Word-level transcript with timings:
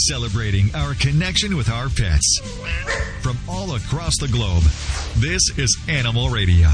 celebrating 0.00 0.74
our 0.74 0.94
connection 0.94 1.56
with 1.56 1.68
our 1.68 1.88
pets. 1.88 2.40
From 3.22 3.36
all 3.48 3.74
across 3.74 4.16
the 4.18 4.28
globe, 4.28 4.62
this 5.16 5.42
is 5.58 5.76
Animal 5.88 6.30
Radio. 6.30 6.68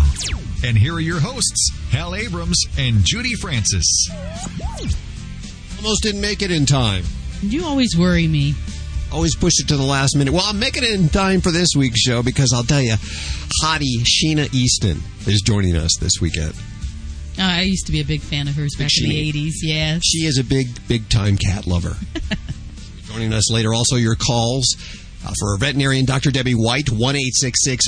And 0.65 0.77
here 0.77 0.95
are 0.95 1.01
your 1.01 1.21
hosts, 1.21 1.71
Hal 1.91 2.15
Abrams 2.15 2.61
and 2.79 3.05
Judy 3.05 3.35
Francis. 3.35 4.09
Almost 5.79 6.03
didn't 6.03 6.21
make 6.21 6.43
it 6.43 6.51
in 6.51 6.67
time. 6.67 7.05
You 7.41 7.65
always 7.65 7.97
worry 7.99 8.27
me. 8.29 8.55
Always 9.13 9.37
push 9.37 9.55
it 9.59 9.69
to 9.69 9.77
the 9.77 9.83
last 9.83 10.17
minute. 10.17 10.33
Well, 10.33 10.45
I'm 10.45 10.59
making 10.59 10.83
it 10.83 10.99
in 10.99 11.09
time 11.09 11.41
for 11.41 11.51
this 11.51 11.69
week's 11.77 12.01
show 12.01 12.23
because 12.23 12.53
I'll 12.55 12.65
tell 12.65 12.83
you, 12.83 12.95
hottie 13.63 14.03
Sheena 14.03 14.53
Easton 14.53 15.01
is 15.27 15.43
joining 15.45 15.77
us 15.77 15.97
this 16.01 16.21
weekend. 16.21 16.55
Oh, 17.39 17.43
I 17.43 17.63
used 17.63 17.87
to 17.87 17.93
be 17.93 18.01
a 18.01 18.05
big 18.05 18.21
fan 18.21 18.49
of 18.49 18.55
hers 18.55 18.75
back 18.79 18.91
in 19.03 19.09
the 19.09 19.33
80s, 19.33 19.55
yes. 19.63 20.03
She 20.05 20.19
is 20.19 20.39
a 20.39 20.45
big, 20.45 20.69
big 20.87 21.09
time 21.09 21.37
cat 21.37 21.67
lover. 21.67 21.97
joining 23.15 23.33
us 23.33 23.51
later, 23.51 23.73
also 23.73 23.97
your 23.97 24.17
calls. 24.17 24.77
Uh, 25.25 25.33
for 25.39 25.57
veterinarian 25.57 26.05
Dr. 26.05 26.31
Debbie 26.31 26.53
White, 26.53 26.91
1 26.91 27.17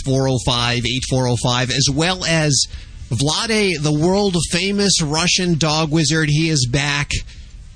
405 0.04 0.78
8405, 0.78 1.70
as 1.70 1.88
well 1.92 2.24
as 2.24 2.66
Vlade, 3.10 3.82
the 3.82 3.92
world 3.92 4.36
famous 4.50 5.02
Russian 5.02 5.58
dog 5.58 5.90
wizard. 5.90 6.28
He 6.30 6.48
is 6.48 6.66
back. 6.70 7.10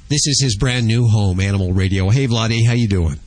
This 0.09 0.27
is 0.27 0.41
his 0.41 0.57
brand 0.57 0.87
new 0.87 1.09
home, 1.09 1.41
Animal 1.41 1.73
Radio. 1.73 2.09
Hey, 2.09 2.27
Vlade, 2.27 2.65
how 2.67 2.73
you 2.73 2.89
doing? 2.89 3.19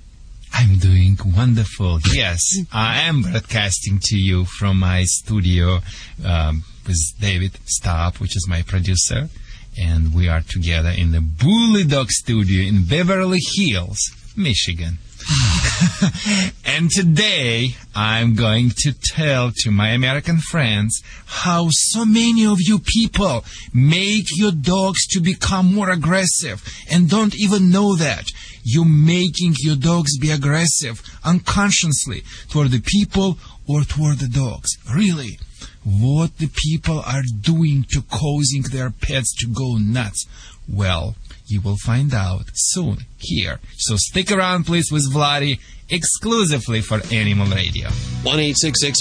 I'm 0.54 0.78
doing 0.80 1.18
wonderful. 1.36 2.00
Yes, 2.14 2.40
I 2.72 3.02
am 3.02 3.22
broadcasting 3.22 4.00
to 4.04 4.18
you 4.18 4.46
from 4.46 4.80
my 4.80 5.04
studio 5.04 5.80
um, 6.26 6.64
with 6.88 6.98
David 7.20 7.60
Stapp, 7.66 8.20
which 8.20 8.36
is 8.36 8.48
my 8.48 8.62
producer, 8.64 9.30
and 9.78 10.14
we 10.14 10.28
are 10.28 10.42
together 10.42 10.90
in 10.90 11.12
the 11.12 11.22
Bully 11.22 11.84
Dog 11.84 12.10
Studio 12.12 12.68
in 12.68 12.86
Beverly 12.86 13.40
Hills, 13.56 14.00
Michigan. 14.36 14.98
and 16.66 16.90
today 16.92 17.76
I'm 17.96 18.36
going 18.36 18.72
to 18.80 18.94
tell 18.94 19.52
to 19.58 19.72
my 19.72 19.90
American 19.90 20.40
friends 20.40 21.02
how 21.26 21.70
so 21.72 22.04
many 22.06 22.46
of 22.46 22.58
you 22.60 22.80
people 22.80 23.46
make 23.74 24.26
your 24.36 24.52
dogs 24.52 25.08
to 25.08 25.20
become 25.20 25.74
more 25.74 25.90
aggressive 25.92 26.64
and 26.90 27.10
don't 27.10 27.36
even 27.36 27.70
know 27.72 27.96
that. 27.96 28.26
You're 28.64 28.86
making 28.86 29.56
your 29.60 29.76
dogs 29.76 30.18
be 30.18 30.32
aggressive 30.32 31.02
unconsciously 31.24 32.24
toward 32.50 32.72
the 32.72 32.82
people 32.82 33.38
or 33.68 33.82
toward 33.84 34.20
the 34.20 34.28
dogs. 34.28 34.72
Really. 34.94 35.40
What 35.86 36.38
the 36.38 36.48
people 36.48 37.00
are 37.00 37.24
doing 37.42 37.86
to 37.92 38.02
causing 38.02 38.64
their 38.64 38.90
pets 38.90 39.36
to 39.40 39.48
go 39.48 39.78
nuts. 39.78 40.26
Well, 40.68 41.16
you 41.46 41.62
will 41.62 41.78
find 41.78 42.14
out 42.14 42.46
soon 42.54 43.00
here. 43.18 43.60
So 43.78 43.96
stick 43.98 44.32
around, 44.32 44.66
please, 44.66 44.92
with 44.92 45.12
Vladi 45.14 45.60
exclusively 45.90 46.82
for 46.82 47.02
Animal 47.12 47.48
Radio. 47.48 47.90
1 48.24 48.54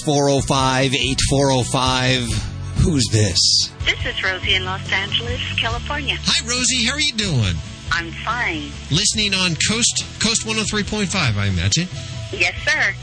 405 0.04 0.94
8405. 0.94 2.48
Who's 2.82 3.06
this? 3.12 3.38
This 3.84 4.04
is 4.04 4.22
Rosie 4.24 4.54
in 4.54 4.64
Los 4.64 4.90
Angeles, 4.90 5.40
California. 5.56 6.16
Hi, 6.20 6.48
Rosie. 6.48 6.84
How 6.84 6.94
are 6.94 7.00
you 7.00 7.12
doing? 7.12 7.54
I'm 7.92 8.10
fine. 8.24 8.72
Listening 8.90 9.34
on 9.34 9.54
Coast 9.68 10.04
Coast 10.18 10.44
103.5, 10.46 11.14
I 11.14 11.46
imagine. 11.46 11.86
Yes, 12.32 12.56
sir. 12.64 12.94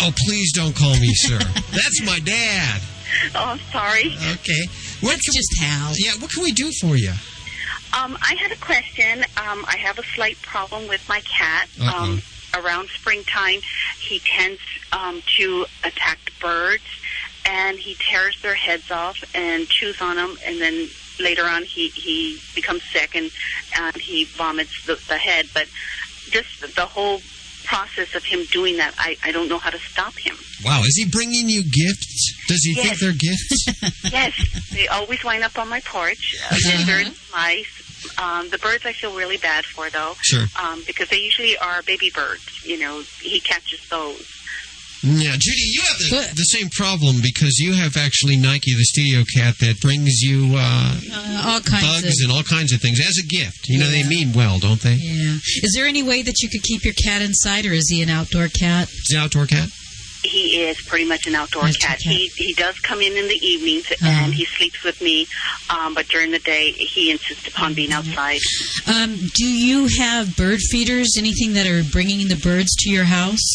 Oh, 0.00 0.12
please 0.26 0.52
don't 0.52 0.74
call 0.74 0.94
me 0.94 1.10
sir. 1.14 1.38
That's 1.72 2.02
my 2.04 2.18
dad. 2.20 2.80
Oh, 3.34 3.44
I'm 3.44 3.58
sorry. 3.72 4.06
Okay. 4.06 4.62
What 5.00 5.12
That's 5.12 5.34
just 5.34 5.60
how. 5.60 5.92
Yeah, 5.96 6.12
what 6.18 6.30
can 6.30 6.42
we 6.42 6.52
do 6.52 6.70
for 6.80 6.96
you? 6.96 7.12
Um, 7.92 8.16
I 8.20 8.34
had 8.40 8.52
a 8.52 8.56
question. 8.56 9.20
Um, 9.36 9.64
I 9.66 9.76
have 9.78 9.98
a 9.98 10.02
slight 10.14 10.40
problem 10.42 10.88
with 10.88 11.06
my 11.08 11.20
cat. 11.20 11.68
Uh-oh. 11.80 12.04
Um, 12.04 12.22
around 12.54 12.88
springtime, 12.88 13.60
he 14.00 14.20
tends 14.20 14.60
um, 14.92 15.22
to 15.38 15.66
attack 15.84 16.18
birds, 16.40 16.84
and 17.44 17.78
he 17.78 17.96
tears 18.10 18.36
their 18.42 18.54
heads 18.54 18.90
off 18.90 19.16
and 19.34 19.68
chews 19.68 20.00
on 20.00 20.16
them, 20.16 20.36
and 20.44 20.60
then 20.60 20.88
later 21.20 21.44
on 21.44 21.62
he 21.64 21.88
he 21.88 22.40
becomes 22.54 22.82
sick 22.92 23.14
and 23.14 23.30
and 23.78 23.96
he 23.96 24.24
vomits 24.36 24.84
the, 24.86 24.98
the 25.08 25.16
head. 25.16 25.46
But 25.54 25.66
just 26.30 26.48
the 26.74 26.86
whole 26.86 27.20
process 27.66 28.14
of 28.14 28.24
him 28.24 28.44
doing 28.50 28.76
that, 28.78 28.94
I, 28.98 29.16
I 29.22 29.32
don't 29.32 29.48
know 29.48 29.58
how 29.58 29.70
to 29.70 29.78
stop 29.78 30.14
him. 30.14 30.36
Wow, 30.64 30.80
is 30.82 30.96
he 30.96 31.04
bringing 31.10 31.48
you 31.48 31.62
gifts? 31.62 32.44
Does 32.48 32.62
he 32.64 32.74
Yes. 32.74 32.86
think 32.86 33.00
they're 33.00 33.12
gifts? 33.12 34.02
yes, 34.12 34.70
they 34.72 34.88
always 34.88 35.22
wind 35.24 35.44
up 35.44 35.58
on 35.58 35.68
my 35.68 35.80
porch. 35.80 36.36
Uh, 36.50 36.54
lizards, 36.54 37.20
mice. 37.32 37.66
Um, 38.18 38.48
the 38.50 38.58
birds 38.58 38.86
I 38.86 38.92
feel 38.92 39.14
really 39.16 39.36
bad 39.36 39.64
for, 39.64 39.90
though, 39.90 40.14
Sure. 40.22 40.44
um, 40.62 40.82
because 40.86 41.08
they 41.08 41.18
usually 41.18 41.58
are 41.58 41.82
baby 41.82 42.10
birds. 42.14 42.64
You 42.64 42.78
know, 42.78 43.02
he 43.20 43.40
catches 43.40 43.86
those. 43.88 44.24
Yeah, 45.06 45.36
Judy, 45.38 45.62
you 45.72 45.82
have 45.86 45.98
the, 45.98 46.34
the 46.34 46.44
same 46.50 46.68
problem 46.70 47.16
because 47.22 47.58
you 47.58 47.74
have 47.74 47.96
actually 47.96 48.36
Nike, 48.36 48.72
the 48.74 48.84
studio 48.84 49.22
cat, 49.36 49.54
that 49.60 49.80
brings 49.80 50.20
you 50.22 50.54
uh, 50.56 50.96
Uh, 51.12 51.42
all 51.46 51.60
kinds 51.60 52.02
bugs 52.02 52.20
of. 52.22 52.28
and 52.28 52.32
all 52.32 52.42
kinds 52.42 52.72
of 52.72 52.80
things 52.80 52.98
as 53.00 53.16
a 53.22 53.26
gift. 53.26 53.68
You 53.68 53.78
know, 53.78 53.88
they 53.88 54.02
mean 54.02 54.32
well, 54.32 54.58
don't 54.58 54.80
they? 54.80 54.94
Yeah. 54.94 55.36
Is 55.62 55.72
there 55.74 55.86
any 55.86 56.02
way 56.02 56.22
that 56.22 56.40
you 56.42 56.48
could 56.48 56.62
keep 56.62 56.84
your 56.84 56.94
cat 56.94 57.22
inside, 57.22 57.66
or 57.66 57.72
is 57.72 57.88
he 57.88 58.02
an 58.02 58.10
outdoor 58.10 58.48
cat? 58.48 58.88
Is 58.90 59.06
he 59.08 59.16
an 59.16 59.22
outdoor 59.22 59.46
cat? 59.46 59.68
He 60.24 60.60
is 60.60 60.80
pretty 60.80 61.04
much 61.04 61.28
an 61.28 61.36
outdoor 61.36 61.66
Outdoor 61.66 61.78
cat. 61.78 62.00
cat. 62.00 62.12
He 62.12 62.26
he 62.34 62.52
does 62.54 62.76
come 62.80 63.00
in 63.00 63.16
in 63.16 63.28
the 63.28 63.38
evenings 63.46 63.86
Uh-huh. 63.92 64.08
and 64.08 64.34
he 64.34 64.44
sleeps 64.44 64.82
with 64.82 65.00
me, 65.00 65.28
um, 65.70 65.94
but 65.94 66.08
during 66.08 66.32
the 66.32 66.40
day 66.40 66.72
he 66.72 67.12
insists 67.12 67.46
upon 67.46 67.74
being 67.74 67.92
outside. 67.92 68.40
Um, 68.88 69.16
do 69.34 69.44
you 69.46 69.86
have 70.00 70.34
bird 70.36 70.58
feeders? 70.70 71.14
Anything 71.16 71.52
that 71.52 71.68
are 71.68 71.84
bringing 71.84 72.26
the 72.26 72.34
birds 72.34 72.74
to 72.80 72.90
your 72.90 73.04
house? 73.04 73.46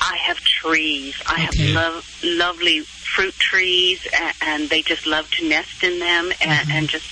I 0.00 0.16
have 0.26 0.38
trees. 0.38 1.14
I 1.26 1.46
Okay. 1.48 1.72
have 1.72 1.74
lov- 1.94 2.20
lovely 2.22 2.80
fruit 3.14 3.34
trees, 3.38 4.00
and, 4.18 4.34
and 4.40 4.70
they 4.70 4.82
just 4.82 5.06
love 5.06 5.28
to 5.32 5.48
nest 5.48 5.82
in 5.82 5.98
them, 5.98 6.32
and, 6.40 6.50
Mm-hmm. 6.50 6.70
and 6.70 6.88
just 6.88 7.06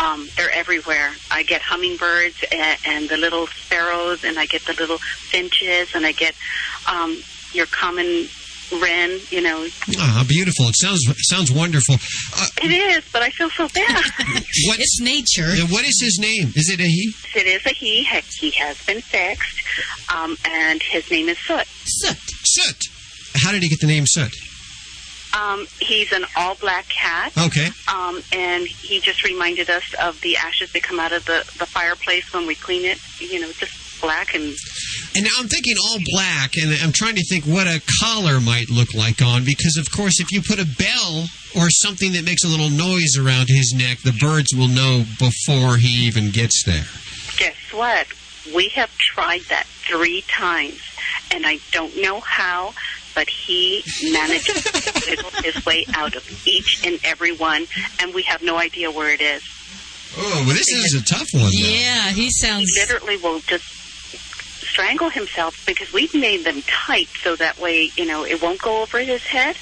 um, 0.00 0.28
they're 0.36 0.50
everywhere. 0.52 1.14
I 1.30 1.42
get 1.44 1.62
hummingbirds 1.62 2.36
and, 2.52 2.78
and 2.84 3.08
the 3.08 3.16
little 3.16 3.46
sparrows, 3.46 4.24
and 4.24 4.38
I 4.38 4.46
get 4.46 4.64
the 4.66 4.74
little 4.74 4.98
finches, 5.30 5.94
and 5.94 6.04
I 6.04 6.12
get 6.12 6.34
um, 6.88 7.22
your 7.52 7.66
common 7.66 8.28
wren. 8.72 9.18
You 9.30 9.40
know, 9.42 9.66
Ah, 9.98 10.24
beautiful. 10.28 10.68
It 10.68 10.76
sounds 10.76 11.02
sounds 11.28 11.50
wonderful. 11.50 11.96
Uh, 12.36 12.46
it 12.62 12.70
is, 12.70 13.04
but 13.12 13.22
I 13.22 13.30
feel 13.30 13.50
so 13.50 13.68
bad. 13.68 14.04
what's, 14.66 14.78
It's 14.80 15.00
nature. 15.00 15.50
what 15.72 15.84
is 15.84 16.00
his 16.00 16.18
name? 16.20 16.52
Is 16.54 16.70
it 16.70 16.80
a 16.80 16.84
he? 16.86 17.12
it 17.34 17.46
is 17.46 17.64
a 17.66 17.70
he. 17.70 18.04
He 18.38 18.50
has 18.52 18.84
been 18.86 19.00
fixed, 19.00 19.62
um, 20.14 20.36
and 20.46 20.82
his 20.82 21.10
name 21.10 21.28
is 21.28 21.38
Soot. 21.38 21.66
Soot. 21.84 22.18
Soot. 22.44 22.84
How 23.42 23.52
did 23.52 23.62
he 23.62 23.68
get 23.68 23.80
the 23.80 23.86
name 23.86 24.04
Soot? 24.06 24.34
Um, 25.34 25.66
he's 25.80 26.12
an 26.12 26.24
all-black 26.36 26.86
cat. 26.88 27.32
Okay. 27.36 27.68
um, 27.92 28.20
and 28.32 28.64
he 28.68 29.00
just 29.00 29.24
reminded 29.24 29.68
us 29.68 29.82
of 30.00 30.20
the 30.20 30.36
ashes 30.36 30.70
that 30.72 30.84
come 30.84 31.00
out 31.00 31.10
of 31.12 31.24
the, 31.24 31.38
the 31.58 31.66
fireplace 31.66 32.32
when 32.32 32.46
we 32.46 32.54
clean 32.54 32.84
it. 32.84 32.98
You 33.20 33.40
know, 33.40 33.50
just 33.50 33.74
black 34.00 34.34
and 34.34 34.54
And 35.16 35.24
now 35.24 35.30
I'm 35.38 35.48
thinking 35.48 35.74
all 35.88 35.98
black, 36.12 36.56
and 36.56 36.72
I'm 36.82 36.92
trying 36.92 37.14
to 37.16 37.24
think 37.28 37.44
what 37.44 37.66
a 37.66 37.80
collar 38.00 38.40
might 38.40 38.68
look 38.70 38.94
like 38.94 39.22
on, 39.22 39.44
because 39.44 39.76
of 39.78 39.90
course, 39.90 40.20
if 40.20 40.30
you 40.32 40.42
put 40.42 40.58
a 40.60 40.66
bell 40.66 41.26
or 41.56 41.70
something 41.70 42.12
that 42.12 42.24
makes 42.24 42.42
a 42.44 42.48
little 42.48 42.70
noise 42.70 43.16
around 43.18 43.46
his 43.48 43.72
neck, 43.76 43.98
the 43.98 44.12
birds 44.12 44.52
will 44.54 44.68
know 44.68 45.04
before 45.18 45.76
he 45.76 46.06
even 46.06 46.30
gets 46.30 46.64
there. 46.64 46.84
guess 47.36 47.56
what? 47.72 48.06
We 48.54 48.68
have 48.70 48.90
tried 48.98 49.42
that 49.48 49.66
three 49.66 50.22
times, 50.28 50.80
and 51.30 51.46
I 51.46 51.58
don't 51.72 51.96
know 52.02 52.20
how, 52.20 52.74
but 53.14 53.28
he 53.28 53.82
manages 54.12 54.62
to 54.64 55.02
wiggle 55.08 55.30
his 55.42 55.64
way 55.64 55.86
out 55.94 56.14
of 56.16 56.46
each 56.46 56.82
and 56.84 56.98
every 57.04 57.34
one, 57.36 57.66
and 58.00 58.12
we 58.12 58.22
have 58.24 58.42
no 58.42 58.56
idea 58.58 58.90
where 58.90 59.10
it 59.14 59.20
is. 59.22 59.42
Oh, 60.16 60.44
well, 60.46 60.54
this 60.54 60.68
is 60.68 60.94
a 61.00 61.04
tough 61.04 61.28
one. 61.32 61.44
though. 61.44 61.50
Yeah, 61.52 62.10
he 62.10 62.24
He 62.24 62.30
sounds. 62.30 62.70
literally 62.78 63.16
will 63.16 63.40
just 63.40 63.64
strangle 64.74 65.08
himself 65.08 65.54
because 65.66 65.92
we've 65.92 66.14
made 66.14 66.44
them 66.44 66.60
tight 66.66 67.06
so 67.22 67.36
that 67.36 67.58
way, 67.60 67.90
you 67.96 68.04
know, 68.04 68.24
it 68.24 68.42
won't 68.42 68.60
go 68.60 68.82
over 68.82 68.98
his 68.98 69.22
head. 69.22 69.56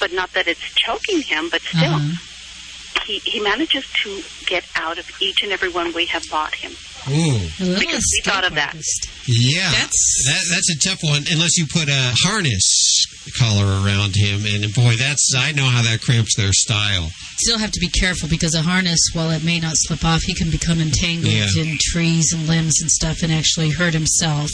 But 0.00 0.12
not 0.12 0.32
that 0.32 0.46
it's 0.48 0.60
choking 0.74 1.20
him, 1.22 1.50
but 1.50 1.60
still. 1.60 1.92
Uh-huh. 1.94 3.02
he, 3.04 3.18
he 3.18 3.40
manages 3.40 3.84
to 4.04 4.22
get 4.46 4.64
out 4.76 4.96
of 4.98 5.10
each 5.20 5.42
and 5.42 5.52
every 5.52 5.68
one 5.68 5.92
we 5.92 6.06
have 6.06 6.22
bought 6.30 6.54
him. 6.54 6.72
Ooh, 7.10 7.38
Because 7.58 8.04
we 8.16 8.22
thought 8.24 8.44
of 8.46 8.54
that. 8.54 8.68
artist. 8.74 9.10
yeah. 9.26 9.70
That's- 9.72 10.24
that, 10.26 10.44
that's 10.50 10.70
a 10.70 10.78
tough 10.88 11.00
one. 11.02 11.24
Unless 11.30 11.58
you 11.58 11.66
put 11.66 11.88
a 11.88 12.14
harness 12.24 13.06
collar 13.38 13.64
around 13.84 14.14
him, 14.16 14.42
and 14.46 14.72
boy, 14.74 14.94
that's 14.98 15.32
I 15.36 15.52
know 15.52 15.64
how 15.66 15.82
that 15.82 16.00
cramps 16.02 16.36
their 16.36 16.52
style. 16.52 17.10
Still 17.38 17.58
have 17.58 17.70
to 17.72 17.80
be 17.80 17.88
careful 17.88 18.28
because 18.28 18.54
a 18.54 18.62
harness, 18.62 19.00
while 19.12 19.30
it 19.30 19.44
may 19.44 19.60
not 19.60 19.74
slip 19.76 20.04
off, 20.04 20.22
he 20.22 20.34
can 20.34 20.50
become 20.50 20.80
entangled 20.80 21.32
Yeah. 21.32 21.46
in 21.62 21.78
trees 21.80 22.32
and 22.32 22.46
limbs 22.48 22.80
and 22.80 22.90
stuff 22.90 23.22
and 23.22 23.32
actually 23.32 23.70
hurt 23.70 23.94
himself. 23.94 24.50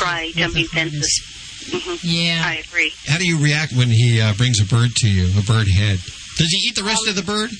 Right, 0.00 0.34
jumping 0.34 0.64
a 0.64 0.68
harness. 0.68 1.20
fences. 1.70 1.80
hmm 1.84 1.96
Yeah. 2.02 2.42
I 2.46 2.54
agree. 2.66 2.92
How 3.06 3.18
do 3.18 3.26
you 3.26 3.38
react 3.42 3.72
when 3.72 3.88
he 3.88 4.20
uh, 4.20 4.32
brings 4.34 4.60
a 4.60 4.64
bird 4.64 4.94
to 4.96 5.08
you, 5.08 5.28
a 5.38 5.42
bird 5.42 5.68
head? 5.68 5.98
Does 6.38 6.48
he 6.50 6.68
eat 6.68 6.76
the 6.76 6.84
rest 6.84 7.06
of 7.06 7.14
the 7.16 7.22
bird? 7.22 7.50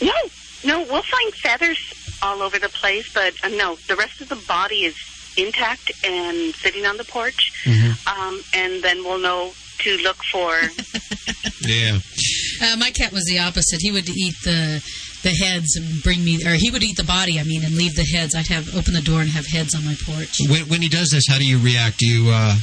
No, 0.00 0.12
no, 0.64 0.82
we'll 0.90 1.02
find 1.02 1.34
feathers 1.34 1.78
all 2.22 2.42
over 2.42 2.58
the 2.58 2.68
place, 2.68 3.12
but 3.12 3.34
uh, 3.44 3.48
no, 3.48 3.76
the 3.88 3.96
rest 3.96 4.20
of 4.20 4.28
the 4.28 4.36
body 4.36 4.84
is 4.84 4.96
intact 5.36 5.92
and 6.04 6.52
sitting 6.56 6.84
on 6.86 6.96
the 6.96 7.04
porch, 7.04 7.52
Mm-hmm. 7.64 8.20
um, 8.20 8.40
and 8.54 8.82
then 8.82 9.04
we'll 9.04 9.20
know 9.20 9.52
to 9.78 9.96
look 9.98 10.22
for. 10.32 10.52
Yeah. 11.60 11.98
Uh, 12.62 12.76
my 12.76 12.90
cat 12.90 13.12
was 13.12 13.24
the 13.24 13.40
opposite. 13.40 13.80
He 13.80 13.90
would 13.90 14.08
eat 14.08 14.34
the 14.44 14.82
the 15.22 15.30
heads 15.30 15.76
and 15.76 16.02
bring 16.02 16.24
me, 16.24 16.44
or 16.46 16.52
he 16.54 16.70
would 16.70 16.82
eat 16.84 16.96
the 16.96 17.04
body. 17.04 17.38
I 17.38 17.42
mean, 17.42 17.64
and 17.64 17.74
leave 17.76 17.96
the 17.96 18.04
heads. 18.04 18.34
I'd 18.34 18.46
have 18.46 18.74
open 18.76 18.94
the 18.94 19.02
door 19.02 19.20
and 19.20 19.28
have 19.30 19.46
heads 19.46 19.74
on 19.74 19.84
my 19.84 19.94
porch. 20.06 20.38
When, 20.48 20.62
when 20.68 20.82
he 20.82 20.88
does 20.88 21.10
this, 21.10 21.24
how 21.28 21.36
do 21.38 21.44
you 21.46 21.58
react? 21.58 21.98
Do 21.98 22.06
you, 22.06 22.30
uh, 22.32 22.54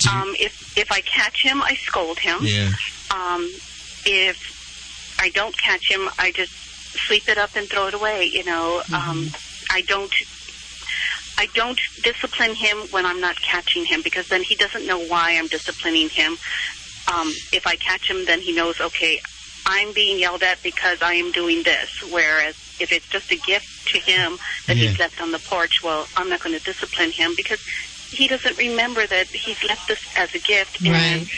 do 0.00 0.10
you 0.10 0.16
um, 0.16 0.34
if 0.38 0.76
if 0.76 0.90
I 0.90 1.00
catch 1.00 1.42
him, 1.44 1.62
I 1.62 1.74
scold 1.74 2.18
him. 2.18 2.38
yeah. 2.42 2.70
Um, 3.10 3.48
if 4.04 5.16
I 5.20 5.30
don't 5.30 5.54
catch 5.62 5.90
him, 5.90 6.08
I 6.18 6.32
just 6.32 6.52
sweep 7.06 7.28
it 7.28 7.38
up 7.38 7.54
and 7.56 7.68
throw 7.68 7.86
it 7.86 7.94
away. 7.94 8.24
You 8.24 8.44
know, 8.44 8.82
um, 8.92 9.30
I 9.70 9.82
don't. 9.82 10.12
I 11.38 11.46
don't 11.54 11.78
discipline 12.02 12.54
him 12.56 12.78
when 12.90 13.06
I'm 13.06 13.20
not 13.20 13.40
catching 13.40 13.84
him 13.84 14.02
because 14.02 14.28
then 14.28 14.42
he 14.42 14.56
doesn't 14.56 14.84
know 14.86 14.98
why 14.98 15.36
I'm 15.38 15.46
disciplining 15.46 16.08
him. 16.08 16.32
Um, 17.14 17.28
if 17.52 17.64
I 17.64 17.76
catch 17.76 18.10
him, 18.10 18.24
then 18.26 18.40
he 18.40 18.52
knows, 18.52 18.80
okay, 18.80 19.20
I'm 19.64 19.92
being 19.92 20.18
yelled 20.18 20.42
at 20.42 20.60
because 20.64 21.00
I 21.00 21.14
am 21.14 21.30
doing 21.30 21.62
this. 21.62 21.90
Whereas 22.10 22.56
if 22.80 22.90
it's 22.90 23.06
just 23.08 23.30
a 23.30 23.36
gift 23.36 23.86
to 23.92 24.00
him 24.00 24.38
that 24.66 24.76
Yeah. 24.76 24.88
he's 24.88 24.98
left 24.98 25.22
on 25.22 25.30
the 25.30 25.38
porch, 25.38 25.80
well, 25.82 26.08
I'm 26.16 26.28
not 26.28 26.40
going 26.40 26.58
to 26.58 26.64
discipline 26.64 27.12
him 27.12 27.34
because 27.36 27.60
he 28.10 28.26
doesn't 28.26 28.58
remember 28.58 29.06
that 29.06 29.28
he's 29.28 29.62
left 29.62 29.86
this 29.86 30.00
as 30.16 30.34
a 30.34 30.40
gift 30.40 30.80
and 30.84 30.92
Right. 30.92 31.28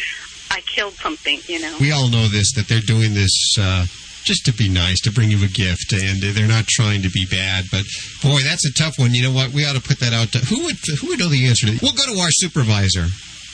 I 0.50 0.62
killed 0.62 0.94
something, 0.94 1.40
you 1.46 1.60
know. 1.60 1.76
We 1.78 1.92
all 1.92 2.08
know 2.08 2.26
this, 2.26 2.52
that 2.54 2.68
they're 2.68 2.80
doing 2.80 3.12
this 3.14 3.56
uh, 3.58 3.86
just 4.24 4.44
to 4.46 4.52
be 4.52 4.68
nice, 4.68 5.00
to 5.02 5.12
bring 5.12 5.30
you 5.30 5.42
a 5.44 5.48
gift, 5.48 5.92
and 5.92 6.20
they're 6.22 6.46
not 6.48 6.66
trying 6.66 7.02
to 7.02 7.10
be 7.10 7.26
bad. 7.30 7.64
But 7.70 7.84
boy, 8.22 8.40
that's 8.42 8.64
a 8.66 8.72
tough 8.72 8.98
one. 8.98 9.14
You 9.14 9.22
know 9.24 9.32
what? 9.32 9.50
We 9.52 9.64
ought 9.64 9.76
to 9.76 9.82
put 9.82 10.00
that 10.00 10.12
out. 10.12 10.32
To, 10.32 10.38
who 10.38 10.64
would 10.64 10.76
who 11.00 11.08
would 11.08 11.18
know 11.18 11.28
the 11.28 11.46
answer 11.46 11.66
to? 11.66 11.72
That? 11.72 11.82
We'll 11.82 11.92
go 11.92 12.04
to 12.12 12.20
our 12.20 12.30
supervisor. 12.30 13.06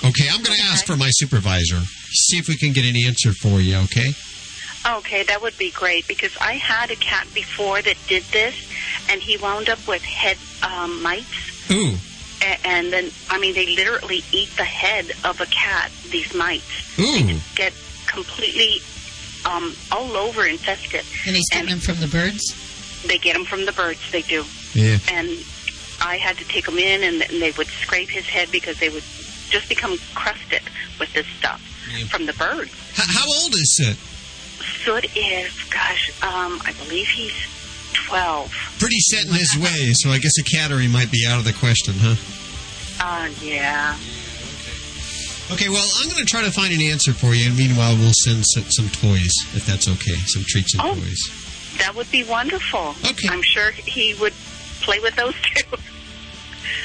Okay, 0.05 0.27
I'm 0.31 0.43
going 0.43 0.57
to 0.59 0.65
ask 0.67 0.85
for 0.87 0.97
my 0.97 1.09
supervisor. 1.11 1.81
See 2.13 2.37
if 2.39 2.49
we 2.49 2.57
can 2.57 2.73
get 2.73 2.85
an 2.85 2.97
answer 3.07 3.33
for 3.33 3.61
you. 3.61 3.77
Okay. 3.89 4.13
Okay, 4.99 5.23
that 5.25 5.41
would 5.43 5.57
be 5.59 5.71
great 5.71 6.07
because 6.07 6.37
I 6.41 6.53
had 6.53 6.91
a 6.91 6.97
cat 6.97 7.27
before 7.35 7.83
that 7.83 7.97
did 8.07 8.23
this, 8.25 8.55
and 9.11 9.21
he 9.21 9.37
wound 9.39 9.69
up 9.69 9.87
with 9.89 10.03
head 10.05 10.37
um, 10.63 11.03
mites. 11.03 11.71
Ooh. 11.73 11.95
A- 12.43 12.67
And 12.67 12.93
then, 12.93 13.11
I 13.31 13.39
mean, 13.41 13.55
they 13.55 13.67
literally 13.75 14.23
eat 14.33 14.51
the 14.57 14.65
head 14.65 15.11
of 15.25 15.41
a 15.41 15.47
cat. 15.47 15.91
These 16.11 16.35
mites 16.35 16.99
Ooh. 17.01 17.39
get 17.57 17.73
completely 18.07 18.81
um, 19.49 19.75
all 19.93 20.17
over 20.17 20.45
infested. 20.45 21.05
And 21.27 21.37
he's 21.37 21.49
getting 21.51 21.71
them 21.71 21.79
from 21.79 21.97
the 22.01 22.09
birds. 22.09 23.03
They 23.07 23.19
get 23.19 23.35
them 23.35 23.45
from 23.45 23.65
the 23.65 23.73
birds. 23.73 24.11
They 24.11 24.23
do. 24.23 24.45
Yeah. 24.75 24.99
And 25.11 25.29
I 26.03 26.17
had 26.17 26.37
to 26.39 26.45
take 26.49 26.67
them 26.67 26.79
in, 26.79 27.03
and, 27.03 27.23
and 27.31 27.41
they 27.41 27.53
would 27.53 27.69
scrape 27.69 28.09
his 28.11 28.27
head 28.27 28.51
because 28.51 28.79
they 28.81 28.89
would 28.89 29.05
just 29.49 29.69
become 29.69 29.97
crusted 30.15 30.63
with 30.99 31.13
this 31.13 31.27
stuff 31.39 31.63
Yeah. 31.97 32.05
from 32.07 32.27
the 32.27 32.33
birds. 32.35 32.73
H- 32.99 33.05
how 33.09 33.27
old 33.27 33.53
is 33.55 33.77
Sid? 33.77 33.97
Soot 34.85 35.17
is, 35.17 35.53
gosh, 35.71 36.11
um, 36.23 36.61
I 36.65 36.73
believe 36.85 37.07
he's 37.09 37.33
twelve. 37.93 38.51
Pretty 38.79 38.99
set 39.01 39.27
in 39.27 39.33
his 39.33 39.57
ways, 39.59 39.97
so 40.01 40.11
I 40.11 40.19
guess 40.19 40.37
a 40.39 40.43
cattery 40.43 40.91
might 40.91 41.11
be 41.11 41.25
out 41.29 41.39
of 41.39 41.45
the 41.45 41.53
question, 41.53 41.95
huh? 41.99 42.17
Uh, 43.01 43.29
yeah. 43.41 43.97
Okay, 45.53 45.69
well, 45.69 45.87
I'm 46.01 46.09
going 46.11 46.19
to 46.19 46.25
try 46.25 46.43
to 46.43 46.51
find 46.51 46.73
an 46.75 46.81
answer 46.83 47.13
for 47.13 47.35
you, 47.35 47.49
and 47.49 47.57
meanwhile, 47.57 47.95
we'll 47.97 48.13
send 48.25 48.45
some, 48.47 48.65
some 48.65 48.89
toys, 48.89 49.31
if 49.55 49.65
that's 49.65 49.87
okay. 49.89 50.17
Some 50.27 50.45
treats 50.49 50.75
and 50.75 50.83
Oh. 50.83 50.95
toys. 50.95 51.19
That 51.79 51.95
would 51.95 52.11
be 52.11 52.25
wonderful. 52.25 52.97
Okay. 53.05 53.29
I'm 53.31 53.43
sure 53.43 53.71
he 53.71 54.15
would 54.15 54.33
play 54.81 54.99
with 54.99 55.15
those 55.17 55.35
too. 55.55 55.77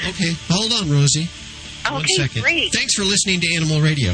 Okay, 0.09 0.31
hold 0.49 0.71
on, 0.73 0.89
Rosie. 0.91 1.27
Okay, 1.89 2.05
second. 2.17 2.41
great. 2.43 2.73
Thanks 2.73 2.93
for 2.95 3.03
listening 3.03 3.39
to 3.41 3.55
Animal 3.55 3.81
Radio. 3.81 4.13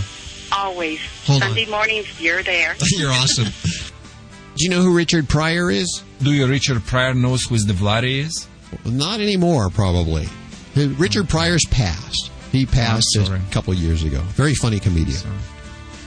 Always. 0.52 1.00
Hold 1.26 1.44
on. 1.44 1.50
Sunday 1.50 1.66
mornings, 1.66 2.22
you're 2.22 2.44
there. 2.44 2.76
You're 2.98 3.12
awesome. 3.12 3.48
Do 4.56 4.64
you 4.64 4.70
know 4.70 4.82
who 4.82 4.96
Richard 4.96 5.28
Pryor 5.28 5.70
is? 5.70 6.04
Do 6.22 6.32
you 6.34 6.48
Richard 6.48 6.84
Pryor 6.86 7.14
knows 7.14 7.44
who 7.46 7.58
the 7.58 7.74
Vladi 7.74 8.20
is? 8.26 8.48
Not 8.86 9.20
anymore, 9.20 9.70
probably. 9.70 10.28
Richard 10.76 11.28
Pryor's 11.30 11.66
passed. 11.66 12.32
He 12.52 12.66
passed 12.66 13.18
I'm 13.20 13.34
a 13.34 13.52
couple 13.52 13.74
years 13.74 14.04
ago. 14.04 14.22
Very 14.36 14.56
funny 14.56 14.80
comedian. 14.80 15.18
So, 15.18 15.30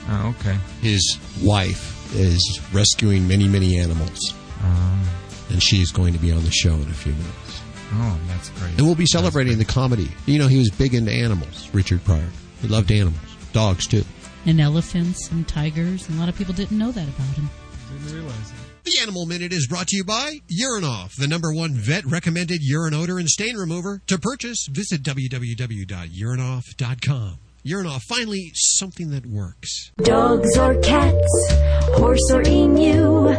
oh, 0.09 0.35
okay. 0.39 0.57
His 0.81 1.17
wife 1.43 2.13
is 2.15 2.59
rescuing 2.73 3.27
many, 3.27 3.47
many 3.47 3.77
animals, 3.77 4.33
Um, 4.63 5.01
and 5.49 5.61
she's 5.63 5.91
going 5.91 6.13
to 6.13 6.19
be 6.19 6.31
on 6.31 6.43
the 6.43 6.51
show 6.51 6.73
in 6.73 6.89
a 6.89 6.93
few 6.93 7.13
minutes. 7.13 7.61
oh, 7.93 8.19
that's 8.27 8.49
great. 8.49 8.71
And 8.77 8.81
we'll 8.85 8.95
be 8.95 9.05
celebrating 9.05 9.57
the 9.57 9.65
comedy. 9.65 10.09
You 10.25 10.39
know, 10.39 10.47
he 10.47 10.57
was 10.59 10.69
big 10.71 10.93
into 10.93 11.11
animals, 11.11 11.69
Richard 11.73 12.03
Pryor. 12.03 12.27
He 12.61 12.67
loved 12.67 12.91
animals, 12.91 13.17
dogs 13.53 13.87
too. 13.87 14.03
And 14.45 14.59
elephants 14.59 15.29
and 15.31 15.47
tigers. 15.47 16.07
And 16.09 16.17
a 16.17 16.19
lot 16.19 16.29
of 16.29 16.35
people 16.35 16.53
didn't 16.53 16.77
know 16.77 16.91
that 16.91 17.07
about 17.07 17.35
him. 17.35 17.49
Didn't 17.91 18.15
realize 18.15 18.51
it. 18.51 18.55
The 18.83 18.97
Animal 18.99 19.27
Minute 19.27 19.53
is 19.53 19.67
brought 19.67 19.89
to 19.89 19.95
you 19.95 20.03
by 20.03 20.39
Urinoff, 20.49 21.15
the 21.15 21.27
number 21.27 21.53
one 21.53 21.75
vet 21.75 22.03
recommended 22.05 22.61
urine 22.63 22.95
odor 22.95 23.19
and 23.19 23.29
stain 23.29 23.55
remover. 23.55 24.01
To 24.07 24.17
purchase, 24.17 24.65
visit 24.71 25.03
www.urinoff.com. 25.03 27.37
Urinoff, 27.63 28.01
finally, 28.01 28.51
something 28.55 29.11
that 29.11 29.27
works. 29.27 29.91
Dogs 29.97 30.57
or 30.57 30.73
cats, 30.81 31.51
horse 31.93 32.31
or 32.33 32.41
emu, 32.41 33.35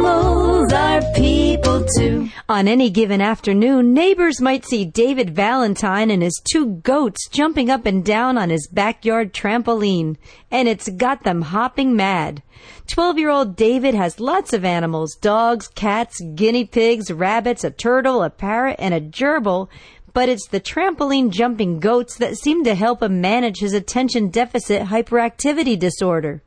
animals 0.00 0.72
are 0.72 1.02
people 1.14 1.84
too. 1.96 2.28
On 2.48 2.66
any 2.66 2.90
given 2.90 3.20
afternoon, 3.20 3.92
neighbors 3.92 4.40
might 4.40 4.64
see 4.64 4.84
David 4.84 5.30
Valentine 5.30 6.10
and 6.10 6.22
his 6.22 6.40
two 6.50 6.76
goats 6.76 7.28
jumping 7.28 7.70
up 7.70 7.86
and 7.86 8.04
down 8.04 8.38
on 8.38 8.50
his 8.50 8.66
backyard 8.68 9.32
trampoline, 9.32 10.16
and 10.50 10.68
it's 10.68 10.88
got 10.88 11.24
them 11.24 11.42
hopping 11.42 11.94
mad. 11.94 12.42
12 12.86 13.18
year 13.18 13.30
old 13.30 13.56
David 13.56 13.94
has 13.94 14.20
lots 14.20 14.52
of 14.52 14.64
animals 14.64 15.16
dogs, 15.20 15.68
cats, 15.68 16.20
guinea 16.34 16.64
pigs, 16.64 17.12
rabbits, 17.12 17.64
a 17.64 17.70
turtle, 17.70 18.22
a 18.22 18.30
parrot, 18.30 18.76
and 18.78 18.94
a 18.94 19.00
gerbil. 19.00 19.68
But 20.12 20.28
it's 20.28 20.48
the 20.48 20.60
trampoline 20.60 21.30
jumping 21.30 21.78
goats 21.78 22.16
that 22.16 22.36
seem 22.36 22.64
to 22.64 22.74
help 22.74 23.00
him 23.00 23.20
manage 23.20 23.60
his 23.60 23.74
attention 23.74 24.30
deficit 24.30 24.82
hyperactivity 24.82 25.78
disorder. 25.78 26.42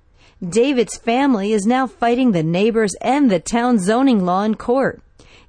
David's 0.48 0.98
family 0.98 1.54
is 1.54 1.66
now 1.66 1.88
fighting 1.88 2.32
the 2.32 2.44
neighbors 2.44 2.94
and 3.00 3.32
the 3.32 3.40
town 3.40 3.80
zoning 3.80 4.26
law 4.26 4.44
in 4.44 4.56
court. 4.56 5.02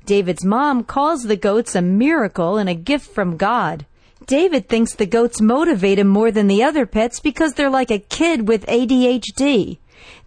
David's 0.06 0.44
mom 0.44 0.84
calls 0.84 1.24
the 1.24 1.36
goats 1.36 1.74
a 1.74 1.82
miracle 1.82 2.58
and 2.58 2.68
a 2.68 2.74
gift 2.74 3.10
from 3.10 3.36
God. 3.36 3.86
David 4.26 4.68
thinks 4.68 4.94
the 4.94 5.06
goats 5.06 5.40
motivate 5.40 5.98
him 5.98 6.06
more 6.06 6.30
than 6.30 6.46
the 6.46 6.62
other 6.62 6.86
pets 6.86 7.18
because 7.18 7.54
they're 7.54 7.70
like 7.70 7.90
a 7.90 7.98
kid 7.98 8.46
with 8.46 8.66
ADHD. 8.66 9.78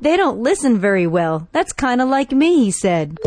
They 0.01 0.17
don't 0.17 0.39
listen 0.39 0.79
very 0.79 1.07
well. 1.07 1.47
That's 1.53 1.71
kind 1.71 2.01
of 2.01 2.09
like 2.09 2.31
me, 2.31 2.65
he 2.65 2.71
said. 2.71 3.17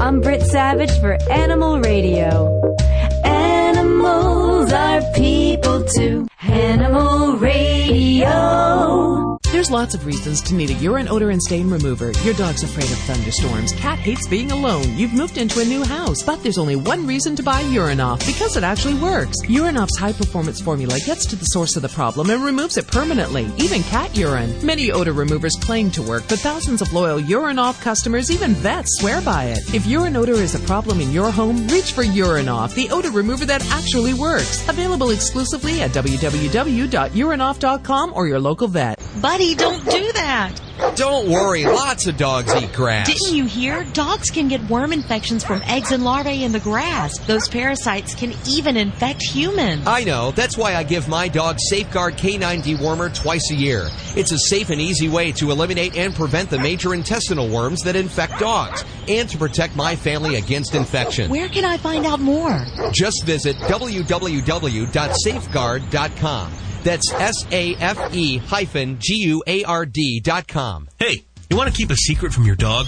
I'm 0.00 0.20
Britt 0.20 0.42
Savage 0.42 0.98
for 1.00 1.18
Animal 1.30 1.80
Radio. 1.80 2.76
Animals 3.24 4.72
are 4.72 5.02
people 5.12 5.84
too. 5.84 6.26
Animal 6.40 7.36
Radio. 7.36 9.27
There's 9.50 9.70
lots 9.70 9.94
of 9.94 10.04
reasons 10.04 10.42
to 10.42 10.54
need 10.54 10.68
a 10.68 10.74
urine 10.74 11.08
odor 11.08 11.30
and 11.30 11.42
stain 11.42 11.70
remover. 11.70 12.12
Your 12.22 12.34
dog's 12.34 12.64
afraid 12.64 12.90
of 12.90 12.98
thunderstorms. 12.98 13.72
Cat 13.72 13.98
hates 13.98 14.28
being 14.28 14.52
alone. 14.52 14.94
You've 14.94 15.14
moved 15.14 15.38
into 15.38 15.60
a 15.60 15.64
new 15.64 15.82
house. 15.82 16.22
But 16.22 16.42
there's 16.42 16.58
only 16.58 16.76
one 16.76 17.06
reason 17.06 17.34
to 17.36 17.42
buy 17.42 17.62
Urinoff 17.62 18.26
because 18.26 18.58
it 18.58 18.62
actually 18.62 19.00
works. 19.00 19.38
Urinoff's 19.46 19.96
high 19.96 20.12
performance 20.12 20.60
formula 20.60 20.98
gets 21.06 21.24
to 21.26 21.34
the 21.34 21.46
source 21.46 21.76
of 21.76 21.82
the 21.82 21.88
problem 21.88 22.28
and 22.28 22.44
removes 22.44 22.76
it 22.76 22.88
permanently, 22.88 23.46
even 23.56 23.82
cat 23.84 24.14
urine. 24.14 24.54
Many 24.62 24.92
odor 24.92 25.14
removers 25.14 25.56
claim 25.62 25.90
to 25.92 26.02
work, 26.02 26.24
but 26.28 26.40
thousands 26.40 26.82
of 26.82 26.92
loyal 26.92 27.18
Urinoff 27.18 27.80
customers, 27.80 28.30
even 28.30 28.52
vets, 28.52 28.98
swear 29.00 29.22
by 29.22 29.44
it. 29.44 29.60
If 29.74 29.86
urine 29.86 30.16
odor 30.16 30.34
is 30.34 30.56
a 30.56 30.60
problem 30.66 31.00
in 31.00 31.10
your 31.10 31.30
home, 31.30 31.66
reach 31.68 31.92
for 31.92 32.04
Urinoff, 32.04 32.74
the 32.74 32.90
odor 32.90 33.12
remover 33.12 33.46
that 33.46 33.64
actually 33.70 34.12
works. 34.12 34.68
Available 34.68 35.08
exclusively 35.10 35.80
at 35.80 35.92
www.urinoff.com 35.92 38.12
or 38.14 38.28
your 38.28 38.40
local 38.40 38.68
vet. 38.68 38.98
Buddy, 39.20 39.54
don't 39.54 39.84
do 39.84 40.12
that. 40.12 40.52
Don't 40.94 41.28
worry, 41.28 41.64
lots 41.64 42.06
of 42.06 42.16
dogs 42.16 42.54
eat 42.54 42.72
grass. 42.72 43.08
Didn't 43.08 43.34
you 43.34 43.46
hear? 43.46 43.82
Dogs 43.92 44.30
can 44.30 44.46
get 44.46 44.62
worm 44.70 44.92
infections 44.92 45.42
from 45.42 45.60
eggs 45.64 45.90
and 45.90 46.04
larvae 46.04 46.44
in 46.44 46.52
the 46.52 46.60
grass. 46.60 47.18
Those 47.26 47.48
parasites 47.48 48.14
can 48.14 48.32
even 48.48 48.76
infect 48.76 49.20
humans. 49.22 49.88
I 49.88 50.04
know. 50.04 50.30
That's 50.30 50.56
why 50.56 50.76
I 50.76 50.84
give 50.84 51.08
my 51.08 51.26
dog 51.26 51.56
Safeguard 51.58 52.14
K9 52.14 52.62
dewormer 52.62 53.12
twice 53.12 53.50
a 53.50 53.56
year. 53.56 53.88
It's 54.14 54.30
a 54.30 54.38
safe 54.38 54.70
and 54.70 54.80
easy 54.80 55.08
way 55.08 55.32
to 55.32 55.50
eliminate 55.50 55.96
and 55.96 56.14
prevent 56.14 56.48
the 56.48 56.60
major 56.60 56.94
intestinal 56.94 57.48
worms 57.48 57.80
that 57.82 57.96
infect 57.96 58.38
dogs 58.38 58.84
and 59.08 59.28
to 59.30 59.38
protect 59.38 59.74
my 59.74 59.96
family 59.96 60.36
against 60.36 60.76
infection. 60.76 61.28
Where 61.28 61.48
can 61.48 61.64
I 61.64 61.76
find 61.78 62.06
out 62.06 62.20
more? 62.20 62.56
Just 62.92 63.24
visit 63.24 63.56
www.safeguard.com. 63.56 66.52
That's 66.84 67.12
S 67.12 67.46
A 67.50 67.74
F 67.76 68.14
E 68.14 68.38
hyphen 68.38 68.98
G 69.00 69.14
U 69.26 69.42
A 69.46 69.64
R 69.64 69.86
D 69.86 70.20
dot 70.20 70.46
com. 70.48 70.88
Hey, 70.98 71.24
you 71.50 71.56
want 71.56 71.70
to 71.72 71.76
keep 71.76 71.90
a 71.90 71.96
secret 71.96 72.32
from 72.32 72.44
your 72.44 72.56
dog? 72.56 72.86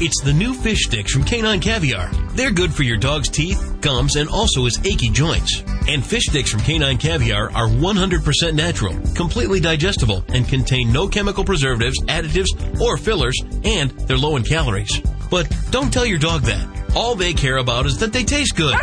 It's 0.00 0.22
the 0.22 0.32
new 0.32 0.54
fish 0.54 0.84
sticks 0.84 1.12
from 1.12 1.24
Canine 1.24 1.60
Caviar. 1.60 2.08
They're 2.34 2.52
good 2.52 2.72
for 2.72 2.84
your 2.84 2.96
dog's 2.96 3.28
teeth, 3.28 3.80
gums, 3.80 4.16
and 4.16 4.28
also 4.28 4.64
his 4.64 4.78
achy 4.84 5.08
joints. 5.10 5.64
And 5.88 6.06
fish 6.06 6.24
sticks 6.28 6.50
from 6.50 6.60
Canine 6.60 6.98
Caviar 6.98 7.50
are 7.52 7.66
100% 7.68 8.54
natural, 8.54 8.94
completely 9.14 9.58
digestible, 9.58 10.24
and 10.28 10.46
contain 10.46 10.92
no 10.92 11.08
chemical 11.08 11.44
preservatives, 11.44 12.00
additives, 12.04 12.80
or 12.80 12.96
fillers, 12.96 13.36
and 13.64 13.90
they're 13.90 14.16
low 14.18 14.36
in 14.36 14.44
calories. 14.44 15.00
But 15.30 15.52
don't 15.70 15.92
tell 15.92 16.06
your 16.06 16.18
dog 16.18 16.42
that. 16.42 16.94
All 16.94 17.14
they 17.14 17.32
care 17.32 17.56
about 17.56 17.86
is 17.86 17.98
that 17.98 18.12
they 18.12 18.24
taste 18.24 18.56
good. 18.56 18.76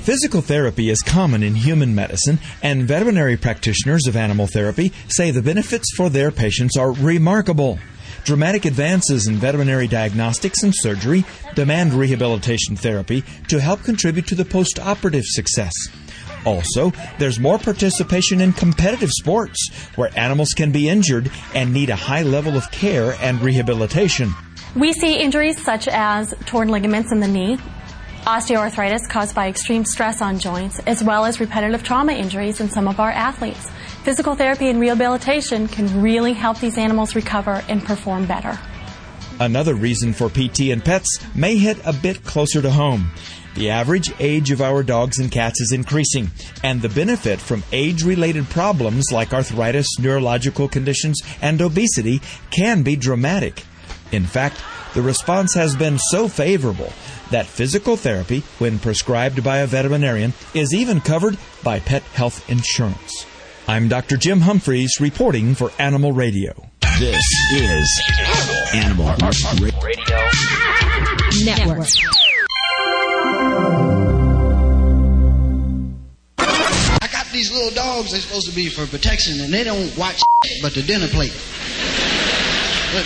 Physical 0.04 0.42
therapy 0.42 0.90
is 0.90 1.02
common 1.02 1.44
in 1.44 1.56
human 1.56 1.96
medicine, 1.96 2.40
and 2.62 2.84
veterinary 2.84 3.38
practitioners 3.38 4.06
of 4.08 4.18
animal 4.18 4.48
therapy 4.48 4.92
say 5.08 5.32
the 5.32 5.42
benefits 5.42 5.88
for 5.96 6.10
their 6.10 6.32
patients 6.32 6.78
are 6.78 6.92
remarkable. 6.92 7.80
Dramatic 8.26 8.66
advances 8.66 9.28
in 9.28 9.36
veterinary 9.36 9.88
diagnostics 9.88 10.62
and 10.64 10.74
surgery 10.76 11.26
demand 11.56 11.94
rehabilitation 11.94 12.76
therapy 12.76 13.24
to 13.48 13.60
help 13.60 13.84
contribute 13.84 14.28
to 14.28 14.36
the 14.36 14.46
post 14.46 14.80
operative 14.80 15.26
success. 15.26 15.74
Also, 16.46 16.92
there's 17.20 17.40
more 17.40 17.58
participation 17.58 18.42
in 18.42 18.54
competitive 18.54 19.12
sports 19.12 19.70
where 19.96 20.10
animals 20.18 20.50
can 20.50 20.72
be 20.72 20.90
injured 20.90 21.32
and 21.54 21.74
need 21.74 21.90
a 21.90 21.96
high 21.96 22.24
level 22.24 22.58
of 22.58 22.70
care 22.72 23.16
and 23.22 23.42
rehabilitation. 23.42 24.34
We 24.76 24.94
see 24.94 25.20
injuries 25.20 25.64
such 25.64 25.88
as 25.88 26.34
torn 26.46 26.70
ligaments 26.70 27.12
in 27.12 27.20
the 27.20 27.28
knee, 27.28 27.58
osteoarthritis 28.24 29.10
caused 29.10 29.36
by 29.36 29.48
extreme 29.50 29.86
stress 29.86 30.22
on 30.22 30.40
joints, 30.40 30.80
as 30.80 31.04
well 31.04 31.26
as 31.26 31.40
repetitive 31.40 31.84
trauma 31.84 32.14
injuries 32.14 32.62
in 32.62 32.70
some 32.70 32.88
of 32.88 33.00
our 33.00 33.12
athletes. 33.12 33.70
Physical 34.04 34.36
therapy 34.36 34.70
and 34.70 34.80
rehabilitation 34.80 35.68
can 35.68 36.02
really 36.02 36.34
help 36.34 36.60
these 36.60 36.78
animals 36.78 37.16
recover 37.16 37.64
and 37.68 37.84
perform 37.84 38.26
better. 38.26 38.58
Another 39.40 39.76
reason 39.76 40.14
for 40.14 40.30
PT 40.30 40.72
and 40.72 40.84
pets 40.84 41.20
may 41.36 41.58
hit 41.58 41.78
a 41.86 41.94
bit 41.94 42.24
closer 42.24 42.62
to 42.62 42.72
home. 42.72 43.12
The 43.56 43.70
average 43.70 44.12
age 44.20 44.50
of 44.50 44.62
our 44.62 44.82
dogs 44.82 45.20
and 45.20 45.32
cats 45.32 45.62
is 45.62 45.72
increasing, 45.72 46.32
and 46.64 46.82
the 46.82 46.90
benefit 46.90 47.40
from 47.40 47.64
age 47.72 48.04
related 48.04 48.50
problems 48.50 49.12
like 49.12 49.32
arthritis, 49.34 49.88
neurological 50.00 50.68
conditions, 50.68 51.22
and 51.40 51.62
obesity 51.62 52.20
can 52.50 52.82
be 52.82 52.96
dramatic. 52.96 53.64
In 54.12 54.26
fact, 54.26 54.60
the 54.96 55.04
response 55.04 55.54
has 55.54 55.76
been 55.76 56.00
so 56.00 56.28
favorable 56.28 56.92
that 57.30 57.46
physical 57.46 57.96
therapy, 57.96 58.40
when 58.58 58.80
prescribed 58.80 59.44
by 59.44 59.60
a 59.60 59.68
veterinarian, 59.68 60.34
is 60.56 60.74
even 60.74 61.00
covered 61.00 61.38
by 61.64 61.80
pet 61.80 62.02
health 62.14 62.50
insurance. 62.50 63.26
I'm 63.68 63.88
Dr. 63.88 64.18
Jim 64.18 64.42
Humphries 64.42 64.98
reporting 65.00 65.54
for 65.54 65.72
Animal 65.78 66.12
Radio. 66.12 66.54
This 67.00 67.24
is 67.54 68.02
Animal 68.74 69.16
Radio 69.82 70.20
Network. 71.44 71.88
These 77.44 77.52
little 77.52 77.76
dogs, 77.76 78.12
they're 78.12 78.22
supposed 78.22 78.48
to 78.48 78.56
be 78.56 78.70
for 78.70 78.88
protection, 78.88 79.42
and 79.42 79.54
they 79.54 79.66
don't 79.66 79.92
watch 79.98 80.22
but 80.62 80.74
the 80.74 80.82
dinner 80.82 81.08
plate 81.10 81.36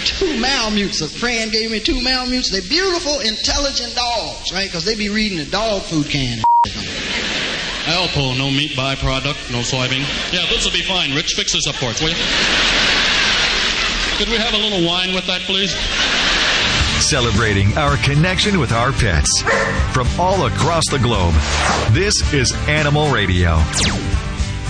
two 0.04 0.38
Malamutes. 0.38 1.02
A 1.02 1.08
friend 1.08 1.50
gave 1.50 1.72
me 1.72 1.80
two 1.80 2.02
Malamutes. 2.04 2.52
They're 2.52 2.62
beautiful, 2.62 3.22
intelligent 3.22 3.96
dogs, 3.96 4.52
right? 4.52 4.68
Because 4.68 4.84
they 4.84 4.96
be 4.96 5.08
reading 5.08 5.38
the 5.38 5.46
dog 5.46 5.82
food 5.84 6.08
can. 6.08 6.44
Alpo, 7.88 8.38
no 8.38 8.52
meat 8.52 8.72
byproduct, 8.72 9.50
no 9.50 9.64
soybean. 9.64 10.04
Yeah, 10.34 10.46
this 10.50 10.66
will 10.66 10.74
be 10.74 10.84
fine. 10.84 11.16
Rich, 11.16 11.36
fix 11.36 11.54
this 11.54 11.66
up 11.68 11.76
for 11.76 11.86
us, 11.86 12.02
will 12.02 12.10
you? 12.10 12.16
Could 14.18 14.28
we 14.28 14.36
have 14.36 14.54
a 14.54 14.58
little 14.58 14.86
wine 14.86 15.16
with 15.16 15.26
that, 15.28 15.42
please? 15.48 15.72
Celebrating 17.00 17.78
our 17.78 17.96
connection 18.04 18.60
with 18.60 18.74
our 18.74 18.92
pets 18.92 19.42
from 19.94 20.08
all 20.20 20.48
across 20.48 20.84
the 20.92 21.00
globe. 21.00 21.34
This 21.92 22.34
is 22.34 22.52
Animal 22.68 23.10
Radio. 23.10 23.58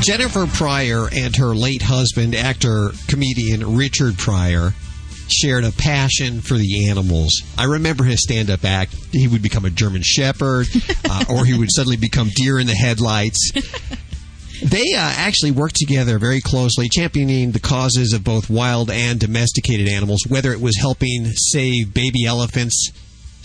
Jennifer 0.02 0.46
Pryor 0.46 1.10
and 1.14 1.36
her 1.36 1.56
late 1.56 1.82
husband, 1.82 2.36
actor 2.36 2.92
comedian 3.08 3.76
Richard 3.76 4.18
Pryor, 4.18 4.74
shared 5.28 5.64
a 5.64 5.72
passion 5.72 6.40
for 6.42 6.54
the 6.56 6.88
animals. 6.90 7.42
I 7.58 7.66
remember 7.66 8.04
his 8.04 8.22
stand 8.24 8.50
up 8.50 8.64
act. 8.64 8.96
He 9.12 9.28
would 9.28 9.42
become 9.42 9.66
a 9.66 9.70
German 9.70 10.04
Shepherd, 10.04 10.68
uh, 11.10 11.26
or 11.30 11.46
he 11.46 11.58
would 11.58 11.70
suddenly 11.72 11.98
become 11.98 12.30
deer 12.36 12.60
in 12.60 12.68
the 12.68 12.76
headlights. 12.76 13.52
They 14.64 14.94
uh, 14.94 15.14
actually 15.18 15.52
worked 15.52 15.76
together 15.76 16.18
very 16.18 16.42
closely, 16.42 16.90
championing 16.90 17.52
the 17.52 17.60
causes 17.60 18.14
of 18.14 18.24
both 18.24 18.50
wild 18.50 18.90
and 18.90 19.20
domesticated 19.20 19.88
animals, 19.88 20.22
whether 20.28 20.52
it 20.52 20.62
was 20.62 20.78
helping 20.78 21.26
save 21.26 21.94
baby 21.94 22.26
elephants 22.26 22.92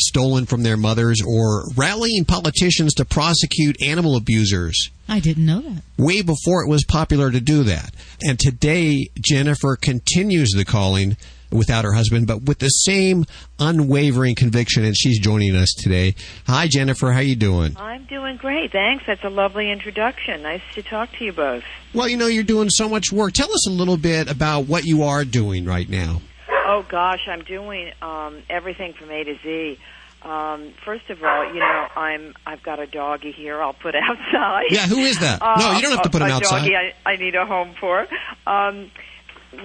stolen 0.02 0.46
from 0.46 0.62
their 0.62 0.76
mothers 0.76 1.20
or 1.26 1.64
rallying 1.76 2.24
politicians 2.24 2.94
to 2.94 3.04
prosecute 3.04 3.82
animal 3.82 4.16
abusers. 4.16 4.90
I 5.08 5.20
didn't 5.20 5.46
know 5.46 5.60
that. 5.60 5.82
Way 5.98 6.22
before 6.22 6.62
it 6.62 6.68
was 6.68 6.84
popular 6.84 7.30
to 7.30 7.40
do 7.40 7.64
that. 7.64 7.94
And 8.22 8.38
today, 8.38 9.08
Jennifer 9.20 9.76
continues 9.76 10.50
the 10.50 10.64
calling 10.64 11.16
without 11.50 11.84
her 11.84 11.92
husband, 11.92 12.26
but 12.26 12.42
with 12.42 12.58
the 12.58 12.68
same 12.68 13.26
unwavering 13.58 14.34
conviction. 14.34 14.84
And 14.84 14.96
she's 14.96 15.18
joining 15.18 15.54
us 15.54 15.72
today. 15.76 16.14
Hi, 16.46 16.66
Jennifer. 16.66 17.12
How 17.12 17.20
you 17.20 17.36
doing? 17.36 17.76
I'm 17.76 18.04
doing 18.04 18.36
great. 18.36 18.72
Thanks. 18.72 19.04
That's 19.06 19.24
a 19.24 19.28
lovely 19.28 19.70
introduction. 19.70 20.42
Nice 20.42 20.62
to 20.74 20.82
talk 20.82 21.10
to 21.18 21.24
you 21.24 21.32
both. 21.32 21.64
Well, 21.94 22.08
you 22.08 22.16
know, 22.16 22.26
you're 22.26 22.42
doing 22.42 22.70
so 22.70 22.88
much 22.88 23.12
work. 23.12 23.34
Tell 23.34 23.52
us 23.52 23.66
a 23.66 23.70
little 23.70 23.98
bit 23.98 24.30
about 24.30 24.66
what 24.66 24.84
you 24.84 25.02
are 25.02 25.24
doing 25.24 25.64
right 25.64 25.88
now. 25.88 26.22
Oh 26.64 26.86
gosh, 26.88 27.26
I'm 27.28 27.42
doing 27.42 27.90
um, 28.00 28.42
everything 28.48 28.92
from 28.94 29.10
A 29.10 29.24
to 29.24 29.36
Z. 29.42 29.78
Um, 30.24 30.72
first 30.84 31.10
of 31.10 31.22
all, 31.22 31.52
you 31.52 31.60
know, 31.60 31.86
I'm 31.96 32.34
I've 32.46 32.62
got 32.62 32.78
a 32.78 32.86
doggy 32.86 33.32
here. 33.32 33.60
I'll 33.60 33.72
put 33.72 33.94
outside. 33.96 34.66
Yeah, 34.70 34.86
who 34.86 34.98
is 34.98 35.18
that? 35.18 35.42
Uh, 35.42 35.56
no, 35.58 35.72
you 35.72 35.82
don't 35.82 35.92
have 35.92 36.02
to 36.02 36.10
put 36.10 36.22
him 36.22 36.28
a 36.28 36.32
outside. 36.32 36.60
Doggy 36.60 36.76
I, 36.76 36.94
I 37.04 37.16
need 37.16 37.34
a 37.34 37.46
home 37.46 37.74
for. 37.78 38.06
Um, 38.46 38.90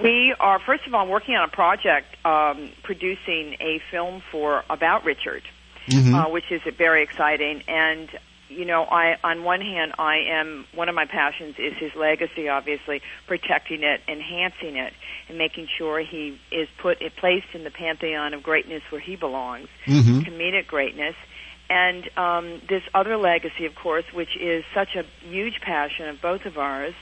we 0.02 0.34
are 0.38 0.58
first 0.58 0.86
of 0.86 0.94
all 0.94 1.06
working 1.08 1.34
on 1.34 1.48
a 1.48 1.52
project 1.52 2.14
um, 2.26 2.70
producing 2.82 3.56
a 3.60 3.80
film 3.90 4.22
for 4.30 4.64
about 4.68 5.04
Richard, 5.04 5.42
mm-hmm. 5.86 6.14
uh, 6.14 6.28
which 6.28 6.50
is 6.50 6.60
very 6.76 7.02
exciting. 7.02 7.62
And 7.68 8.08
you 8.48 8.64
know, 8.64 8.82
I 8.84 9.16
on 9.22 9.44
one 9.44 9.60
hand, 9.60 9.92
I 9.98 10.18
am 10.30 10.66
one 10.74 10.88
of 10.88 10.94
my 10.94 11.06
passions 11.06 11.56
is 11.58 11.74
his 11.78 11.94
legacy, 11.94 12.48
obviously 12.48 13.02
protecting 13.26 13.82
it, 13.82 14.00
enhancing 14.08 14.76
it, 14.76 14.92
and 15.28 15.38
making 15.38 15.68
sure 15.76 16.00
he 16.00 16.38
is 16.50 16.68
put 16.78 16.98
placed 17.16 17.54
in 17.54 17.64
the 17.64 17.70
pantheon 17.70 18.34
of 18.34 18.42
greatness 18.42 18.82
where 18.90 19.00
he 19.00 19.16
belongs, 19.16 19.68
mm-hmm. 19.86 20.20
comedic 20.20 20.66
greatness. 20.66 21.14
And 21.70 22.08
um, 22.16 22.62
this 22.68 22.82
other 22.94 23.18
legacy, 23.18 23.66
of 23.66 23.74
course, 23.74 24.04
which 24.12 24.36
is 24.40 24.64
such 24.74 24.96
a 24.96 25.04
huge 25.26 25.60
passion 25.60 26.08
of 26.08 26.20
both 26.22 26.46
of 26.46 26.56
ours, 26.56 26.94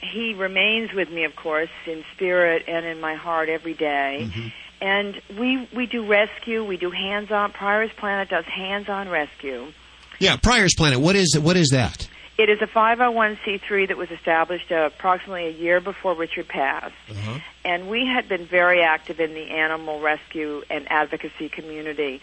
he 0.00 0.32
remains 0.32 0.92
with 0.94 1.10
me, 1.10 1.24
of 1.24 1.36
course, 1.36 1.70
in 1.86 2.02
spirit 2.14 2.64
and 2.66 2.86
in 2.86 3.00
my 3.00 3.14
heart 3.14 3.48
every 3.48 3.74
day. 3.74 4.30
Mm-hmm. 4.30 4.48
And 4.80 5.20
we 5.38 5.68
we 5.74 5.86
do 5.86 6.06
rescue. 6.06 6.64
We 6.64 6.76
do 6.76 6.90
hands-on. 6.90 7.52
Pryor's 7.52 7.90
Planet 7.98 8.28
does 8.28 8.44
hands-on 8.44 9.08
rescue. 9.08 9.72
Yeah, 10.18 10.36
Pryor's 10.36 10.74
Planet. 10.74 11.00
What 11.00 11.16
is 11.16 11.38
what 11.38 11.56
is 11.56 11.68
that? 11.70 12.08
It 12.38 12.50
is 12.50 12.60
a 12.60 12.66
501c3 12.66 13.88
that 13.88 13.96
was 13.96 14.10
established 14.10 14.70
uh, 14.70 14.90
approximately 14.94 15.46
a 15.46 15.50
year 15.50 15.80
before 15.80 16.14
Richard 16.14 16.48
passed. 16.48 16.94
Uh-huh. 17.08 17.38
And 17.64 17.88
we 17.88 18.04
had 18.06 18.28
been 18.28 18.44
very 18.44 18.82
active 18.82 19.20
in 19.20 19.32
the 19.32 19.50
animal 19.52 20.00
rescue 20.00 20.62
and 20.68 20.86
advocacy 20.90 21.48
community 21.48 22.20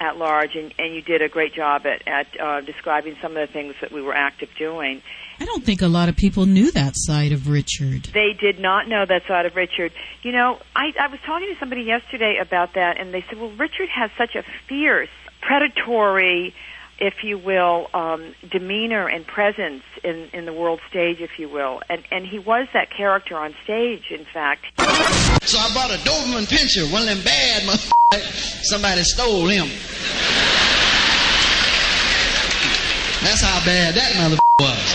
at 0.00 0.16
large, 0.16 0.56
and, 0.56 0.74
and 0.78 0.92
you 0.94 1.00
did 1.00 1.22
a 1.22 1.28
great 1.28 1.54
job 1.54 1.86
at, 1.86 2.02
at 2.08 2.40
uh, 2.40 2.60
describing 2.62 3.16
some 3.22 3.36
of 3.36 3.46
the 3.46 3.52
things 3.52 3.74
that 3.80 3.92
we 3.92 4.02
were 4.02 4.14
active 4.14 4.48
doing. 4.58 5.00
I 5.38 5.44
don't 5.44 5.64
think 5.64 5.80
a 5.80 5.86
lot 5.86 6.08
of 6.08 6.16
people 6.16 6.44
knew 6.44 6.72
that 6.72 6.94
side 6.96 7.30
of 7.30 7.48
Richard. 7.48 8.04
They 8.12 8.32
did 8.32 8.58
not 8.58 8.88
know 8.88 9.04
that 9.06 9.22
side 9.28 9.46
of 9.46 9.54
Richard. 9.54 9.92
You 10.22 10.32
know, 10.32 10.58
I, 10.74 10.92
I 10.98 11.06
was 11.06 11.20
talking 11.24 11.48
to 11.48 11.58
somebody 11.60 11.82
yesterday 11.82 12.38
about 12.40 12.74
that, 12.74 13.00
and 13.00 13.14
they 13.14 13.24
said, 13.28 13.38
well, 13.38 13.50
Richard 13.50 13.88
has 13.94 14.10
such 14.18 14.34
a 14.34 14.42
fierce, 14.68 15.08
predatory, 15.40 16.52
if 17.02 17.24
you 17.24 17.36
will, 17.36 17.88
um, 17.94 18.32
demeanor 18.48 19.08
and 19.08 19.26
presence 19.26 19.82
in, 20.04 20.30
in 20.32 20.46
the 20.46 20.52
world 20.52 20.78
stage, 20.88 21.18
if 21.18 21.36
you 21.36 21.48
will. 21.48 21.82
And, 21.90 22.04
and 22.12 22.24
he 22.24 22.38
was 22.38 22.68
that 22.74 22.94
character 22.96 23.36
on 23.36 23.56
stage, 23.64 24.04
in 24.12 24.24
fact. 24.32 24.66
So 25.42 25.58
I 25.58 25.74
bought 25.74 25.90
a 25.90 25.98
Doberman 26.06 26.46
Pinscher, 26.46 26.86
one 26.92 27.02
of 27.02 27.08
them 27.08 27.24
bad 27.24 27.62
motherfuckers. 27.62 28.62
Somebody 28.62 29.02
stole 29.02 29.48
him. 29.48 29.66
That's 33.26 33.42
how 33.42 33.58
bad 33.66 33.94
that 33.98 34.12
motherfucker 34.14 34.62
was. 34.62 34.94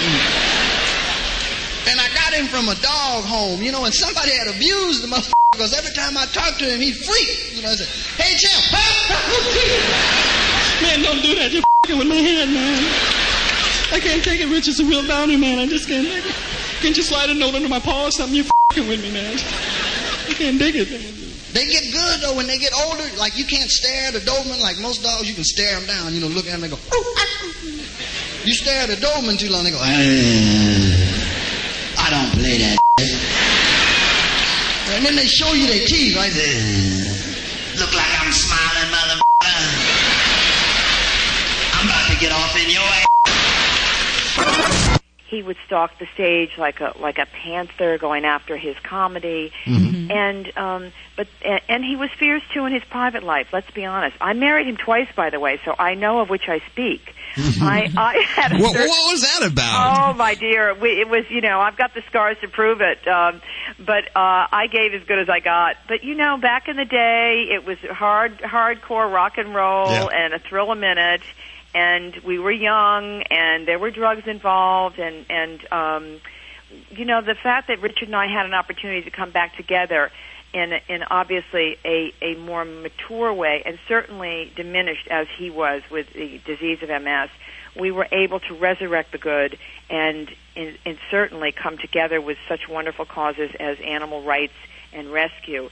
And 1.91 1.99
I 1.99 2.07
got 2.15 2.31
him 2.33 2.47
from 2.47 2.69
a 2.69 2.75
dog 2.79 3.25
home, 3.25 3.61
you 3.61 3.73
know, 3.73 3.83
and 3.83 3.93
somebody 3.93 4.31
had 4.31 4.47
abused 4.47 5.03
the 5.03 5.07
motherfucker 5.07 5.33
because 5.51 5.73
every 5.77 5.91
time 5.91 6.15
I 6.15 6.25
talked 6.27 6.59
to 6.59 6.65
him, 6.71 6.79
he 6.79 6.93
freaked. 6.93 7.51
You 7.51 7.63
know, 7.63 7.71
I 7.71 7.75
said, 7.75 7.87
hey, 8.23 8.37
champ. 8.39 8.63
Man, 10.81 11.03
don't 11.03 11.21
do 11.21 11.35
that. 11.35 11.51
You're 11.51 11.63
f***ing 11.87 11.97
with 11.99 12.07
my 12.07 12.15
head, 12.19 12.49
man. 12.51 12.83
I 13.95 13.99
can't 13.99 14.23
take 14.23 14.41
it, 14.41 14.47
Rich. 14.51 14.67
It's 14.67 14.79
a 14.79 14.85
real 14.85 15.07
boundary, 15.07 15.37
man. 15.37 15.59
I 15.59 15.67
just 15.67 15.87
can't 15.87 16.05
take 16.05 16.25
it. 16.25 16.35
Can't 16.83 16.97
you 16.97 17.03
slide 17.03 17.29
a 17.29 17.33
note 17.33 17.55
under 17.55 17.69
my 17.69 17.79
paw 17.79 18.05
or 18.07 18.11
something? 18.11 18.35
You're 18.35 18.45
f***ing 18.45 18.87
with 18.87 19.01
me, 19.01 19.11
man. 19.11 19.39
I 20.27 20.33
can't 20.35 20.59
dig 20.59 20.75
it. 20.75 20.89
They 21.53 21.65
get 21.65 21.87
good 21.91 22.21
though 22.21 22.35
when 22.35 22.45
they 22.45 22.57
get 22.59 22.73
older. 22.75 23.07
Like 23.17 23.37
you 23.37 23.45
can't 23.45 23.71
stare 23.71 24.09
at 24.09 24.15
a 24.15 24.19
Doberman 24.19 24.61
like 24.61 24.77
most 24.79 25.01
dogs. 25.01 25.27
You 25.27 25.33
can 25.33 25.45
stare 25.45 25.79
them 25.79 25.87
down. 25.87 26.13
You 26.13 26.19
know, 26.19 26.27
look 26.27 26.45
at 26.45 26.51
them 26.51 26.63
and 26.63 26.71
go. 26.71 26.77
You 28.43 28.53
stare 28.53 28.83
at 28.83 28.89
a 28.91 28.99
Doberman 28.99 29.39
too 29.39 29.49
long, 29.49 29.63
they 29.63 29.71
go. 29.71 29.79
"Ah, 29.79 29.87
I 32.03 32.09
don't 32.11 32.31
play 32.37 32.59
that. 32.59 32.77
And 34.91 35.05
then 35.05 35.15
they 35.15 35.25
show 35.25 35.53
you 35.53 35.65
their 35.67 35.87
teeth, 35.87 36.15
right? 36.15 36.31
"Ah, 36.35 37.79
Look 37.79 37.93
like 37.95 38.11
I'm 38.21 38.31
smiling, 38.33 38.91
mother. 38.91 39.21
I'm 41.77 41.85
about 41.85 42.06
to 42.17 42.23
get 42.23 42.31
off 42.31 42.55
in 42.55 42.69
your 42.71 42.81
ass. 42.81 43.03
He 45.29 45.43
would 45.43 45.57
stalk 45.65 45.99
the 45.99 46.07
stage 46.13 46.51
like 46.57 46.79
a 46.79 46.93
like 47.01 47.17
a 47.17 47.25
panther, 47.25 47.97
going 47.97 48.23
after 48.23 48.55
his 48.57 48.77
comedy, 48.81 49.51
Mm-hmm. 49.65 50.09
and 50.09 50.57
um, 50.57 50.91
but 51.17 51.27
and, 51.43 51.59
and 51.67 51.83
he 51.83 51.97
was 51.97 52.09
fierce 52.17 52.43
too 52.53 52.65
in 52.65 52.71
his 52.73 52.83
private 52.85 53.23
life. 53.23 53.47
Let's 53.51 53.69
be 53.71 53.83
honest. 53.83 54.15
I 54.21 54.31
married 54.33 54.67
him 54.67 54.77
twice, 54.77 55.09
by 55.17 55.29
the 55.29 55.39
way, 55.41 55.59
so 55.65 55.75
I 55.77 55.95
know 55.95 56.19
of 56.21 56.29
which 56.29 56.47
I 56.47 56.59
speak. 56.71 57.13
I 57.37 57.91
I 57.97 58.23
had 58.25 58.53
a 58.53 58.57
What, 58.61 58.71
certain- 58.71 58.87
what 58.87 59.11
was 59.11 59.21
that 59.23 59.51
about? 59.51 60.11
Oh 60.13 60.13
my 60.13 60.33
dear, 60.35 60.73
we, 60.75 61.01
it 61.01 61.09
was 61.09 61.25
you 61.29 61.41
know 61.41 61.59
I've 61.59 61.75
got 61.77 61.93
the 61.93 62.03
scars 62.07 62.37
to 62.41 62.47
prove 62.47 62.79
it. 62.79 63.05
Um, 63.05 63.41
but 63.85 64.05
uh, 64.15 64.47
I 64.49 64.67
gave 64.71 64.93
as 64.93 65.03
good 65.05 65.19
as 65.19 65.27
I 65.29 65.41
got. 65.41 65.75
But 65.89 66.05
you 66.05 66.15
know, 66.15 66.37
back 66.37 66.69
in 66.69 66.77
the 66.77 66.85
day, 66.85 67.49
it 67.53 67.65
was 67.65 67.77
hard, 67.79 68.37
hardcore 68.39 69.11
rock 69.13 69.37
and 69.37 69.53
roll 69.53 69.89
Yeah. 69.91 70.05
and 70.07 70.33
a 70.33 70.39
thrill 70.39 70.71
a 70.71 70.75
minute. 70.77 71.21
And 71.77 72.15
we 72.25 72.39
were 72.39 72.51
young, 72.51 73.21
and 73.29 73.67
there 73.67 73.77
were 73.77 73.91
drugs 73.91 74.23
involved, 74.25 74.97
and 74.97 75.23
and 75.29 75.71
um, 75.71 76.21
you 76.89 77.05
know 77.05 77.21
the 77.21 77.35
fact 77.35 77.67
that 77.67 77.83
Richard 77.83 78.07
and 78.07 78.15
I 78.15 78.25
had 78.25 78.47
an 78.47 78.55
opportunity 78.55 79.03
to 79.03 79.11
come 79.11 79.29
back 79.29 79.55
together 79.55 80.09
in 80.53 80.73
in 80.89 81.03
obviously 81.03 81.77
a 81.85 82.11
a 82.23 82.33
more 82.33 82.65
mature 82.65 83.31
way, 83.31 83.61
and 83.63 83.77
certainly 83.87 84.51
diminished 84.55 85.07
as 85.09 85.27
he 85.37 85.51
was 85.51 85.83
with 85.91 86.11
the 86.13 86.41
disease 86.45 86.79
of 86.81 86.89
MS. 86.89 87.29
We 87.79 87.91
were 87.91 88.07
able 88.11 88.39
to 88.39 88.55
resurrect 88.55 89.11
the 89.11 89.19
good 89.19 89.59
and 89.87 90.31
and, 90.55 90.79
and 90.83 90.97
certainly 91.11 91.51
come 91.51 91.77
together 91.77 92.19
with 92.19 92.39
such 92.49 92.67
wonderful 92.67 93.05
causes 93.05 93.51
as 93.59 93.77
animal 93.85 94.23
rights 94.23 94.57
and 94.93 95.11
rescue. 95.13 95.69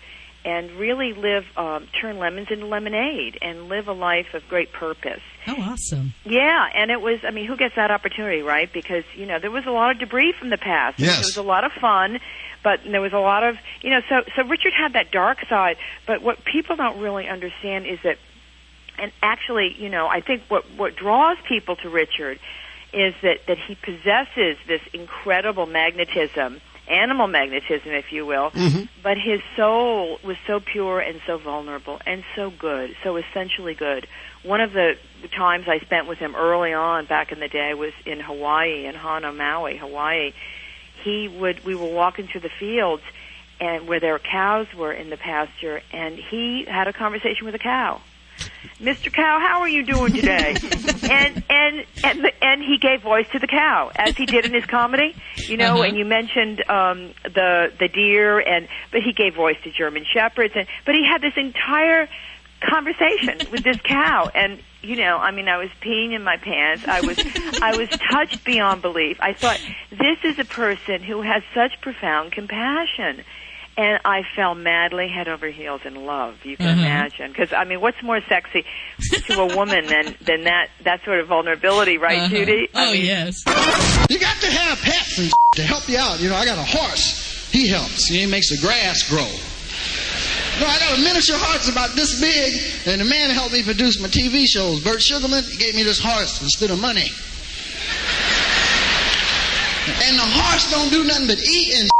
And 0.48 0.70
really 0.74 1.14
live, 1.14 1.46
um, 1.58 1.88
turn 2.00 2.20
lemons 2.20 2.50
into 2.52 2.68
lemonade, 2.68 3.40
and 3.42 3.68
live 3.68 3.88
a 3.88 3.94
life 3.94 4.36
of 4.36 4.48
great 4.48 4.72
purpose. 4.72 5.24
Oh, 5.48 5.56
awesome. 5.60 6.14
Yeah, 6.24 6.68
and 6.72 6.92
it 6.92 7.02
was, 7.02 7.22
I 7.28 7.32
mean, 7.32 7.48
who 7.48 7.58
gets 7.58 7.76
that 7.78 7.90
opportunity, 7.90 8.44
right? 8.44 8.72
Because, 8.72 9.04
you 9.16 9.26
know, 9.26 9.40
there 9.40 9.50
was 9.50 9.66
a 9.66 9.72
lot 9.72 9.90
of 9.90 9.98
debris 9.98 10.34
from 10.40 10.52
the 10.52 10.60
past. 10.60 11.00
Yes. 11.00 11.16
There 11.16 11.22
was 11.22 11.38
a 11.38 11.42
lot 11.42 11.64
of 11.64 11.72
fun, 11.72 12.20
but 12.64 12.82
there 12.84 13.02
was 13.02 13.12
a 13.12 13.18
lot 13.18 13.44
of, 13.44 13.58
you 13.82 13.90
know, 13.90 14.02
so, 14.08 14.22
so 14.36 14.44
Richard 14.44 14.74
had 14.78 14.94
that 14.94 15.10
dark 15.12 15.40
side, 15.50 15.78
but 16.06 16.22
what 16.22 16.46
people 16.46 16.76
don't 16.76 17.00
really 17.00 17.28
understand 17.28 17.88
is 17.88 17.98
that, 18.04 18.20
and 19.00 19.12
actually, 19.24 19.76
you 19.80 19.90
know, 19.90 20.06
I 20.08 20.22
think 20.22 20.44
what, 20.48 20.64
what 20.78 20.96
draws 20.96 21.38
people 21.50 21.76
to 21.78 21.90
Richard 21.90 22.40
is 22.94 23.16
that, 23.24 23.40
that 23.48 23.58
he 23.58 23.74
possesses 23.74 24.58
this 24.68 24.82
incredible 24.94 25.66
magnetism, 25.66 26.62
animal 26.88 27.28
magnetism, 27.28 27.91
if 27.91 28.12
you 28.12 28.26
will, 28.26 28.52
mm-hmm. 28.52 28.84
but 29.02 29.17
his 29.17 29.41
soul 29.56 30.19
was 30.24 30.38
so 30.45 30.60
pure 30.60 31.00
and 31.00 31.19
so 31.26 31.38
vulnerable 31.38 32.00
and 32.06 32.24
so 32.36 32.50
good, 32.52 32.95
so 33.04 33.15
essentially 33.17 33.74
good. 33.74 34.08
One 34.43 34.62
of 34.62 34.74
the 34.74 34.98
times 35.36 35.67
I 35.67 35.80
spent 35.80 36.08
with 36.08 36.19
him 36.19 36.36
early 36.36 36.74
on 36.74 37.06
back 37.06 37.32
in 37.32 37.39
the 37.39 37.48
day 37.48 37.74
was 37.74 37.93
in 38.06 38.19
Hawaii, 38.19 38.86
in 38.86 38.95
Hana, 38.95 39.34
Maui, 39.34 39.78
Hawaii. 39.78 40.34
He 41.04 41.28
would, 41.28 41.65
we 41.65 41.76
were 41.76 41.91
walking 41.91 42.28
through 42.28 42.41
the 42.41 42.52
fields 42.60 43.04
and 43.60 43.88
where 43.88 44.00
their 44.00 44.19
cows 44.19 44.67
were 44.76 44.91
in 44.91 45.10
the 45.10 45.17
pasture 45.17 45.82
and 45.91 46.15
he 46.15 46.65
had 46.65 46.88
a 46.88 46.93
conversation 46.93 47.45
with 47.45 47.56
a 47.56 47.60
cow. 47.60 48.02
Mr. 48.80 49.12
Cow, 49.12 49.39
how 49.39 49.62
are 49.62 49.69
you 49.69 49.86
doing 49.86 50.13
today? 50.13 50.56
and 51.10 51.43
and 51.50 51.86
and 52.04 52.24
the, 52.24 52.32
and 52.41 52.62
he 52.62 52.78
gave 52.78 53.02
voice 53.02 53.26
to 53.32 53.39
the 53.39 53.48
cow 53.48 53.89
as 53.95 54.17
he 54.17 54.26
did 54.26 54.45
in 54.45 54.54
his 54.54 54.65
comedy, 54.65 55.15
you 55.48 55.56
know. 55.56 55.76
Uh-huh. 55.76 55.84
And 55.84 55.98
you 55.98 56.06
mentioned 56.06 56.60
um, 56.69 57.13
the 57.24 57.71
the 57.80 57.88
deer, 57.88 58.39
and 58.39 58.67
but 58.91 59.02
he 59.02 59.13
gave 59.13 59.36
voice 59.36 59.56
to 59.63 59.71
German 59.71 60.06
shepherds, 60.12 60.54
and 60.56 60.67
but 60.86 60.93
he 60.93 61.06
had 61.06 61.21
this 61.21 61.34
entire 61.38 62.10
conversation 62.62 63.39
with 63.52 63.63
this 63.63 63.78
cow, 63.82 64.30
and 64.34 64.60
you 64.82 64.95
know, 64.98 65.17
I 65.17 65.32
mean, 65.32 65.48
I 65.48 65.58
was 65.58 65.69
peeing 65.82 66.13
in 66.13 66.24
my 66.24 66.38
pants. 66.38 66.86
I 66.88 67.02
was 67.02 67.17
I 67.62 67.78
was 67.78 67.89
touched 67.89 68.43
beyond 68.43 68.82
belief. 68.82 69.17
I 69.19 69.34
thought 69.34 69.60
this 69.89 70.17
is 70.24 70.38
a 70.38 70.45
person 70.45 71.02
who 71.02 71.21
has 71.21 71.43
such 71.54 71.80
profound 71.82 72.34
compassion. 72.34 73.24
And 73.78 74.00
I 74.06 74.22
fell 74.38 74.56
madly 74.56 75.10
head 75.10 75.28
over 75.28 75.48
heels 75.48 75.82
in 75.84 76.06
love. 76.06 76.36
You 76.46 76.56
can 76.56 76.68
Mhm. 76.68 76.80
imagine, 76.80 77.32
because 77.32 77.52
I 77.52 77.66
mean, 77.66 77.82
what's 77.82 78.02
more 78.02 78.22
sexy 78.30 78.64
to 79.28 79.42
a 79.42 79.46
woman 79.56 79.86
than 79.88 80.16
than 80.22 80.44
that 80.46 80.70
that 80.84 81.04
sort 81.04 81.20
of 81.20 81.28
vulnerability, 81.28 81.98
right, 81.98 82.20
Uh-huh. 82.20 82.30
Judy? 82.30 82.70
I 82.74 82.86
Oh, 82.88 82.92
mean, 82.94 83.06
yes. 83.06 83.44
You 84.10 84.18
got 84.18 84.40
to 84.42 84.50
have 84.52 84.82
pets 84.82 85.18
and 85.18 85.34
to 85.56 85.64
help 85.64 85.90
you 85.90 85.98
out. 85.98 86.22
You 86.22 86.30
know, 86.30 86.36
I 86.38 86.46
got 86.46 86.58
a 86.58 86.64
horse. 86.64 87.50
He 87.52 87.68
helps. 87.68 88.08
He 88.08 88.26
makes 88.26 88.50
the 88.50 88.58
grass 88.58 89.04
grow. 89.10 89.28
No, 90.62 90.68
I 90.68 90.80
got 90.80 90.98
a 90.98 91.02
miniature 91.02 91.38
horse 91.38 91.68
about 91.68 91.96
this 91.98 92.20
big, 92.22 92.54
and 92.88 93.02
the 93.02 93.06
man 93.06 93.30
helped 93.30 93.52
me 93.52 93.62
produce 93.62 94.00
my 94.00 94.08
TV 94.08 94.48
shows. 94.48 94.80
Burt 94.80 95.02
Sugarman 95.02 95.44
he 95.44 95.58
gave 95.58 95.76
me 95.76 95.84
this 95.84 96.00
horse 96.00 96.42
instead 96.42 96.72
of 96.72 96.80
money. 96.80 97.12
And 100.08 100.18
the 100.18 100.24
horse 100.26 100.72
don't 100.72 100.90
do 100.90 101.04
nothing 101.04 101.28
but 101.28 101.40
eat 101.40 101.74
and 101.76 101.82
And 101.84 101.92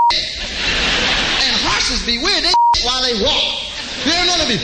horses 2.06 2.20
be 2.20 2.24
weird. 2.24 2.44
They 2.44 2.54
while 2.84 3.02
they 3.02 3.22
walk. 3.22 3.64
You 4.06 4.12
don't 4.12 4.28
know 4.28 4.46
they 4.46 4.58
be. 4.58 4.62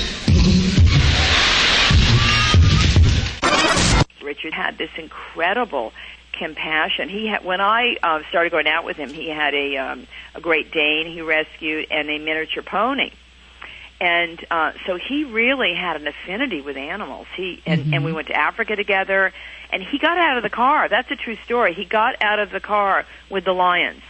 Richard 4.23 4.53
had 4.53 4.77
this 4.77 4.91
incredible 4.97 5.91
compassion. 6.37 7.09
He 7.09 7.27
had 7.27 7.43
when 7.43 7.59
I 7.61 7.95
uh, 8.01 8.19
started 8.29 8.51
going 8.51 8.67
out 8.67 8.85
with 8.85 8.97
him, 8.97 9.09
he 9.09 9.29
had 9.29 9.53
a 9.53 9.77
um, 9.77 10.07
a 10.35 10.41
Great 10.41 10.71
Dane 10.71 11.07
he 11.11 11.21
rescued 11.21 11.87
and 11.91 12.09
a 12.09 12.17
miniature 12.19 12.63
pony. 12.63 13.11
And 13.99 14.43
uh, 14.49 14.71
so 14.87 14.97
he 14.97 15.25
really 15.25 15.75
had 15.75 15.95
an 15.95 16.07
affinity 16.07 16.61
with 16.61 16.75
animals. 16.75 17.27
He 17.35 17.61
and, 17.67 17.93
and 17.93 18.03
we 18.03 18.11
went 18.11 18.27
to 18.29 18.35
Africa 18.35 18.75
together. 18.75 19.31
And 19.73 19.81
he 19.83 19.99
got 19.99 20.17
out 20.17 20.35
of 20.37 20.43
the 20.43 20.49
car. 20.49 20.89
That's 20.89 21.09
a 21.11 21.15
true 21.15 21.37
story. 21.45 21.73
He 21.73 21.85
got 21.85 22.21
out 22.21 22.39
of 22.39 22.49
the 22.49 22.59
car 22.59 23.05
with 23.29 23.45
the 23.45 23.53
lions. 23.53 24.01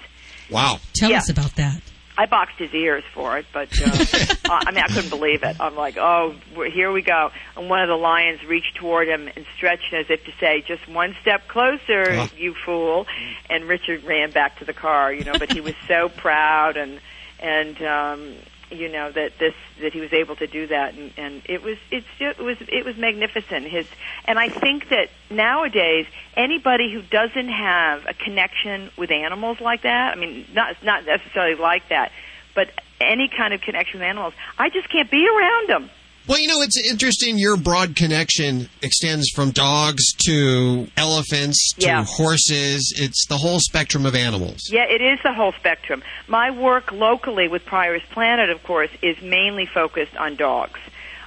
Wow. 0.50 0.80
Tell 0.96 1.12
Yeah. 1.12 1.18
us 1.20 1.30
about 1.30 1.56
that. 1.58 1.82
I 2.22 2.28
boxed 2.28 2.60
his 2.60 2.72
ears 2.76 3.04
for 3.16 3.40
it, 3.40 3.48
but 3.52 3.70
uh, 3.82 3.86
uh, 4.48 4.60
I 4.68 4.70
mean, 4.72 4.84
I 4.84 4.88
couldn't 4.94 5.10
believe 5.10 5.42
it. 5.42 5.56
I'm 5.60 5.76
like, 5.76 5.98
oh, 5.98 6.36
here 6.72 6.92
we 6.92 7.02
go. 7.02 7.32
And 7.58 7.68
one 7.68 7.82
of 7.82 7.88
the 7.88 7.96
lions 7.96 8.44
reached 8.44 8.76
toward 8.76 9.08
him 9.08 9.28
and 9.36 9.44
stretched 9.56 9.92
as 9.92 10.06
if 10.08 10.24
to 10.26 10.32
say, 10.40 10.62
just 10.62 10.88
one 10.88 11.16
step 11.24 11.48
closer, 11.48 12.06
Ah. 12.12 12.30
you 12.38 12.54
fool. 12.64 13.08
And 13.50 13.68
Richard 13.68 14.04
ran 14.04 14.30
back 14.30 14.60
to 14.60 14.66
the 14.66 14.74
car, 14.74 15.12
you 15.12 15.24
know, 15.24 15.34
but 15.40 15.52
he 15.52 15.62
was 15.62 15.74
so 15.88 16.10
proud 16.10 16.78
and, 16.78 17.00
and, 17.40 17.82
um, 17.82 18.36
you 18.72 18.90
know 18.90 19.12
that 19.12 19.38
this 19.40 19.54
that 19.82 19.94
he 19.94 20.00
was 20.00 20.14
able 20.14 20.36
to 20.38 20.48
do 20.48 20.68
that, 20.68 20.94
and, 20.94 21.12
and 21.18 21.42
it 21.46 21.62
was 21.62 21.78
it's 21.92 22.08
it 22.20 22.40
was 22.40 22.58
it 22.62 22.86
was 22.86 22.98
magnificent. 22.98 23.68
His 23.68 23.88
and 24.26 24.40
I 24.40 24.50
think 24.50 24.90
that 24.90 25.10
nowadays 25.30 26.08
anybody 26.36 26.92
who 26.92 27.02
doesn't 27.02 27.50
have 27.50 28.06
a 28.08 28.14
connection 28.14 28.90
with 28.98 29.12
animals 29.12 29.60
like 29.60 29.84
that, 29.84 30.16
I 30.16 30.20
mean, 30.20 30.46
not 30.54 30.84
not 30.84 31.06
necessarily 31.06 31.56
like 31.56 31.90
that, 31.90 32.12
but 32.56 32.70
any 33.00 33.28
kind 33.28 33.54
of 33.54 33.62
connection 33.62 34.00
with 34.00 34.08
animals, 34.08 34.34
I 34.58 34.70
just 34.70 34.90
can't 34.90 35.10
be 35.10 35.28
around 35.28 35.70
them. 35.70 35.90
Well, 36.28 36.40
you 36.40 36.48
know, 36.48 36.62
it's 36.62 36.80
interesting. 36.90 37.38
Your 37.40 37.58
broad 37.58 37.96
connection 37.96 38.70
extends 38.84 39.30
from 39.32 39.52
dogs 39.52 40.14
to 40.28 40.88
elephants 40.96 41.74
to 41.80 41.88
Yeah. 41.88 42.06
horses. 42.06 42.94
It's 42.96 43.26
the 43.26 43.38
whole 43.38 43.60
spectrum 43.60 44.06
of 44.06 44.16
animals. 44.16 44.70
Yeah, 44.72 44.84
it 44.84 45.02
is 45.02 45.20
the 45.24 45.34
whole 45.34 45.52
spectrum. 45.54 46.04
My 46.28 46.52
work 46.52 46.92
locally 46.92 47.48
with 47.48 47.66
Pryor's 47.66 48.04
Planet, 48.12 48.50
of 48.52 48.64
course, 48.64 48.92
is 49.02 49.20
mainly 49.22 49.66
focused 49.66 50.16
on 50.16 50.36
dogs. 50.36 50.80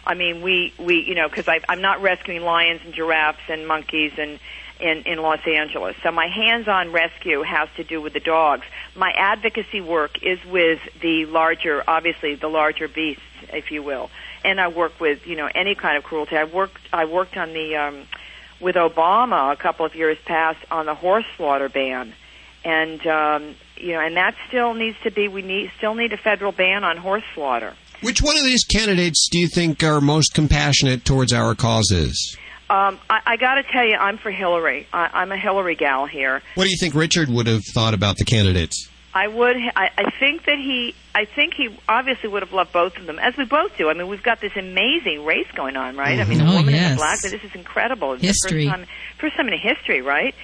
I 0.06 0.14
mean, 0.14 0.42
we 0.42 0.72
we 0.78 1.00
you 1.00 1.14
know 1.14 1.28
because 1.28 1.48
I'm 1.68 1.80
not 1.80 2.00
rescuing 2.00 2.42
lions 2.42 2.82
and 2.84 2.94
giraffes 2.94 3.40
and 3.48 3.66
monkeys 3.66 4.12
and 4.16 4.38
in 4.78 5.02
in 5.06 5.18
Los 5.22 5.40
Angeles. 5.46 5.96
So 6.02 6.12
my 6.12 6.26
hands-on 6.28 6.92
rescue 6.92 7.42
has 7.42 7.68
to 7.76 7.84
do 7.84 8.00
with 8.00 8.12
the 8.12 8.20
dogs. 8.20 8.66
My 8.94 9.10
advocacy 9.12 9.80
work 9.80 10.22
is 10.22 10.38
with 10.44 10.80
the 11.00 11.26
larger, 11.26 11.82
obviously 11.88 12.34
the 12.34 12.48
larger 12.48 12.86
beasts, 12.86 13.22
if 13.52 13.70
you 13.70 13.82
will. 13.82 14.10
And 14.44 14.60
I 14.60 14.68
work 14.68 15.00
with 15.00 15.26
you 15.26 15.36
know 15.36 15.48
any 15.54 15.74
kind 15.74 15.96
of 15.96 16.04
cruelty. 16.04 16.36
I 16.36 16.44
worked 16.44 16.80
I 16.92 17.04
worked 17.06 17.36
on 17.36 17.52
the 17.52 17.76
um, 17.76 18.02
with 18.60 18.76
Obama 18.76 19.52
a 19.52 19.56
couple 19.56 19.86
of 19.86 19.94
years 19.94 20.18
past 20.24 20.58
on 20.70 20.86
the 20.86 20.94
horse 20.94 21.24
slaughter 21.36 21.68
ban, 21.68 22.12
and 22.64 23.06
um, 23.06 23.54
you 23.76 23.92
know 23.92 24.00
and 24.00 24.16
that 24.16 24.34
still 24.48 24.74
needs 24.74 24.96
to 25.02 25.10
be 25.10 25.28
we 25.28 25.42
need 25.42 25.70
still 25.76 25.94
need 25.94 26.12
a 26.12 26.18
federal 26.18 26.52
ban 26.52 26.84
on 26.84 26.96
horse 26.96 27.24
slaughter. 27.34 27.74
Which 28.02 28.20
one 28.20 28.36
of 28.36 28.44
these 28.44 28.64
candidates 28.64 29.28
do 29.30 29.38
you 29.38 29.48
think 29.48 29.82
are 29.82 30.00
most 30.00 30.34
compassionate 30.34 31.06
towards 31.06 31.32
our 31.32 31.54
causes? 31.54 32.36
Um, 32.68 32.98
I, 33.08 33.20
I 33.26 33.36
got 33.36 33.54
to 33.54 33.62
tell 33.62 33.86
you, 33.86 33.94
I'm 33.94 34.18
for 34.18 34.30
Hillary. 34.30 34.86
I, 34.92 35.10
I'm 35.12 35.32
a 35.32 35.38
Hillary 35.38 35.74
gal 35.74 36.06
here. 36.06 36.42
What 36.54 36.64
do 36.64 36.70
you 36.70 36.76
think 36.78 36.94
Richard 36.94 37.28
would 37.30 37.46
have 37.46 37.62
thought 37.74 37.94
about 37.94 38.16
the 38.16 38.24
candidates? 38.24 38.88
I 39.16 39.28
would. 39.28 39.56
I, 39.56 39.90
I 39.96 40.10
think 40.18 40.44
that 40.46 40.58
he. 40.58 40.94
I 41.14 41.24
think 41.24 41.54
he 41.54 41.78
obviously 41.88 42.28
would 42.28 42.42
have 42.42 42.52
loved 42.52 42.72
both 42.72 42.96
of 42.98 43.06
them, 43.06 43.20
as 43.20 43.36
we 43.36 43.44
both 43.44 43.76
do. 43.78 43.88
I 43.88 43.94
mean, 43.94 44.08
we've 44.08 44.22
got 44.22 44.40
this 44.40 44.56
amazing 44.56 45.24
race 45.24 45.46
going 45.54 45.76
on, 45.76 45.96
right? 45.96 46.18
I 46.18 46.24
mean, 46.24 46.40
Mhm. 46.40 46.48
a 46.48 46.50
Oh, 46.50 46.56
woman 46.56 46.74
in 46.74 46.80
yes. 46.80 46.90
the 46.90 46.96
black. 46.96 47.20
This 47.20 47.34
is 47.44 47.54
incredible. 47.54 48.14
It's 48.14 48.22
the 48.22 48.26
History. 48.26 48.64
First 48.66 48.76
time, 48.76 48.86
first 49.18 49.36
time 49.36 49.48
in 49.48 49.56
history, 49.58 50.02
right? 50.02 50.34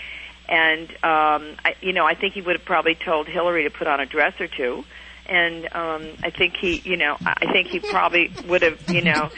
And 0.48 0.88
um, 1.04 1.56
I, 1.64 1.74
you 1.80 1.92
know, 1.92 2.06
I 2.06 2.14
think 2.14 2.34
he 2.34 2.40
would 2.42 2.56
have 2.56 2.64
probably 2.64 2.94
told 2.94 3.26
Hillary 3.26 3.64
to 3.64 3.70
put 3.70 3.86
on 3.88 3.98
a 4.00 4.06
dress 4.06 4.40
or 4.40 4.46
two. 4.46 4.84
And 5.26 5.66
um, 5.74 6.08
I 6.24 6.30
think 6.30 6.54
he, 6.56 6.78
you 6.84 6.96
know, 6.96 7.16
I 7.24 7.34
I 7.42 7.52
think 7.52 7.68
he 7.68 7.78
probably 7.78 8.32
would 8.48 8.62
have, 8.62 8.78
you 8.90 9.02
know, 9.02 9.30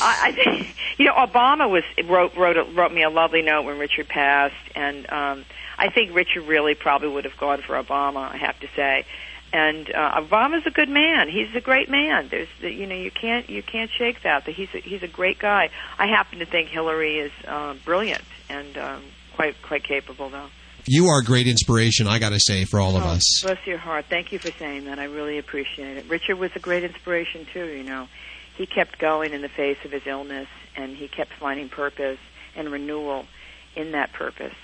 I, 0.00 0.28
I 0.28 0.32
think, 0.32 0.74
you 0.98 1.04
know, 1.04 1.12
Obama 1.14 1.68
was 1.68 1.82
wrote 2.04 2.34
wrote 2.36 2.56
a, 2.56 2.64
wrote 2.64 2.92
me 2.92 3.02
a 3.02 3.10
lovely 3.10 3.42
note 3.42 3.62
when 3.64 3.78
Richard 3.78 4.08
passed, 4.08 4.54
and 4.74 5.10
um, 5.12 5.44
I 5.78 5.90
think 5.90 6.14
Richard 6.14 6.44
really 6.46 6.74
probably 6.74 7.08
would 7.08 7.24
have 7.24 7.36
gone 7.36 7.62
for 7.62 7.74
Obama. 7.82 8.30
I 8.32 8.36
have 8.38 8.58
to 8.60 8.68
say, 8.74 9.04
and 9.52 9.88
uh, 9.94 10.20
Obama's 10.20 10.66
a 10.66 10.70
good 10.70 10.88
man. 10.88 11.28
He's 11.28 11.54
a 11.54 11.60
great 11.60 11.88
man. 11.88 12.28
There's, 12.30 12.48
the, 12.60 12.70
you 12.72 12.86
know, 12.86 12.94
you 12.96 13.10
can't 13.10 13.48
you 13.48 13.62
can't 13.62 13.90
shake 13.90 14.22
that. 14.22 14.44
That 14.46 14.54
he's 14.54 14.68
a, 14.74 14.78
he's 14.78 15.02
a 15.02 15.08
great 15.08 15.38
guy. 15.38 15.70
I 15.98 16.06
happen 16.06 16.38
to 16.40 16.46
think 16.46 16.68
Hillary 16.68 17.18
is 17.18 17.32
uh, 17.46 17.74
brilliant 17.84 18.24
and 18.48 18.76
um, 18.78 19.02
quite 19.34 19.54
quite 19.62 19.84
capable, 19.84 20.28
though. 20.30 20.48
You 20.88 21.06
are 21.08 21.18
a 21.20 21.24
great 21.24 21.48
inspiration, 21.48 22.06
I 22.06 22.20
got 22.20 22.28
to 22.30 22.38
say, 22.38 22.64
for 22.64 22.78
all 22.78 22.96
of 22.96 23.02
Oh, 23.02 23.08
us. 23.08 23.40
Bless 23.42 23.58
your 23.66 23.78
heart. 23.78 24.04
Thank 24.08 24.30
you 24.30 24.38
for 24.38 24.52
saying 24.52 24.84
that. 24.84 25.00
I 25.00 25.04
really 25.04 25.36
appreciate 25.36 25.96
it. 25.96 26.06
Richard 26.08 26.36
was 26.38 26.52
a 26.54 26.60
great 26.60 26.84
inspiration 26.84 27.44
too. 27.52 27.66
You 27.66 27.82
know, 27.82 28.06
he 28.56 28.66
kept 28.66 28.98
going 28.98 29.32
in 29.32 29.42
the 29.42 29.48
face 29.48 29.78
of 29.84 29.90
his 29.90 30.06
illness, 30.06 30.48
and 30.76 30.96
he 30.96 31.08
kept 31.08 31.32
finding 31.40 31.68
purpose 31.68 32.18
and 32.54 32.70
renewal 32.70 33.26
in 33.74 33.92
that 33.92 34.12
purpose. 34.12 34.54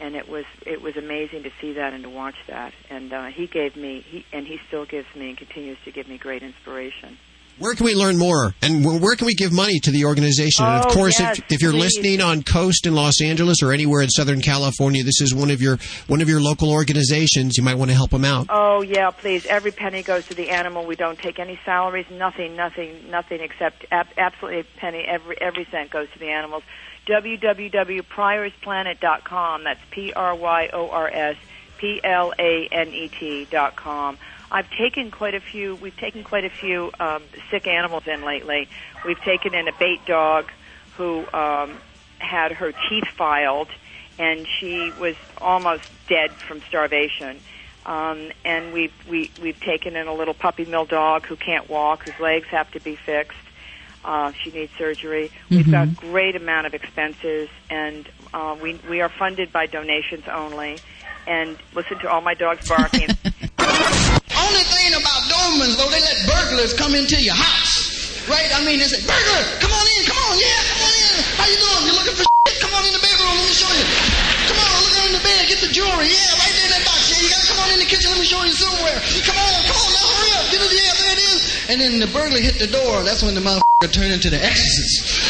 And 0.00 0.16
it 0.16 0.28
was 0.28 0.44
it 0.66 0.82
was 0.82 0.96
amazing 0.96 1.44
to 1.44 1.50
see 1.60 1.72
that 1.74 1.92
and 1.92 2.02
to 2.02 2.10
watch 2.10 2.34
that. 2.48 2.72
And 2.90 3.12
uh, 3.12 3.26
he 3.26 3.46
gave 3.46 3.76
me, 3.76 4.04
he 4.08 4.24
and 4.32 4.46
he 4.46 4.58
still 4.66 4.84
gives 4.84 5.06
me 5.14 5.28
and 5.30 5.38
continues 5.38 5.78
to 5.84 5.92
give 5.92 6.08
me 6.08 6.18
great 6.18 6.42
inspiration. 6.42 7.18
Where 7.58 7.74
can 7.74 7.84
we 7.84 7.94
learn 7.94 8.16
more? 8.18 8.54
And 8.62 8.82
where 9.02 9.14
can 9.14 9.26
we 9.26 9.34
give 9.34 9.52
money 9.52 9.78
to 9.80 9.90
the 9.90 10.06
organization? 10.06 10.64
Oh, 10.64 10.68
and 10.68 10.80
of 10.86 10.90
Oh, 10.90 10.94
course, 10.94 11.20
yes, 11.20 11.38
if, 11.38 11.44
if 11.52 11.60
you're 11.62 11.70
please. 11.72 11.94
listening 11.98 12.22
on 12.22 12.42
Coast 12.42 12.86
in 12.86 12.94
Los 12.94 13.20
Angeles 13.20 13.62
or 13.62 13.72
anywhere 13.72 14.00
in 14.00 14.08
Southern 14.08 14.40
California, 14.40 15.04
this 15.04 15.20
is 15.20 15.34
one 15.34 15.50
of 15.50 15.60
your 15.60 15.76
one 16.08 16.22
of 16.22 16.28
your 16.30 16.40
local 16.40 16.72
organizations. 16.72 17.58
You 17.58 17.62
might 17.62 17.74
want 17.76 17.90
to 17.90 17.94
help 17.94 18.10
them 18.10 18.24
out. 18.24 18.46
Oh 18.48 18.80
yeah, 18.80 19.10
please. 19.10 19.44
Every 19.46 19.70
penny 19.70 20.02
goes 20.02 20.26
to 20.28 20.34
the 20.34 20.48
animal. 20.48 20.86
We 20.86 20.96
don't 20.96 21.18
take 21.18 21.38
any 21.38 21.60
salaries. 21.64 22.06
Nothing, 22.10 22.56
nothing, 22.56 23.10
nothing 23.10 23.40
except 23.42 23.84
ab- 23.92 24.08
absolutely 24.16 24.60
a 24.60 24.64
penny. 24.80 25.04
Every 25.06 25.36
every 25.40 25.66
cent 25.70 25.90
goes 25.90 26.10
to 26.14 26.18
the 26.18 26.30
animals. 26.30 26.62
www.pryorsplanet.com. 27.06 29.64
That's 29.64 29.80
P 29.90 30.12
R 30.12 30.34
Y 30.34 30.68
O 30.72 30.90
R 30.90 31.08
S 31.08 31.36
P 31.78 32.00
L 32.02 32.34
A 32.38 32.68
N 32.70 32.88
E 32.88 33.08
T 33.08 33.46
dot 33.50 33.76
com. 33.76 34.18
I've 34.50 34.70
taken 34.70 35.10
quite 35.10 35.34
a 35.34 35.40
few. 35.40 35.76
We've 35.76 35.96
taken 35.96 36.24
quite 36.24 36.44
a 36.44 36.50
few 36.50 36.90
um, 37.00 37.22
sick 37.50 37.66
animals 37.66 38.06
in 38.06 38.22
lately. 38.22 38.68
We've 39.04 39.20
taken 39.20 39.54
in 39.54 39.66
a 39.66 39.72
bait 39.72 40.04
dog 40.04 40.50
who 40.96 41.24
um, 41.32 41.78
had 42.18 42.52
her 42.52 42.72
teeth 42.88 43.08
filed, 43.16 43.68
and 44.18 44.46
she 44.46 44.92
was 45.00 45.16
almost 45.38 45.84
dead 46.06 46.32
from 46.32 46.60
starvation. 46.68 47.40
Um, 47.86 48.30
and 48.44 48.72
we've 48.72 48.92
we, 49.08 49.30
we've 49.40 49.58
taken 49.58 49.96
in 49.96 50.06
a 50.06 50.14
little 50.14 50.34
puppy 50.34 50.66
mill 50.66 50.84
dog 50.84 51.26
who 51.26 51.34
can't 51.34 51.68
walk, 51.68 52.04
whose 52.04 52.20
legs 52.20 52.46
have 52.48 52.70
to 52.72 52.80
be 52.80 52.94
fixed. 52.94 53.41
Uh, 54.04 54.32
she 54.32 54.50
needs 54.50 54.72
surgery. 54.76 55.30
We've 55.48 55.70
got 55.70 55.94
great 55.96 56.34
amount 56.34 56.66
of 56.66 56.74
expenses, 56.74 57.48
and 57.70 58.08
uh, 58.34 58.56
we 58.60 58.80
we 58.90 59.00
are 59.00 59.08
funded 59.08 59.52
by 59.52 59.66
donations 59.66 60.24
only. 60.28 60.78
And 61.26 61.56
listen 61.74 61.98
to 62.00 62.10
all 62.10 62.20
my 62.20 62.34
dogs 62.34 62.68
barking. 62.68 63.06
Only 64.42 64.64
thing 64.66 64.90
about 64.98 65.22
Dobermans, 65.30 65.78
though, 65.78 65.86
they 65.86 66.02
let 66.02 66.18
burglars 66.26 66.74
come 66.74 66.98
into 66.98 67.14
your 67.22 67.38
house. 67.38 68.26
Right? 68.26 68.50
I 68.50 68.58
mean, 68.66 68.82
they 68.82 68.90
say, 68.90 68.98
burglar, 69.06 69.42
come 69.62 69.70
on 69.70 69.86
in, 69.86 70.02
come 70.02 70.18
on, 70.18 70.34
yeah, 70.34 70.60
come 70.66 70.82
on 70.82 70.92
in. 70.98 71.14
How 71.38 71.46
you 71.46 71.58
doing? 71.62 71.82
You 71.86 71.94
looking 71.94 72.16
for 72.18 72.26
shit? 72.26 72.58
Come 72.58 72.74
on 72.74 72.82
in 72.82 72.92
the 72.94 73.02
bedroom, 73.02 73.38
let 73.38 73.46
me 73.46 73.54
show 73.54 73.70
you. 73.70 73.86
Come 74.50 74.58
on, 74.58 74.70
look 74.82 74.94
under 74.98 75.14
the 75.14 75.22
bed, 75.22 75.40
get 75.46 75.58
the 75.62 75.70
jewelry. 75.70 76.10
Yeah, 76.10 76.42
right 76.42 76.54
there 76.58 76.66
in 76.66 76.72
that 76.74 76.84
box. 76.86 77.06
Yeah, 77.06 77.22
you 77.22 77.28
gotta 77.30 77.46
come 77.54 77.60
on 77.62 77.68
in 77.70 77.78
the 77.78 77.88
kitchen, 77.88 78.10
let 78.10 78.18
me 78.18 78.26
show 78.26 78.42
you 78.42 78.54
silverware. 78.54 78.98
Come 78.98 79.38
on, 79.38 79.52
come 79.62 79.78
on, 79.78 79.88
now 79.94 80.06
hurry 80.10 80.32
up. 80.42 80.44
Get 80.50 80.58
it, 80.58 80.70
yeah, 80.74 80.90
there 80.98 81.12
it 81.14 81.22
is. 81.22 81.31
And 81.68 81.80
then 81.80 82.00
the 82.00 82.06
burglar 82.08 82.40
hit 82.40 82.58
the 82.58 82.66
door. 82.66 83.02
That's 83.02 83.22
when 83.22 83.34
the 83.34 83.40
motherfucker 83.40 83.92
turned 83.92 84.12
into 84.12 84.30
the 84.30 84.42
exorcist. 84.42 85.22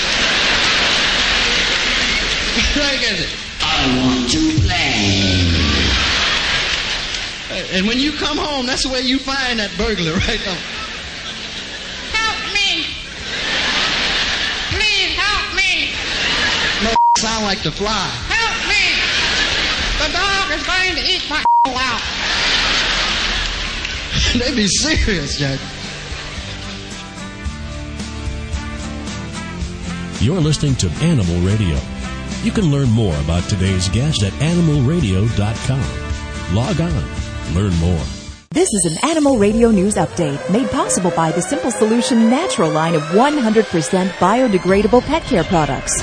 get 2.74 3.20
it. 3.20 3.28
I 3.60 3.86
want 3.98 4.30
to 4.30 4.60
play. 4.60 5.42
And 7.74 7.86
when 7.86 7.98
you 7.98 8.12
come 8.12 8.38
home, 8.38 8.66
that's 8.66 8.84
the 8.84 8.88
way 8.88 9.00
you 9.00 9.18
find 9.18 9.58
that 9.58 9.70
burglar 9.76 10.12
right 10.12 10.40
now. 10.44 10.56
Help 12.12 12.38
me! 12.52 12.84
Please 14.72 15.12
help 15.16 15.54
me! 15.56 15.92
No 16.84 16.94
sound 17.18 17.44
like 17.44 17.62
the 17.62 17.72
fly. 17.72 18.08
Help 18.28 18.56
me! 18.68 18.96
The 20.00 20.08
dog 20.16 20.50
is 20.52 20.64
going 20.64 20.96
to 20.96 21.04
eat 21.04 21.28
my 21.28 21.44
out. 21.76 22.00
they 24.38 24.54
be 24.54 24.66
serious, 24.66 25.38
Jack. 25.38 25.58
You're 30.22 30.40
listening 30.40 30.76
to 30.76 30.88
Animal 31.04 31.40
Radio. 31.40 31.76
You 32.44 32.52
can 32.52 32.70
learn 32.70 32.88
more 32.90 33.18
about 33.22 33.42
today's 33.50 33.88
guest 33.88 34.22
at 34.22 34.32
animalradio.com. 34.34 36.54
Log 36.54 36.80
on, 36.80 37.04
learn 37.56 37.74
more. 37.80 38.04
This 38.50 38.72
is 38.72 38.84
an 38.84 38.98
Animal 39.10 39.36
Radio 39.36 39.72
News 39.72 39.96
Update 39.96 40.48
made 40.48 40.70
possible 40.70 41.10
by 41.10 41.32
the 41.32 41.42
Simple 41.42 41.72
Solution 41.72 42.30
Natural 42.30 42.70
line 42.70 42.94
of 42.94 43.02
100% 43.02 44.10
biodegradable 44.10 45.02
pet 45.02 45.24
care 45.24 45.42
products. 45.42 46.00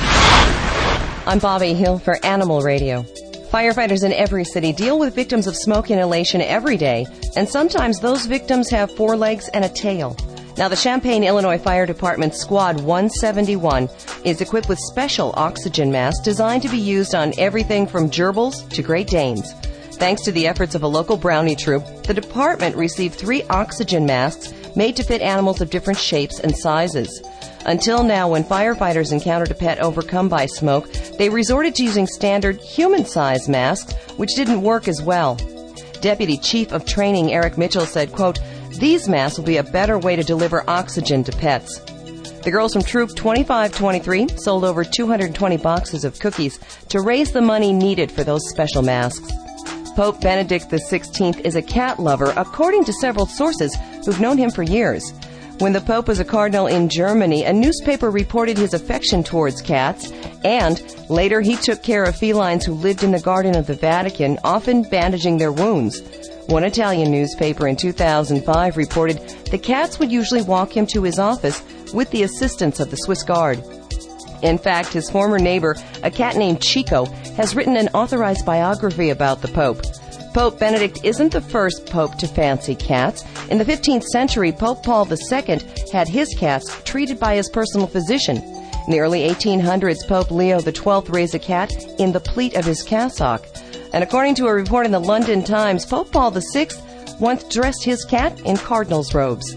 I'm 1.26 1.40
Bobby 1.40 1.74
Hill 1.74 1.98
for 1.98 2.18
Animal 2.26 2.62
Radio. 2.62 3.04
Firefighters 3.52 4.04
in 4.04 4.12
every 4.12 4.44
city 4.44 4.74
deal 4.74 5.00
with 5.00 5.16
victims 5.16 5.48
of 5.48 5.56
smoke 5.56 5.92
inhalation 5.92 6.42
every 6.42 6.76
day, 6.76 7.08
and 7.38 7.48
sometimes 7.48 8.02
those 8.02 8.26
victims 8.26 8.70
have 8.70 8.94
four 8.98 9.16
legs 9.16 9.48
and 9.54 9.64
a 9.64 9.70
tail. 9.70 10.18
Now, 10.60 10.68
the 10.68 10.76
Champaign, 10.76 11.24
Illinois 11.24 11.58
Fire 11.58 11.86
Department 11.86 12.36
Squad 12.36 12.82
171 12.82 13.88
is 14.26 14.42
equipped 14.42 14.68
with 14.68 14.78
special 14.78 15.34
oxygen 15.38 15.90
masks 15.90 16.20
designed 16.20 16.64
to 16.64 16.70
be 16.70 16.78
used 16.78 17.16
on 17.16 17.32
everything 17.40 17.88
from 17.88 18.10
gerbils 18.10 18.70
to 18.72 18.82
Great 18.82 19.08
Danes. 19.08 19.54
Thanks 19.94 20.22
to 20.24 20.34
the 20.34 20.48
efforts 20.48 20.76
of 20.76 20.84
a 20.84 20.88
local 20.88 21.16
brownie 21.16 21.56
troop, 21.56 21.86
the 22.04 22.14
department 22.14 22.76
received 22.76 23.16
three 23.16 23.44
oxygen 23.44 24.06
masks 24.06 24.54
made 24.76 24.98
to 24.98 25.04
fit 25.04 25.22
animals 25.22 25.62
of 25.62 25.70
different 25.70 25.98
shapes 25.98 26.42
and 26.42 26.54
sizes. 26.54 27.24
Until 27.66 28.04
now, 28.04 28.28
when 28.28 28.44
firefighters 28.44 29.14
encountered 29.14 29.52
a 29.52 29.56
pet 29.56 29.80
overcome 29.80 30.28
by 30.28 30.46
smoke, 30.46 30.92
they 31.18 31.30
resorted 31.30 31.74
to 31.76 31.84
using 31.84 32.06
standard 32.06 32.58
human 32.58 33.06
sized 33.06 33.48
masks, 33.48 33.94
which 34.18 34.36
didn't 34.36 34.62
work 34.62 34.90
as 34.90 35.02
well. 35.02 35.36
Deputy 36.02 36.38
Chief 36.38 36.74
of 36.74 36.86
Training 36.86 37.32
Eric 37.32 37.58
Mitchell 37.58 37.86
said, 37.86 38.12
quote, 38.12 38.40
These 38.80 39.10
masks 39.10 39.38
will 39.38 39.46
be 39.46 39.58
a 39.58 39.64
better 39.64 40.00
way 40.00 40.16
to 40.16 40.24
deliver 40.24 40.64
oxygen 40.70 41.26
to 41.26 41.34
pets. 41.34 41.80
The 42.44 42.50
girls 42.50 42.72
from 42.72 42.82
Troop 42.82 43.10
2523 43.10 44.38
sold 44.38 44.64
over 44.64 44.86
220 44.86 45.58
boxes 45.58 46.06
of 46.06 46.18
cookies 46.18 46.58
to 46.88 47.02
raise 47.02 47.34
the 47.34 47.42
money 47.42 47.74
needed 47.74 48.10
for 48.10 48.24
those 48.24 48.50
special 48.50 48.82
masks. 48.82 49.30
Pope 49.98 50.22
Benedict 50.22 50.70
XVI 50.70 51.42
is 51.42 51.58
a 51.58 51.62
cat 51.62 52.00
lover, 52.00 52.32
according 52.38 52.86
to 52.86 52.94
several 52.94 53.26
sources 53.26 53.76
who've 54.06 54.22
known 54.22 54.38
him 54.38 54.50
for 54.50 54.64
years. 54.64 55.12
When 55.58 55.74
the 55.74 55.82
Pope 55.82 56.08
was 56.08 56.22
a 56.22 56.26
cardinal 56.26 56.68
in 56.68 56.88
Germany, 56.88 57.44
a 57.44 57.52
newspaper 57.52 58.10
reported 58.10 58.58
his 58.58 58.74
affection 58.74 59.26
towards 59.26 59.62
cats, 59.62 60.10
and 60.46 60.82
later 61.10 61.42
he 61.42 61.58
took 61.58 61.84
care 61.84 62.06
of 62.06 62.16
felines 62.16 62.66
who 62.66 62.76
lived 62.76 63.04
in 63.04 63.12
the 63.12 63.20
garden 63.20 63.58
of 63.58 63.68
the 63.68 63.76
Vatican, 63.76 64.40
often 64.46 64.84
bandaging 64.84 65.38
their 65.38 65.52
wounds. 65.52 66.02
One 66.50 66.64
Italian 66.64 67.12
newspaper 67.12 67.68
in 67.68 67.76
2005 67.76 68.76
reported 68.76 69.20
the 69.52 69.58
cats 69.60 70.00
would 70.00 70.12
usually 70.12 70.42
walk 70.42 70.76
him 70.76 70.88
to 70.88 71.04
his 71.04 71.20
office 71.20 71.62
with 71.94 72.10
the 72.10 72.24
assistance 72.24 72.80
of 72.80 72.90
the 72.90 72.98
Swiss 72.98 73.22
Guard. 73.22 73.64
In 74.42 74.58
fact, 74.58 74.92
his 74.92 75.12
former 75.12 75.38
neighbor, 75.38 75.76
a 76.02 76.10
cat 76.10 76.38
named 76.38 76.60
Chico, 76.60 77.06
has 77.38 77.56
written 77.56 77.78
an 77.78 77.90
authorized 77.90 78.48
biography 78.48 79.12
about 79.12 79.44
the 79.44 79.48
Pope. 79.50 79.84
Pope 80.34 80.58
Benedict 80.58 81.02
isn't 81.04 81.34
the 81.34 81.42
first 81.42 81.86
pope 81.86 82.18
to 82.18 82.28
fancy 82.28 82.74
cats. 82.74 83.24
In 83.52 83.60
the 83.60 83.66
15th 83.66 84.06
century, 84.06 84.52
Pope 84.52 84.82
Paul 84.82 85.08
II 85.08 85.60
had 85.94 86.08
his 86.08 86.34
cats 86.36 86.82
treated 86.84 87.20
by 87.20 87.36
his 87.36 87.50
personal 87.50 87.86
physician. 87.86 88.38
In 88.38 88.94
the 88.94 89.02
early 89.02 89.30
1800s, 89.30 90.08
Pope 90.08 90.32
Leo 90.32 90.58
XII 90.60 91.12
raised 91.12 91.36
a 91.36 91.40
cat 91.40 91.72
in 92.00 92.12
the 92.12 92.20
pleat 92.20 92.56
of 92.56 92.66
his 92.66 92.82
cassock. 92.82 93.46
And 93.92 94.04
according 94.04 94.36
to 94.36 94.48
a 94.48 94.54
report 94.54 94.86
in 94.86 94.92
the 94.92 95.00
London 95.00 95.44
Times, 95.44 95.86
Pope 95.86 96.12
Paul 96.12 96.32
VI 96.32 96.68
once 97.20 97.44
dressed 97.46 97.84
his 97.84 98.06
cat 98.06 98.40
in 98.42 98.58
cardinal's 98.58 99.14
robes. 99.14 99.56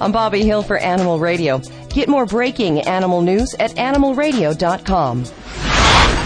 I'm 0.00 0.12
Bobby 0.12 0.44
Hill 0.44 0.62
for 0.62 0.78
Animal 0.78 1.18
Radio. 1.18 1.60
Get 1.88 2.08
more 2.08 2.26
breaking 2.26 2.80
animal 2.80 3.22
news 3.22 3.54
at 3.60 3.72
animalradio.com. 3.72 5.24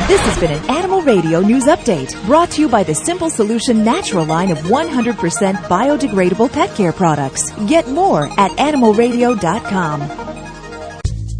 This 0.08 0.20
has 0.20 0.38
been 0.38 0.52
an 0.52 0.70
Animal 0.70 1.02
Radio 1.02 1.40
News 1.40 1.64
Update 1.64 2.14
brought 2.26 2.50
to 2.52 2.60
you 2.60 2.68
by 2.68 2.84
the 2.84 2.94
Simple 2.94 3.28
Solution 3.28 3.84
Natural 3.84 4.24
line 4.24 4.52
of 4.52 4.58
100% 4.58 5.54
biodegradable 5.54 6.52
pet 6.52 6.72
care 6.76 6.92
products. 6.92 7.50
Get 7.66 7.88
more 7.88 8.26
at 8.38 8.52
animalradio.com. 8.52 10.35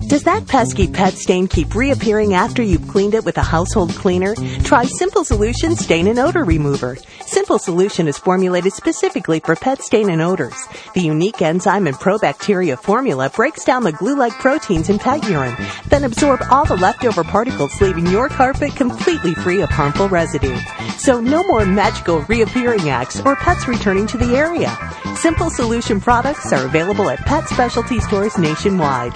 Does 0.07 0.23
that 0.23 0.47
pesky 0.47 0.87
pet 0.87 1.15
stain 1.15 1.49
keep 1.49 1.75
reappearing 1.75 2.35
after 2.35 2.63
you've 2.63 2.87
cleaned 2.87 3.15
it 3.15 3.25
with 3.25 3.39
a 3.39 3.43
household 3.43 3.91
cleaner? 3.91 4.37
Try 4.63 4.85
Simple 4.85 5.25
Solution 5.25 5.75
Stain 5.75 6.07
and 6.07 6.21
Odor 6.21 6.45
Remover. 6.45 6.97
Simple 7.23 7.59
Solution 7.59 8.07
is 8.07 8.17
formulated 8.17 8.73
specifically 8.73 9.41
for 9.41 9.57
pet 9.57 9.83
stain 9.83 10.09
and 10.09 10.23
odors. 10.23 10.55
The 10.95 11.01
unique 11.01 11.43
enzyme 11.43 11.89
and 11.89 11.97
probacteria 11.97 12.79
formula 12.79 13.31
breaks 13.31 13.65
down 13.65 13.83
the 13.83 13.91
glue-like 13.91 14.35
proteins 14.35 14.89
in 14.89 15.01
pet 15.01 15.29
urine, 15.29 15.57
then 15.89 16.05
absorb 16.05 16.41
all 16.53 16.65
the 16.65 16.77
leftover 16.77 17.25
particles, 17.25 17.81
leaving 17.81 18.07
your 18.07 18.29
carpet 18.29 18.77
completely 18.77 19.35
free 19.35 19.61
of 19.61 19.71
harmful 19.71 20.09
residue. 20.09 20.57
So 20.99 21.21
no 21.21 21.43
more 21.49 21.67
magical 21.67 22.21
reappearing 22.23 22.89
acts 22.91 23.21
or 23.23 23.35
pets 23.35 23.67
returning 23.67 24.07
to 24.09 24.19
the 24.19 24.37
area. 24.37 24.77
Simple 25.17 25.51
Solution 25.51 26.01
products 26.01 26.53
are 26.53 26.65
available 26.65 27.11
at 27.11 27.19
pet 27.27 27.49
specialty 27.49 27.99
stores 27.99 28.39
nationwide. 28.39 29.13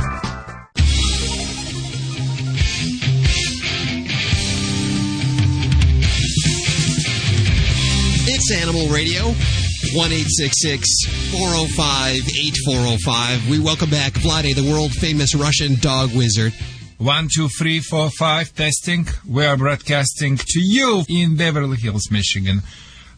It's 8.53 8.63
Animal 8.63 8.89
Radio. 8.89 9.27
1 9.95 10.11
405 10.11 12.17
8405. 12.17 13.49
We 13.49 13.61
welcome 13.61 13.91
back 13.91 14.15
Vlade, 14.15 14.57
the 14.57 14.69
world 14.69 14.91
famous 14.91 15.37
Russian 15.37 15.77
dog 15.77 16.13
wizard. 16.17 16.53
One, 16.99 17.29
two, 17.33 17.49
three, 17.49 17.79
four, 17.79 18.11
five, 18.11 18.53
testing. 18.53 19.07
We 19.29 19.47
are 19.47 19.57
broadcasting 19.57 20.37
to 20.37 20.61
you 20.61 21.05
in 21.09 21.37
Beverly 21.37 21.77
Hills, 21.77 22.11
Michigan. 22.11 22.63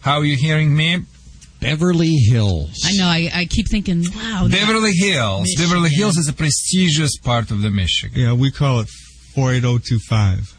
How 0.00 0.18
are 0.18 0.26
you 0.26 0.36
hearing 0.36 0.76
me? 0.76 1.04
Beverly 1.60 2.16
Hills. 2.16 2.82
I 2.84 2.92
know. 2.92 3.06
I, 3.06 3.30
I 3.34 3.46
keep 3.46 3.68
thinking, 3.68 4.04
wow. 4.14 4.48
Beverly 4.50 4.92
Hills. 4.92 5.44
Michigan. 5.44 5.64
Beverly 5.64 5.90
Hills 5.90 6.18
is 6.18 6.28
a 6.28 6.34
prestigious 6.34 7.16
part 7.16 7.50
of 7.50 7.62
the 7.62 7.70
Michigan. 7.70 8.20
Yeah, 8.20 8.34
we 8.34 8.50
call 8.50 8.80
it 8.80 8.90
48025. 9.34 10.58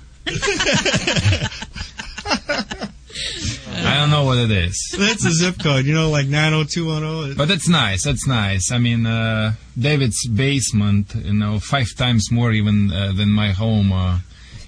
I 3.85 3.95
don't 3.97 4.09
know 4.09 4.23
what 4.25 4.37
it 4.39 4.51
is. 4.51 4.95
That's 4.97 5.25
a 5.25 5.31
zip 5.31 5.59
code, 5.61 5.85
you 5.85 5.93
know, 5.93 6.09
like 6.09 6.27
90210. 6.27 7.37
But 7.37 7.47
that's 7.47 7.69
nice. 7.69 8.03
That's 8.03 8.27
nice. 8.27 8.71
I 8.71 8.77
mean, 8.77 9.05
uh, 9.05 9.53
David's 9.79 10.27
basement, 10.27 11.13
you 11.15 11.33
know, 11.33 11.59
five 11.59 11.87
times 11.97 12.31
more 12.31 12.51
even 12.51 12.91
uh, 12.91 13.11
than 13.15 13.29
my 13.29 13.51
home, 13.51 13.91
uh, 13.91 14.19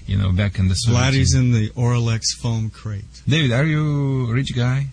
you 0.06 0.16
know, 0.16 0.32
back 0.32 0.58
in 0.58 0.68
the 0.68 0.74
70s. 0.74 0.92
Vladdy's 0.92 1.34
in 1.34 1.52
the 1.52 1.70
Oralex 1.70 2.22
foam 2.40 2.70
crate. 2.70 3.04
David, 3.28 3.52
are 3.52 3.64
you 3.64 4.28
a 4.30 4.32
rich 4.32 4.54
guy? 4.54 4.86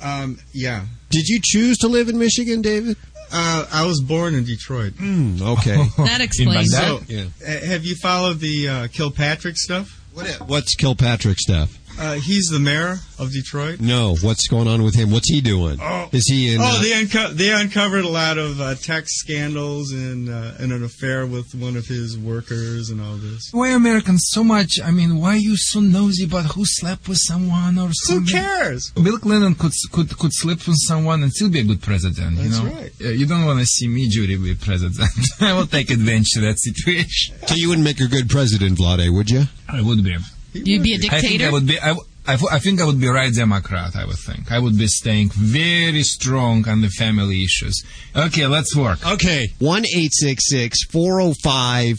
Um, 0.00 0.38
yeah. 0.52 0.84
Did 1.10 1.28
you 1.28 1.40
choose 1.42 1.78
to 1.78 1.88
live 1.88 2.08
in 2.08 2.18
Michigan, 2.18 2.62
David? 2.62 2.96
Uh, 3.30 3.66
I 3.70 3.84
was 3.84 4.00
born 4.00 4.34
in 4.34 4.44
Detroit. 4.44 4.94
Mm, 4.94 5.40
okay. 5.58 5.76
That 6.04 6.20
explains 6.20 6.72
So, 6.74 7.00
it. 7.08 7.30
Yeah. 7.44 7.58
have 7.68 7.84
you 7.84 7.94
followed 7.96 8.40
the 8.40 8.68
uh, 8.68 8.88
Kilpatrick 8.88 9.56
stuff? 9.56 9.94
What, 10.14 10.26
What's 10.48 10.74
Kilpatrick 10.74 11.38
stuff? 11.38 11.76
Uh, 11.98 12.14
he's 12.14 12.48
the 12.48 12.60
mayor 12.60 12.96
of 13.18 13.32
Detroit. 13.32 13.80
No, 13.80 14.14
what's 14.22 14.46
going 14.46 14.68
on 14.68 14.82
with 14.82 14.94
him? 14.94 15.10
What's 15.10 15.28
he 15.28 15.40
doing? 15.40 15.78
Oh. 15.82 16.08
Is 16.12 16.26
he 16.28 16.54
in? 16.54 16.60
oh, 16.60 16.64
uh, 16.64 16.82
they, 16.82 16.94
unco- 16.94 17.32
they 17.32 17.50
uncovered 17.52 18.04
a 18.04 18.08
lot 18.08 18.38
of 18.38 18.60
uh, 18.60 18.74
tax 18.76 19.18
scandals 19.18 19.92
and, 19.92 20.28
uh, 20.28 20.52
and 20.60 20.72
an 20.72 20.84
affair 20.84 21.26
with 21.26 21.54
one 21.54 21.76
of 21.76 21.86
his 21.86 22.16
workers 22.16 22.90
and 22.90 23.00
all 23.00 23.16
this. 23.16 23.48
Why 23.52 23.70
Americans 23.70 24.28
so 24.30 24.44
much? 24.44 24.78
I 24.82 24.90
mean, 24.90 25.18
why 25.20 25.30
are 25.34 25.36
you 25.36 25.56
so 25.56 25.80
nosy 25.80 26.24
about 26.24 26.46
who 26.54 26.62
slept 26.64 27.08
with 27.08 27.18
someone 27.20 27.78
or 27.78 27.90
Who 28.08 28.24
cares? 28.24 28.90
Bill 28.92 29.18
Clinton 29.18 29.54
could 29.54 29.72
could 29.92 30.16
could 30.18 30.32
sleep 30.32 30.66
with 30.66 30.76
someone 30.78 31.22
and 31.22 31.32
still 31.32 31.50
be 31.50 31.60
a 31.60 31.64
good 31.64 31.82
president. 31.82 32.36
you 32.36 32.48
That's 32.48 32.62
know, 32.62 32.70
right. 32.70 32.92
Uh, 33.04 33.08
you 33.08 33.26
don't 33.26 33.44
want 33.44 33.58
to 33.60 33.66
see 33.66 33.88
me, 33.88 34.08
Judy, 34.08 34.36
be 34.36 34.54
president. 34.54 35.08
I 35.40 35.52
will 35.54 35.66
take 35.66 35.90
advantage 35.90 36.36
of 36.36 36.42
that 36.42 36.58
situation. 36.58 37.36
so 37.46 37.54
you 37.56 37.68
wouldn't 37.68 37.84
make 37.84 38.00
a 38.00 38.06
good 38.08 38.28
president, 38.30 38.78
Vlade, 38.78 39.12
would 39.14 39.30
you? 39.30 39.44
I 39.68 39.80
would 39.82 40.04
be. 40.04 40.16
You'd 40.52 40.82
be 40.82 40.94
a 40.94 40.98
I 41.10 41.20
think 41.20 41.42
I 41.42 41.50
would 41.50 41.66
be. 41.66 41.78
I, 41.78 41.92
I, 42.26 42.38
I 42.52 42.58
think 42.58 42.80
I 42.80 42.84
would 42.84 43.00
be 43.00 43.08
right 43.08 43.32
Democrat. 43.32 43.96
I 43.96 44.04
would 44.04 44.18
think 44.18 44.52
I 44.52 44.58
would 44.58 44.76
be 44.76 44.86
staying 44.86 45.30
very 45.30 46.02
strong 46.02 46.68
on 46.68 46.80
the 46.80 46.88
family 46.88 47.42
issues. 47.42 47.82
Okay, 48.14 48.46
let's 48.46 48.76
work. 48.76 49.06
Okay. 49.06 49.48
One 49.58 49.84
eight 49.96 50.12
six 50.12 50.48
six 50.48 50.84
four 50.84 51.20
zero 51.20 51.34
five 51.42 51.96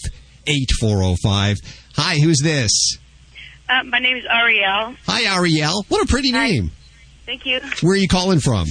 eight 0.47 0.69
four 0.79 0.97
zero 0.97 1.15
five. 1.23 1.57
Hi, 1.95 2.15
who's 2.19 2.39
this? 2.41 2.97
Uh, 3.67 3.83
my 3.85 3.99
name 3.99 4.17
is 4.17 4.25
Ariel. 4.29 4.95
Hi, 5.05 5.35
Ariel. 5.35 5.85
What 5.89 6.03
a 6.03 6.07
pretty 6.07 6.31
name. 6.31 6.71
Thank 7.25 7.45
you. 7.45 7.59
Where 7.81 7.93
are 7.93 7.97
you 7.97 8.07
calling 8.07 8.39
from? 8.39 8.67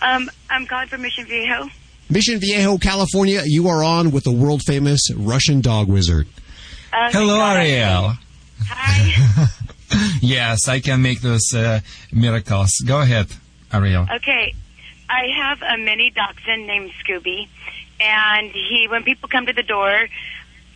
Um, 0.00 0.30
I'm 0.48 0.66
calling 0.66 0.88
from 0.88 1.02
Mission 1.02 1.26
Viejo. 1.26 1.68
Mission 2.08 2.40
Viejo, 2.40 2.78
California. 2.78 3.42
You 3.44 3.68
are 3.68 3.84
on 3.84 4.10
with 4.10 4.24
the 4.24 4.32
world 4.32 4.62
famous 4.66 5.10
Russian 5.14 5.60
dog 5.60 5.88
wizard. 5.88 6.26
Uh, 6.90 7.10
Hello, 7.12 7.38
Ariel. 7.44 8.14
Hi. 8.66 9.48
yes, 10.22 10.68
I 10.68 10.80
can 10.80 11.02
make 11.02 11.20
those 11.20 11.54
uh, 11.54 11.80
miracles. 12.12 12.70
Go 12.86 13.00
ahead, 13.00 13.28
Ariel. 13.72 14.06
Okay, 14.16 14.54
I 15.08 15.26
have 15.36 15.62
a 15.62 15.78
mini 15.78 16.10
dachshund 16.10 16.66
named 16.66 16.92
Scooby, 17.02 17.48
and 18.00 18.50
he, 18.50 18.86
when 18.88 19.04
people 19.04 19.28
come 19.28 19.46
to 19.46 19.52
the 19.52 19.62
door, 19.62 20.08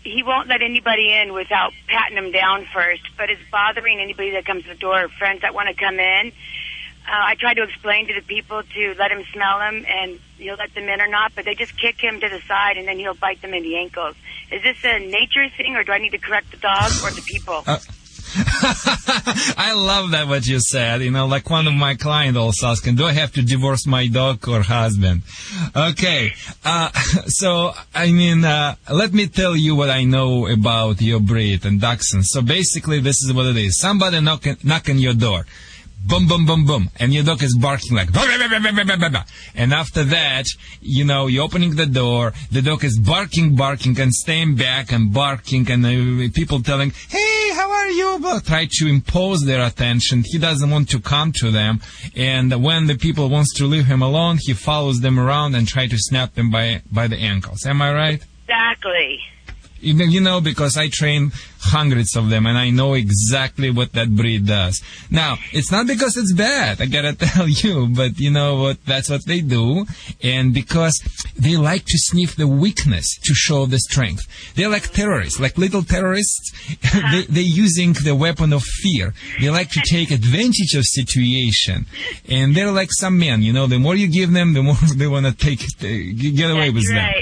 he 0.04 0.22
won't 0.22 0.48
let 0.48 0.62
anybody 0.62 1.12
in 1.12 1.32
without 1.32 1.72
patting 1.86 2.16
them 2.16 2.32
down 2.32 2.66
first. 2.72 3.02
But 3.16 3.30
it's 3.30 3.42
bothering 3.50 4.00
anybody 4.00 4.30
that 4.32 4.44
comes 4.44 4.64
to 4.64 4.70
the 4.70 4.74
door, 4.74 5.08
friends 5.18 5.42
that 5.42 5.54
want 5.54 5.68
to 5.68 5.74
come 5.74 5.98
in. 5.98 6.32
Uh, 7.06 7.10
I 7.10 7.34
try 7.34 7.52
to 7.54 7.62
explain 7.62 8.06
to 8.08 8.14
the 8.14 8.22
people 8.22 8.62
to 8.62 8.94
let 8.98 9.10
him 9.10 9.24
smell 9.32 9.60
him, 9.60 9.84
and 9.88 10.18
you'll 10.38 10.56
let 10.56 10.74
them 10.74 10.88
in 10.88 11.00
or 11.00 11.08
not. 11.08 11.32
But 11.34 11.44
they 11.44 11.54
just 11.54 11.76
kick 11.76 12.00
him 12.00 12.20
to 12.20 12.28
the 12.28 12.40
side, 12.42 12.76
and 12.76 12.86
then 12.86 12.98
he'll 12.98 13.14
bite 13.14 13.42
them 13.42 13.54
in 13.54 13.62
the 13.62 13.76
ankles. 13.76 14.14
Is 14.50 14.62
this 14.62 14.78
a 14.84 14.98
nature 14.98 15.48
thing, 15.56 15.76
or 15.76 15.84
do 15.84 15.92
I 15.92 15.98
need 15.98 16.12
to 16.12 16.18
correct 16.18 16.50
the 16.52 16.58
dog 16.58 16.90
or 17.02 17.10
the 17.10 17.22
people? 17.22 17.64
Uh, 17.66 17.78
I 18.34 19.74
love 19.74 20.12
that 20.12 20.26
what 20.26 20.46
you 20.46 20.58
said. 20.58 21.02
You 21.02 21.10
know, 21.10 21.26
like 21.26 21.50
one 21.50 21.66
of 21.66 21.74
my 21.74 21.96
clients 21.96 22.38
also 22.38 22.68
asking, 22.68 22.94
do 22.96 23.04
I 23.04 23.12
have 23.12 23.32
to 23.32 23.42
divorce 23.42 23.86
my 23.86 24.06
dog 24.06 24.48
or 24.48 24.62
husband? 24.62 25.22
Okay. 25.76 26.32
Uh, 26.64 26.90
so, 27.26 27.72
I 27.94 28.10
mean, 28.10 28.42
uh, 28.44 28.76
let 28.90 29.12
me 29.12 29.26
tell 29.26 29.54
you 29.54 29.76
what 29.76 29.90
I 29.90 30.04
know 30.04 30.46
about 30.46 31.02
your 31.02 31.20
breed 31.20 31.66
and 31.66 31.78
dachshund. 31.78 32.24
So 32.24 32.40
basically, 32.40 33.00
this 33.00 33.22
is 33.22 33.34
what 33.34 33.46
it 33.46 33.56
is. 33.56 33.78
Somebody 33.78 34.20
knock, 34.20 34.46
knock 34.64 34.88
on 34.88 34.98
your 34.98 35.14
door. 35.14 35.44
Boom, 36.06 36.26
boom, 36.26 36.46
boom, 36.46 36.64
boom, 36.64 36.90
and 36.98 37.12
your 37.12 37.24
dog 37.24 37.42
is 37.42 37.56
barking 37.60 37.96
like, 37.96 38.12
"Bah, 38.12 38.24
bah, 38.26 38.36
bah, 38.38 38.58
bah, 38.62 38.72
bah, 38.72 38.84
bah, 38.84 38.96
bah, 38.96 39.08
bah." 39.08 39.24
and 39.54 39.72
after 39.72 40.04
that, 40.04 40.46
you 40.80 41.04
know, 41.04 41.26
you're 41.26 41.44
opening 41.44 41.76
the 41.76 41.86
door, 41.86 42.32
the 42.50 42.62
dog 42.62 42.84
is 42.84 42.98
barking, 42.98 43.54
barking, 43.56 43.98
and 44.00 44.12
staying 44.12 44.54
back 44.56 44.92
and 44.92 45.12
barking, 45.12 45.70
and 45.70 45.84
uh, 45.84 46.28
people 46.34 46.62
telling, 46.62 46.92
hey, 47.08 47.50
how 47.54 47.70
are 47.70 47.88
you? 47.88 48.18
But 48.20 48.44
try 48.44 48.68
to 48.70 48.86
impose 48.86 49.44
their 49.44 49.64
attention. 49.64 50.22
He 50.24 50.38
doesn't 50.38 50.70
want 50.70 50.88
to 50.90 51.00
come 51.00 51.32
to 51.36 51.50
them, 51.50 51.80
and 52.16 52.62
when 52.62 52.86
the 52.86 52.96
people 52.96 53.28
wants 53.28 53.54
to 53.58 53.66
leave 53.66 53.86
him 53.86 54.02
alone, 54.02 54.38
he 54.40 54.54
follows 54.54 55.00
them 55.00 55.18
around 55.18 55.54
and 55.54 55.66
try 55.66 55.86
to 55.86 55.96
snap 55.98 56.34
them 56.34 56.50
by 56.50 56.82
by 56.90 57.06
the 57.08 57.16
ankles. 57.16 57.64
Am 57.66 57.80
I 57.82 57.92
right? 57.92 58.22
Exactly. 58.44 59.20
You 59.82 60.20
know- 60.20 60.40
because 60.40 60.76
I 60.76 60.88
train 60.88 61.32
hundreds 61.60 62.16
of 62.16 62.28
them 62.28 62.46
and 62.46 62.58
I 62.58 62.70
know 62.70 62.94
exactly 62.94 63.70
what 63.70 63.92
that 63.92 64.14
breed 64.14 64.46
does. 64.46 64.82
Now, 65.10 65.38
it's 65.52 65.70
not 65.70 65.86
because 65.86 66.16
it's 66.16 66.32
bad, 66.32 66.80
I 66.80 66.86
gotta 66.86 67.14
tell 67.26 67.48
you, 67.48 67.88
but 67.88 68.18
you 68.18 68.30
know 68.30 68.56
what, 68.56 68.84
that's 68.84 69.08
what 69.08 69.24
they 69.26 69.40
do. 69.40 69.86
And 70.22 70.52
because 70.52 71.00
they 71.36 71.56
like 71.56 71.84
to 71.84 71.98
sniff 71.98 72.36
the 72.36 72.48
weakness 72.48 73.18
to 73.22 73.34
show 73.34 73.66
the 73.66 73.78
strength. 73.78 74.22
They're 74.54 74.68
like 74.68 74.92
terrorists, 74.92 75.38
like 75.40 75.56
little 75.58 75.82
terrorists. 75.82 76.50
they, 77.12 77.22
they're 77.28 77.42
using 77.42 77.92
the 77.92 78.14
weapon 78.14 78.52
of 78.52 78.62
fear. 78.62 79.14
They 79.40 79.50
like 79.50 79.70
to 79.70 79.82
take 79.88 80.10
advantage 80.10 80.74
of 80.74 80.84
situation. 80.84 81.86
And 82.28 82.54
they're 82.54 82.72
like 82.72 82.90
some 82.92 83.18
men, 83.18 83.42
you 83.42 83.52
know, 83.52 83.66
the 83.66 83.78
more 83.78 83.94
you 83.94 84.08
give 84.08 84.32
them, 84.32 84.54
the 84.54 84.62
more 84.62 84.76
they 84.96 85.06
wanna 85.06 85.32
take, 85.32 85.62
uh, 85.62 85.86
get 86.36 86.50
away 86.50 86.70
with 86.70 86.88
them. 86.88 87.12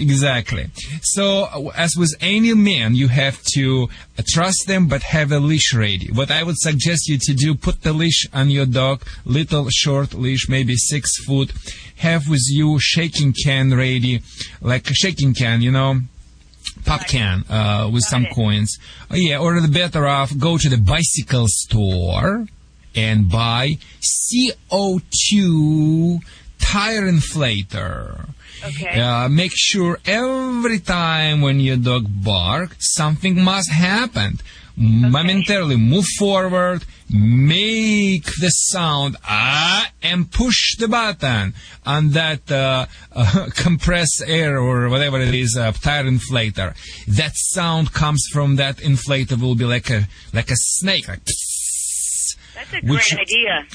Exactly. 0.00 0.70
So, 1.02 1.70
as 1.76 1.94
with 1.94 2.14
any 2.22 2.54
man, 2.54 2.94
you 2.94 3.08
have 3.08 3.42
to 3.54 3.90
uh, 4.18 4.22
trust 4.26 4.66
them, 4.66 4.88
but 4.88 5.02
have 5.02 5.30
a 5.30 5.38
leash 5.38 5.74
ready. 5.74 6.10
What 6.10 6.30
I 6.30 6.42
would 6.42 6.58
suggest 6.58 7.06
you 7.06 7.18
to 7.18 7.34
do, 7.34 7.54
put 7.54 7.82
the 7.82 7.92
leash 7.92 8.26
on 8.32 8.48
your 8.48 8.64
dog, 8.64 9.02
little 9.26 9.68
short 9.70 10.14
leash, 10.14 10.48
maybe 10.48 10.74
six 10.76 11.22
foot. 11.24 11.52
Have 11.96 12.30
with 12.30 12.46
you 12.48 12.78
shaking 12.80 13.34
can 13.34 13.74
ready, 13.74 14.22
like 14.62 14.90
a 14.90 14.94
shaking 14.94 15.34
can, 15.34 15.60
you 15.60 15.70
know, 15.70 16.00
pop 16.86 17.06
can 17.06 17.44
uh, 17.50 17.90
with 17.92 18.04
some 18.04 18.24
coins. 18.34 18.78
Oh, 19.10 19.16
yeah, 19.16 19.38
or 19.38 19.60
the 19.60 19.68
better 19.68 20.06
off, 20.06 20.34
go 20.38 20.56
to 20.56 20.68
the 20.70 20.78
bicycle 20.78 21.44
store 21.46 22.46
and 22.94 23.30
buy 23.30 23.76
CO2 24.00 26.20
tire 26.58 27.02
inflator. 27.02 28.30
Okay. 28.64 29.00
Uh, 29.00 29.28
make 29.28 29.52
sure 29.54 29.98
every 30.06 30.78
time 30.80 31.40
when 31.40 31.60
your 31.60 31.76
dog 31.76 32.06
bark, 32.24 32.76
something 32.78 33.42
must 33.42 33.70
happen. 33.70 34.38
Momentarily 34.76 35.76
move 35.76 36.06
forward, 36.18 36.84
make 37.10 38.24
the 38.40 38.48
sound 38.48 39.16
ah, 39.28 39.90
and 40.02 40.30
push 40.30 40.76
the 40.78 40.88
button 40.88 41.52
on 41.84 42.10
that 42.10 42.50
uh, 42.50 42.86
uh, 43.12 43.48
compressed 43.54 44.22
air 44.26 44.58
or 44.58 44.88
whatever 44.88 45.20
it 45.20 45.34
is, 45.34 45.54
uh, 45.58 45.72
tire 45.72 46.04
inflator. 46.04 46.74
That 47.06 47.32
sound 47.34 47.92
comes 47.92 48.26
from 48.32 48.56
that 48.56 48.76
inflator 48.78 49.38
will 49.38 49.54
be 49.54 49.66
like 49.66 49.90
a 49.90 50.08
like 50.32 50.50
a 50.50 50.56
snake, 50.56 51.08
like 51.08 51.20
That's 52.54 52.72
a 52.72 52.80
great 52.80 52.84
Which- 52.90 53.14
idea. 53.18 53.66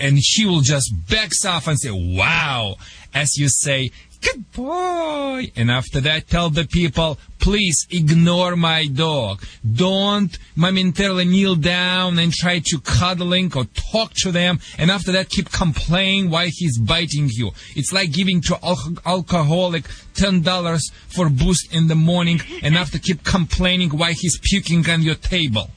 and 0.00 0.18
she 0.22 0.44
will 0.46 0.60
just 0.62 0.92
backs 1.08 1.44
off 1.44 1.68
and 1.68 1.78
say, 1.78 1.90
"Wow!" 1.92 2.76
As 3.14 3.36
you 3.36 3.48
say, 3.48 3.90
"Good 4.20 4.50
boy," 4.52 5.52
and 5.56 5.70
after 5.70 6.00
that, 6.00 6.28
tell 6.28 6.50
the 6.50 6.64
people, 6.64 7.18
"Please 7.38 7.86
ignore 7.90 8.56
my 8.56 8.86
dog. 8.86 9.44
Don't 9.64 10.36
momentarily 10.56 11.24
kneel 11.24 11.54
down 11.54 12.18
and 12.18 12.32
try 12.32 12.60
to 12.66 12.80
cuddling 12.80 13.52
or 13.54 13.64
talk 13.92 14.12
to 14.22 14.32
them." 14.32 14.60
And 14.76 14.90
after 14.90 15.12
that, 15.12 15.30
keep 15.30 15.50
complaining 15.52 16.30
why 16.30 16.50
he's 16.52 16.78
biting 16.78 17.28
you. 17.32 17.52
It's 17.76 17.92
like 17.92 18.12
giving 18.12 18.40
to 18.42 18.58
al- 18.62 18.98
alcoholic 19.06 19.84
ten 20.14 20.42
dollars 20.42 20.90
for 21.08 21.28
boost 21.28 21.72
in 21.72 21.86
the 21.88 21.94
morning, 21.94 22.40
and 22.62 22.76
after 22.76 22.98
keep 22.98 23.24
complaining 23.24 23.90
why 23.90 24.12
he's 24.12 24.38
puking 24.38 24.88
on 24.90 25.02
your 25.02 25.14
table. 25.14 25.70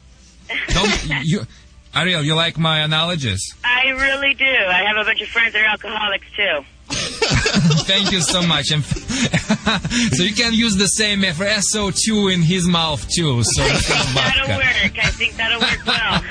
Don't 0.70 1.06
you? 1.24 1.46
Ariel, 1.94 2.24
you 2.24 2.36
like 2.36 2.58
my 2.58 2.80
analogies? 2.80 3.42
I 3.66 3.90
really 3.90 4.34
do. 4.34 4.46
I 4.46 4.84
have 4.88 4.96
a 4.98 5.04
bunch 5.04 5.22
of 5.22 5.28
friends 5.28 5.54
that 5.54 5.62
are 5.62 5.68
alcoholics 5.68 6.26
too. 6.36 6.64
Thank 6.92 8.12
you 8.12 8.22
so 8.22 8.42
much. 8.42 8.72
And 8.72 8.84
so 10.14 10.24
you 10.24 10.34
can 10.34 10.54
use 10.54 10.76
the 10.76 10.88
same 10.88 11.22
for 11.34 11.46
SO2 11.46 12.34
in 12.34 12.42
his 12.42 12.68
mouth 12.68 13.08
too. 13.10 13.44
So 13.44 13.64
instead 13.64 14.00
of 14.00 14.14
That'll 14.14 14.48
vodka. 14.48 14.58
work. 14.58 15.00
I 15.06 15.10
think 15.12 15.36
that'll 15.36 15.60
work 15.60 15.80
well. 15.86 16.24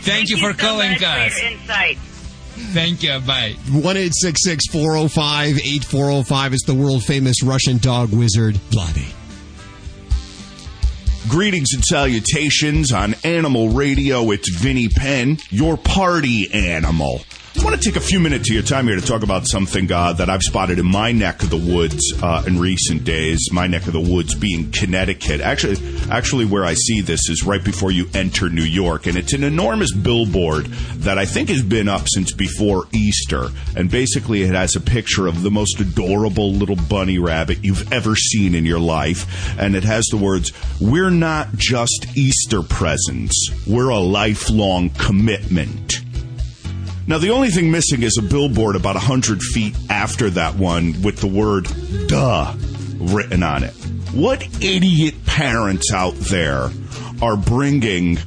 Thank, 0.00 0.30
you 0.30 0.38
for 0.38 0.52
so 0.52 0.58
calling 0.58 0.92
much 0.92 1.02
us. 1.02 1.34
For 1.34 1.42
your 1.44 1.52
insight. 1.52 1.98
Thank 2.72 3.02
you. 3.02 3.20
Bye. 3.20 3.54
1 3.70 3.82
405 3.82 5.56
8405 5.58 6.54
is 6.54 6.60
the 6.66 6.74
world 6.74 7.04
famous 7.04 7.42
Russian 7.42 7.78
dog 7.78 8.10
wizard, 8.12 8.54
Vladae. 8.70 9.12
Greetings 11.28 11.68
and 11.74 11.84
salutations 11.84 12.90
on 12.90 13.14
Animal 13.22 13.68
Radio. 13.68 14.30
It's 14.30 14.48
Vinny 14.50 14.88
Penn, 14.88 15.36
your 15.50 15.76
party 15.76 16.48
animal. 16.52 17.20
I 17.56 17.64
want 17.64 17.80
to 17.80 17.82
take 17.82 17.96
a 17.96 18.04
few 18.04 18.20
minutes 18.20 18.50
of 18.50 18.54
your 18.54 18.62
time 18.62 18.86
here 18.86 18.96
to 18.96 19.04
talk 19.04 19.22
about 19.22 19.46
something 19.46 19.90
uh, 19.90 20.12
that 20.12 20.28
I've 20.28 20.42
spotted 20.42 20.78
in 20.78 20.86
my 20.86 21.12
neck 21.12 21.42
of 21.42 21.50
the 21.50 21.56
woods 21.56 22.12
uh, 22.22 22.44
in 22.46 22.58
recent 22.60 23.04
days. 23.04 23.48
My 23.50 23.66
neck 23.66 23.86
of 23.86 23.94
the 23.94 24.00
woods 24.00 24.34
being 24.34 24.70
Connecticut. 24.70 25.40
Actually, 25.40 25.76
actually, 26.10 26.44
where 26.44 26.64
I 26.64 26.74
see 26.74 27.00
this 27.00 27.28
is 27.30 27.44
right 27.44 27.64
before 27.64 27.90
you 27.90 28.06
enter 28.12 28.50
New 28.50 28.62
York, 28.62 29.06
and 29.06 29.16
it's 29.16 29.32
an 29.32 29.44
enormous 29.44 29.92
billboard 29.94 30.66
that 30.66 31.18
I 31.18 31.24
think 31.24 31.48
has 31.48 31.62
been 31.62 31.88
up 31.88 32.06
since 32.06 32.32
before 32.32 32.86
Easter. 32.92 33.48
And 33.74 33.90
basically, 33.90 34.42
it 34.42 34.54
has 34.54 34.76
a 34.76 34.80
picture 34.80 35.26
of 35.26 35.42
the 35.42 35.50
most 35.50 35.80
adorable 35.80 36.52
little 36.52 36.76
bunny 36.76 37.18
rabbit 37.18 37.64
you've 37.64 37.90
ever 37.92 38.14
seen 38.14 38.54
in 38.54 38.66
your 38.66 38.78
life, 38.78 39.58
and 39.58 39.74
it 39.74 39.84
has 39.84 40.04
the 40.10 40.18
words, 40.18 40.52
"We're 40.80 41.10
not 41.10 41.56
just 41.56 42.06
Easter 42.14 42.62
presents. 42.62 43.50
We're 43.66 43.88
a 43.88 43.98
lifelong 43.98 44.90
commitment." 44.90 46.02
Now, 47.08 47.16
the 47.16 47.30
only 47.30 47.48
thing 47.48 47.70
missing 47.70 48.02
is 48.02 48.18
a 48.18 48.22
billboard 48.22 48.76
about 48.76 48.94
100 48.94 49.40
feet 49.40 49.74
after 49.88 50.28
that 50.28 50.56
one 50.56 51.00
with 51.00 51.16
the 51.20 51.26
word 51.26 51.66
duh 52.06 52.54
written 52.98 53.42
on 53.42 53.64
it. 53.64 53.72
What 54.12 54.46
idiot 54.62 55.24
parents 55.24 55.90
out 55.90 56.16
there 56.16 56.68
are 57.22 57.36
bringing 57.38 58.18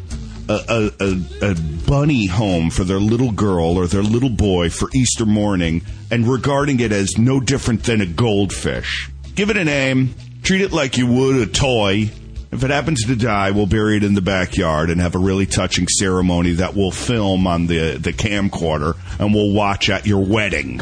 a, 0.50 0.91
a, 1.00 1.06
a, 1.06 1.52
a 1.52 1.56
bunny 1.88 2.26
home 2.26 2.72
for 2.72 2.84
their 2.84 3.00
little 3.00 3.32
girl 3.32 3.78
or 3.78 3.86
their 3.86 4.02
little 4.02 4.32
boy 4.32 4.72
for 4.72 4.89
Easter 4.96 5.28
morning 5.28 5.84
and 6.10 6.28
regarding 6.28 6.80
it 6.80 6.91
as 6.91 7.20
no 7.20 7.39
different 7.39 7.84
than 7.84 8.02
a 8.02 8.08
goldfish? 8.08 9.12
Give 9.36 9.52
it 9.52 9.58
a 9.58 9.63
name, 9.63 10.15
treat 10.41 10.62
it 10.62 10.72
like 10.72 10.98
you 10.98 11.06
would 11.06 11.36
a 11.36 11.46
toy, 11.46 12.10
if 12.52 12.64
it 12.64 12.70
happens 12.70 13.06
to 13.06 13.16
die, 13.16 13.52
we'll 13.52 13.66
bury 13.66 13.98
it 13.98 14.04
in 14.04 14.14
the 14.14 14.22
backyard 14.22 14.90
and 14.90 15.00
have 15.00 15.16
a 15.16 15.20
really 15.20 15.46
touching 15.46 15.88
ceremony 15.88 16.52
that 16.54 16.76
we'll 16.76 16.92
film 16.92 17.48
on 17.48 17.68
the, 17.68 17.98
the 17.98 18.12
camcorder 18.12 18.98
and 19.20 19.34
we'll 19.34 19.54
watch 19.54 19.90
at 19.90 20.06
your 20.06 20.24
wedding. 20.24 20.82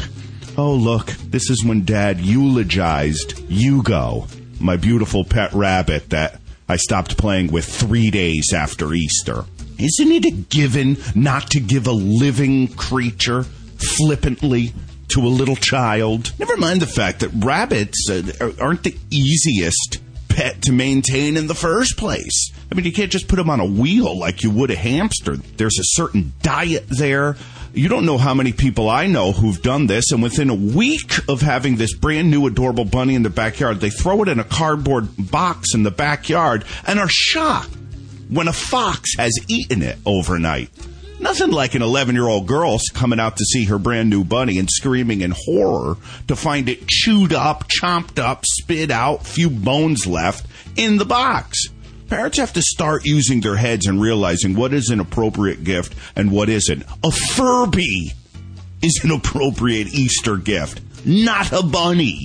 Oh, 0.58 0.74
look, 0.74 1.06
this 1.06 1.48
is 1.48 1.64
when 1.64 1.84
Dad 1.84 2.20
eulogized 2.20 3.38
Hugo, 3.48 4.26
my 4.58 4.76
beautiful 4.76 5.24
pet 5.24 5.52
rabbit 5.52 6.10
that 6.10 6.40
I 6.68 6.76
stopped 6.76 7.16
playing 7.16 7.52
with 7.52 7.64
three 7.64 8.10
days 8.10 8.52
after 8.52 8.92
Easter. 8.92 9.44
Isn't 9.78 10.12
it 10.12 10.24
a 10.26 10.30
given 10.30 10.98
not 11.14 11.50
to 11.52 11.60
give 11.60 11.86
a 11.86 11.92
living 11.92 12.68
creature 12.68 13.44
flippantly 13.44 14.74
to 15.08 15.20
a 15.20 15.28
little 15.28 15.56
child? 15.56 16.32
Never 16.38 16.56
mind 16.56 16.82
the 16.82 16.86
fact 16.86 17.20
that 17.20 17.30
rabbits 17.32 18.10
uh, 18.10 18.52
aren't 18.60 18.82
the 18.82 18.96
easiest 19.10 20.00
pet 20.30 20.62
to 20.62 20.72
maintain 20.72 21.36
in 21.36 21.46
the 21.46 21.54
first 21.54 21.98
place. 21.98 22.50
I 22.70 22.74
mean, 22.74 22.86
you 22.86 22.92
can't 22.92 23.12
just 23.12 23.28
put 23.28 23.36
them 23.36 23.50
on 23.50 23.60
a 23.60 23.66
wheel 23.66 24.18
like 24.18 24.42
you 24.42 24.50
would 24.50 24.70
a 24.70 24.76
hamster. 24.76 25.36
There's 25.36 25.78
a 25.78 25.84
certain 25.84 26.32
diet 26.42 26.86
there. 26.88 27.36
You 27.72 27.88
don't 27.88 28.06
know 28.06 28.18
how 28.18 28.34
many 28.34 28.52
people 28.52 28.88
I 28.88 29.06
know 29.06 29.32
who've 29.32 29.60
done 29.62 29.86
this, 29.86 30.10
and 30.10 30.22
within 30.22 30.50
a 30.50 30.54
week 30.54 31.12
of 31.28 31.40
having 31.40 31.76
this 31.76 31.94
brand 31.94 32.30
new 32.30 32.46
adorable 32.46 32.84
bunny 32.84 33.14
in 33.14 33.22
the 33.22 33.30
backyard, 33.30 33.80
they 33.80 33.90
throw 33.90 34.22
it 34.22 34.28
in 34.28 34.40
a 34.40 34.44
cardboard 34.44 35.08
box 35.18 35.74
in 35.74 35.82
the 35.82 35.90
backyard 35.90 36.64
and 36.86 36.98
are 36.98 37.08
shocked 37.08 37.76
when 38.28 38.48
a 38.48 38.52
fox 38.52 39.16
has 39.18 39.32
eaten 39.48 39.82
it 39.82 39.98
overnight. 40.06 40.70
Nothing 41.20 41.50
like 41.50 41.74
an 41.74 41.82
11 41.82 42.14
year 42.14 42.26
old 42.26 42.46
girl 42.46 42.80
coming 42.94 43.20
out 43.20 43.36
to 43.36 43.44
see 43.44 43.66
her 43.66 43.78
brand 43.78 44.08
new 44.08 44.24
bunny 44.24 44.58
and 44.58 44.70
screaming 44.70 45.20
in 45.20 45.34
horror 45.36 45.98
to 46.28 46.34
find 46.34 46.66
it 46.68 46.88
chewed 46.88 47.34
up, 47.34 47.68
chomped 47.68 48.18
up, 48.18 48.44
spit 48.46 48.90
out, 48.90 49.26
few 49.26 49.50
bones 49.50 50.06
left 50.06 50.46
in 50.76 50.96
the 50.96 51.04
box. 51.04 51.68
Parents 52.08 52.38
have 52.38 52.54
to 52.54 52.62
start 52.62 53.04
using 53.04 53.42
their 53.42 53.56
heads 53.56 53.86
and 53.86 54.00
realizing 54.00 54.56
what 54.56 54.72
is 54.72 54.88
an 54.88 54.98
appropriate 54.98 55.62
gift 55.62 55.94
and 56.16 56.32
what 56.32 56.48
isn't. 56.48 56.84
A 57.04 57.10
Furby 57.10 58.12
is 58.82 59.00
an 59.04 59.10
appropriate 59.10 59.88
Easter 59.88 60.38
gift, 60.38 60.80
not 61.06 61.52
a 61.52 61.62
bunny. 61.62 62.18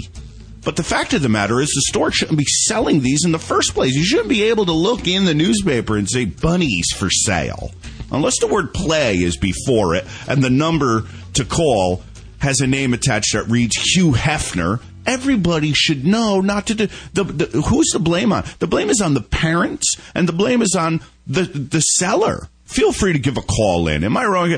But 0.63 0.77
the 0.77 0.83
fact 0.83 1.13
of 1.13 1.21
the 1.21 1.29
matter 1.29 1.61
is, 1.61 1.67
the 1.67 1.91
store 1.91 2.11
shouldn't 2.11 2.39
be 2.39 2.45
selling 2.45 3.01
these 3.01 3.25
in 3.25 3.31
the 3.31 3.37
first 3.37 3.75
place. 3.75 3.93
You 3.93 4.03
shouldn't 4.03 4.29
be 4.29 4.43
able 4.43 4.65
to 4.65 4.71
look 4.71 5.07
in 5.07 5.25
the 5.25 5.35
newspaper 5.35 5.97
and 5.97 6.09
say 6.09 6.25
bunnies 6.25 6.87
for 6.95 7.09
sale. 7.11 7.71
Unless 8.15 8.39
the 8.39 8.47
word 8.47 8.73
play 8.73 9.15
is 9.15 9.37
before 9.37 9.95
it 9.95 10.05
and 10.27 10.43
the 10.43 10.49
number 10.49 11.03
to 11.33 11.45
call 11.45 12.03
has 12.39 12.61
a 12.61 12.67
name 12.67 12.93
attached 12.93 13.33
that 13.33 13.47
reads 13.47 13.75
Hugh 13.75 14.11
Hefner, 14.11 14.81
everybody 15.05 15.73
should 15.73 16.05
know 16.05 16.41
not 16.41 16.67
to 16.67 16.75
do 16.75 16.87
the, 17.13 17.23
the 17.23 17.61
who's 17.61 17.89
the 17.91 17.99
blame 17.99 18.31
on? 18.33 18.43
The 18.59 18.67
blame 18.67 18.89
is 18.89 19.01
on 19.01 19.13
the 19.13 19.21
parents 19.21 19.95
and 20.13 20.27
the 20.27 20.33
blame 20.33 20.61
is 20.61 20.75
on 20.77 21.01
the 21.27 21.43
the 21.43 21.81
seller. 21.81 22.47
Feel 22.65 22.91
free 22.91 23.13
to 23.13 23.19
give 23.19 23.37
a 23.37 23.41
call 23.41 23.87
in. 23.87 24.03
Am 24.03 24.17
I 24.17 24.25
wrong? 24.25 24.57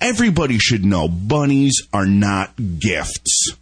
Everybody 0.00 0.58
should 0.58 0.84
know 0.84 1.08
bunnies 1.08 1.82
are 1.92 2.06
not 2.06 2.54
gifts 2.78 3.52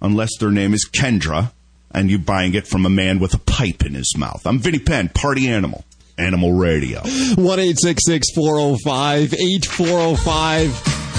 unless 0.00 0.36
their 0.38 0.50
name 0.50 0.72
is 0.72 0.88
Kendra 0.90 1.52
and 1.92 2.08
you're 2.08 2.18
buying 2.18 2.54
it 2.54 2.66
from 2.66 2.86
a 2.86 2.90
man 2.90 3.18
with 3.18 3.34
a 3.34 3.38
pipe 3.38 3.84
in 3.84 3.94
his 3.94 4.14
mouth. 4.16 4.46
I'm 4.46 4.60
Vinny 4.60 4.78
Penn, 4.78 5.08
party 5.08 5.48
animal. 5.48 5.84
Animal 6.18 6.52
Radio. 6.52 7.00
1 7.00 7.36
405 7.36 9.34
8405. 9.34 10.70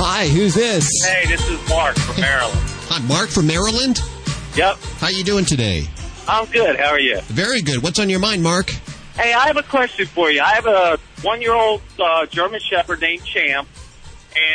Hi, 0.04 0.28
who's 0.28 0.54
this? 0.56 0.90
Hey, 1.06 1.28
this 1.28 1.48
is 1.50 1.70
Mark 1.70 1.96
from 1.98 2.20
Maryland. 2.22 2.60
Hi, 2.90 3.08
Mark 3.08 3.30
from 3.30 3.48
Maryland? 3.48 4.02
Yep. 4.56 4.78
How 5.00 5.10
you 5.10 5.24
doing 5.24 5.46
today? 5.46 5.88
I'm 6.28 6.46
good. 6.46 6.80
How 6.80 6.90
are 6.90 7.00
you? 7.00 7.20
Very 7.26 7.62
good. 7.62 7.84
What's 7.84 8.00
on 8.00 8.10
your 8.10 8.20
mind, 8.20 8.44
Mark? 8.44 8.70
Hey, 9.16 9.34
I 9.34 9.48
have 9.48 9.58
a 9.58 9.64
question 9.64 10.06
for 10.08 10.32
you. 10.32 10.42
I 10.42 10.54
have 10.54 10.66
a 10.66 10.98
one-year-old 11.22 11.82
uh, 12.00 12.26
German 12.28 12.60
Shepherd 12.60 13.02
named 13.02 13.24
Champ, 13.26 13.68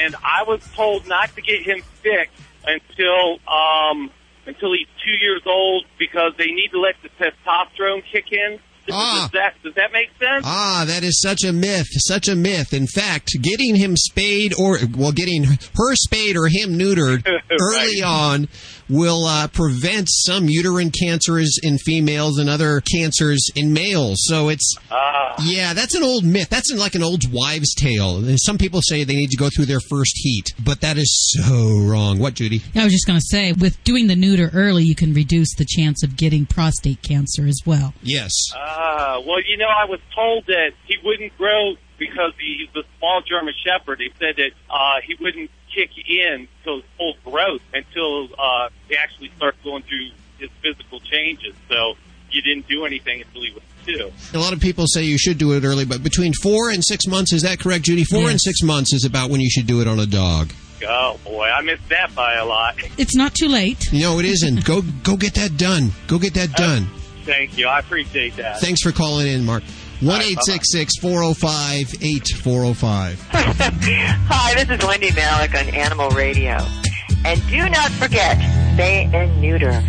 and 0.02 0.16
I 0.16 0.42
was 0.44 0.60
told 0.74 1.06
not 1.06 1.34
to 1.36 1.42
get 1.42 1.62
him 1.62 1.82
fixed 2.02 2.42
until 2.64 3.38
um, 3.48 4.10
until 4.46 4.72
he's 4.72 4.88
two 5.04 5.12
years 5.24 5.42
old 5.46 5.84
because 5.98 6.32
they 6.38 6.46
need 6.46 6.68
to 6.72 6.80
let 6.80 6.94
the 7.02 7.08
testosterone 7.10 8.02
kick 8.10 8.32
in. 8.32 8.58
Ah. 8.92 9.22
Does 9.22 9.40
that 9.40 9.62
does 9.62 9.74
that 9.74 9.92
make 9.92 10.08
sense? 10.18 10.44
Ah, 10.44 10.84
that 10.86 11.02
is 11.02 11.20
such 11.20 11.44
a 11.44 11.52
myth. 11.52 11.86
Such 11.92 12.28
a 12.28 12.36
myth. 12.36 12.72
In 12.72 12.86
fact, 12.86 13.30
getting 13.40 13.74
him 13.76 13.96
spayed 13.96 14.54
or, 14.58 14.78
well, 14.96 15.12
getting 15.12 15.44
her 15.44 15.94
spayed 15.94 16.36
or 16.36 16.48
him 16.48 16.78
neutered 16.78 17.26
early 17.60 18.02
on 18.02 18.48
will 18.88 19.24
uh, 19.24 19.48
prevent 19.48 20.08
some 20.10 20.46
uterine 20.48 20.90
cancers 20.90 21.58
in 21.62 21.78
females 21.78 22.38
and 22.38 22.48
other 22.48 22.80
cancers 22.80 23.48
in 23.56 23.72
males. 23.72 24.16
So 24.26 24.48
it's, 24.48 24.74
Ah. 24.90 25.34
yeah, 25.42 25.72
that's 25.74 25.94
an 25.94 26.02
old 26.02 26.24
myth. 26.24 26.48
That's 26.48 26.72
like 26.72 26.94
an 26.94 27.02
old 27.02 27.22
wives' 27.32 27.74
tale. 27.74 28.22
Some 28.38 28.58
people 28.58 28.80
say 28.82 29.04
they 29.04 29.16
need 29.16 29.30
to 29.30 29.36
go 29.36 29.48
through 29.54 29.66
their 29.66 29.80
first 29.90 30.12
heat, 30.16 30.52
but 30.64 30.80
that 30.82 30.98
is 30.98 31.34
so 31.44 31.78
wrong. 31.80 32.18
What, 32.18 32.34
Judy? 32.34 32.62
I 32.74 32.84
was 32.84 32.92
just 32.92 33.06
going 33.06 33.18
to 33.18 33.26
say, 33.26 33.52
with 33.52 33.82
doing 33.84 34.06
the 34.06 34.16
neuter 34.16 34.50
early, 34.54 34.84
you 34.84 34.94
can 34.94 35.12
reduce 35.14 35.54
the 35.56 35.66
chance 35.68 36.02
of 36.02 36.16
getting 36.16 36.46
prostate 36.46 37.02
cancer 37.02 37.46
as 37.46 37.60
well. 37.66 37.94
Yes. 38.02 38.32
Uh, 38.54 39.20
well, 39.26 39.40
you 39.46 39.56
know, 39.56 39.66
I 39.68 39.84
was 39.88 40.00
told 40.14 40.46
that 40.46 40.70
he 40.86 40.96
wouldn't 41.04 41.36
grow 41.36 41.74
because 41.98 42.32
he's 42.38 42.68
a 42.76 42.86
small 42.98 43.22
German 43.28 43.54
Shepherd. 43.64 44.00
He 44.00 44.10
said 44.18 44.36
that 44.36 44.50
uh, 44.70 45.00
he 45.06 45.14
wouldn't 45.20 45.50
kick 45.76 45.90
in 46.08 46.48
till 46.64 46.80
full 46.96 47.14
growth 47.24 47.60
until 47.74 48.28
uh, 48.38 48.68
he 48.88 48.96
actually 48.96 49.30
starts 49.36 49.58
going 49.62 49.82
through 49.82 50.08
his 50.38 50.50
physical 50.62 51.00
changes. 51.00 51.54
So 51.68 51.94
you 52.30 52.40
didn't 52.42 52.66
do 52.66 52.86
anything 52.86 53.22
until 53.22 53.42
he 53.42 53.52
was 53.52 53.62
two. 53.84 54.10
A 54.36 54.40
lot 54.40 54.52
of 54.52 54.60
people 54.60 54.86
say 54.88 55.04
you 55.04 55.18
should 55.18 55.38
do 55.38 55.52
it 55.52 55.64
early, 55.64 55.84
but 55.84 56.02
between 56.02 56.32
four 56.42 56.70
and 56.70 56.82
six 56.84 57.06
months, 57.06 57.32
is 57.32 57.42
that 57.42 57.60
correct, 57.60 57.84
Judy? 57.84 58.04
Four 58.04 58.30
and 58.30 58.40
six 58.40 58.62
months 58.62 58.92
is 58.92 59.04
about 59.04 59.30
when 59.30 59.40
you 59.40 59.50
should 59.50 59.66
do 59.66 59.80
it 59.80 59.86
on 59.86 60.00
a 60.00 60.06
dog. 60.06 60.52
Oh 60.86 61.18
boy, 61.24 61.48
I 61.48 61.62
missed 61.62 61.88
that 61.88 62.14
by 62.14 62.34
a 62.34 62.44
lot. 62.44 62.76
It's 62.98 63.14
not 63.16 63.34
too 63.34 63.48
late. 63.48 63.86
No, 63.92 64.18
it 64.18 64.24
isn't. 64.26 64.64
go 64.64 64.82
go 65.02 65.16
get 65.16 65.34
that 65.34 65.56
done. 65.56 65.90
Go 66.06 66.18
get 66.18 66.34
that 66.34 66.52
done. 66.52 66.86
Thank 67.24 67.56
you, 67.56 67.66
I 67.66 67.78
appreciate 67.80 68.36
that. 68.36 68.60
Thanks 68.60 68.82
for 68.82 68.92
calling 68.92 69.26
in, 69.26 69.44
Mark. 69.44 69.62
One 70.00 70.20
eight 70.20 70.38
six 70.42 70.70
six 70.70 70.98
four 71.00 71.22
zero 71.22 71.32
five 71.32 71.92
eight 72.02 72.28
four 72.28 72.60
zero 72.62 72.74
five. 72.74 73.18
Hi, 73.30 74.54
this 74.54 74.68
is 74.68 74.84
Wendie 74.84 75.08
Malick 75.08 75.58
on 75.58 75.74
Animal 75.74 76.10
Radio. 76.10 76.58
And 77.24 77.40
do 77.48 77.66
not 77.70 77.90
forget, 77.92 78.36
spay 78.76 79.12
and 79.14 79.40
neuter. 79.40 79.82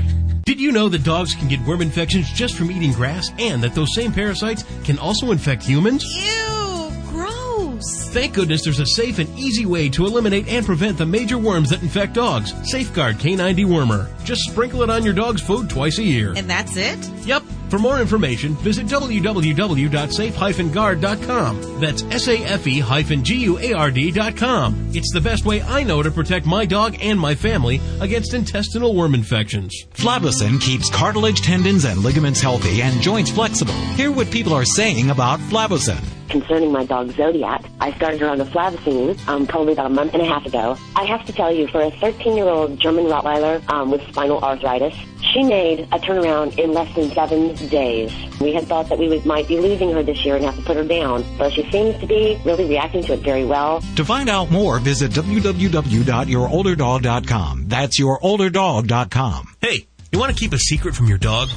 Did 0.45 0.61
you 0.61 0.71
know 0.71 0.87
that 0.87 1.03
dogs 1.03 1.35
can 1.35 1.49
get 1.49 1.59
worm 1.67 1.81
infections 1.81 2.31
just 2.31 2.55
from 2.55 2.71
eating 2.71 2.93
grass 2.93 3.31
and 3.37 3.61
that 3.63 3.75
those 3.75 3.93
same 3.93 4.13
parasites 4.13 4.63
can 4.85 4.97
also 4.97 5.31
infect 5.31 5.61
humans? 5.63 6.05
Ew, 6.05 6.91
gross. 7.09 8.09
Thank 8.11 8.33
goodness 8.33 8.63
there's 8.63 8.79
a 8.79 8.85
safe 8.85 9.19
and 9.19 9.27
easy 9.37 9.65
way 9.65 9.89
to 9.89 10.05
eliminate 10.05 10.47
and 10.47 10.65
prevent 10.65 10.97
the 10.97 11.05
major 11.05 11.37
worms 11.37 11.71
that 11.71 11.81
infect 11.81 12.13
dogs. 12.13 12.53
Safeguard 12.71 13.19
Canine 13.19 13.57
Wormer. 13.67 14.07
Just 14.23 14.43
sprinkle 14.43 14.83
it 14.83 14.89
on 14.89 15.03
your 15.03 15.13
dog's 15.13 15.41
food 15.41 15.69
twice 15.69 15.97
a 15.97 16.03
year. 16.03 16.33
And 16.37 16.49
that's 16.49 16.77
it? 16.77 16.97
Yep. 17.25 17.43
For 17.69 17.77
more 17.79 17.99
information, 17.99 18.53
visit 18.55 18.85
www.safe-guard.com. 18.87 21.79
That's 21.81 22.03
S-A-F-E-G-U-A-R-D.com. 22.03 24.89
It's 24.93 25.11
the 25.13 25.21
best 25.21 25.45
way 25.45 25.61
I 25.61 25.83
know 25.83 26.01
to 26.01 26.09
protect 26.11 26.45
my 26.45 26.65
dog 26.65 26.97
and 27.01 27.19
my 27.19 27.35
family 27.35 27.81
against 27.99 28.33
intestinal 28.33 28.95
worm 28.95 29.13
infections. 29.13 29.85
Flavocin 29.93 30.61
keeps 30.61 30.89
cartilage, 30.89 31.41
tendons, 31.41 31.83
and 31.85 31.99
ligaments 31.99 32.39
healthy 32.41 32.81
and 32.81 33.01
joints 33.01 33.31
flexible. 33.31 33.73
Hear 33.95 34.11
what 34.11 34.31
people 34.31 34.53
are 34.53 34.65
saying 34.65 35.09
about 35.09 35.39
Flavocin. 35.41 36.01
concerning 36.29 36.71
my 36.73 36.83
dog 36.85 37.09
Zodiac. 37.11 37.63
I 37.79 37.91
started 37.93 38.19
her 38.21 38.27
on 38.27 38.37
the 38.37 38.43
Flavacine 38.45 39.17
um, 39.29 39.47
probably 39.47 39.71
about 39.73 39.85
a 39.85 39.89
month 39.89 40.13
and 40.13 40.21
a 40.21 40.25
half 40.25 40.45
ago. 40.45 40.77
I 40.95 41.05
have 41.05 41.25
to 41.25 41.31
tell 41.33 41.51
you, 41.53 41.67
for 41.67 41.81
a 41.81 41.89
13-year-old 41.91 42.77
German 42.79 43.05
Rottweiler 43.05 43.61
um, 43.69 43.91
with 43.91 44.01
spinal 44.09 44.39
arthritis, 44.43 44.93
she 45.33 45.43
made 45.43 45.81
a 45.91 45.99
turnaround 45.99 46.57
in 46.59 46.73
less 46.73 46.93
than 46.95 47.09
seven 47.11 47.55
days. 47.59 48.11
We 48.39 48.53
had 48.53 48.67
thought 48.67 48.87
that 48.89 48.99
we 48.99 49.07
would, 49.09 49.25
might 49.25 49.47
be 49.47 49.59
losing 49.59 49.91
her 49.93 50.03
this 50.03 50.23
year 50.23 50.35
and 50.35 50.45
have 50.45 50.55
to 50.55 50.61
put 50.61 50.77
her 50.77 50.83
down, 50.83 51.25
but 51.37 51.53
she 51.53 51.69
seems 51.71 51.99
to 51.99 52.05
be 52.07 52.39
really 52.45 52.65
reacting 52.65 53.03
to 53.03 53.13
it 53.13 53.21
very 53.21 53.45
well. 53.45 53.81
To 53.95 54.05
find 54.05 54.29
out 54.29 54.51
more, 54.51 54.77
visit 54.79 55.11
www.yourolderdog.com. 55.11 57.63
That's 57.67 57.99
yourolderdog.com. 57.99 59.55
Hey, 59.61 59.87
you 60.11 60.19
want 60.19 60.35
to 60.35 60.39
keep 60.39 60.53
a 60.53 60.59
secret 60.59 60.95
from 60.95 61.07
your 61.07 61.17
dog? 61.17 61.49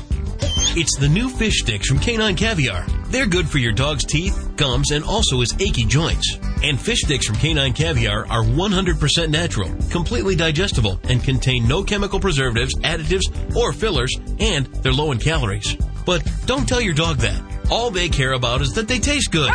It's 0.77 0.97
the 0.97 1.09
new 1.09 1.29
fish 1.29 1.63
sticks 1.63 1.89
from 1.89 1.99
Canine 1.99 2.37
Caviar. 2.37 2.87
They're 3.07 3.27
good 3.27 3.49
for 3.49 3.59
your 3.59 3.73
dog's 3.73 4.05
teeth, 4.05 4.53
gums, 4.55 4.93
and 4.93 5.05
also 5.05 5.41
his 5.41 5.53
achy 5.55 5.85
joints. 5.85 6.39
And 6.63 6.81
fish 6.81 7.01
sticks 7.01 7.27
from 7.27 7.35
Canine 7.37 7.73
Caviar 7.73 8.25
are 8.29 8.45
100% 8.45 9.31
natural, 9.31 9.69
completely 9.91 10.37
digestible, 10.37 11.01
and 11.09 11.25
contain 11.25 11.67
no 11.67 11.83
chemical 11.83 12.21
preservatives, 12.21 12.73
additives, 12.77 13.57
or 13.57 13.73
fillers, 13.73 14.17
and 14.39 14.67
they're 14.67 14.93
low 14.93 15.11
in 15.11 15.19
calories. 15.19 15.77
But 16.05 16.29
don't 16.47 16.69
tell 16.69 16.81
your 16.81 16.95
dog 16.95 17.19
that. 17.19 17.41
All 17.71 17.91
they 17.91 18.09
care 18.09 18.33
about 18.33 18.63
is 18.63 18.73
that 18.75 18.89
they 18.89 18.99
taste 18.99 19.31
good. 19.31 19.53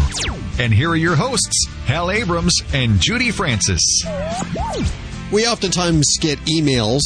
And 0.59 0.75
here 0.75 0.91
are 0.91 0.97
your 0.97 1.17
hosts, 1.17 1.67
Hal 1.87 2.11
Abrams 2.11 2.53
and 2.75 3.01
Judy 3.01 3.31
Francis. 3.31 3.81
We 5.33 5.47
oftentimes 5.47 6.19
get 6.21 6.39
emails 6.41 7.01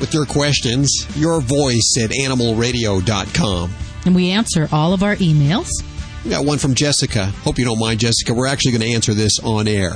with 0.00 0.14
your 0.14 0.26
questions, 0.26 1.06
your 1.16 1.40
voice 1.40 1.96
at 2.02 2.10
animalradio.com. 2.10 3.70
And 4.06 4.14
we 4.14 4.30
answer 4.30 4.68
all 4.72 4.92
of 4.92 5.02
our 5.02 5.16
emails. 5.16 5.68
We 6.24 6.30
got 6.30 6.44
one 6.44 6.58
from 6.58 6.74
Jessica. 6.74 7.26
Hope 7.26 7.58
you 7.58 7.64
don't 7.64 7.78
mind, 7.78 8.00
Jessica. 8.00 8.34
We're 8.34 8.46
actually 8.46 8.72
going 8.72 8.82
to 8.82 8.94
answer 8.94 9.14
this 9.14 9.38
on 9.42 9.68
air. 9.68 9.92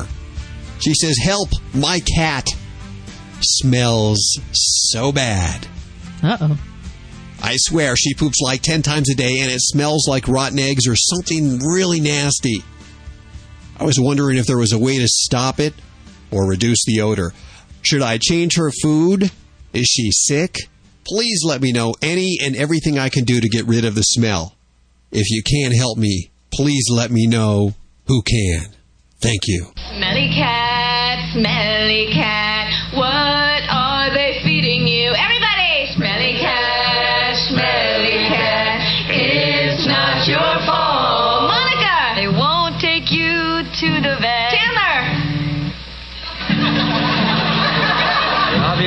She 0.81 0.95
says, 0.95 1.17
Help, 1.23 1.49
my 1.73 2.01
cat 2.01 2.47
smells 3.41 4.39
so 4.53 5.13
bad. 5.13 5.67
Uh 6.23 6.39
oh. 6.41 6.59
I 7.43 7.57
swear 7.57 7.95
she 7.97 8.15
poops 8.15 8.41
like 8.41 8.63
10 8.63 8.83
times 8.83 9.11
a 9.11 9.15
day 9.15 9.41
and 9.41 9.51
it 9.51 9.61
smells 9.61 10.07
like 10.09 10.29
rotten 10.29 10.59
eggs 10.59 10.87
or 10.87 10.97
something 10.97 11.59
really 11.59 12.01
nasty. 12.01 12.63
I 13.79 13.85
was 13.85 14.01
wondering 14.01 14.39
if 14.39 14.47
there 14.47 14.57
was 14.57 14.73
a 14.73 14.79
way 14.79 14.99
to 14.99 15.07
stop 15.09 15.61
it 15.61 15.75
or 16.31 16.49
reduce 16.49 16.85
the 16.87 17.03
odor. 17.03 17.33
Should 17.83 18.01
I 18.01 18.19
change 18.19 18.57
her 18.57 18.71
food? 18.83 19.31
Is 19.75 19.87
she 19.87 20.11
sick? 20.13 20.57
Please 21.05 21.43
let 21.45 21.61
me 21.61 21.73
know 21.73 21.95
any 22.01 22.39
and 22.41 22.55
everything 22.55 22.97
I 22.97 23.09
can 23.09 23.25
do 23.25 23.41
to 23.41 23.49
get 23.49 23.67
rid 23.67 23.85
of 23.85 23.97
the 23.97 24.03
smell. 24.03 24.55
If 25.11 25.31
you 25.31 25.43
can't 25.43 25.75
help 25.75 25.99
me, 25.99 26.31
please 26.53 26.85
let 26.91 27.11
me 27.11 27.27
know 27.27 27.75
who 28.07 28.23
can. 28.23 28.69
Thank 29.21 29.43
you. 29.49 29.73
Smelly 29.97 30.29
cat, 30.29 31.33
smelly 31.33 32.13
cat, 32.13 32.44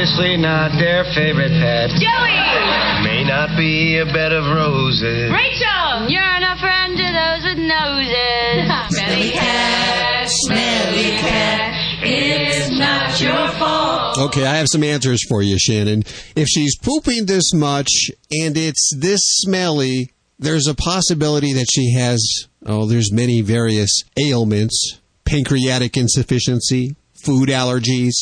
Obviously 0.08 0.38
not 0.38 0.72
their 0.80 1.04
favorite 1.14 1.52
pet. 1.52 1.90
Joey! 1.90 3.04
May 3.04 3.26
not 3.28 3.58
be 3.58 3.98
a 3.98 4.06
bed 4.06 4.32
of 4.32 4.46
roses. 4.46 5.30
Rachel! 5.32 6.08
You're 6.10 6.22
not 6.22 6.58
a 6.58 6.62
friend 6.62 6.96
to 6.96 7.04
those 7.04 7.44
with 7.44 7.58
noses. 7.58 8.72
smelly 8.90 9.32
cat, 9.32 10.30
smelly 10.30 11.12
cat. 11.18 11.74
It's 12.04 12.80
not 12.80 13.20
your 13.20 13.52
fault. 13.60 14.18
Okay, 14.30 14.46
I 14.46 14.56
have 14.56 14.68
some 14.72 14.84
answers 14.84 15.20
for 15.28 15.42
you, 15.42 15.60
Shannon. 15.60 16.04
If 16.38 16.48
she's 16.48 16.78
pooping 16.78 17.26
this 17.26 17.54
much 17.54 18.10
and 18.32 18.58
it's 18.58 18.94
this 18.98 19.20
smelly, 19.22 20.14
there's 20.40 20.68
a 20.68 20.74
possibility 20.76 21.52
that 21.54 21.68
she 21.70 21.94
has, 21.96 22.48
oh, 22.66 22.86
there's 22.86 23.12
many 23.12 23.42
various 23.42 24.04
ailments, 24.18 25.00
pancreatic 25.26 25.98
insufficiency, 25.98 26.96
food 27.14 27.50
allergies, 27.50 28.14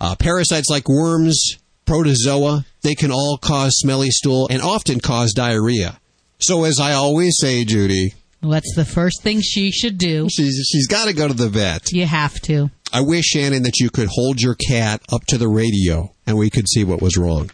uh, 0.00 0.14
parasites 0.16 0.68
like 0.70 0.88
worms, 0.88 1.56
protozoa. 1.84 2.64
They 2.82 2.94
can 2.94 3.10
all 3.12 3.38
cause 3.40 3.72
smelly 3.78 4.10
stool 4.10 4.48
and 4.50 4.62
often 4.62 5.00
cause 5.00 5.32
diarrhea. 5.32 6.00
So 6.38 6.64
as 6.64 6.80
I 6.80 6.92
always 6.92 7.36
say, 7.38 7.64
Judy, 7.64 8.14
What's 8.40 8.74
the 8.74 8.86
first 8.86 9.22
thing 9.22 9.42
she 9.42 9.70
should 9.70 9.98
do? 9.98 10.26
she's, 10.30 10.66
she's 10.66 10.86
got 10.86 11.08
to 11.08 11.12
go 11.12 11.28
to 11.28 11.34
the 11.34 11.50
vet. 11.50 11.92
You 11.92 12.06
have 12.06 12.40
to. 12.42 12.70
I 12.90 13.02
wish, 13.02 13.26
Shannon, 13.26 13.64
that 13.64 13.78
you 13.78 13.90
could 13.90 14.08
hold 14.10 14.40
your 14.40 14.54
cat 14.54 15.02
up 15.12 15.26
to 15.26 15.36
the 15.36 15.46
radio 15.48 16.10
and 16.26 16.38
we 16.38 16.48
could 16.48 16.66
see 16.66 16.82
what 16.82 17.02
was 17.02 17.18
wrong. 17.18 17.50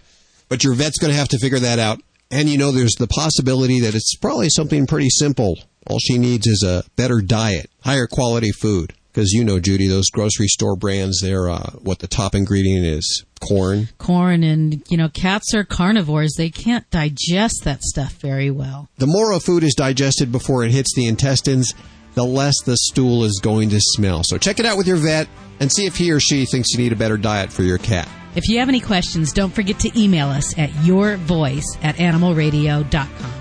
But 0.49 0.63
your 0.63 0.75
vet's 0.75 0.99
going 0.99 1.13
to 1.13 1.19
have 1.19 1.29
to 1.31 1.39
figure 1.39 1.59
that 1.59 1.81
out. 1.81 2.01
And 2.31 2.49
you 2.49 2.57
know, 2.57 2.71
there's 2.71 2.95
the 2.95 3.09
possibility 3.09 3.81
that 3.81 3.95
it's 3.97 4.15
probably 4.17 4.49
something 4.49 4.87
pretty 4.87 5.11
simple. 5.11 5.57
All 5.89 5.99
she 5.99 6.19
needs 6.19 6.47
is 6.47 6.63
a 6.63 6.85
better 6.95 7.21
diet, 7.21 7.69
higher 7.83 8.07
quality 8.07 8.53
food. 8.53 8.93
Because 9.17 9.33
you 9.33 9.45
know, 9.45 9.59
Judy, 9.59 9.89
those 9.89 10.11
grocery 10.11 10.47
store 10.47 10.77
brands, 10.77 11.23
they're, 11.23 11.49
uh, 11.49 11.71
what 11.81 12.01
the 12.01 12.07
top 12.07 12.35
ingredient 12.35 12.85
is 12.85 13.25
corn. 13.41 13.89
Corn 13.97 14.43
and, 14.43 14.83
you 14.91 14.99
know, 14.99 15.09
cats 15.09 15.55
are 15.55 15.65
carnivores. 15.65 16.35
They 16.37 16.51
can't 16.51 16.85
digest 16.91 17.65
that 17.65 17.83
stuff 17.83 18.13
very 18.17 18.51
well. 18.51 18.91
The 18.99 19.07
more 19.07 19.33
a 19.33 19.41
food 19.41 19.65
is 19.65 19.75
digested 19.75 20.31
before 20.31 20.65
it 20.65 20.71
hits 20.71 20.95
the 20.95 21.07
intestines, 21.07 21.73
the 22.13 22.27
less 22.27 22.61
the 22.67 22.77
stool 22.77 23.25
is 23.25 23.41
going 23.43 23.71
to 23.71 23.81
smell. 23.81 24.23
So 24.23 24.37
check 24.37 24.61
it 24.61 24.67
out 24.67 24.77
with 24.77 24.87
your 24.87 24.99
vet 24.99 25.29
and 25.61 25.73
see 25.73 25.87
if 25.87 25.97
he 25.97 26.13
or 26.13 26.21
she 26.21 26.45
thinks 26.45 26.73
you 26.73 26.79
need 26.79 26.93
a 26.93 26.97
better 26.97 27.17
diet 27.17 27.51
for 27.51 27.63
your 27.63 27.79
cat. 27.79 28.07
If 28.35 28.51
you 28.51 28.59
have 28.59 28.69
any 28.69 28.81
questions, 28.81 29.33
don't 29.33 29.55
forget 29.55 29.79
to 29.81 29.99
email 29.99 30.29
us 30.29 30.59
at 30.59 30.69
yourvoice 30.85 31.83
at 31.83 31.97
animalradio.com. 31.97 33.33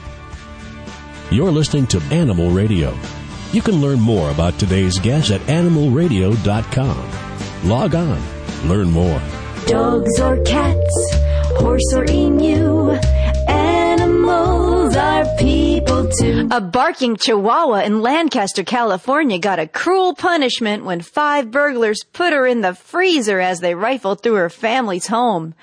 You're 1.31 1.51
listening 1.51 1.87
to 1.87 2.01
Animal 2.13 2.51
Radio. 2.51 2.97
You 3.51 3.61
can 3.61 3.81
learn 3.81 3.99
more 4.01 4.31
about 4.31 4.59
today's 4.59 4.99
guest 4.99 5.31
at 5.31 5.39
animalradio.com. 5.41 7.69
Log 7.69 7.95
on, 7.95 8.21
learn 8.67 8.91
more. 8.91 9.21
Dogs 9.65 10.19
or 10.19 10.37
cats, 10.43 11.15
horse 11.57 11.93
or 11.93 12.05
emu, 12.09 12.74
people 15.37 16.09
too. 16.19 16.47
A 16.51 16.59
barking 16.59 17.15
chihuahua 17.15 17.83
in 17.83 18.01
Lancaster, 18.01 18.63
California 18.63 19.39
got 19.39 19.59
a 19.59 19.67
cruel 19.67 20.13
punishment 20.13 20.83
when 20.83 21.01
five 21.01 21.51
burglars 21.51 22.03
put 22.11 22.33
her 22.33 22.45
in 22.45 22.61
the 22.61 22.75
freezer 22.75 23.39
as 23.39 23.59
they 23.59 23.75
rifled 23.75 24.21
through 24.21 24.35
her 24.35 24.49
family's 24.49 25.07
home. 25.07 25.53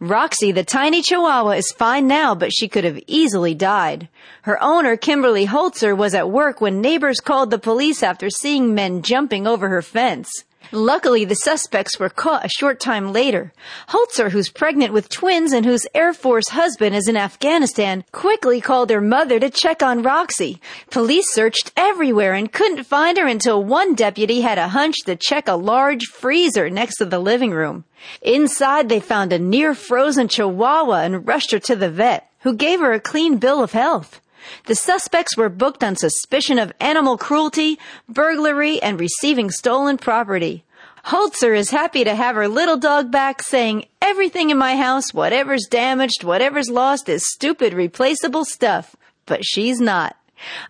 Roxy, 0.00 0.52
the 0.52 0.64
tiny 0.64 1.02
chihuahua, 1.02 1.50
is 1.50 1.72
fine 1.72 2.06
now, 2.06 2.34
but 2.34 2.52
she 2.52 2.68
could 2.68 2.84
have 2.84 3.02
easily 3.06 3.54
died. 3.54 4.08
Her 4.42 4.62
owner, 4.62 4.96
Kimberly 4.96 5.46
Holzer, 5.46 5.96
was 5.96 6.14
at 6.14 6.30
work 6.30 6.60
when 6.60 6.80
neighbors 6.80 7.20
called 7.20 7.50
the 7.50 7.58
police 7.58 8.02
after 8.02 8.30
seeing 8.30 8.74
men 8.74 9.02
jumping 9.02 9.46
over 9.46 9.68
her 9.68 9.82
fence. 9.82 10.44
Luckily, 10.74 11.26
the 11.26 11.34
suspects 11.34 12.00
were 12.00 12.08
caught 12.08 12.46
a 12.46 12.48
short 12.48 12.80
time 12.80 13.12
later. 13.12 13.52
Holzer, 13.90 14.30
who's 14.30 14.48
pregnant 14.48 14.94
with 14.94 15.10
twins 15.10 15.52
and 15.52 15.66
whose 15.66 15.86
Air 15.94 16.14
Force 16.14 16.48
husband 16.48 16.96
is 16.96 17.08
in 17.08 17.16
Afghanistan, 17.16 18.04
quickly 18.10 18.62
called 18.62 18.88
her 18.88 19.02
mother 19.02 19.38
to 19.38 19.50
check 19.50 19.82
on 19.82 20.02
Roxy. 20.02 20.62
Police 20.90 21.30
searched 21.30 21.72
everywhere 21.76 22.32
and 22.32 22.50
couldn't 22.50 22.84
find 22.84 23.18
her 23.18 23.26
until 23.26 23.62
one 23.62 23.94
deputy 23.94 24.40
had 24.40 24.56
a 24.56 24.68
hunch 24.68 24.96
to 25.04 25.14
check 25.14 25.46
a 25.46 25.56
large 25.56 26.06
freezer 26.06 26.70
next 26.70 26.96
to 26.96 27.04
the 27.04 27.18
living 27.18 27.50
room. 27.50 27.84
Inside, 28.22 28.88
they 28.88 29.00
found 29.00 29.34
a 29.34 29.38
near 29.38 29.74
frozen 29.74 30.26
chihuahua 30.26 31.02
and 31.02 31.28
rushed 31.28 31.52
her 31.52 31.58
to 31.58 31.76
the 31.76 31.90
vet, 31.90 32.30
who 32.40 32.54
gave 32.54 32.80
her 32.80 32.94
a 32.94 33.00
clean 33.00 33.36
bill 33.36 33.62
of 33.62 33.72
health. 33.72 34.21
The 34.66 34.74
suspects 34.74 35.36
were 35.36 35.48
booked 35.48 35.84
on 35.84 35.96
suspicion 35.96 36.58
of 36.58 36.72
animal 36.80 37.16
cruelty, 37.16 37.78
burglary, 38.08 38.82
and 38.82 38.98
receiving 38.98 39.50
stolen 39.50 39.98
property. 39.98 40.64
Holzer 41.06 41.56
is 41.56 41.70
happy 41.70 42.04
to 42.04 42.14
have 42.14 42.36
her 42.36 42.46
little 42.46 42.76
dog 42.76 43.10
back, 43.10 43.42
saying, 43.42 43.86
Everything 44.00 44.50
in 44.50 44.58
my 44.58 44.76
house, 44.76 45.12
whatever's 45.12 45.66
damaged, 45.68 46.22
whatever's 46.22 46.68
lost, 46.68 47.08
is 47.08 47.26
stupid, 47.26 47.72
replaceable 47.72 48.44
stuff. 48.44 48.94
But 49.26 49.44
she's 49.44 49.80
not. 49.80 50.16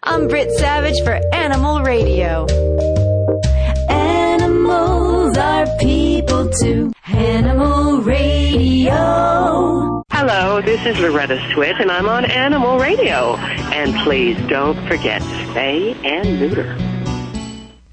I'm 0.02 0.28
Britt 0.28 0.50
Savage 0.52 1.02
for 1.04 1.20
Animal 1.34 1.82
Radio. 1.82 2.46
Animals 3.88 5.36
are 5.36 5.66
people 5.78 6.50
too. 6.50 6.92
Animal 7.06 8.02
Radio. 8.02 10.01
Hello, 10.14 10.60
this 10.60 10.84
is 10.84 11.00
Loretta 11.00 11.36
Swit, 11.50 11.80
and 11.80 11.90
I'm 11.90 12.06
on 12.06 12.26
Animal 12.26 12.78
Radio. 12.78 13.34
And 13.72 13.94
please 14.04 14.36
don't 14.46 14.76
forget, 14.86 15.22
spay 15.22 15.96
and 16.04 16.38
neuter. 16.38 16.76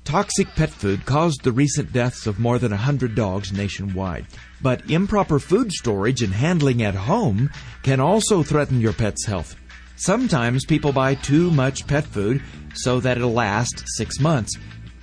Toxic 0.03 0.49
pet 0.49 0.69
food 0.69 1.05
caused 1.05 1.43
the 1.43 1.53
recent 1.53 1.93
deaths 1.93 2.27
of 2.27 2.37
more 2.37 2.59
than 2.59 2.71
100 2.71 3.15
dogs 3.15 3.53
nationwide. 3.53 4.27
But 4.61 4.91
improper 4.91 5.39
food 5.39 5.71
storage 5.71 6.21
and 6.21 6.33
handling 6.33 6.83
at 6.83 6.93
home 6.93 7.49
can 7.83 8.01
also 8.01 8.43
threaten 8.43 8.81
your 8.81 8.93
pet's 8.93 9.25
health. 9.25 9.55
Sometimes 9.95 10.65
people 10.65 10.91
buy 10.91 11.15
too 11.15 11.49
much 11.51 11.87
pet 11.87 12.03
food 12.03 12.43
so 12.75 12.99
that 12.99 13.15
it'll 13.15 13.31
last 13.31 13.85
six 13.95 14.19
months. 14.19 14.55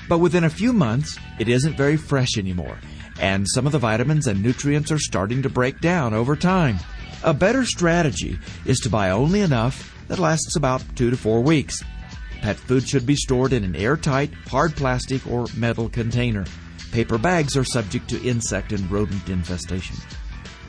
But 0.07 0.19
within 0.19 0.45
a 0.45 0.51
few 0.51 0.73
months, 0.75 1.19
it 1.41 1.49
isn't 1.49 1.79
very 1.79 1.97
fresh 1.97 2.37
anymore, 2.37 2.79
and 3.19 3.49
some 3.49 3.65
of 3.65 3.73
the 3.73 3.79
vitamins 3.79 4.27
and 4.27 4.43
nutrients 4.43 4.93
are 4.93 4.99
starting 4.99 5.43
to 5.43 5.49
break 5.49 5.81
down 5.81 6.13
over 6.13 6.37
time. 6.37 6.79
A 7.27 7.35
better 7.35 7.65
strategy 7.65 8.39
is 8.67 8.79
to 8.79 8.89
buy 8.89 9.11
only 9.11 9.41
enough 9.41 9.93
that 10.07 10.21
lasts 10.21 10.55
about 10.55 10.85
two 10.95 11.11
to 11.11 11.17
four 11.17 11.43
weeks. 11.43 11.83
Pet 12.41 12.55
food 12.55 12.89
should 12.89 13.05
be 13.05 13.17
stored 13.17 13.53
in 13.53 13.65
an 13.65 13.75
airtight, 13.75 14.33
hard 14.47 14.77
plastic 14.77 15.27
or 15.27 15.47
metal 15.57 15.89
container. 15.89 16.45
Paper 16.93 17.19
bags 17.19 17.57
are 17.57 17.65
subject 17.65 18.09
to 18.11 18.23
insect 18.23 18.71
and 18.71 18.89
rodent 18.89 19.29
infestation. 19.29 19.97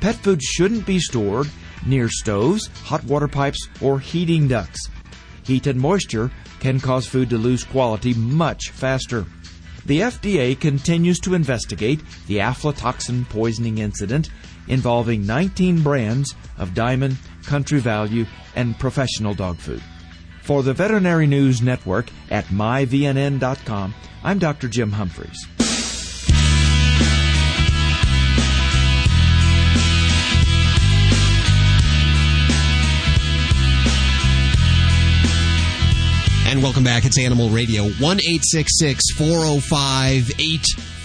Pet 0.01 0.15
food 0.15 0.41
shouldn't 0.41 0.87
be 0.87 0.97
stored 0.97 1.47
near 1.85 2.09
stoves, 2.09 2.65
hot 2.85 3.03
water 3.03 3.27
pipes, 3.27 3.67
or 3.79 3.99
heating 3.99 4.47
ducts. 4.47 4.89
Heat 5.43 5.67
and 5.67 5.79
moisture 5.79 6.31
can 6.59 6.79
cause 6.79 7.05
food 7.05 7.29
to 7.29 7.37
lose 7.37 7.63
quality 7.63 8.15
much 8.15 8.71
faster. 8.71 9.27
The 9.85 9.99
FDA 9.99 10.59
continues 10.59 11.19
to 11.19 11.35
investigate 11.35 12.01
the 12.25 12.39
aflatoxin 12.39 13.29
poisoning 13.29 13.77
incident 13.77 14.31
involving 14.67 15.25
19 15.25 15.81
brands 15.81 16.35
of 16.57 16.73
Diamond, 16.73 17.17
Country 17.43 17.79
Value, 17.79 18.25
and 18.55 18.77
Professional 18.79 19.33
Dog 19.33 19.57
Food. 19.57 19.81
For 20.41 20.63
the 20.63 20.73
Veterinary 20.73 21.27
News 21.27 21.61
Network 21.61 22.07
at 22.29 22.45
myvnn.com, 22.45 23.93
I'm 24.23 24.39
Dr. 24.39 24.67
Jim 24.67 24.91
Humphries. 24.91 25.47
And 36.47 36.63
welcome 36.63 36.85
back. 36.85 37.03
It's 37.03 37.19
Animal 37.19 37.49
Radio. 37.49 37.83
1 37.83 38.19
405 39.17 40.31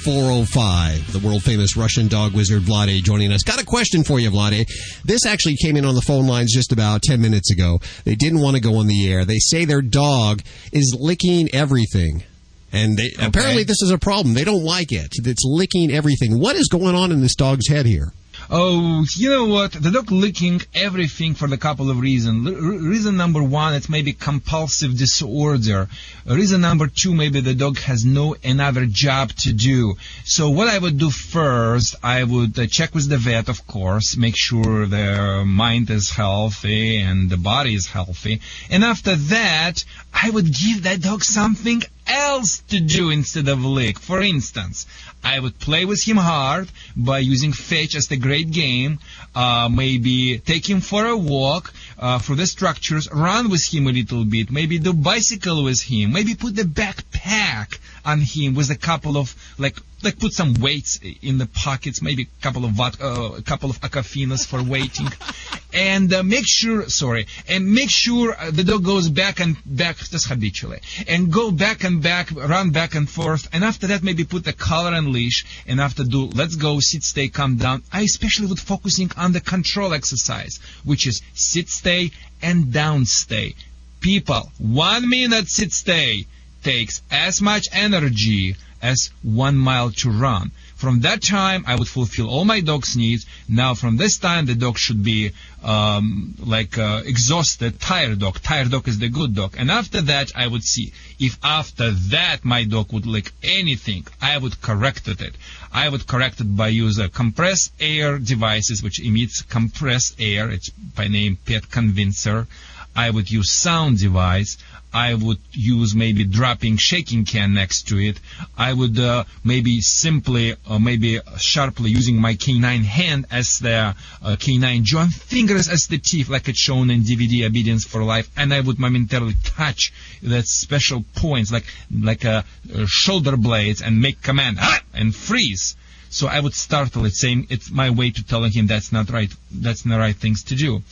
8405. 0.04 1.12
The 1.12 1.18
world 1.20 1.42
famous 1.44 1.76
Russian 1.76 2.08
dog 2.08 2.32
wizard 2.32 2.62
Vladae 2.62 3.02
joining 3.02 3.32
us. 3.32 3.42
Got 3.42 3.62
a 3.62 3.64
question 3.64 4.02
for 4.02 4.18
you, 4.18 4.30
Vladae. 4.30 4.66
This 5.04 5.24
actually 5.24 5.56
came 5.56 5.76
in 5.76 5.84
on 5.84 5.94
the 5.94 6.00
phone 6.00 6.26
lines 6.26 6.52
just 6.52 6.72
about 6.72 7.02
10 7.02 7.20
minutes 7.20 7.52
ago. 7.52 7.78
They 8.04 8.16
didn't 8.16 8.40
want 8.40 8.56
to 8.56 8.62
go 8.62 8.76
on 8.76 8.88
the 8.88 9.12
air. 9.12 9.24
They 9.24 9.38
say 9.38 9.64
their 9.64 9.82
dog 9.82 10.42
is 10.72 10.96
licking 10.98 11.54
everything. 11.54 12.24
And 12.72 12.96
they, 12.96 13.10
apparently, 13.20 13.64
this 13.64 13.82
is 13.82 13.90
a 13.90 13.98
problem. 13.98 14.34
They 14.34 14.44
don't 14.44 14.64
like 14.64 14.90
it. 14.90 15.08
It's 15.12 15.44
licking 15.44 15.92
everything. 15.92 16.38
What 16.40 16.56
is 16.56 16.68
going 16.68 16.94
on 16.96 17.12
in 17.12 17.20
this 17.20 17.36
dog's 17.36 17.68
head 17.68 17.86
here? 17.86 18.12
Oh, 18.50 19.04
you 19.14 19.30
know 19.30 19.46
what? 19.46 19.72
The 19.72 19.90
dog 19.90 20.10
licking 20.10 20.60
everything 20.74 21.34
for 21.34 21.52
a 21.52 21.56
couple 21.56 21.90
of 21.90 22.00
reasons. 22.00 22.48
Reason 22.48 23.16
number 23.16 23.42
one, 23.42 23.74
it's 23.74 23.88
maybe 23.88 24.12
compulsive 24.12 24.96
disorder. 24.96 25.88
Reason 26.26 26.60
number 26.60 26.86
two, 26.86 27.14
maybe 27.14 27.40
the 27.40 27.54
dog 27.54 27.78
has 27.78 28.04
no 28.04 28.36
another 28.44 28.86
job 28.86 29.30
to 29.44 29.52
do. 29.52 29.94
So 30.24 30.50
what 30.50 30.68
I 30.68 30.78
would 30.78 30.98
do 30.98 31.10
first, 31.10 31.96
I 32.02 32.24
would 32.24 32.58
uh, 32.58 32.66
check 32.66 32.94
with 32.94 33.08
the 33.08 33.18
vet, 33.18 33.48
of 33.48 33.66
course, 33.66 34.16
make 34.16 34.36
sure 34.36 34.86
the 34.86 35.44
mind 35.46 35.90
is 35.90 36.10
healthy 36.10 36.98
and 36.98 37.30
the 37.30 37.36
body 37.36 37.74
is 37.74 37.86
healthy. 37.86 38.40
And 38.70 38.84
after 38.84 39.16
that, 39.16 39.84
I 40.12 40.30
would 40.30 40.46
give 40.46 40.82
that 40.84 41.00
dog 41.00 41.24
something 41.24 41.82
else 42.06 42.60
to 42.68 42.80
do 42.80 43.10
instead 43.10 43.48
of 43.48 43.64
lick. 43.64 43.98
For 43.98 44.20
instance, 44.20 44.86
I 45.24 45.38
would 45.38 45.58
play 45.58 45.84
with 45.84 46.02
him 46.02 46.16
hard 46.16 46.68
by 46.96 47.20
using 47.20 47.52
fetch 47.52 47.94
as 47.94 48.08
the 48.08 48.16
great 48.16 48.50
game. 48.50 48.98
Uh, 49.34 49.68
maybe 49.72 50.38
take 50.38 50.68
him 50.68 50.80
for 50.80 51.06
a 51.06 51.16
walk 51.16 51.72
uh, 51.98 52.18
through 52.18 52.36
the 52.36 52.46
structures, 52.46 53.08
run 53.12 53.50
with 53.50 53.64
him 53.72 53.86
a 53.86 53.92
little 53.92 54.24
bit, 54.24 54.50
maybe 54.50 54.78
do 54.78 54.92
bicycle 54.92 55.62
with 55.64 55.82
him, 55.82 56.12
maybe 56.12 56.34
put 56.34 56.56
the 56.56 56.64
backpack 56.64 57.78
on 58.04 58.20
him 58.20 58.54
with 58.54 58.70
a 58.70 58.76
couple 58.76 59.16
of 59.16 59.34
like 59.58 59.76
like 60.04 60.18
put 60.18 60.32
some 60.32 60.54
weights 60.54 60.98
in 61.22 61.38
the 61.38 61.46
pockets, 61.46 62.02
maybe 62.02 62.28
a 62.38 62.42
couple 62.42 62.64
of 62.64 62.72
vodka, 62.72 63.04
uh, 63.04 63.32
a 63.38 63.42
couple 63.42 63.70
of 63.70 63.80
Aquafinas 63.80 64.46
for 64.46 64.62
waiting, 64.62 65.08
and 65.74 66.12
uh, 66.12 66.22
make 66.22 66.44
sure 66.46 66.88
sorry, 66.88 67.26
and 67.48 67.72
make 67.72 67.90
sure 67.90 68.34
uh, 68.38 68.50
the 68.50 68.64
dog 68.64 68.84
goes 68.84 69.08
back 69.08 69.40
and 69.40 69.56
back 69.64 69.96
just 69.96 70.28
habitually, 70.28 70.80
and 71.08 71.32
go 71.32 71.50
back 71.50 71.84
and 71.84 72.02
back, 72.02 72.30
run 72.32 72.70
back 72.70 72.94
and 72.94 73.08
forth, 73.08 73.48
and 73.52 73.64
after 73.64 73.86
that 73.88 74.02
maybe 74.02 74.24
put 74.24 74.44
the 74.44 74.52
collar 74.52 74.94
and 74.94 75.08
leash, 75.08 75.44
and 75.66 75.80
after 75.80 76.04
do 76.04 76.26
let's 76.26 76.56
go 76.56 76.80
sit, 76.80 77.02
stay, 77.02 77.28
calm 77.28 77.56
down. 77.56 77.82
I 77.92 78.02
especially 78.02 78.46
would 78.46 78.60
focusing 78.60 79.10
on 79.16 79.32
the 79.32 79.40
control 79.40 79.92
exercise, 79.94 80.60
which 80.84 81.06
is 81.06 81.22
sit, 81.34 81.68
stay, 81.68 82.10
and 82.40 82.72
down 82.72 83.06
stay. 83.06 83.54
People, 84.00 84.50
one 84.58 85.08
minute 85.08 85.48
sit, 85.48 85.72
stay 85.72 86.26
takes 86.62 87.02
as 87.10 87.40
much 87.40 87.66
energy 87.72 88.56
as 88.82 89.10
one 89.22 89.56
mile 89.56 89.90
to 89.90 90.10
run. 90.10 90.50
From 90.74 91.02
that 91.02 91.22
time, 91.22 91.64
I 91.68 91.76
would 91.76 91.86
fulfill 91.86 92.28
all 92.28 92.44
my 92.44 92.60
dog's 92.60 92.96
needs. 92.96 93.24
Now, 93.48 93.74
from 93.74 93.96
this 93.96 94.18
time, 94.18 94.46
the 94.46 94.56
dog 94.56 94.76
should 94.76 95.04
be 95.04 95.30
um, 95.62 96.34
like 96.40 96.76
uh, 96.76 97.02
exhausted, 97.04 97.78
tired 97.80 98.18
dog. 98.18 98.40
Tired 98.42 98.72
dog 98.72 98.88
is 98.88 98.98
the 98.98 99.08
good 99.08 99.32
dog. 99.36 99.54
And 99.56 99.70
after 99.70 100.00
that, 100.00 100.32
I 100.34 100.48
would 100.48 100.64
see 100.64 100.92
if 101.20 101.38
after 101.44 101.92
that 101.92 102.44
my 102.44 102.64
dog 102.64 102.92
would 102.92 103.06
lick 103.06 103.30
anything, 103.44 104.08
I 104.20 104.38
would 104.38 104.60
correct 104.60 105.06
it. 105.06 105.34
I 105.72 105.88
would 105.88 106.08
correct 106.08 106.40
it 106.40 106.56
by 106.56 106.68
using 106.68 107.08
compressed 107.10 107.72
air 107.78 108.18
devices, 108.18 108.82
which 108.82 108.98
emits 108.98 109.42
compressed 109.42 110.16
air. 110.18 110.50
It's 110.50 110.70
by 110.70 111.06
name 111.06 111.38
Pet 111.46 111.70
Convincer. 111.70 112.48
I 112.94 113.08
would 113.08 113.30
use 113.30 113.50
sound 113.50 113.98
device. 113.98 114.58
I 114.92 115.14
would 115.14 115.38
use 115.52 115.94
maybe 115.94 116.24
dropping 116.24 116.76
shaking 116.76 117.24
can 117.24 117.54
next 117.54 117.88
to 117.88 117.98
it. 117.98 118.20
I 118.56 118.72
would 118.72 118.98
uh, 118.98 119.24
maybe 119.42 119.80
simply 119.80 120.54
or 120.68 120.78
maybe 120.78 121.20
sharply 121.38 121.90
using 121.90 122.20
my 122.20 122.34
canine 122.34 122.84
hand 122.84 123.26
as 123.30 123.58
the 123.58 123.94
uh, 124.22 124.36
canine 124.38 124.84
joint, 124.84 125.12
fingers 125.12 125.68
as 125.68 125.86
the 125.86 125.98
teeth 125.98 126.28
like 126.28 126.48
it's 126.48 126.58
shown 126.58 126.90
in 126.90 127.02
DVD 127.02 127.46
Obedience 127.46 127.84
for 127.84 128.02
Life 128.02 128.30
and 128.36 128.52
I 128.52 128.60
would 128.60 128.78
momentarily 128.78 129.36
touch 129.44 129.92
that 130.22 130.46
special 130.46 131.04
points 131.14 131.50
like 131.50 131.64
like 131.90 132.24
uh, 132.24 132.42
shoulder 132.86 133.36
blades 133.36 133.80
and 133.82 134.00
make 134.00 134.22
command 134.22 134.58
ah! 134.60 134.80
and 134.92 135.14
freeze. 135.14 135.76
So 136.10 136.26
I 136.28 136.40
would 136.40 136.52
startle 136.52 137.06
it 137.06 137.14
saying 137.14 137.46
it's 137.48 137.70
my 137.70 137.88
way 137.88 138.10
to 138.10 138.22
telling 138.22 138.52
him 138.52 138.66
that's 138.66 138.92
not 138.92 139.08
right 139.08 139.32
that's 139.50 139.86
not 139.86 139.96
right 139.98 140.14
things 140.14 140.42
to 140.44 140.54
do. 140.54 140.82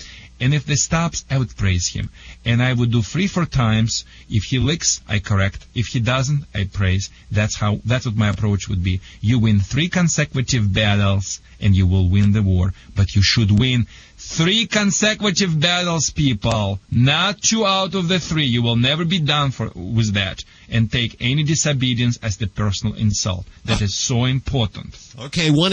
And 0.40 0.54
if 0.54 0.64
this 0.64 0.84
stops, 0.84 1.24
I 1.30 1.36
would 1.36 1.54
praise 1.56 1.88
him. 1.88 2.08
And 2.46 2.62
I 2.62 2.72
would 2.72 2.90
do 2.90 3.02
three, 3.02 3.26
four 3.26 3.44
times. 3.44 4.04
If 4.30 4.44
he 4.44 4.58
licks, 4.58 5.02
I 5.06 5.18
correct. 5.18 5.66
If 5.74 5.88
he 5.88 6.00
doesn't, 6.00 6.46
I 6.54 6.64
praise. 6.64 7.10
That's 7.30 7.56
how, 7.56 7.80
that's 7.84 8.06
what 8.06 8.16
my 8.16 8.30
approach 8.30 8.68
would 8.68 8.82
be. 8.82 9.00
You 9.20 9.38
win 9.38 9.60
three 9.60 9.88
consecutive 9.88 10.72
battles 10.72 11.40
and 11.60 11.76
you 11.76 11.86
will 11.86 12.08
win 12.08 12.32
the 12.32 12.42
war. 12.42 12.72
But 12.96 13.14
you 13.14 13.22
should 13.22 13.58
win 13.58 13.86
three 14.16 14.66
consecutive 14.66 15.60
battles, 15.60 16.08
people. 16.08 16.80
Not 16.90 17.42
two 17.42 17.66
out 17.66 17.94
of 17.94 18.08
the 18.08 18.18
three. 18.18 18.46
You 18.46 18.62
will 18.62 18.76
never 18.76 19.04
be 19.04 19.20
done 19.20 19.50
for, 19.50 19.70
with 19.74 20.14
that. 20.14 20.42
And 20.70 20.90
take 20.90 21.16
any 21.20 21.42
disobedience 21.42 22.18
as 22.22 22.38
the 22.38 22.46
personal 22.46 22.94
insult. 22.94 23.44
That 23.66 23.82
is 23.82 23.98
so 23.98 24.24
important. 24.24 24.96
Okay, 25.18 25.50
1 25.50 25.72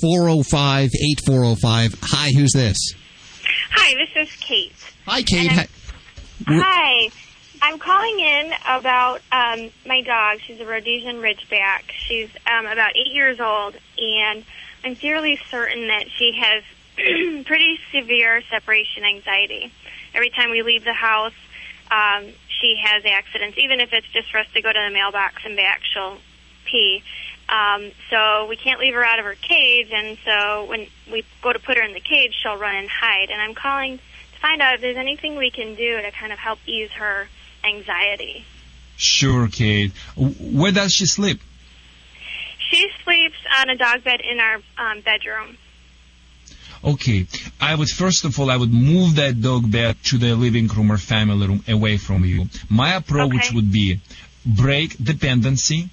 405 0.00 0.90
8405. 0.94 1.94
Hi, 2.02 2.30
who's 2.36 2.52
this? 2.52 2.94
Hi, 3.70 3.94
this 3.94 4.28
is 4.28 4.36
Kate. 4.36 4.72
Hi, 5.06 5.22
Kate. 5.22 5.50
Hi. 5.50 5.66
Hi. 6.46 7.08
I'm 7.60 7.78
calling 7.78 8.20
in 8.20 8.52
about 8.68 9.20
um, 9.32 9.70
my 9.86 10.00
dog. 10.02 10.38
She's 10.40 10.60
a 10.60 10.66
Rhodesian 10.66 11.16
Ridgeback. 11.16 11.90
She's 11.92 12.30
um, 12.46 12.66
about 12.66 12.90
eight 12.96 13.12
years 13.12 13.40
old, 13.40 13.76
and 13.98 14.44
I'm 14.84 14.94
fairly 14.94 15.40
certain 15.50 15.88
that 15.88 16.04
she 16.16 16.38
has 16.38 16.62
pretty 17.46 17.78
severe 17.92 18.42
separation 18.50 19.04
anxiety. 19.04 19.72
Every 20.14 20.30
time 20.30 20.50
we 20.50 20.62
leave 20.62 20.84
the 20.84 20.92
house, 20.92 21.34
um, 21.90 22.26
she 22.60 22.80
has 22.82 23.04
accidents. 23.04 23.58
Even 23.58 23.80
if 23.80 23.92
it's 23.92 24.08
just 24.08 24.30
for 24.30 24.38
us 24.38 24.46
to 24.54 24.62
go 24.62 24.72
to 24.72 24.78
the 24.88 24.92
mailbox 24.92 25.42
and 25.44 25.56
back, 25.56 25.80
she'll 25.82 26.18
pee. 26.64 27.02
Um, 27.48 27.90
so 28.10 28.46
we 28.46 28.56
can't 28.56 28.78
leave 28.78 28.94
her 28.94 29.02
out 29.04 29.18
of 29.18 29.24
her 29.24 29.34
cage, 29.34 29.88
and 29.92 30.18
so 30.24 30.66
when 30.66 30.86
we 31.10 31.24
go 31.42 31.52
to 31.52 31.58
put 31.58 31.78
her 31.78 31.82
in 31.82 31.94
the 31.94 32.00
cage, 32.00 32.34
she'll 32.42 32.56
run 32.58 32.74
and 32.76 32.88
hide. 32.88 33.30
And 33.30 33.40
I'm 33.40 33.54
calling 33.54 33.98
to 33.98 34.38
find 34.40 34.60
out 34.60 34.74
if 34.74 34.80
there's 34.82 34.98
anything 34.98 35.36
we 35.36 35.50
can 35.50 35.74
do 35.74 36.00
to 36.02 36.10
kind 36.10 36.32
of 36.32 36.38
help 36.38 36.58
ease 36.66 36.90
her 36.98 37.26
anxiety. 37.64 38.44
Sure, 38.96 39.48
Kate. 39.48 39.92
Where 40.16 40.72
does 40.72 40.92
she 40.92 41.06
sleep? 41.06 41.40
She 42.70 42.88
sleeps 43.02 43.36
on 43.58 43.70
a 43.70 43.76
dog 43.76 44.04
bed 44.04 44.20
in 44.20 44.40
our 44.40 44.56
um, 44.76 45.00
bedroom. 45.00 45.56
Okay, 46.84 47.26
I 47.60 47.74
would 47.74 47.88
first 47.88 48.24
of 48.24 48.38
all 48.38 48.50
I 48.50 48.56
would 48.56 48.72
move 48.72 49.16
that 49.16 49.40
dog 49.40 49.70
bed 49.70 49.96
to 50.04 50.18
the 50.18 50.34
living 50.36 50.68
room 50.68 50.92
or 50.92 50.98
family 50.98 51.46
room 51.46 51.64
away 51.66 51.96
from 51.96 52.24
you. 52.24 52.46
My 52.68 52.94
approach 52.94 53.34
Okay. 53.34 53.54
would 53.54 53.72
be 53.72 54.00
break 54.46 54.96
dependency, 55.02 55.88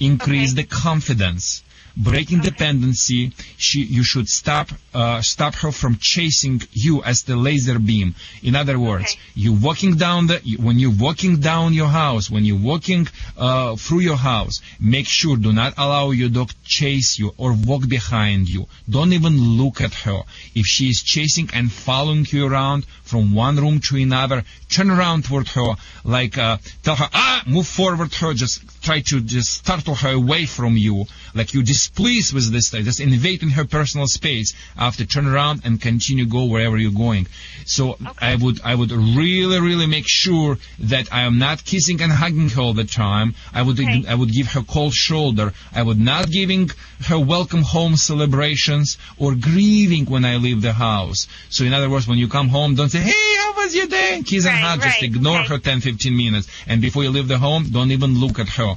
increase 0.00 0.52
Okay. 0.52 0.62
the 0.62 0.68
confidence. 0.68 1.62
Breaking 1.96 2.40
dependency, 2.40 3.32
she, 3.56 3.84
you 3.84 4.02
should 4.02 4.28
stop, 4.28 4.68
uh, 4.92 5.22
stop 5.22 5.54
her 5.56 5.70
from 5.70 5.96
chasing 6.00 6.60
you 6.72 7.04
as 7.04 7.22
the 7.22 7.36
laser 7.36 7.78
beam. 7.78 8.16
In 8.42 8.56
other 8.56 8.80
words, 8.80 9.16
you 9.36 9.52
walking 9.52 9.94
down 9.94 10.26
the, 10.26 10.40
when 10.58 10.80
you're 10.80 10.98
walking 10.98 11.38
down 11.38 11.72
your 11.72 11.86
house, 11.86 12.28
when 12.28 12.44
you're 12.44 12.58
walking, 12.58 13.06
uh, 13.38 13.76
through 13.76 14.00
your 14.00 14.16
house, 14.16 14.60
make 14.80 15.06
sure 15.06 15.36
do 15.36 15.52
not 15.52 15.74
allow 15.78 16.10
your 16.10 16.30
dog 16.30 16.48
to 16.48 16.54
chase 16.64 17.16
you 17.16 17.32
or 17.36 17.52
walk 17.52 17.88
behind 17.88 18.48
you. 18.48 18.66
Don't 18.90 19.12
even 19.12 19.38
look 19.56 19.80
at 19.80 19.94
her. 19.94 20.22
If 20.54 20.66
she 20.66 20.88
is 20.88 21.00
chasing 21.00 21.48
and 21.52 21.70
following 21.70 22.26
you 22.28 22.48
around 22.48 22.86
from 23.04 23.34
one 23.34 23.56
room 23.56 23.78
to 23.80 23.96
another, 23.96 24.42
turn 24.68 24.90
around 24.90 25.26
toward 25.26 25.46
her, 25.48 25.74
like, 26.02 26.38
uh, 26.38 26.56
tell 26.82 26.96
her, 26.96 27.08
ah, 27.12 27.44
move 27.46 27.68
forward 27.68 28.12
her, 28.14 28.34
just 28.34 28.82
try 28.82 29.00
to 29.00 29.20
just 29.20 29.52
startle 29.52 29.94
her 29.94 30.10
away 30.10 30.46
from 30.46 30.76
you, 30.76 31.04
like 31.34 31.54
you're 31.54 31.62
displeased 31.84 32.32
with 32.32 32.50
this, 32.52 32.70
just 32.70 33.00
invading 33.00 33.50
her 33.50 33.64
personal 33.64 34.06
space. 34.06 34.54
After 34.76 35.04
turn 35.04 35.26
around 35.26 35.62
and 35.64 35.80
continue 35.80 36.26
go 36.26 36.46
wherever 36.46 36.76
you're 36.76 36.92
going. 36.92 37.26
So 37.66 37.96
I 38.18 38.36
would, 38.36 38.60
I 38.62 38.74
would 38.74 38.90
really, 38.92 39.60
really 39.60 39.86
make 39.86 40.04
sure 40.06 40.58
that 40.80 41.12
I 41.12 41.22
am 41.22 41.38
not 41.38 41.64
kissing 41.64 42.00
and 42.00 42.12
hugging 42.12 42.48
her 42.50 42.62
all 42.62 42.74
the 42.74 42.84
time. 42.84 43.34
I 43.52 43.62
would, 43.62 43.78
I 43.80 44.14
would 44.14 44.32
give 44.32 44.52
her 44.52 44.62
cold 44.62 44.94
shoulder. 44.94 45.52
I 45.74 45.82
would 45.82 46.00
not 46.00 46.30
giving 46.30 46.70
her 47.06 47.18
welcome 47.18 47.62
home 47.62 47.96
celebrations 47.96 48.98
or 49.18 49.34
grieving 49.34 50.06
when 50.06 50.24
I 50.24 50.36
leave 50.36 50.62
the 50.62 50.72
house. 50.72 51.28
So 51.50 51.64
in 51.64 51.72
other 51.72 51.90
words, 51.90 52.08
when 52.08 52.18
you 52.18 52.28
come 52.28 52.48
home, 52.48 52.74
don't 52.74 52.88
say, 52.88 53.00
hey, 53.00 53.36
how 53.40 53.54
was 53.54 53.74
your 53.74 53.86
day? 53.86 54.22
Kiss 54.24 54.46
and 54.46 54.56
hug. 54.56 54.80
Just 54.82 55.02
ignore 55.02 55.42
her 55.42 55.58
10, 55.58 55.80
15 55.80 56.16
minutes. 56.16 56.48
And 56.66 56.80
before 56.80 57.02
you 57.04 57.10
leave 57.10 57.28
the 57.28 57.38
home, 57.38 57.68
don't 57.70 57.90
even 57.90 58.18
look 58.18 58.38
at 58.38 58.48
her. 58.50 58.76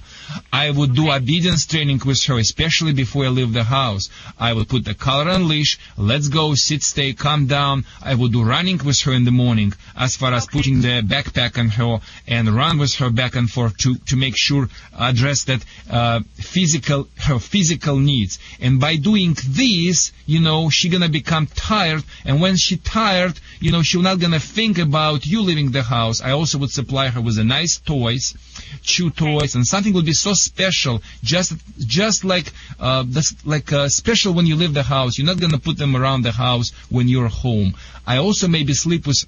I 0.51 0.72
would 0.72 0.95
do 0.95 1.12
obedience 1.12 1.66
training 1.66 2.01
with 2.05 2.24
her, 2.26 2.38
especially 2.38 2.93
before 2.98 3.24
I 3.26 3.30
leave 3.30 3.54
the 3.54 3.64
house. 3.64 4.10
I 4.38 4.52
would 4.52 4.68
put 4.68 4.84
the 4.84 4.93
collar 4.93 5.32
on 5.32 5.48
leash. 5.48 5.80
Let's 5.98 6.28
go, 6.28 6.54
sit, 6.56 6.84
stay, 6.84 7.14
calm 7.14 7.48
down. 7.48 7.86
I 8.02 8.14
would 8.16 8.34
do 8.34 8.43
running 8.43 8.80
with 8.84 9.00
her 9.02 9.14
in 9.14 9.24
the 9.24 9.32
morning 9.32 9.72
as 9.95 10.18
far 10.18 10.34
as 10.34 10.45
putting 10.48 10.82
the 10.82 11.02
backpack 11.14 11.58
on 11.58 11.70
her 11.70 12.00
and 12.28 12.50
run 12.50 12.78
with 12.78 12.95
her 12.95 13.10
back 13.10 13.36
and 13.36 13.50
forth 13.50 13.78
to, 13.78 13.95
to 14.10 14.16
make 14.18 14.36
sure 14.36 14.68
address 14.98 15.45
that 15.45 15.64
uh, 15.89 16.20
physical 16.36 17.08
her 17.28 17.39
physical 17.39 17.98
needs. 17.98 18.39
And 18.60 18.80
by 18.80 18.98
doing 18.98 19.36
this, 19.48 20.12
you 20.26 20.39
know, 20.41 20.70
she 20.70 20.89
gonna 20.89 21.10
become 21.10 21.48
tired. 21.48 22.04
And 22.26 22.41
when 22.41 22.58
she 22.58 22.78
tired, 22.78 23.39
you 23.60 23.72
know, 23.72 23.84
she's 23.84 24.02
not 24.02 24.20
gonna 24.20 24.39
think 24.39 24.78
about 24.80 25.26
you 25.26 25.41
leaving 25.41 25.72
the 25.72 25.84
house. 25.84 26.22
I 26.22 26.32
also 26.32 26.58
would 26.60 26.72
supply 26.72 27.10
her 27.10 27.22
with 27.22 27.38
a 27.38 27.43
nice 27.43 27.78
toys, 27.78 28.26
chew 28.82 29.10
toys, 29.10 29.56
and 29.56 29.66
something 29.66 29.93
would 29.93 30.06
be 30.06 30.14
so 30.14 30.34
special, 30.34 31.02
just 31.24 31.54
just 31.78 32.24
like 32.24 32.48
uh, 32.80 32.86
that's 33.07 33.33
like 33.45 33.71
uh, 33.73 33.89
special 33.89 34.33
when 34.33 34.45
you 34.45 34.55
leave 34.55 34.73
the 34.73 34.83
house. 34.83 35.17
You're 35.17 35.27
not 35.27 35.39
gonna 35.39 35.59
put 35.59 35.77
them 35.77 35.95
around 35.95 36.21
the 36.23 36.31
house 36.31 36.71
when 36.89 37.07
you're 37.07 37.27
home. 37.27 37.73
I 38.05 38.17
also 38.17 38.47
maybe 38.47 38.73
sleep 38.73 39.05
with 39.05 39.19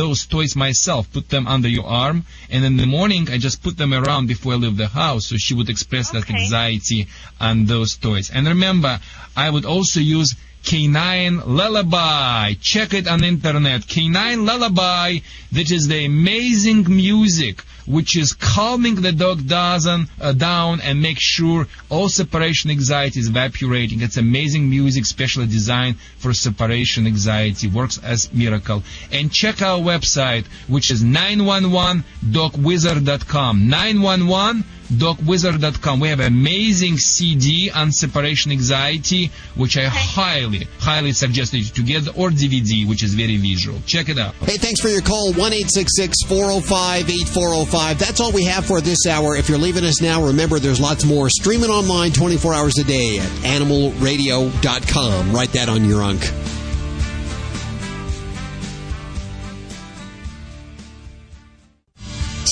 those 0.00 0.26
toys 0.26 0.54
myself, 0.56 1.10
put 1.12 1.28
them 1.28 1.46
under 1.46 1.68
your 1.68 1.86
arm, 1.86 2.24
and 2.50 2.64
in 2.64 2.76
the 2.76 2.86
morning 2.86 3.28
I 3.30 3.38
just 3.38 3.62
put 3.62 3.76
them 3.76 3.94
around 3.94 4.26
before 4.26 4.52
I 4.52 4.56
leave 4.56 4.76
the 4.76 4.88
house, 4.88 5.26
so 5.26 5.36
she 5.38 5.54
would 5.54 5.70
express 5.70 6.10
that 6.10 6.28
anxiety 6.28 7.06
on 7.40 7.66
those 7.66 7.96
toys. 7.96 8.30
And 8.30 8.46
remember, 8.46 9.00
I 9.36 9.48
would 9.48 9.64
also 9.64 10.00
use 10.00 10.34
Canine 10.62 11.40
Lullaby. 11.46 12.54
Check 12.60 12.92
it 12.92 13.08
on 13.08 13.24
internet. 13.24 13.86
Canine 13.88 14.44
Lullaby. 14.44 15.20
That 15.52 15.70
is 15.70 15.88
the 15.88 16.04
amazing 16.04 16.84
music 16.88 17.62
which 17.86 18.16
is 18.16 18.32
calming 18.32 18.94
the 18.96 19.12
dog 19.12 19.46
down, 19.46 20.08
uh, 20.20 20.32
down 20.32 20.80
and 20.80 21.00
make 21.02 21.18
sure 21.18 21.66
all 21.88 22.08
separation 22.08 22.70
anxiety 22.70 23.18
is 23.20 23.28
evaporating. 23.28 24.00
It's 24.00 24.16
amazing 24.16 24.70
music, 24.70 25.06
specially 25.06 25.46
designed 25.46 25.96
for 26.18 26.34
separation 26.34 27.06
anxiety. 27.06 27.68
Works 27.68 27.98
as 27.98 28.32
miracle. 28.32 28.82
And 29.12 29.32
check 29.32 29.62
our 29.62 29.78
website, 29.78 30.46
which 30.68 30.90
is 30.90 31.02
911dogwizard.com. 31.02 33.68
911 33.68 34.64
dogwizard.com. 34.90 36.00
We 36.00 36.08
have 36.08 36.20
amazing 36.20 36.98
CD 36.98 37.70
on 37.70 37.92
separation 37.92 38.52
anxiety, 38.52 39.30
which 39.54 39.76
I 39.76 39.84
highly, 39.86 40.66
highly 40.78 41.12
suggest 41.12 41.54
you 41.54 41.64
to 41.64 41.82
get, 41.82 42.08
or 42.08 42.30
DVD, 42.30 42.88
which 42.88 43.02
is 43.02 43.14
very 43.14 43.36
visual. 43.36 43.78
Check 43.86 44.08
it 44.08 44.18
out. 44.18 44.34
Hey, 44.34 44.56
thanks 44.56 44.80
for 44.80 44.88
your 44.88 45.02
call. 45.02 45.32
1 45.32 45.52
405 45.52 47.10
8405. 47.10 47.98
That's 47.98 48.20
all 48.20 48.32
we 48.32 48.44
have 48.44 48.66
for 48.66 48.80
this 48.80 49.06
hour. 49.06 49.36
If 49.36 49.48
you're 49.48 49.58
leaving 49.58 49.84
us 49.84 50.00
now, 50.00 50.24
remember 50.24 50.58
there's 50.58 50.80
lots 50.80 51.04
more 51.04 51.28
streaming 51.30 51.70
online 51.70 52.12
24 52.12 52.54
hours 52.54 52.78
a 52.78 52.84
day 52.84 53.18
at 53.18 53.28
animalradio.com. 53.60 55.32
Write 55.32 55.52
that 55.52 55.68
on 55.68 55.84
your 55.84 56.02
unk. 56.02 56.22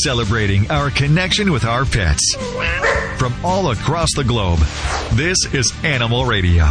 Celebrating 0.04 0.70
our 0.70 0.90
connection 0.90 1.50
with 1.50 1.64
our 1.64 1.84
pets. 1.84 2.34
From 3.18 3.34
all 3.44 3.72
across 3.72 4.08
the 4.14 4.22
globe, 4.22 4.60
this 5.14 5.36
is 5.52 5.72
Animal 5.82 6.24
Radio. 6.24 6.66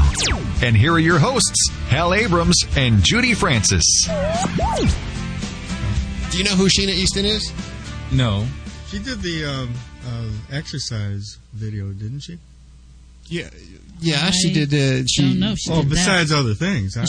And 0.62 0.78
here 0.78 0.94
are 0.94 1.00
your 1.00 1.20
hosts, 1.20 1.70
Hal 1.90 2.14
Abrams 2.14 2.56
and 2.78 3.04
Judy 3.04 3.34
Francis. 3.34 3.84
Do 6.32 6.38
you 6.38 6.44
know 6.46 6.56
who 6.56 6.70
Sheena 6.70 6.94
Easton 6.94 7.26
is? 7.26 7.52
No. 8.14 8.46
She 8.88 9.00
did 9.00 9.22
the 9.22 9.44
um, 9.44 9.74
uh, 10.08 10.56
exercise 10.56 11.38
video, 11.54 11.92
didn't 11.92 12.22
she? 12.22 12.38
Yeah, 13.30 13.50
yeah, 14.00 14.30
she 14.32 14.54
did. 14.54 14.74
Uh, 14.74 15.06
she, 15.08 15.24
don't 15.24 15.40
know 15.40 15.52
if 15.52 15.60
she 15.60 15.72
oh, 15.72 15.82
did 15.82 15.86
that. 15.86 15.96
besides 15.96 16.32
other 16.32 16.54
things. 16.54 16.96
Huh? 16.96 17.06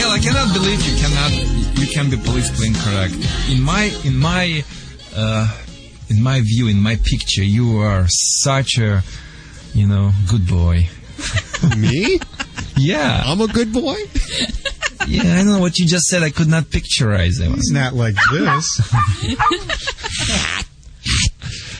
Hell, 0.00 0.10
I 0.10 0.18
cannot 0.18 0.52
believe 0.54 0.80
you 0.82 0.96
cannot 0.96 1.30
you 1.78 1.86
can 1.92 2.10
be 2.10 2.16
politically 2.16 2.68
incorrect. 2.68 3.14
In 3.50 3.62
my 3.62 3.92
in 4.04 4.16
my 4.16 4.64
uh, 5.14 5.46
in 6.08 6.22
my 6.22 6.40
view, 6.40 6.68
in 6.68 6.80
my 6.80 6.96
picture, 6.96 7.44
you 7.44 7.78
are 7.78 8.06
such 8.08 8.78
a 8.78 9.02
you 9.74 9.86
know 9.86 10.12
good 10.28 10.46
boy. 10.48 10.88
Me? 11.76 12.18
Yeah, 12.76 13.22
I'm 13.24 13.40
a 13.40 13.48
good 13.48 13.72
boy. 13.72 13.96
yeah, 15.06 15.34
I 15.34 15.36
don't 15.38 15.46
know 15.46 15.60
what 15.60 15.78
you 15.78 15.86
just 15.86 16.06
said. 16.06 16.22
I 16.22 16.30
could 16.30 16.48
not 16.48 16.64
picturize 16.64 17.40
it. 17.40 17.50
It's 17.52 17.70
not 17.70 17.94
like 17.94 18.16
this. 18.32 18.80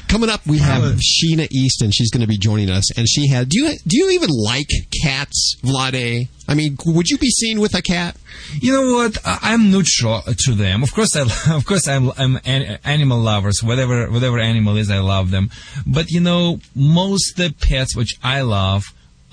Coming 0.08 0.30
up, 0.30 0.46
we 0.46 0.58
have 0.58 0.82
Sheena 1.00 1.48
Easton. 1.50 1.90
She's 1.90 2.10
going 2.10 2.20
to 2.20 2.28
be 2.28 2.38
joining 2.38 2.70
us, 2.70 2.96
and 2.96 3.08
she 3.08 3.28
had. 3.28 3.48
Do 3.48 3.58
you 3.58 3.76
do 3.86 3.96
you 3.98 4.10
even 4.10 4.30
like 4.30 4.68
cats, 5.02 5.56
Vladae? 5.62 6.28
I 6.48 6.54
mean, 6.54 6.76
would 6.86 7.08
you 7.08 7.18
be 7.18 7.28
seen 7.28 7.60
with 7.60 7.74
a 7.74 7.82
cat? 7.82 8.16
You 8.60 8.72
know 8.72 8.94
what? 8.94 9.18
I- 9.26 9.38
I'm 9.42 9.70
neutral 9.72 10.22
to 10.22 10.54
them. 10.54 10.82
Of 10.82 10.92
course, 10.94 11.16
I 11.16 11.22
of 11.54 11.66
course 11.66 11.88
I'm 11.88 12.12
I'm 12.16 12.38
an, 12.44 12.78
animal 12.84 13.18
lovers. 13.18 13.62
Whatever 13.62 14.08
whatever 14.10 14.38
animal 14.38 14.76
is, 14.76 14.90
I 14.90 15.00
love 15.00 15.30
them. 15.30 15.50
But 15.86 16.10
you 16.10 16.20
know, 16.20 16.60
most 16.74 17.36
the 17.36 17.52
pets 17.60 17.96
which 17.96 18.14
I 18.22 18.42
love 18.42 18.84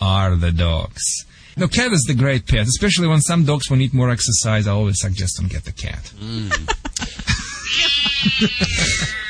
are 0.02 0.36
the 0.36 0.52
dogs. 0.52 1.04
No, 1.56 1.68
cat 1.68 1.94
is 1.94 2.04
the 2.08 2.16
great 2.16 2.48
pet, 2.48 2.66
especially 2.66 3.08
when 3.08 3.22
some 3.22 3.46
dogs 3.46 3.70
will 3.70 3.78
need 3.78 3.94
more 3.94 4.10
exercise. 4.10 4.68
I 4.68 4.72
always 4.72 5.00
suggest 5.00 5.38
them 5.38 5.48
get 5.48 5.66
the 5.66 5.72
cat. 5.72 6.12
Mm. 6.20 6.50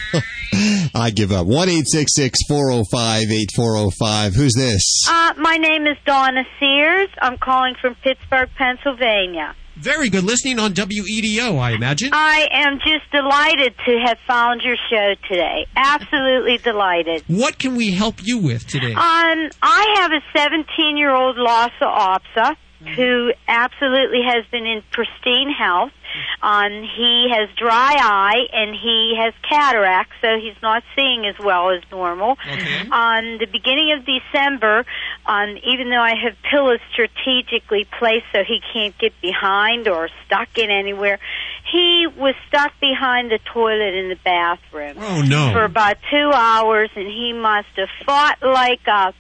I 0.95 1.11
give 1.11 1.31
up. 1.31 1.47
One 1.47 1.69
eight 1.69 1.87
six 1.87 2.15
six 2.15 2.39
four 2.47 2.71
zero 2.71 2.83
five 2.91 3.25
eight 3.31 3.49
four 3.55 3.77
zero 3.77 3.89
five. 3.89 4.33
Who's 4.33 4.53
this? 4.53 5.03
Uh, 5.07 5.33
my 5.37 5.57
name 5.57 5.87
is 5.87 5.97
Donna 6.05 6.43
Sears. 6.59 7.09
I'm 7.21 7.37
calling 7.37 7.75
from 7.81 7.95
Pittsburgh, 7.95 8.49
Pennsylvania. 8.57 9.55
Very 9.75 10.09
good 10.09 10.23
listening 10.23 10.59
on 10.59 10.73
WEDO, 10.73 11.57
I 11.57 11.71
imagine. 11.71 12.11
I 12.13 12.47
am 12.51 12.77
just 12.77 13.09
delighted 13.11 13.73
to 13.87 13.99
have 14.05 14.19
found 14.27 14.61
your 14.61 14.75
show 14.89 15.15
today. 15.27 15.65
Absolutely 15.75 16.57
delighted. 16.59 17.23
What 17.27 17.57
can 17.57 17.75
we 17.75 17.91
help 17.91 18.15
you 18.21 18.37
with 18.37 18.67
today? 18.67 18.91
Um, 18.93 19.49
I 19.63 19.95
have 19.97 20.11
a 20.11 20.21
17 20.37 20.95
year 20.95 21.09
old 21.11 21.37
Lhasa 21.37 21.71
Apso 21.81 22.55
who 22.95 23.31
absolutely 23.47 24.21
has 24.25 24.45
been 24.51 24.65
in 24.65 24.81
pristine 24.91 25.49
health. 25.49 25.91
Um, 26.41 26.71
he 26.83 27.27
has 27.31 27.49
dry 27.57 27.95
eye 27.99 28.47
and 28.53 28.75
he 28.75 29.15
has 29.17 29.33
cataracts, 29.47 30.15
so 30.21 30.37
he's 30.39 30.59
not 30.61 30.83
seeing 30.95 31.25
as 31.25 31.35
well 31.39 31.69
as 31.71 31.81
normal. 31.91 32.37
On 32.91 33.37
the 33.37 33.45
beginning 33.45 33.91
of 33.97 34.05
December, 34.05 34.85
um, 35.25 35.57
even 35.63 35.89
though 35.89 36.01
I 36.01 36.15
have 36.15 36.35
pillows 36.49 36.79
strategically 36.91 37.85
placed 37.97 38.25
so 38.33 38.43
he 38.43 38.59
can't 38.73 38.97
get 38.97 39.13
behind 39.21 39.87
or 39.87 40.09
stuck 40.25 40.57
in 40.57 40.69
anywhere, 40.69 41.19
he 41.71 42.07
was 42.17 42.35
stuck 42.47 42.77
behind 42.79 43.31
the 43.31 43.39
toilet 43.45 43.93
in 43.93 44.09
the 44.09 44.17
bathroom 44.23 44.97
Oh, 44.99 45.21
no. 45.21 45.51
for 45.53 45.63
about 45.63 45.97
two 46.11 46.31
hours, 46.33 46.89
and 46.95 47.07
he 47.07 47.33
must 47.33 47.69
have 47.77 47.89
fought 48.05 48.37
like 48.41 48.85
a 48.87 49.13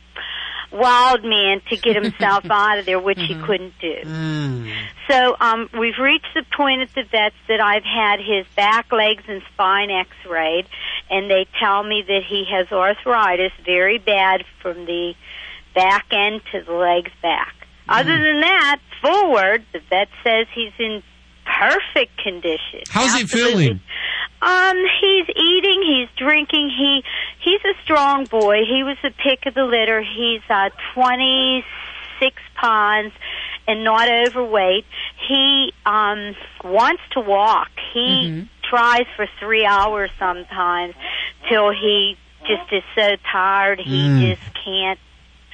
wild 0.73 1.23
man 1.23 1.61
to 1.69 1.77
get 1.77 1.95
himself 1.95 2.45
out 2.49 2.79
of 2.79 2.85
there, 2.85 2.99
which 2.99 3.19
he 3.19 3.33
mm-hmm. 3.33 3.45
couldn't 3.45 3.73
do. 3.79 3.95
Mm. 4.03 4.73
So 5.09 5.35
um, 5.39 5.69
we've 5.77 5.97
reached 5.99 6.33
the 6.33 6.43
point 6.55 6.81
at 6.81 6.93
the 6.95 7.03
vets 7.03 7.35
that 7.47 7.61
I've 7.61 7.83
had 7.83 8.19
his 8.19 8.45
back, 8.55 8.91
legs, 8.91 9.23
and 9.27 9.41
spine 9.53 9.91
X-rayed, 9.91 10.65
and 11.09 11.29
they 11.29 11.45
tell 11.59 11.83
me 11.83 12.03
that 12.07 12.21
he 12.27 12.45
has 12.51 12.71
arthritis, 12.71 13.51
very 13.65 13.97
bad 13.97 14.43
from 14.61 14.85
the 14.85 15.13
back 15.75 16.05
end 16.11 16.41
to 16.51 16.61
the 16.61 16.73
legs 16.73 17.11
back. 17.21 17.55
Other 17.87 18.17
mm. 18.17 18.23
than 18.23 18.41
that, 18.41 18.79
forward, 19.01 19.65
the 19.73 19.79
vet 19.89 20.07
says 20.23 20.47
he's 20.53 20.71
in 20.79 21.03
perfect 21.45 22.17
condition. 22.17 22.81
How's 22.89 23.13
he 23.15 23.25
feeling? 23.25 23.79
Um, 24.41 24.77
he's 24.99 25.27
eating, 25.35 25.83
he's 25.87 26.09
drinking, 26.17 26.69
he 26.69 27.03
he's 27.43 27.61
a 27.63 27.73
strong 27.83 28.25
boy. 28.25 28.65
He 28.65 28.83
was 28.83 28.97
the 29.01 29.11
pick 29.11 29.45
of 29.45 29.53
the 29.53 29.63
litter. 29.63 30.01
He's 30.01 30.41
uh 30.49 30.69
twenty 30.93 31.63
six 32.19 32.35
pounds 32.55 33.13
and 33.67 33.83
not 33.83 34.09
overweight. 34.09 34.85
He 35.27 35.71
um 35.85 36.35
wants 36.63 37.01
to 37.13 37.21
walk. 37.21 37.69
He 37.93 38.47
tries 38.69 39.05
for 39.15 39.27
three 39.39 39.65
hours 39.65 40.09
sometimes 40.19 40.95
till 41.49 41.71
he 41.71 42.17
just 42.45 42.73
is 42.73 42.83
so 42.95 43.15
tired 43.31 43.79
he 43.79 44.01
Mm. 44.09 44.19
just 44.35 44.41
can't 44.65 44.99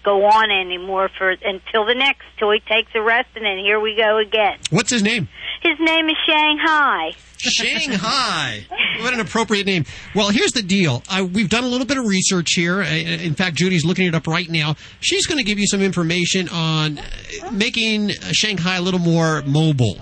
go 0.04 0.26
on 0.26 0.52
anymore 0.52 1.10
for 1.18 1.32
until 1.32 1.86
the 1.86 1.95
next 1.95 2.24
till 2.38 2.52
he 2.52 2.60
takes 2.60 2.91
a 2.95 3.02
rest 3.02 3.30
and 3.36 3.45
then 3.45 3.58
here 3.58 3.80
we 3.80 3.95
go 3.95 4.18
again. 4.18 4.58
What's 4.70 4.91
his 4.91 5.04
name? 5.04 5.28
His 5.62 5.78
name 5.80 6.08
is 6.08 6.16
Shanghai. 6.26 7.12
Shanghai. 7.38 8.66
What 9.02 9.14
an 9.14 9.20
appropriate 9.20 9.66
name. 9.66 9.86
Well, 10.14 10.30
here's 10.30 10.52
the 10.52 10.62
deal. 10.62 11.04
I, 11.10 11.22
we've 11.22 11.50
done 11.50 11.64
a 11.64 11.68
little 11.68 11.86
bit 11.86 11.97
of 11.97 12.06
research 12.06 12.54
here. 12.54 12.82
In 12.82 13.34
fact, 13.34 13.56
Judy's 13.56 13.86
looking 13.86 14.08
it 14.08 14.16
up 14.16 14.28
right 14.28 14.50
now. 14.50 14.76
She's 15.00 15.26
going 15.26 15.38
to 15.38 15.43
give 15.43 15.58
you 15.60 15.68
some 15.68 15.82
information 15.82 16.50
on 16.50 16.97
uh, 16.97 17.52
making 17.52 18.10
Shanghai 18.32 18.78
a 18.78 18.82
little 18.82 19.00
more 19.00 19.41
mobile. 19.43 19.97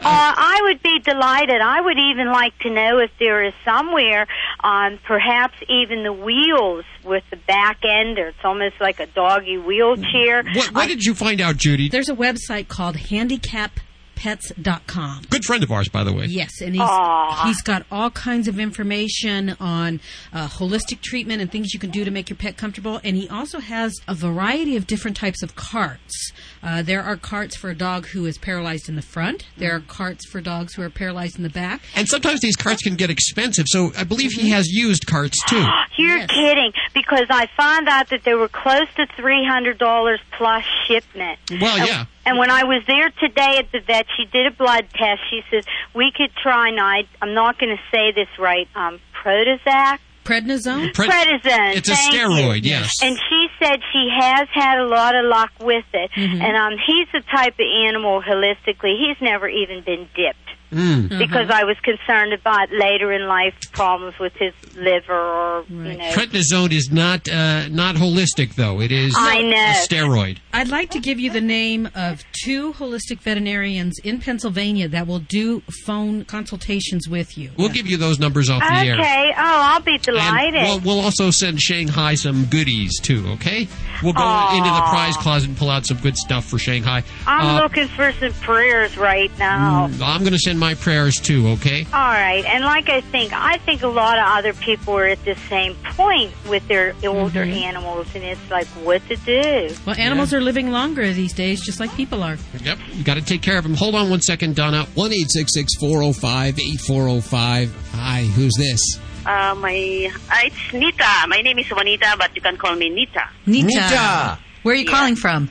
Uh, 0.00 0.34
I 0.36 0.60
would 0.64 0.82
be 0.82 0.98
delighted. 1.00 1.60
I 1.60 1.80
would 1.80 1.98
even 1.98 2.28
like 2.28 2.56
to 2.60 2.70
know 2.70 2.98
if 2.98 3.10
there 3.18 3.42
is 3.44 3.52
somewhere, 3.64 4.26
um, 4.62 4.98
perhaps 5.04 5.54
even 5.68 6.04
the 6.04 6.12
wheels 6.12 6.84
with 7.04 7.24
the 7.30 7.36
back 7.36 7.78
end, 7.84 8.18
or 8.18 8.28
it's 8.28 8.44
almost 8.44 8.80
like 8.80 9.00
a 9.00 9.06
doggy 9.06 9.58
wheelchair. 9.58 10.44
What, 10.44 10.72
what 10.74 10.86
did 10.88 11.04
you 11.04 11.14
find 11.14 11.40
out, 11.40 11.56
Judy? 11.56 11.88
There's 11.88 12.08
a 12.08 12.14
website 12.14 12.68
called 12.68 12.94
handicappedpets.com. 12.96 15.22
Good 15.30 15.44
friend 15.44 15.64
of 15.64 15.72
ours, 15.72 15.88
by 15.88 16.04
the 16.04 16.12
way. 16.12 16.26
Yes, 16.26 16.60
and 16.60 16.74
he's 16.74 16.82
Aw. 16.82 17.46
he's 17.46 17.62
got 17.62 17.84
all 17.90 18.10
kinds 18.10 18.46
of 18.46 18.60
information 18.60 19.56
on 19.58 20.00
uh, 20.32 20.46
holistic 20.46 21.00
treatment 21.00 21.42
and 21.42 21.50
things 21.50 21.74
you 21.74 21.80
can 21.80 21.90
do 21.90 22.04
to 22.04 22.10
make 22.12 22.28
your 22.28 22.36
pet 22.36 22.56
comfortable. 22.56 23.00
And 23.02 23.16
he 23.16 23.28
also 23.28 23.58
has 23.58 23.98
a 24.06 24.14
variety 24.14 24.76
of 24.76 24.86
different 24.86 25.16
types 25.16 25.42
of 25.42 25.56
carts. 25.56 26.30
Uh, 26.62 26.82
there 26.82 27.02
are 27.02 27.16
carts 27.16 27.56
for 27.56 27.70
a 27.70 27.74
dog 27.74 28.06
who 28.06 28.26
is 28.26 28.38
paralyzed 28.38 28.88
in 28.88 28.96
the 28.96 29.02
front. 29.02 29.46
There 29.56 29.74
are 29.74 29.80
carts 29.80 30.26
for 30.28 30.40
dogs 30.40 30.74
who 30.74 30.82
are 30.82 30.90
paralyzed 30.90 31.36
in 31.36 31.42
the 31.42 31.50
back. 31.50 31.80
And 31.94 32.08
sometimes 32.08 32.40
these 32.40 32.56
carts 32.56 32.82
can 32.82 32.96
get 32.96 33.10
expensive, 33.10 33.66
so 33.68 33.92
I 33.96 34.04
believe 34.04 34.32
he 34.32 34.50
has 34.50 34.68
used 34.68 35.06
carts 35.06 35.36
too. 35.46 35.64
You're 35.98 36.26
kidding, 36.26 36.72
because 36.94 37.26
I 37.30 37.48
found 37.56 37.88
out 37.88 38.08
that 38.10 38.22
they 38.24 38.34
were 38.34 38.48
close 38.48 38.86
to 38.96 39.06
three 39.16 39.44
hundred 39.48 39.78
dollars 39.78 40.20
plus 40.36 40.64
shipment. 40.86 41.38
Well, 41.60 41.78
And- 41.78 41.88
yeah. 41.88 42.04
And 42.26 42.36
when 42.36 42.50
I 42.50 42.64
was 42.64 42.82
there 42.86 43.08
today 43.20 43.56
at 43.56 43.72
the 43.72 43.80
vet, 43.80 44.04
she 44.14 44.26
did 44.26 44.46
a 44.46 44.50
blood 44.50 44.86
test. 44.94 45.22
She 45.30 45.40
says 45.50 45.64
we 45.94 46.12
could 46.14 46.30
try. 46.36 46.70
Now, 46.70 46.84
I, 46.84 47.04
I'm 47.22 47.32
not 47.32 47.58
going 47.58 47.74
to 47.74 47.82
say 47.90 48.12
this 48.12 48.28
right. 48.38 48.68
Um, 48.74 49.00
Prozac. 49.14 49.98
Prednisone. 50.28 50.92
Pred- 50.92 51.08
Prednisone. 51.08 51.76
It's 51.76 51.88
a 51.88 51.94
thank 51.94 52.12
you. 52.12 52.20
steroid, 52.20 52.64
yes. 52.64 52.92
And 53.02 53.16
she 53.16 53.46
said 53.58 53.80
she 53.92 54.08
has 54.20 54.46
had 54.52 54.78
a 54.78 54.86
lot 54.86 55.14
of 55.14 55.24
luck 55.24 55.50
with 55.60 55.84
it. 55.94 56.10
Mm-hmm. 56.14 56.42
And 56.42 56.56
um, 56.56 56.72
he's 56.86 57.08
the 57.12 57.22
type 57.34 57.54
of 57.54 57.66
animal 57.86 58.22
holistically. 58.22 58.94
He's 58.98 59.16
never 59.20 59.48
even 59.48 59.82
been 59.84 60.08
dipped. 60.14 60.47
Mm. 60.72 61.08
because 61.18 61.48
I 61.50 61.64
was 61.64 61.76
concerned 61.80 62.32
about 62.34 62.70
later 62.70 63.10
in 63.12 63.26
life 63.26 63.54
problems 63.72 64.18
with 64.18 64.34
his 64.34 64.52
liver 64.76 65.12
or 65.14 65.64
you 65.68 65.76
know. 65.96 66.10
Prednisone 66.10 66.72
is 66.72 66.90
not 66.92 67.28
uh, 67.28 67.68
not 67.68 67.94
holistic 67.96 68.54
though. 68.54 68.80
It 68.80 68.92
is 68.92 69.14
I 69.16 69.40
know. 69.40 69.56
a 69.56 69.74
steroid. 69.86 70.38
I'd 70.52 70.68
like 70.68 70.90
to 70.90 71.00
give 71.00 71.18
you 71.18 71.30
the 71.30 71.40
name 71.40 71.88
of 71.94 72.22
two 72.44 72.72
holistic 72.74 73.20
veterinarians 73.20 73.98
in 74.04 74.20
Pennsylvania 74.20 74.88
that 74.88 75.06
will 75.06 75.20
do 75.20 75.60
phone 75.86 76.24
consultations 76.24 77.08
with 77.08 77.38
you. 77.38 77.50
We'll 77.56 77.68
give 77.70 77.86
you 77.86 77.96
those 77.96 78.18
numbers 78.18 78.50
off 78.50 78.60
the 78.60 78.72
air. 78.74 78.94
Okay. 78.94 79.30
Oh, 79.36 79.40
I'll 79.40 79.80
be 79.80 79.98
delighted. 79.98 80.62
We'll, 80.62 80.80
we'll 80.80 81.00
also 81.00 81.30
send 81.30 81.60
Shanghai 81.60 82.14
some 82.14 82.44
goodies 82.46 83.00
too. 83.00 83.26
Okay, 83.34 83.68
we'll 84.02 84.12
go 84.12 84.22
Aw. 84.22 84.56
into 84.58 84.68
the 84.68 84.80
prize 84.90 85.16
closet 85.16 85.48
and 85.48 85.56
pull 85.56 85.70
out 85.70 85.86
some 85.86 85.96
good 85.98 86.16
stuff 86.16 86.44
for 86.44 86.58
Shanghai. 86.58 87.02
I'm 87.26 87.56
Uh, 87.56 87.62
looking 87.62 87.88
for 87.88 88.12
some 88.12 88.32
prayers 88.42 88.96
right 88.96 89.30
now. 89.38 89.84
I'm 90.02 90.20
going 90.20 90.32
to 90.32 90.38
send 90.38 90.57
my 90.58 90.74
prayers 90.74 91.16
too. 91.20 91.48
Okay. 91.48 91.86
All 91.92 92.00
right, 92.00 92.44
and 92.44 92.64
like 92.64 92.88
I 92.88 93.00
think, 93.00 93.32
I 93.32 93.58
think 93.58 93.82
a 93.82 93.88
lot 93.88 94.18
of 94.18 94.24
other 94.26 94.52
people 94.52 94.94
are 94.96 95.06
at 95.06 95.24
the 95.24 95.34
same 95.48 95.74
point 95.84 96.32
with 96.48 96.66
their 96.68 96.94
older 97.06 97.44
Mhm. 97.46 97.62
animals, 97.62 98.06
and 98.14 98.24
it's 98.24 98.50
like 98.50 98.66
what 98.84 99.06
to 99.08 99.16
do. 99.16 99.74
Well, 99.86 99.96
animals 99.98 100.32
are 100.34 100.40
living 100.40 100.70
longer 100.70 101.12
these 101.12 101.32
days, 101.32 101.64
just 101.64 101.80
like 101.80 101.94
people 101.96 102.22
are. 102.22 102.36
Yep, 102.62 102.78
you 102.94 103.04
got 103.04 103.14
to 103.14 103.22
take 103.22 103.42
care 103.42 103.56
of 103.58 103.62
them. 103.64 103.74
Hold 103.74 103.94
on 103.94 104.10
one 104.10 104.20
second, 104.20 104.56
Donna. 104.56 104.86
One 104.94 105.12
eight 105.12 105.30
six 105.30 105.52
six 105.54 105.74
four 105.76 106.00
zero 106.02 106.12
five 106.12 106.58
eight 106.58 106.80
four 106.80 107.08
zero 107.08 107.20
five. 107.20 107.72
Hi, 107.94 108.22
who's 108.24 108.54
this? 108.58 108.80
Uh, 109.26 109.54
my 109.56 110.10
uh, 110.30 110.36
it's 110.44 110.72
Nita. 110.72 111.04
My 111.28 111.40
name 111.42 111.58
is 111.58 111.66
Juanita, 111.70 112.14
but 112.18 112.34
you 112.34 112.40
can 112.40 112.56
call 112.56 112.74
me 112.76 112.88
Nita. 112.88 113.28
Nita. 113.46 114.38
Where 114.62 114.74
are 114.74 114.78
you 114.78 114.86
calling 114.86 115.16
from? 115.16 115.50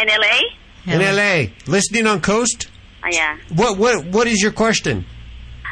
In 0.00 0.08
LA. 0.08 0.94
In 0.94 1.00
L.A. 1.00 1.52
Listening 1.66 2.06
on 2.06 2.20
Coast. 2.20 2.68
Uh, 3.02 3.08
yeah. 3.10 3.38
What 3.54 3.78
what 3.78 4.04
what 4.06 4.26
is 4.26 4.42
your 4.42 4.52
question? 4.52 5.04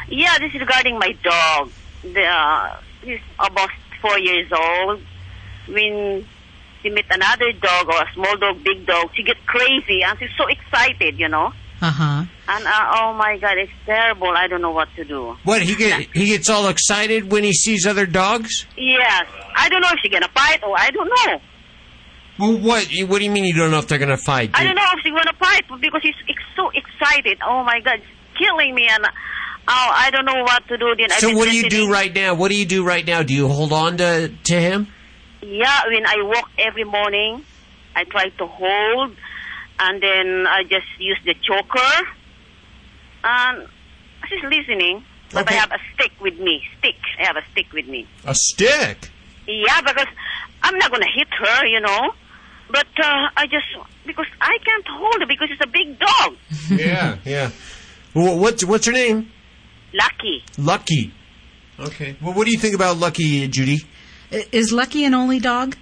Yeah, 0.09 0.39
this 0.39 0.55
is 0.55 0.61
regarding 0.61 0.99
my 0.99 1.12
dog. 1.22 1.70
The, 2.03 2.24
uh, 2.24 2.81
he's 3.03 3.20
almost 3.39 3.72
four 4.01 4.18
years 4.18 4.51
old. 4.53 5.03
When 5.66 6.26
she 6.83 6.91
meet 6.91 7.05
another 7.11 7.53
dog 7.53 7.89
or 7.89 8.01
a 8.01 8.07
small 8.14 8.37
dog, 8.39 8.64
big 8.64 8.87
dog, 8.87 9.11
she 9.14 9.22
gets 9.22 9.41
crazy 9.47 10.03
and 10.03 10.18
she's 10.18 10.31
so 10.39 10.47
excited, 10.47 11.18
you 11.18 11.29
know. 11.29 11.53
Uh 11.81 11.91
huh. 11.91 12.24
And 12.49 12.66
uh, 12.66 12.93
oh 12.97 13.12
my 13.14 13.37
God, 13.39 13.59
it's 13.59 13.72
terrible. 13.85 14.31
I 14.35 14.49
don't 14.49 14.62
know 14.62 14.72
what 14.72 14.89
to 14.97 15.05
do. 15.05 15.37
What 15.45 15.62
he 15.62 15.76
get 15.76 16.09
he 16.14 16.26
gets 16.26 16.49
all 16.49 16.68
excited 16.68 17.31
when 17.31 17.45
he 17.45 17.53
sees 17.53 17.87
other 17.87 18.07
dogs? 18.07 18.66
Yes, 18.76 19.26
I 19.55 19.68
don't 19.68 19.83
know 19.83 19.91
if 19.93 20.01
she's 20.03 20.11
gonna 20.11 20.29
fight 20.35 20.62
or 20.64 20.74
I 20.79 20.91
don't 20.91 21.09
know. 21.09 21.41
Well, 22.39 22.57
what 22.59 22.86
what 23.09 23.18
do 23.18 23.24
you 23.24 23.30
mean 23.30 23.45
you 23.45 23.55
don't 23.55 23.70
know 23.70 23.78
if 23.78 23.89
they're 23.89 23.99
going 23.99 24.11
to 24.11 24.16
fight? 24.16 24.51
I 24.55 24.64
don't 24.64 24.76
know 24.76 24.82
if 24.97 25.03
she's 25.03 25.12
gonna 25.12 25.36
fight 25.39 25.64
because 25.80 26.03
he's 26.03 26.14
ex- 26.28 26.43
so 26.57 26.70
excited. 26.70 27.39
Oh 27.47 27.64
my 27.64 27.80
God, 27.80 27.97
it's 27.97 28.39
killing 28.39 28.74
me 28.74 28.86
and. 28.89 29.05
Oh, 29.70 29.91
I 29.93 30.11
don't 30.11 30.24
know 30.24 30.43
what 30.45 30.66
to 30.68 30.78
do. 30.78 30.95
Then 30.97 31.11
So 31.11 31.36
what 31.36 31.47
do 31.51 31.55
you 31.55 31.68
do 31.68 31.91
right 31.93 32.14
now? 32.14 32.32
What 32.34 32.51
do 32.51 32.57
you 32.57 32.64
do 32.64 32.84
right 32.86 33.07
now? 33.07 33.22
Do 33.22 33.34
you 33.34 33.49
hold 33.49 33.70
on 33.72 33.99
to 33.99 34.28
to 34.28 34.55
him? 34.61 34.86
Yeah, 35.43 35.82
when 35.89 36.07
I 36.07 36.14
walk 36.22 36.51
every 36.59 36.84
morning, 36.84 37.45
I 37.95 38.05
try 38.05 38.28
to 38.30 38.47
hold, 38.47 39.14
and 39.78 40.03
then 40.03 40.47
I 40.47 40.62
just 40.62 40.86
use 40.99 41.18
the 41.26 41.34
choker. 41.34 42.09
And 43.24 43.68
she's 44.28 44.43
listening, 44.45 45.05
but 45.32 45.51
I 45.51 45.55
have 45.55 45.72
a 45.72 45.78
stick 45.95 46.12
with 46.20 46.39
me. 46.39 46.62
Stick. 46.78 46.97
I 47.20 47.24
have 47.26 47.36
a 47.36 47.43
stick 47.53 47.66
with 47.72 47.86
me. 47.89 48.07
A 48.24 48.34
stick. 48.34 49.11
Yeah, 49.47 49.80
because 49.82 50.07
I'm 50.62 50.78
not 50.78 50.91
gonna 50.91 51.11
hit 51.14 51.28
her, 51.30 51.66
you 51.66 51.80
know. 51.80 52.14
But 52.70 52.86
uh, 53.02 53.28
I 53.36 53.46
just 53.46 53.66
because 54.06 54.26
I 54.40 54.56
can't 54.64 54.86
hold 54.90 55.22
it 55.22 55.28
because 55.28 55.48
it's 55.50 55.64
a 55.64 55.68
big 55.68 55.98
dog. 55.98 56.36
yeah, 56.70 57.16
yeah. 57.24 57.50
Well, 58.14 58.38
what's 58.38 58.64
what's 58.64 58.86
her 58.86 58.92
name? 58.92 59.30
Lucky. 59.94 60.44
Lucky. 60.58 61.12
Okay. 61.80 62.16
Well, 62.20 62.34
what 62.34 62.44
do 62.44 62.50
you 62.52 62.58
think 62.58 62.74
about 62.74 62.98
Lucky, 62.98 63.46
Judy? 63.48 63.78
Is 64.30 64.72
Lucky 64.72 65.04
an 65.04 65.14
only 65.14 65.38
dog? 65.38 65.76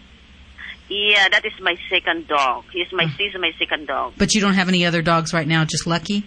Yeah, 0.88 1.28
that 1.28 1.44
is 1.44 1.52
my 1.60 1.74
second 1.90 2.28
dog. 2.28 2.64
He's 2.72 2.86
my 2.92 3.06
she's 3.18 3.34
my 3.40 3.50
second 3.58 3.86
dog. 3.88 4.12
But 4.16 4.34
you 4.34 4.40
don't 4.40 4.54
have 4.54 4.68
any 4.68 4.86
other 4.86 5.02
dogs 5.02 5.32
right 5.32 5.48
now, 5.48 5.64
just 5.64 5.86
Lucky? 5.86 6.24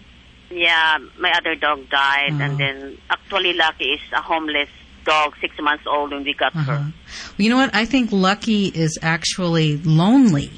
Yeah, 0.52 0.98
my 1.20 1.32
other 1.38 1.56
dog 1.56 1.88
died, 1.90 2.32
Oh. 2.34 2.42
and 2.42 2.58
then 2.58 2.98
actually 3.10 3.54
Lucky 3.54 3.86
is 3.92 4.02
a 4.12 4.22
homeless 4.22 4.68
dog, 5.10 5.30
six 5.42 5.54
months 5.60 5.86
old 5.88 6.12
when 6.12 6.24
we 6.24 6.34
got 6.34 6.56
Uh-huh. 6.56 6.72
her. 6.72 6.80
Well, 6.80 6.94
you 7.38 7.50
know 7.50 7.58
what? 7.58 7.74
I 7.74 7.86
think 7.86 8.12
Lucky 8.12 8.68
is 8.68 8.98
actually 9.02 9.78
lonely. 9.84 10.52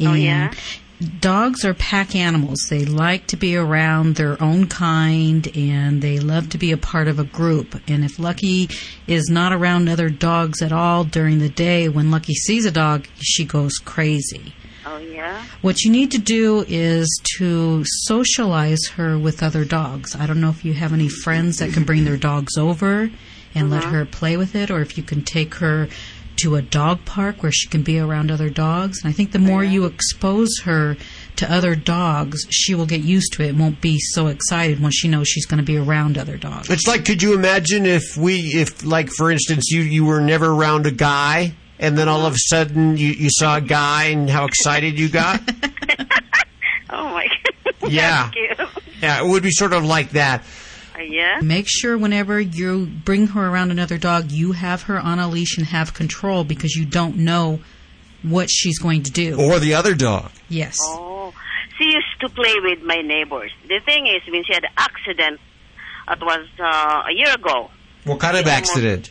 Oh, 0.00 0.12
And 0.12 0.22
yeah? 0.22 0.50
Dogs 1.20 1.64
are 1.64 1.74
pack 1.74 2.14
animals. 2.14 2.58
They 2.70 2.84
like 2.84 3.26
to 3.32 3.36
be 3.36 3.56
around 3.56 4.14
their 4.14 4.40
own 4.42 4.66
kind 4.68 5.42
and 5.56 6.00
they 6.00 6.18
love 6.18 6.48
to 6.50 6.58
be 6.58 6.70
a 6.72 6.76
part 6.76 7.08
of 7.08 7.18
a 7.18 7.24
group. 7.24 7.68
And 7.88 8.04
if 8.04 8.18
Lucky 8.18 8.70
is 9.06 9.28
not 9.28 9.52
around 9.52 9.88
other 9.88 10.08
dogs 10.08 10.62
at 10.62 10.72
all 10.72 11.04
during 11.04 11.40
the 11.40 11.48
day, 11.48 11.88
when 11.88 12.10
Lucky 12.10 12.34
sees 12.34 12.64
a 12.64 12.70
dog, 12.70 13.06
she 13.20 13.44
goes 13.44 13.74
crazy. 13.78 14.54
Oh 14.86 14.98
yeah. 14.98 15.42
What 15.62 15.80
you 15.82 15.90
need 15.90 16.10
to 16.12 16.18
do 16.18 16.64
is 16.68 17.08
to 17.38 17.82
socialize 18.06 18.86
her 18.96 19.18
with 19.18 19.42
other 19.42 19.64
dogs. 19.64 20.14
I 20.14 20.26
don't 20.26 20.40
know 20.40 20.50
if 20.50 20.64
you 20.64 20.74
have 20.74 20.92
any 20.92 21.08
friends 21.08 21.58
that 21.58 21.72
can 21.72 21.84
bring 21.84 22.04
their 22.04 22.16
dogs 22.16 22.56
over 22.56 23.10
and 23.54 23.70
let 23.70 23.82
Uh-huh. 23.84 23.90
her 23.92 24.04
play 24.04 24.36
with 24.36 24.54
it, 24.54 24.70
or 24.70 24.80
if 24.80 24.96
you 24.96 25.02
can 25.02 25.22
take 25.22 25.54
her 25.56 25.88
to 26.36 26.56
a 26.56 26.62
dog 26.62 27.04
park 27.04 27.42
where 27.44 27.52
she 27.52 27.68
can 27.68 27.82
be 27.82 27.96
around 27.96 28.28
other 28.28 28.50
dogs. 28.50 28.98
And 29.02 29.08
I 29.08 29.12
think 29.12 29.30
the 29.30 29.38
more 29.38 29.62
you 29.62 29.84
expose 29.84 30.50
her 30.64 30.96
to 31.36 31.52
other 31.52 31.76
dogs, 31.76 32.44
she 32.50 32.74
will 32.74 32.86
get 32.86 33.02
used 33.02 33.32
to 33.34 33.44
it 33.44 33.50
and 33.50 33.60
won't 33.60 33.80
be 33.80 33.98
so 34.00 34.26
excited 34.26 34.80
when 34.80 34.90
she 34.90 35.06
knows 35.06 35.28
she's 35.28 35.46
going 35.46 35.58
to 35.58 35.64
be 35.64 35.76
around 35.76 36.18
other 36.18 36.36
dogs. 36.36 36.68
It's 36.70 36.88
like, 36.88 37.04
could 37.04 37.22
you 37.22 37.34
imagine 37.34 37.86
if 37.86 38.16
we, 38.16 38.38
if 38.54 38.84
like 38.84 39.10
for 39.10 39.30
instance, 39.30 39.70
you 39.70 39.82
you 39.82 40.04
were 40.04 40.20
never 40.20 40.46
around 40.52 40.86
a 40.86 40.90
guy, 40.90 41.54
and 41.78 41.96
then 41.96 42.08
all 42.08 42.26
of 42.26 42.34
a 42.34 42.38
sudden 42.38 42.96
you 42.96 43.10
you 43.12 43.28
saw 43.30 43.58
a 43.58 43.60
guy 43.60 44.06
and 44.06 44.28
how 44.28 44.44
excited 44.46 44.98
you 44.98 45.08
got? 45.08 45.40
Oh 46.90 47.08
my 47.10 47.26
God. 47.80 47.90
Yeah. 47.92 48.30
Thank 48.30 48.36
you. 48.36 48.66
yeah, 49.02 49.20
it 49.24 49.26
would 49.26 49.42
be 49.42 49.50
sort 49.50 49.72
of 49.72 49.84
like 49.84 50.10
that. 50.10 50.44
Yeah. 50.98 51.40
Make 51.42 51.66
sure 51.68 51.98
whenever 51.98 52.40
you 52.40 52.86
bring 52.86 53.28
her 53.28 53.48
around 53.48 53.70
another 53.70 53.98
dog, 53.98 54.30
you 54.30 54.52
have 54.52 54.82
her 54.82 54.98
on 54.98 55.18
a 55.18 55.28
leash 55.28 55.56
and 55.58 55.66
have 55.66 55.94
control 55.94 56.44
because 56.44 56.74
you 56.74 56.84
don't 56.84 57.16
know 57.16 57.60
what 58.22 58.48
she's 58.50 58.78
going 58.78 59.02
to 59.04 59.10
do. 59.10 59.40
Or 59.40 59.58
the 59.58 59.74
other 59.74 59.94
dog. 59.94 60.30
Yes. 60.48 60.76
Oh, 60.80 61.32
she 61.78 61.84
used 61.84 62.20
to 62.20 62.28
play 62.28 62.54
with 62.62 62.82
my 62.82 63.02
neighbors. 63.02 63.50
The 63.68 63.80
thing 63.84 64.06
is, 64.06 64.22
when 64.30 64.44
she 64.44 64.54
had 64.54 64.64
an 64.64 64.70
accident, 64.76 65.40
it 66.08 66.20
was 66.20 66.46
uh, 66.60 67.02
a 67.08 67.12
year 67.14 67.34
ago. 67.34 67.70
What 68.04 68.20
kind 68.20 68.36
of 68.36 68.44
She 68.44 68.50
almost- 68.50 68.70
accident? 68.70 69.10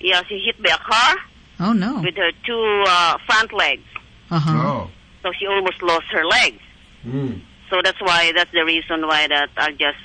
Yeah, 0.00 0.22
she 0.28 0.38
hit 0.44 0.62
by 0.62 0.70
a 0.74 0.78
car 0.78 1.16
Oh 1.60 1.72
no. 1.72 2.00
with 2.02 2.14
her 2.16 2.30
two 2.44 2.84
uh, 2.86 3.16
front 3.26 3.52
legs, 3.54 3.84
Uh 4.30 4.38
huh. 4.38 4.52
Oh. 4.52 4.90
so 5.22 5.30
she 5.38 5.46
almost 5.46 5.82
lost 5.82 6.04
her 6.10 6.24
legs. 6.26 6.60
Mm. 7.06 7.40
So 7.70 7.80
that's 7.82 8.00
why 8.02 8.32
that's 8.36 8.50
the 8.52 8.64
reason 8.64 9.06
why 9.06 9.26
that 9.28 9.48
I 9.56 9.70
just, 9.70 9.96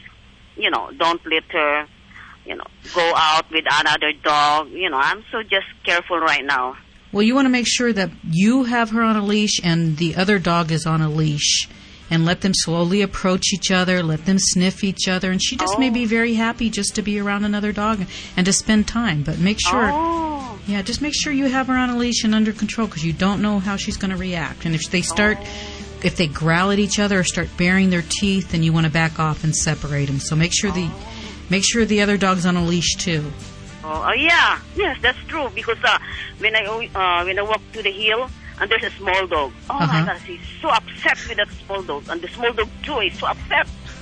you 0.59 0.69
know, 0.69 0.91
don't 0.97 1.21
let 1.25 1.43
her, 1.51 1.87
you 2.45 2.55
know, 2.55 2.65
go 2.93 3.13
out 3.15 3.49
with 3.51 3.65
another 3.71 4.11
dog. 4.23 4.69
You 4.69 4.89
know, 4.89 4.97
I'm 4.97 5.23
so 5.31 5.41
just 5.43 5.67
careful 5.83 6.19
right 6.19 6.43
now. 6.45 6.77
Well, 7.11 7.23
you 7.23 7.33
want 7.33 7.45
to 7.45 7.49
make 7.49 7.67
sure 7.67 7.91
that 7.91 8.11
you 8.29 8.65
have 8.65 8.91
her 8.91 9.01
on 9.01 9.15
a 9.15 9.23
leash 9.25 9.59
and 9.63 9.97
the 9.97 10.15
other 10.15 10.37
dog 10.37 10.71
is 10.71 10.85
on 10.85 11.01
a 11.01 11.09
leash. 11.09 11.67
And 12.11 12.25
let 12.25 12.41
them 12.41 12.53
slowly 12.55 13.03
approach 13.03 13.53
each 13.53 13.69
other, 13.69 14.01
let 14.01 14.25
them 14.25 14.37
sniff 14.39 14.83
each 14.83 15.07
other, 15.07 15.29
and 15.29 15.39
she 15.39 15.55
just 15.55 15.77
may 15.77 15.91
be 15.91 16.05
oh. 16.05 16.07
very 16.07 16.33
happy 16.33 16.71
just 16.71 16.95
to 16.95 17.03
be 17.03 17.19
around 17.19 17.43
another 17.45 17.71
dog 17.71 18.03
and 18.35 18.47
to 18.47 18.51
spend 18.51 18.87
time. 18.87 19.21
But 19.21 19.37
make 19.37 19.59
sure, 19.59 19.91
Oh. 19.93 20.59
yeah, 20.65 20.81
just 20.81 21.03
make 21.03 21.13
sure 21.15 21.31
you 21.31 21.45
have 21.45 21.67
her 21.67 21.75
on 21.75 21.91
a 21.91 21.97
leash 21.97 22.23
and 22.23 22.33
under 22.33 22.51
control 22.51 22.87
because 22.87 23.05
you 23.05 23.13
don't 23.13 23.43
know 23.43 23.59
how 23.59 23.75
she's 23.75 23.95
going 23.95 24.09
to 24.09 24.17
react. 24.17 24.65
And 24.65 24.73
if 24.73 24.89
they 24.89 25.03
start, 25.03 25.37
oh. 25.39 25.45
If 26.03 26.15
they 26.17 26.27
growl 26.27 26.71
at 26.71 26.79
each 26.79 26.99
other 26.99 27.19
or 27.19 27.23
start 27.23 27.49
baring 27.57 27.89
their 27.89 28.03
teeth, 28.07 28.51
then 28.51 28.63
you 28.63 28.71
want 28.73 28.85
to 28.85 28.91
back 28.91 29.19
off 29.19 29.43
and 29.43 29.55
separate 29.55 30.05
them. 30.05 30.19
So 30.19 30.35
make 30.35 30.53
sure 30.53 30.71
the, 30.71 30.89
make 31.49 31.63
sure 31.65 31.85
the 31.85 32.01
other 32.01 32.17
dog's 32.17 32.45
on 32.45 32.55
a 32.55 32.63
leash 32.63 32.95
too. 32.95 33.31
Oh, 33.83 34.05
oh 34.07 34.13
yeah, 34.13 34.59
yes, 34.75 34.97
that's 35.01 35.17
true. 35.27 35.49
Because 35.55 35.77
uh, 35.83 35.97
when 36.39 36.55
I 36.55 36.63
uh, 36.65 37.23
when 37.25 37.39
I 37.39 37.41
walk 37.41 37.61
to 37.73 37.81
the 37.81 37.91
hill 37.91 38.29
and 38.59 38.69
there's 38.69 38.83
a 38.83 38.91
small 38.91 39.25
dog, 39.27 39.51
oh 39.69 39.77
Uh-huh. 39.77 39.87
my 40.01 40.05
gosh, 40.05 40.23
he's 40.23 40.39
so 40.61 40.69
upset 40.69 41.17
with 41.27 41.37
that 41.37 41.49
small 41.65 41.81
dog, 41.83 42.03
and 42.09 42.21
the 42.21 42.27
small 42.27 42.51
dog 42.53 42.69
too 42.83 42.99
is 42.99 43.17
so 43.17 43.27
upset. 43.27 43.67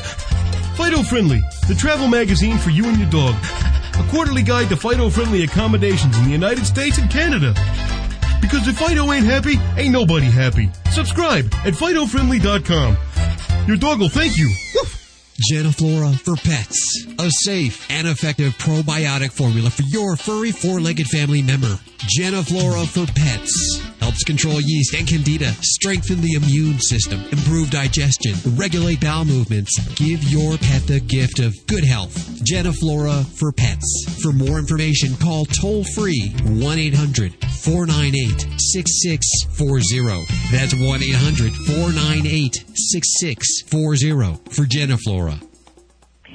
Fido 0.78 1.02
Friendly, 1.02 1.42
the 1.68 1.74
travel 1.74 2.08
magazine 2.08 2.60
for 2.60 2.70
you 2.70 2.86
and 2.86 3.00
your 3.00 3.10
dog. 3.10 3.34
A 3.96 4.08
quarterly 4.12 4.44
guide 4.44 4.70
to 4.70 4.78
Fido 4.78 5.10
Friendly 5.10 5.44
accommodations 5.44 6.16
in 6.20 6.26
the 6.26 6.30
United 6.30 6.68
States 6.68 7.00
and 7.00 7.10
Canada. 7.10 7.56
Because 8.42 8.68
if 8.68 8.78
Fido 8.78 9.12
ain't 9.12 9.26
happy, 9.26 9.56
ain't 9.76 9.92
nobody 9.92 10.28
happy. 10.28 10.70
Subscribe 10.92 11.52
at 11.66 11.74
FidoFriendly.com. 11.74 12.96
Your 13.68 13.78
dog 13.78 14.00
will 14.00 14.10
thank 14.10 14.38
you. 14.38 14.52
Woof. 14.76 15.05
Geniflora 15.52 16.18
for 16.20 16.36
pets. 16.36 17.08
A 17.20 17.30
safe 17.30 17.86
and 17.90 18.08
effective 18.08 18.58
probiotic 18.58 19.32
formula 19.32 19.70
for 19.70 19.84
your 19.84 20.16
furry 20.16 20.52
four-legged 20.52 21.08
family 21.08 21.42
member. 21.42 21.78
Geniflora 22.18 22.86
for 22.88 23.06
pets. 23.14 23.82
Helps 24.00 24.24
control 24.24 24.62
yeast 24.62 24.94
and 24.94 25.08
candida, 25.08 25.52
strengthen 25.62 26.22
the 26.22 26.34
immune 26.34 26.80
system, 26.80 27.20
improve 27.32 27.70
digestion, 27.70 28.36
regulate 28.56 29.02
bowel 29.02 29.26
movements. 29.26 29.78
Give 29.96 30.24
your 30.24 30.58
pet 30.58 30.86
the 30.88 31.00
gift 31.00 31.40
of 31.40 31.56
good 31.68 31.84
health. 31.84 32.16
Geniflora 32.44 33.26
for 33.26 33.52
pets. 33.52 34.22
For 34.22 34.32
more 34.32 34.60
information, 34.60 35.16
call 35.16 35.46
toll 35.46 35.84
free 35.84 36.34
1 36.44 36.80
800 36.80 37.34
498 37.64 38.60
6640. 38.60 40.26
That's 40.52 40.74
1 40.74 41.04
800 41.04 41.54
498 41.54 42.66
6640 42.76 44.52
for 44.52 44.66
Geniflora. 44.66 45.55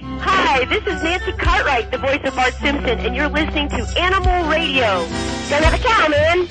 Hi, 0.03 0.65
this 0.65 0.87
is 0.87 1.03
Nancy 1.03 1.33
Cartwright, 1.33 1.91
the 1.91 1.99
voice 1.99 2.21
of 2.25 2.35
Bart 2.35 2.55
Simpson, 2.55 3.01
and 3.01 3.15
you're 3.15 3.29
listening 3.29 3.69
to 3.69 3.87
Animal 4.01 4.49
Radio. 4.49 5.07
Don't 5.51 5.63
have 5.63 5.75
a 5.75 5.79
cow, 5.79 6.09
man. 6.09 6.49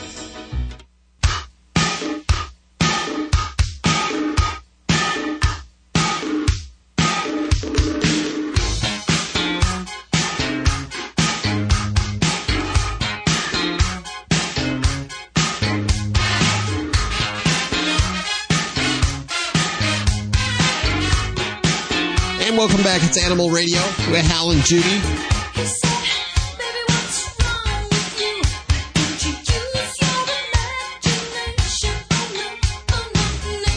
Back. 22.89 23.03
It's 23.03 23.23
Animal 23.23 23.51
Radio 23.51 23.77
with 24.09 24.25
Hal 24.25 24.49
and 24.49 24.63
Judy. 24.63 24.83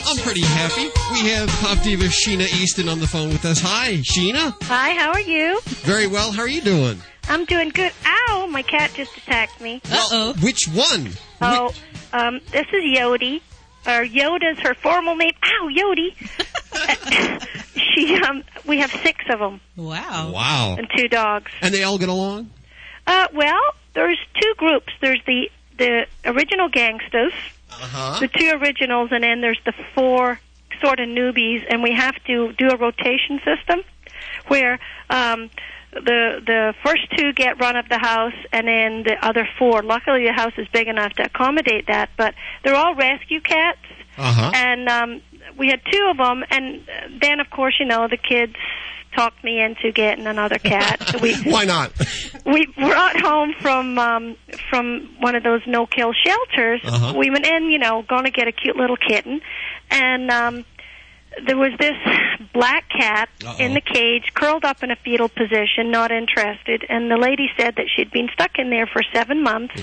I'm 0.06 0.16
pretty 0.16 0.40
happy. 0.40 0.90
We 1.12 1.28
have 1.28 1.46
pop 1.60 1.82
diva 1.82 2.04
Sheena 2.04 2.50
Easton 2.54 2.88
on 2.88 3.00
the 3.00 3.06
phone 3.06 3.28
with 3.28 3.44
us. 3.44 3.60
Hi, 3.60 3.96
Sheena. 3.96 4.56
Hi, 4.62 4.92
how 4.92 5.10
are 5.10 5.20
you? 5.20 5.60
Very 5.84 6.06
well. 6.06 6.32
How 6.32 6.40
are 6.40 6.48
you 6.48 6.62
doing? 6.62 6.98
I'm 7.28 7.44
doing 7.44 7.68
good. 7.68 7.92
Ow, 8.06 8.46
my 8.48 8.62
cat 8.62 8.92
just 8.94 9.14
attacked 9.18 9.60
me. 9.60 9.82
Uh-oh. 9.90 10.32
Which 10.40 10.68
one? 10.68 11.10
Oh, 11.42 11.74
um, 12.14 12.40
this 12.50 12.66
is 12.68 12.82
Yodi. 12.96 13.42
Or 13.84 14.06
Yoda's 14.06 14.60
her 14.60 14.74
formal 14.74 15.16
name. 15.16 15.32
Ow, 15.42 15.68
Yodi. 15.70 16.14
she, 17.94 18.16
um, 18.16 18.42
we 18.66 18.78
have 18.78 18.90
six 18.90 19.24
of 19.30 19.38
them. 19.38 19.60
Wow. 19.76 20.30
Wow. 20.32 20.76
And 20.78 20.88
two 20.96 21.08
dogs. 21.08 21.50
And 21.60 21.74
they 21.74 21.82
all 21.82 21.98
get 21.98 22.08
along? 22.08 22.50
Uh, 23.06 23.26
well, 23.34 23.60
there's 23.94 24.18
two 24.40 24.54
groups. 24.56 24.92
There's 25.00 25.20
the 25.26 25.50
the 25.78 26.06
original 26.24 26.68
gangsters, 26.68 27.32
Uh-huh. 27.70 28.20
the 28.20 28.28
two 28.28 28.50
originals, 28.60 29.08
and 29.10 29.24
then 29.24 29.40
there's 29.40 29.60
the 29.64 29.72
four 29.94 30.38
sort 30.80 31.00
of 31.00 31.08
newbies, 31.08 31.64
and 31.68 31.82
we 31.82 31.92
have 31.96 32.14
to 32.26 32.52
do 32.52 32.68
a 32.68 32.76
rotation 32.76 33.40
system 33.44 33.80
where 34.48 34.78
um, 35.10 35.50
the 35.92 36.40
the 36.46 36.74
first 36.84 37.02
two 37.16 37.32
get 37.32 37.58
run 37.60 37.76
of 37.76 37.88
the 37.88 37.98
house, 37.98 38.34
and 38.52 38.68
then 38.68 39.02
the 39.02 39.16
other 39.26 39.48
four. 39.58 39.82
Luckily, 39.82 40.24
the 40.26 40.32
house 40.32 40.52
is 40.58 40.68
big 40.68 40.88
enough 40.88 41.12
to 41.14 41.24
accommodate 41.24 41.86
that, 41.88 42.10
but 42.16 42.34
they're 42.62 42.76
all 42.76 42.94
rescue 42.94 43.40
cats, 43.40 43.80
Uh-huh. 44.18 44.50
and 44.54 44.88
um, 44.88 45.20
we 45.58 45.68
had 45.68 45.80
two 45.90 46.06
of 46.10 46.16
them, 46.16 46.44
and 46.50 46.82
then 47.20 47.40
of 47.40 47.50
course, 47.50 47.74
you 47.80 47.86
know, 47.86 48.08
the 48.08 48.16
kids 48.16 48.54
talked 49.14 49.44
me 49.44 49.60
into 49.62 49.92
getting 49.92 50.26
another 50.26 50.58
cat. 50.58 51.02
So 51.08 51.18
we 51.22 51.34
Why 51.42 51.64
not? 51.64 51.92
we 52.46 52.64
brought 52.78 53.20
home 53.20 53.54
from 53.60 53.98
um 53.98 54.36
from 54.70 55.14
one 55.20 55.34
of 55.34 55.42
those 55.42 55.60
no 55.66 55.84
kill 55.86 56.12
shelters 56.14 56.80
Uh-huh. 56.84 57.12
we 57.18 57.28
went 57.30 57.46
in 57.46 57.64
you 57.70 57.78
know 57.78 58.02
going 58.08 58.24
to 58.24 58.30
get 58.30 58.48
a 58.48 58.52
cute 58.52 58.74
little 58.76 58.96
kitten 58.96 59.40
and 59.90 60.30
um 60.30 60.64
there 61.46 61.56
was 61.58 61.72
this 61.78 61.92
black 62.54 62.84
cat 62.88 63.28
in 63.58 63.74
the 63.74 63.80
cage 63.82 64.32
curled 64.34 64.64
up 64.64 64.82
in 64.82 64.90
a 64.90 64.96
fetal 64.96 65.28
position 65.28 65.90
not 65.90 66.10
interested 66.10 66.84
and 66.88 67.10
the 67.10 67.16
lady 67.16 67.48
said 67.58 67.74
that 67.76 67.86
she'd 67.94 68.10
been 68.10 68.28
stuck 68.32 68.58
in 68.58 68.70
there 68.70 68.86
for 68.86 69.02
seven 69.14 69.42
months 69.42 69.74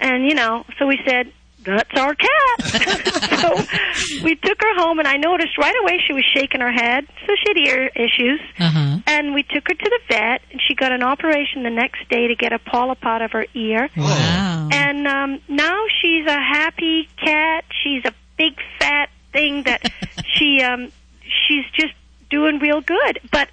and 0.00 0.24
you 0.28 0.34
know 0.34 0.64
so 0.78 0.86
we 0.86 0.98
said 1.06 1.32
that's 1.64 1.90
our 1.98 2.14
cat 2.14 2.60
so 3.40 4.24
we 4.24 4.34
took 4.36 4.60
her 4.62 4.74
home 4.76 4.98
and 4.98 5.08
i 5.08 5.16
noticed 5.16 5.58
right 5.58 5.74
away 5.82 6.00
she 6.06 6.12
was 6.12 6.24
shaking 6.34 6.60
her 6.60 6.70
head 6.72 7.06
so 7.26 7.32
she 7.36 7.44
had 7.48 7.56
ear 7.58 7.90
issues 7.96 8.40
Uh-huh. 8.58 8.98
and 9.06 9.34
we 9.34 9.42
took 9.42 9.66
her 9.68 9.74
to 9.74 9.90
the 9.90 10.00
vet, 10.08 10.40
and 10.50 10.60
she 10.66 10.74
got 10.74 10.92
an 10.92 11.02
operation 11.02 11.62
the 11.64 11.70
next 11.70 12.08
day 12.08 12.28
to 12.28 12.34
get 12.34 12.52
a 12.52 12.58
polyp 12.58 13.04
out 13.04 13.22
of 13.22 13.32
her 13.32 13.44
ear. 13.54 13.88
Wow. 13.96 14.68
And 14.72 15.06
um, 15.06 15.40
now 15.48 15.84
she's 16.00 16.26
a 16.26 16.32
happy 16.40 17.08
cat. 17.22 17.64
She's 17.82 18.04
a 18.04 18.12
big 18.36 18.54
fat 18.78 19.10
thing 19.32 19.62
that 19.64 19.82
she 20.34 20.62
um, 20.62 20.90
she's 21.22 21.64
just 21.74 21.92
doing 22.30 22.58
real 22.58 22.80
good. 22.80 23.20
But 23.30 23.48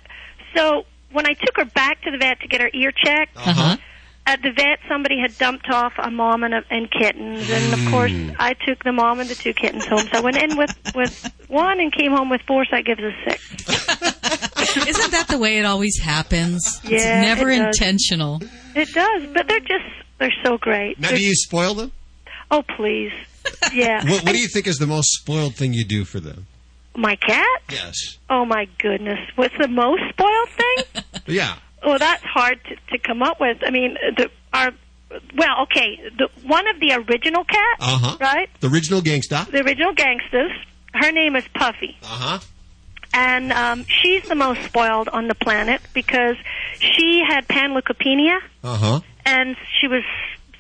so 0.56 0.86
when 1.12 1.26
I 1.28 1.34
took 1.34 1.58
her 1.58 1.66
back 1.66 2.01
to 2.03 2.12
the 2.12 2.18
vet 2.18 2.39
to 2.41 2.47
get 2.47 2.62
her 2.62 2.70
ear 2.74 2.91
checked. 2.91 3.36
Uh-huh. 3.38 3.78
At 4.28 4.41
the 4.41 4.51
vet, 4.51 4.80
somebody 4.89 5.19
had 5.19 5.38
dumped 5.38 5.69
off 5.69 5.93
a 5.99 6.09
mom 6.09 6.43
and, 6.43 6.55
a, 6.55 6.63
and 6.71 6.89
kittens, 6.89 7.47
and 7.49 7.73
of 7.73 7.91
course, 7.91 8.11
mm. 8.11 8.36
I 8.39 8.53
took 8.53 8.84
the 8.84 8.91
mom 8.91 9.19
and 9.19 9.30
the 9.30 9.36
two 9.36 9.53
kittens 9.53 9.86
home. 9.86 9.99
So 9.99 10.09
I 10.13 10.19
went 10.21 10.38
in 10.38 10.57
with 10.57 10.76
with 10.95 11.32
one 11.47 11.80
and 11.80 11.93
came 11.93 12.11
home 12.11 12.30
with 12.30 12.41
four, 12.47 12.65
so 12.65 12.76
that 12.76 12.86
gives 12.86 13.01
us 13.01 13.13
six. 13.23 14.78
Isn't 14.88 15.11
that 15.11 15.28
the 15.30 15.38
way 15.38 15.59
it 15.59 15.65
always 15.65 15.99
happens? 15.99 16.80
Yeah, 16.84 16.95
it's 16.95 17.05
never 17.05 17.49
it 17.51 17.61
intentional. 17.61 18.41
It 18.76 18.91
does, 18.93 19.28
but 19.32 19.47
they're 19.47 19.59
just 19.59 19.86
they're 20.17 20.34
so 20.43 20.57
great. 20.57 20.99
Now, 20.99 21.09
They're- 21.09 21.17
do 21.17 21.23
you 21.23 21.36
spoil 21.36 21.73
them? 21.73 21.91
Oh, 22.51 22.63
please. 22.78 23.11
Yeah. 23.73 24.03
What, 24.09 24.23
what 24.23 24.34
do 24.34 24.39
you 24.39 24.47
think 24.47 24.67
is 24.67 24.78
the 24.78 24.88
most 24.88 25.09
spoiled 25.13 25.55
thing 25.55 25.73
you 25.73 25.86
do 25.86 26.05
for 26.05 26.19
them? 26.19 26.47
My 26.95 27.15
cat? 27.15 27.61
Yes. 27.69 28.17
Oh, 28.30 28.45
my 28.45 28.67
goodness. 28.80 29.19
What's 29.36 29.57
the 29.57 29.67
most 29.67 30.01
spoiled 30.09 30.49
thing? 30.49 31.03
Yeah. 31.28 31.55
Oh, 31.86 31.97
that's 31.97 32.23
hard 32.23 32.59
to, 32.65 32.75
to 32.91 32.97
come 32.97 33.21
up 33.23 33.39
with. 33.39 33.57
I 33.65 33.69
mean, 33.71 33.97
the 34.17 34.29
our 34.53 34.71
well, 35.38 35.61
okay, 35.63 35.99
the 36.17 36.27
one 36.45 36.67
of 36.67 36.79
the 36.79 36.91
original 36.93 37.43
cats, 37.45 37.79
Uh 37.79 37.97
huh. 37.99 38.17
right? 38.19 38.49
The 38.59 38.67
original 38.69 39.01
gangsta. 39.01 39.49
The 39.49 39.61
original 39.63 39.93
gangsters. 39.93 40.51
Her 40.93 41.11
name 41.11 41.36
is 41.36 41.45
Puffy, 41.53 41.97
Uh 42.03 42.07
huh. 42.07 42.39
and 43.13 43.51
um, 43.53 43.86
she's 43.86 44.23
the 44.27 44.36
most 44.36 44.61
spoiled 44.63 45.09
on 45.09 45.27
the 45.27 45.36
planet 45.36 45.81
because 45.93 46.38
she 46.79 47.21
had 47.27 47.47
panleukopenia, 47.47 48.39
Uh 48.63 48.77
huh. 48.77 48.99
and 49.25 49.55
she 49.79 49.88
was 49.88 50.03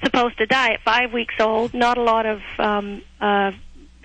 supposed 0.03 0.37
to 0.37 0.45
die 0.45 0.73
at 0.73 0.81
five 0.83 1.11
weeks 1.13 1.35
old. 1.39 1.73
Not 1.73 1.97
a 1.97 2.01
lot 2.03 2.25
of 2.25 2.41
um, 2.59 3.01
uh, 3.21 3.51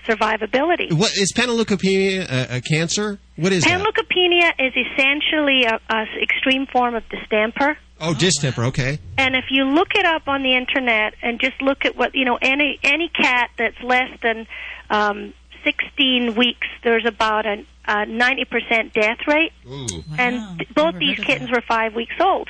survivability. 0.09 0.92
What 0.92 1.12
is 1.16 1.32
panleukopenia 1.36 2.26
a, 2.30 2.57
a 2.57 2.61
cancer? 2.61 3.18
What 3.36 3.53
is 3.53 3.64
that? 3.64 3.80
Panleukopenia 3.80 4.53
is 4.59 4.72
essentially 4.74 5.64
a, 5.64 5.80
a 5.92 6.05
extreme 6.22 6.66
form 6.66 6.94
of 6.94 7.03
distemper. 7.09 7.76
Oh, 8.01 8.14
distemper. 8.14 8.64
Okay. 8.64 8.98
And 9.18 9.34
if 9.34 9.46
you 9.51 9.64
look 9.64 9.88
it 9.94 10.07
up 10.07 10.26
on 10.26 10.42
the 10.42 10.57
internet 10.57 11.14
and 11.22 11.38
just 11.40 11.61
look 11.61 11.84
at 11.84 11.96
what 11.96 12.14
you 12.14 12.24
know, 12.24 12.38
any 12.40 12.78
any 12.82 13.09
cat 13.09 13.51
that's 13.59 13.80
less 13.82 14.11
than 14.22 14.46
um, 14.88 15.34
16 15.64 16.34
weeks, 16.34 16.66
there's 16.82 17.05
about 17.07 17.46
a, 17.46 17.64
a 17.86 18.07
90% 18.07 18.92
death 18.92 19.18
rate. 19.26 19.53
Ooh. 19.66 19.86
And 20.18 20.59
th- 20.59 20.74
both 20.74 20.94
these 20.98 21.18
kittens 21.18 21.51
were 21.51 21.62
five 21.66 21.94
weeks 21.94 22.14
old. 22.20 22.48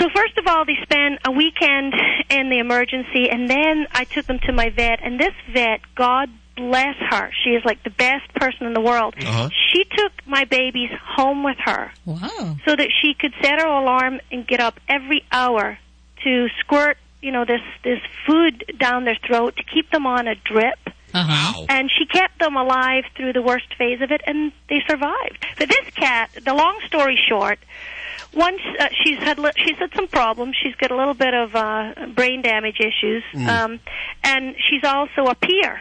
So 0.00 0.08
first 0.14 0.36
of 0.38 0.46
all, 0.46 0.64
they 0.64 0.76
spent 0.82 1.20
a 1.24 1.30
weekend 1.30 1.94
in 2.30 2.50
the 2.50 2.58
emergency, 2.58 3.30
and 3.30 3.48
then 3.48 3.86
I 3.92 4.04
took 4.04 4.26
them 4.26 4.38
to 4.46 4.52
my 4.52 4.70
vet. 4.70 5.00
And 5.02 5.18
this 5.20 5.34
vet, 5.52 5.80
God 5.94 6.28
bless 6.56 6.96
her, 7.10 7.30
she 7.42 7.50
is 7.50 7.64
like 7.64 7.82
the 7.82 7.90
best 7.90 8.32
person 8.34 8.66
in 8.66 8.74
the 8.74 8.80
world. 8.80 9.14
Uh-huh. 9.18 9.48
She 9.72 9.84
took 9.84 10.12
my 10.24 10.44
babies 10.44 10.90
home 11.16 11.42
with 11.42 11.56
her 11.64 11.90
Wow. 12.06 12.56
so 12.64 12.76
that 12.76 12.88
she 13.02 13.14
could 13.14 13.32
set 13.42 13.60
her 13.60 13.66
alarm 13.66 14.20
and 14.30 14.46
get 14.46 14.60
up 14.60 14.78
every 14.88 15.24
hour 15.32 15.78
to 16.22 16.48
squirt, 16.60 16.96
you 17.20 17.32
know, 17.32 17.44
this 17.44 17.60
this 17.82 17.98
food 18.26 18.64
down 18.78 19.04
their 19.04 19.18
throat 19.26 19.56
to 19.56 19.64
keep 19.64 19.90
them 19.90 20.06
on 20.06 20.28
a 20.28 20.36
drip. 20.36 20.78
Uh-huh. 21.12 21.66
And 21.68 21.90
she 21.96 22.06
kept 22.06 22.40
them 22.40 22.56
alive 22.56 23.04
through 23.16 23.32
the 23.34 23.42
worst 23.42 23.72
phase 23.78 24.00
of 24.00 24.10
it, 24.10 24.20
and 24.26 24.50
they 24.68 24.82
survived. 24.88 25.44
But 25.56 25.68
this 25.68 25.88
cat, 25.94 26.30
the 26.44 26.54
long 26.54 26.80
story 26.86 27.16
short, 27.28 27.58
once 28.36 28.60
uh, 28.80 28.88
she's 29.04 29.18
had 29.18 29.38
li- 29.38 29.52
she's 29.56 29.76
had 29.78 29.90
some 29.94 30.08
problems. 30.08 30.56
She's 30.62 30.74
got 30.76 30.90
a 30.90 30.96
little 30.96 31.14
bit 31.14 31.34
of 31.34 31.54
uh, 31.54 31.94
brain 32.14 32.42
damage 32.42 32.78
issues, 32.80 33.22
Mm. 33.34 33.48
um, 33.48 33.80
and 34.22 34.54
she's 34.68 34.84
also 34.84 35.26
a 35.30 35.34
peer. 35.34 35.80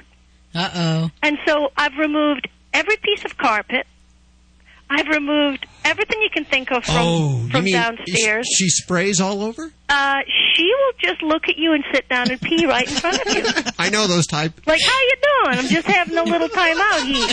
Uh 0.55 0.69
oh. 0.75 1.11
And 1.21 1.37
so 1.47 1.71
I've 1.77 1.97
removed 1.97 2.47
every 2.73 2.97
piece 2.97 3.25
of 3.25 3.37
carpet. 3.37 3.87
I've 4.89 5.07
removed 5.07 5.65
everything 5.83 6.21
you 6.21 6.29
can 6.31 6.45
think 6.45 6.71
of 6.71 6.83
from 6.85 6.95
oh, 6.97 7.47
from 7.51 7.63
mean 7.63 7.73
downstairs. 7.73 8.47
She 8.53 8.69
sprays 8.69 9.19
all 9.19 9.41
over? 9.41 9.71
Uh, 9.89 10.21
she 10.55 10.63
will 10.63 10.93
just 11.11 11.21
look 11.21 11.43
at 11.49 11.57
you 11.57 11.73
and 11.73 11.83
sit 11.93 12.07
down 12.09 12.31
and 12.31 12.39
pee 12.41 12.65
right 12.65 12.87
in 12.89 12.95
front 12.95 13.19
of 13.25 13.33
you. 13.33 13.43
I 13.77 13.89
know 13.89 14.07
those 14.07 14.25
type. 14.25 14.53
Like, 14.65 14.81
how 14.81 14.99
you 14.99 15.15
doing? 15.21 15.59
I'm 15.59 15.67
just 15.67 15.87
having 15.87 16.17
a 16.17 16.23
little 16.23 16.49
time 16.49 16.77
out 16.79 17.01
here. 17.03 17.27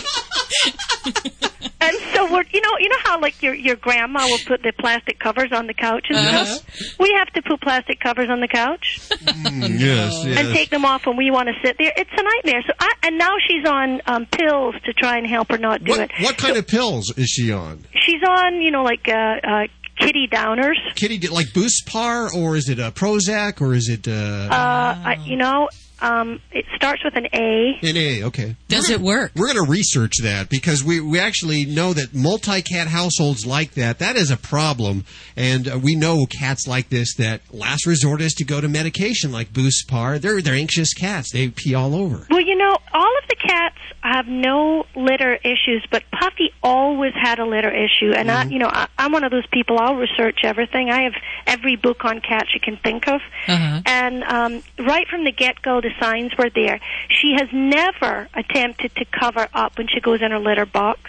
and 1.80 1.96
so 2.12 2.30
we're, 2.32 2.44
you 2.52 2.60
know, 2.60 2.70
you 2.78 2.88
know 2.88 2.96
how 3.04 3.20
like 3.20 3.40
your 3.42 3.54
your 3.54 3.76
grandma 3.76 4.26
will 4.26 4.38
put 4.46 4.62
the 4.62 4.72
plastic 4.78 5.18
covers 5.20 5.50
on 5.52 5.66
the 5.68 5.74
couch 5.74 6.06
and 6.10 6.18
Uh-huh. 6.18 6.44
stuff. 6.44 6.98
We 6.98 7.12
have 7.16 7.28
to 7.34 7.42
put 7.42 7.60
plastic 7.62 8.00
covers 8.00 8.28
on 8.28 8.40
the 8.40 8.48
couch 8.48 9.00
yes, 9.10 10.24
yes. 10.26 10.38
and 10.38 10.54
take 10.54 10.70
them 10.70 10.84
off 10.84 11.06
when 11.06 11.16
we 11.16 11.30
want 11.30 11.48
to 11.48 11.54
sit 11.64 11.76
there. 11.78 11.92
It's 11.96 12.10
a 12.12 12.22
nightmare. 12.22 12.62
So 12.66 12.72
I, 12.78 12.92
and 13.04 13.16
now 13.18 13.34
she's 13.48 13.66
on 13.66 14.00
um, 14.06 14.26
pills 14.26 14.74
to 14.84 14.92
try 14.92 15.16
and 15.18 15.26
help 15.26 15.50
her 15.50 15.58
not 15.58 15.84
do 15.84 15.92
what, 15.92 16.00
it. 16.00 16.10
what 16.20 16.36
kind 16.36 16.56
of 16.56 16.66
pills 16.66 17.12
is 17.16 17.28
she 17.28 17.52
on? 17.52 17.84
She's 18.04 18.22
on, 18.28 18.60
you 18.60 18.70
know, 18.70 18.82
like 18.82 19.08
uh, 19.08 19.12
uh, 19.12 19.66
kitty 20.00 20.26
downers. 20.28 20.76
Kitty, 20.96 21.18
like 21.28 21.48
BuSpar, 21.48 22.34
or 22.34 22.56
is 22.56 22.68
it 22.68 22.78
a 22.78 22.90
Prozac, 22.90 23.60
or 23.60 23.74
is 23.74 23.88
it 23.88 24.08
uh, 24.08 24.48
Uh, 24.50 24.98
I, 25.04 25.20
you 25.24 25.36
know, 25.36 25.68
um, 26.00 26.40
it 26.52 26.64
starts 26.74 27.04
with 27.04 27.16
an 27.16 27.26
A. 27.34 27.78
an 27.82 27.96
A? 27.96 28.22
Okay. 28.24 28.56
Does 28.68 28.90
it 28.90 29.00
work? 29.00 29.32
We're 29.34 29.52
going 29.52 29.64
to 29.64 29.70
research 29.70 30.14
that 30.22 30.48
because 30.48 30.82
we, 30.82 31.00
we 31.00 31.18
actually 31.18 31.64
know 31.64 31.92
that 31.92 32.14
multi 32.14 32.62
cat 32.62 32.88
households 32.88 33.46
like 33.46 33.72
that, 33.72 33.98
that 33.98 34.16
is 34.16 34.30
a 34.30 34.36
problem. 34.36 35.04
And 35.36 35.68
uh, 35.68 35.78
we 35.82 35.94
know 35.94 36.26
cats 36.26 36.66
like 36.66 36.88
this 36.88 37.14
that 37.16 37.42
last 37.52 37.86
resort 37.86 38.20
is 38.20 38.32
to 38.34 38.44
go 38.44 38.60
to 38.60 38.68
medication 38.68 39.32
like 39.32 39.52
BuSpar. 39.52 40.20
They're, 40.20 40.40
they're 40.40 40.54
anxious 40.54 40.94
cats. 40.94 41.32
They 41.32 41.48
pee 41.48 41.74
all 41.74 41.94
over. 41.94 42.26
Well, 42.30 42.40
you 42.40 42.56
know, 42.56 42.76
all 42.92 43.18
of 43.22 43.28
the 43.28 43.36
cats 43.36 43.76
have 44.02 44.26
no 44.26 44.84
litter 44.96 45.34
issues, 45.34 45.86
but 45.90 46.02
Puffy 46.10 46.52
always 46.62 47.12
had 47.14 47.38
a 47.38 47.44
litter 47.44 47.70
issue. 47.70 48.12
And 48.12 48.30
I, 48.30 48.44
you 48.44 48.58
know, 48.58 48.68
I, 48.68 48.88
I'm 48.98 49.12
one 49.12 49.24
of 49.24 49.30
those 49.30 49.46
people. 49.52 49.78
I'll 49.78 49.96
research 49.96 50.40
everything. 50.44 50.90
I 50.90 51.02
have 51.02 51.12
every 51.46 51.76
book 51.76 52.04
on 52.04 52.20
cats 52.20 52.48
you 52.54 52.60
can 52.60 52.78
think 52.78 53.08
of. 53.08 53.20
Uh-huh. 53.46 53.82
And 53.84 54.24
um, 54.24 54.62
right 54.78 55.06
from 55.08 55.24
the 55.24 55.32
get 55.32 55.60
go, 55.62 55.80
the 55.90 56.04
signs 56.04 56.36
were 56.36 56.50
there. 56.50 56.80
She 57.08 57.34
has 57.38 57.48
never 57.52 58.28
attempted 58.34 58.94
to 58.96 59.04
cover 59.04 59.48
up 59.52 59.78
when 59.78 59.88
she 59.88 60.00
goes 60.00 60.22
in 60.22 60.30
her 60.30 60.38
litter 60.38 60.66
box. 60.66 61.00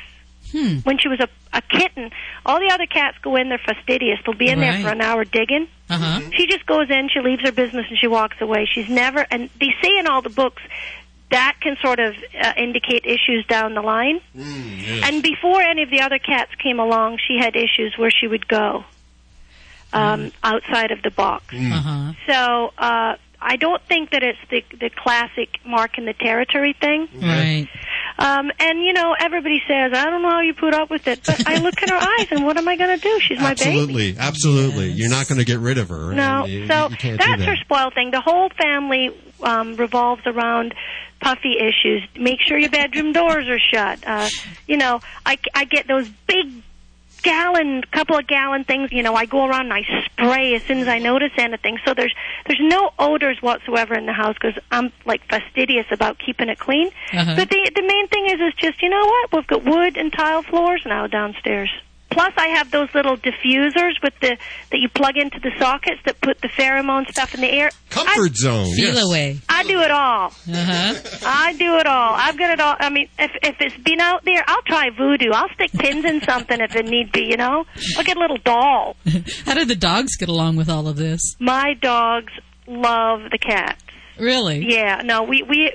Hmm. 0.51 0.79
When 0.79 0.97
she 0.97 1.07
was 1.07 1.19
a, 1.21 1.29
a 1.53 1.61
kitten, 1.61 2.11
all 2.45 2.59
the 2.59 2.71
other 2.73 2.85
cats 2.85 3.17
go 3.21 3.37
in 3.37 3.47
they're 3.47 3.57
fastidious. 3.57 4.19
They'll 4.25 4.35
be 4.35 4.49
in 4.49 4.59
there 4.59 4.81
for 4.81 4.89
an 4.89 4.99
hour 4.99 5.23
digging. 5.23 5.67
Uh-huh. 5.89 6.19
She 6.33 6.47
just 6.47 6.65
goes 6.65 6.89
in, 6.89 7.09
she 7.13 7.21
leaves 7.21 7.41
her 7.43 7.53
business, 7.53 7.85
and 7.89 7.97
she 7.97 8.07
walks 8.07 8.35
away. 8.41 8.67
She's 8.69 8.89
never, 8.89 9.25
and 9.31 9.49
they 9.59 9.73
say 9.81 9.97
in 9.97 10.07
all 10.07 10.21
the 10.21 10.29
books 10.29 10.61
that 11.29 11.55
can 11.61 11.77
sort 11.81 11.99
of 11.99 12.15
uh, 12.39 12.53
indicate 12.57 13.05
issues 13.05 13.45
down 13.47 13.73
the 13.73 13.81
line. 13.81 14.19
And 15.05 15.23
before 15.23 15.61
any 15.61 15.83
of 15.83 15.89
the 15.89 16.01
other 16.01 16.19
cats 16.19 16.51
came 16.55 16.79
along, 16.79 17.19
she 17.25 17.37
had 17.37 17.55
issues 17.55 17.97
where 17.97 18.11
she 18.11 18.27
would 18.27 18.47
go 18.47 18.83
um, 19.93 20.31
outside 20.43 20.91
of 20.91 21.01
the 21.01 21.11
box. 21.11 21.53
Uh-huh. 21.53 22.13
So 22.27 22.73
uh, 22.77 23.15
I 23.41 23.55
don't 23.55 23.81
think 23.87 24.11
that 24.11 24.23
it's 24.23 24.39
the 24.49 24.63
the 24.77 24.89
classic 24.95 25.49
mark 25.65 25.97
in 25.97 26.05
the 26.05 26.13
territory 26.13 26.75
thing. 26.79 27.07
Right. 27.15 27.67
Um, 28.19 28.51
and 28.59 28.83
you 28.83 28.93
know, 28.93 29.15
everybody 29.19 29.61
says, 29.67 29.93
"I 29.95 30.05
don't 30.09 30.21
know 30.21 30.29
how 30.29 30.41
you 30.41 30.53
put 30.53 30.73
up 30.75 30.89
with 30.89 31.07
it," 31.07 31.21
but 31.25 31.47
I 31.47 31.57
look 31.57 31.81
in 31.81 31.89
her 31.89 31.95
eyes, 32.19 32.27
and 32.31 32.45
what 32.45 32.57
am 32.57 32.67
I 32.67 32.75
going 32.75 32.95
to 32.97 33.01
do? 33.01 33.19
She's 33.21 33.39
my 33.39 33.53
baby. 33.55 33.69
absolutely, 33.71 34.15
absolutely. 34.19 34.89
You're 34.91 35.09
not 35.09 35.27
going 35.27 35.39
to 35.39 35.45
get 35.45 35.59
rid 35.59 35.77
of 35.77 35.89
her. 35.89 36.13
No, 36.13 36.45
you- 36.45 36.67
so 36.67 36.89
you 36.89 36.97
can't 36.97 37.17
that's 37.19 37.39
that. 37.39 37.47
her 37.47 37.55
spoiled 37.57 37.93
thing. 37.95 38.11
The 38.11 38.21
whole 38.21 38.49
family 38.61 39.09
um, 39.41 39.75
revolves 39.75 40.21
around 40.27 40.75
puffy 41.19 41.55
issues. 41.57 42.03
Make 42.19 42.39
sure 42.41 42.57
your 42.57 42.69
bedroom 42.69 43.11
doors 43.13 43.47
are 43.47 43.59
shut. 43.73 44.05
Uh, 44.05 44.27
you 44.67 44.77
know, 44.77 44.99
I, 45.25 45.37
I 45.55 45.65
get 45.65 45.87
those 45.87 46.09
big 46.27 46.51
gallon, 47.21 47.83
couple 47.91 48.17
of 48.17 48.27
gallon 48.27 48.63
things. 48.63 48.91
You 48.91 49.03
know, 49.03 49.15
I 49.15 49.25
go 49.25 49.45
around 49.45 49.71
and 49.71 49.73
I 49.73 49.83
spray 50.05 50.55
as 50.55 50.63
soon 50.63 50.79
as 50.79 50.87
I 50.87 50.99
notice 50.99 51.31
anything. 51.37 51.79
So 51.85 51.93
there's 51.93 52.13
there's 52.47 52.59
no 52.61 52.91
odors 52.99 53.41
whatsoever 53.41 53.93
in 53.95 54.05
the 54.05 54.13
house 54.13 54.35
because 54.39 54.61
I'm 54.71 54.91
like 55.05 55.25
fastidious 55.27 55.87
about 55.91 56.19
keeping 56.19 56.49
it 56.49 56.59
clean. 56.59 56.89
Uh-huh. 57.13 57.35
But 57.35 57.49
the 57.49 57.71
the 57.75 57.81
main 57.81 58.07
thing 58.07 58.25
is 58.27 58.39
is 58.39 58.53
just 58.55 58.81
you 58.81 58.89
know 58.89 59.05
what 59.05 59.33
we've 59.33 59.47
got 59.47 59.63
wood 59.63 59.97
and 59.97 60.11
tile 60.11 60.43
floors 60.43 60.81
now 60.85 61.07
downstairs. 61.07 61.69
Plus, 62.11 62.33
I 62.37 62.47
have 62.49 62.69
those 62.71 62.89
little 62.93 63.15
diffusers 63.17 63.93
with 64.03 64.13
the 64.21 64.37
that 64.71 64.77
you 64.79 64.89
plug 64.89 65.15
into 65.17 65.39
the 65.39 65.51
sockets 65.57 66.01
that 66.05 66.19
put 66.21 66.39
the 66.41 66.49
pheromone 66.49 67.09
stuff 67.09 67.33
in 67.33 67.41
the 67.41 67.49
air. 67.49 67.69
Comfort 67.89 68.35
zone. 68.35 68.65
Feel 68.75 68.93
yes. 68.95 69.03
away. 69.05 69.39
I 69.49 69.63
do 69.63 69.79
it 69.81 69.91
all. 69.91 70.25
Uh-huh. 70.27 71.19
I 71.25 71.53
do 71.53 71.77
it 71.77 71.85
all. 71.87 72.13
I've 72.15 72.37
got 72.37 72.51
it 72.51 72.59
all. 72.59 72.75
I 72.79 72.89
mean, 72.89 73.07
if 73.17 73.31
if 73.41 73.55
it's 73.61 73.77
been 73.83 74.01
out 74.01 74.23
there, 74.25 74.43
I'll 74.45 74.61
try 74.63 74.89
voodoo. 74.89 75.31
I'll 75.33 75.49
stick 75.53 75.71
pins 75.71 76.05
in 76.05 76.21
something 76.21 76.59
if 76.59 76.75
it 76.75 76.85
need 76.85 77.11
be. 77.11 77.27
You 77.29 77.37
know, 77.37 77.65
I'll 77.97 78.03
get 78.03 78.17
a 78.17 78.19
little 78.19 78.37
doll. 78.43 78.95
How 79.45 79.53
did 79.53 79.67
the 79.69 79.75
dogs 79.75 80.15
get 80.17 80.29
along 80.29 80.57
with 80.57 80.69
all 80.69 80.87
of 80.87 80.97
this? 80.97 81.21
My 81.39 81.73
dogs 81.81 82.33
love 82.67 83.21
the 83.31 83.37
cats. 83.37 83.81
Really? 84.19 84.65
Yeah. 84.69 85.01
No, 85.03 85.23
we 85.23 85.43
we. 85.43 85.71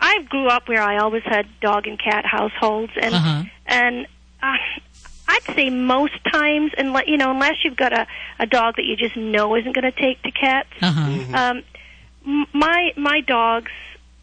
I 0.00 0.18
grew 0.28 0.48
up 0.48 0.68
where 0.68 0.82
I 0.82 0.98
always 0.98 1.22
had 1.24 1.46
dog 1.60 1.86
and 1.86 1.98
cat 1.98 2.24
households, 2.26 2.92
and 3.00 3.14
Uh-huh. 3.14 3.42
and 3.66 4.06
uh, 4.42 4.56
I'd 5.32 5.54
say 5.56 5.70
most 5.70 6.12
times, 6.30 6.72
unless 6.76 7.04
you 7.06 7.16
know, 7.16 7.30
unless 7.30 7.64
you've 7.64 7.76
got 7.76 7.92
a 7.92 8.06
a 8.38 8.46
dog 8.46 8.76
that 8.76 8.84
you 8.84 8.96
just 8.96 9.16
know 9.16 9.56
isn't 9.56 9.72
going 9.72 9.90
to 9.90 9.98
take 9.98 10.22
to 10.22 10.30
cats. 10.30 10.68
Uh-huh. 10.80 11.36
Um, 11.36 11.62
m- 12.26 12.46
my 12.52 12.92
my 12.96 13.20
dogs 13.20 13.72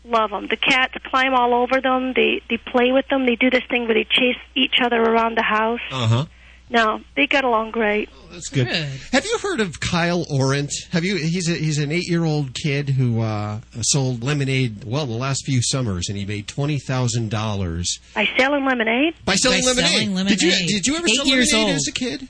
love 0.06 0.30
them. 0.30 0.48
The 0.48 0.58
cats 0.58 0.94
climb 1.10 1.34
all 1.34 1.54
over 1.54 1.82
them. 1.82 2.14
They 2.16 2.42
they 2.50 2.58
play 2.58 2.92
with 2.92 3.08
them. 3.08 3.26
They 3.26 3.36
do 3.36 3.50
this 3.50 3.64
thing 3.70 3.86
where 3.86 3.96
they 3.96 4.04
chase 4.06 4.38
each 4.56 4.76
other 4.84 5.02
around 5.02 5.36
the 5.36 5.42
house. 5.44 5.82
Uh 5.92 6.08
huh. 6.08 6.26
No, 6.72 7.02
they 7.16 7.26
get 7.26 7.44
along 7.44 7.72
great. 7.72 8.10
That's 8.32 8.48
good. 8.50 8.68
Have 8.68 9.26
you 9.26 9.40
heard 9.40 9.60
of 9.60 9.80
Kyle 9.80 10.24
Orant? 10.26 10.70
Have 10.92 11.04
you? 11.04 11.16
He's 11.16 11.50
a, 11.50 11.54
he's 11.54 11.80
an 11.80 11.92
eight 11.92 12.08
year 12.08 12.24
old 12.24 12.54
kid 12.54 12.90
who 12.90 13.22
uh, 13.22 13.62
sold 13.82 14.24
lemonade. 14.24 14.84
Well, 14.84 15.08
the 15.08 15.14
last 15.14 15.46
few 15.46 15.62
summers, 15.64 16.10
and 16.10 16.18
he 16.18 16.26
made 16.26 16.48
twenty 16.48 16.78
thousand 16.80 17.32
dollars 17.32 18.00
by 18.14 18.28
selling 18.38 18.66
lemonade. 18.66 19.16
by 19.26 19.34
selling, 19.36 19.62
By 19.62 19.68
lemonade. 19.72 19.90
selling 20.14 20.28
Did 20.28 20.42
you 20.42 20.52
did 20.68 20.86
you 20.86 20.96
ever 20.98 21.08
Eight 21.10 21.16
sell 21.16 21.26
years 21.26 21.52
lemonade 21.52 21.72
old. 21.72 21.76
as 21.78 21.88
a 21.88 21.92
kid? 21.92 22.28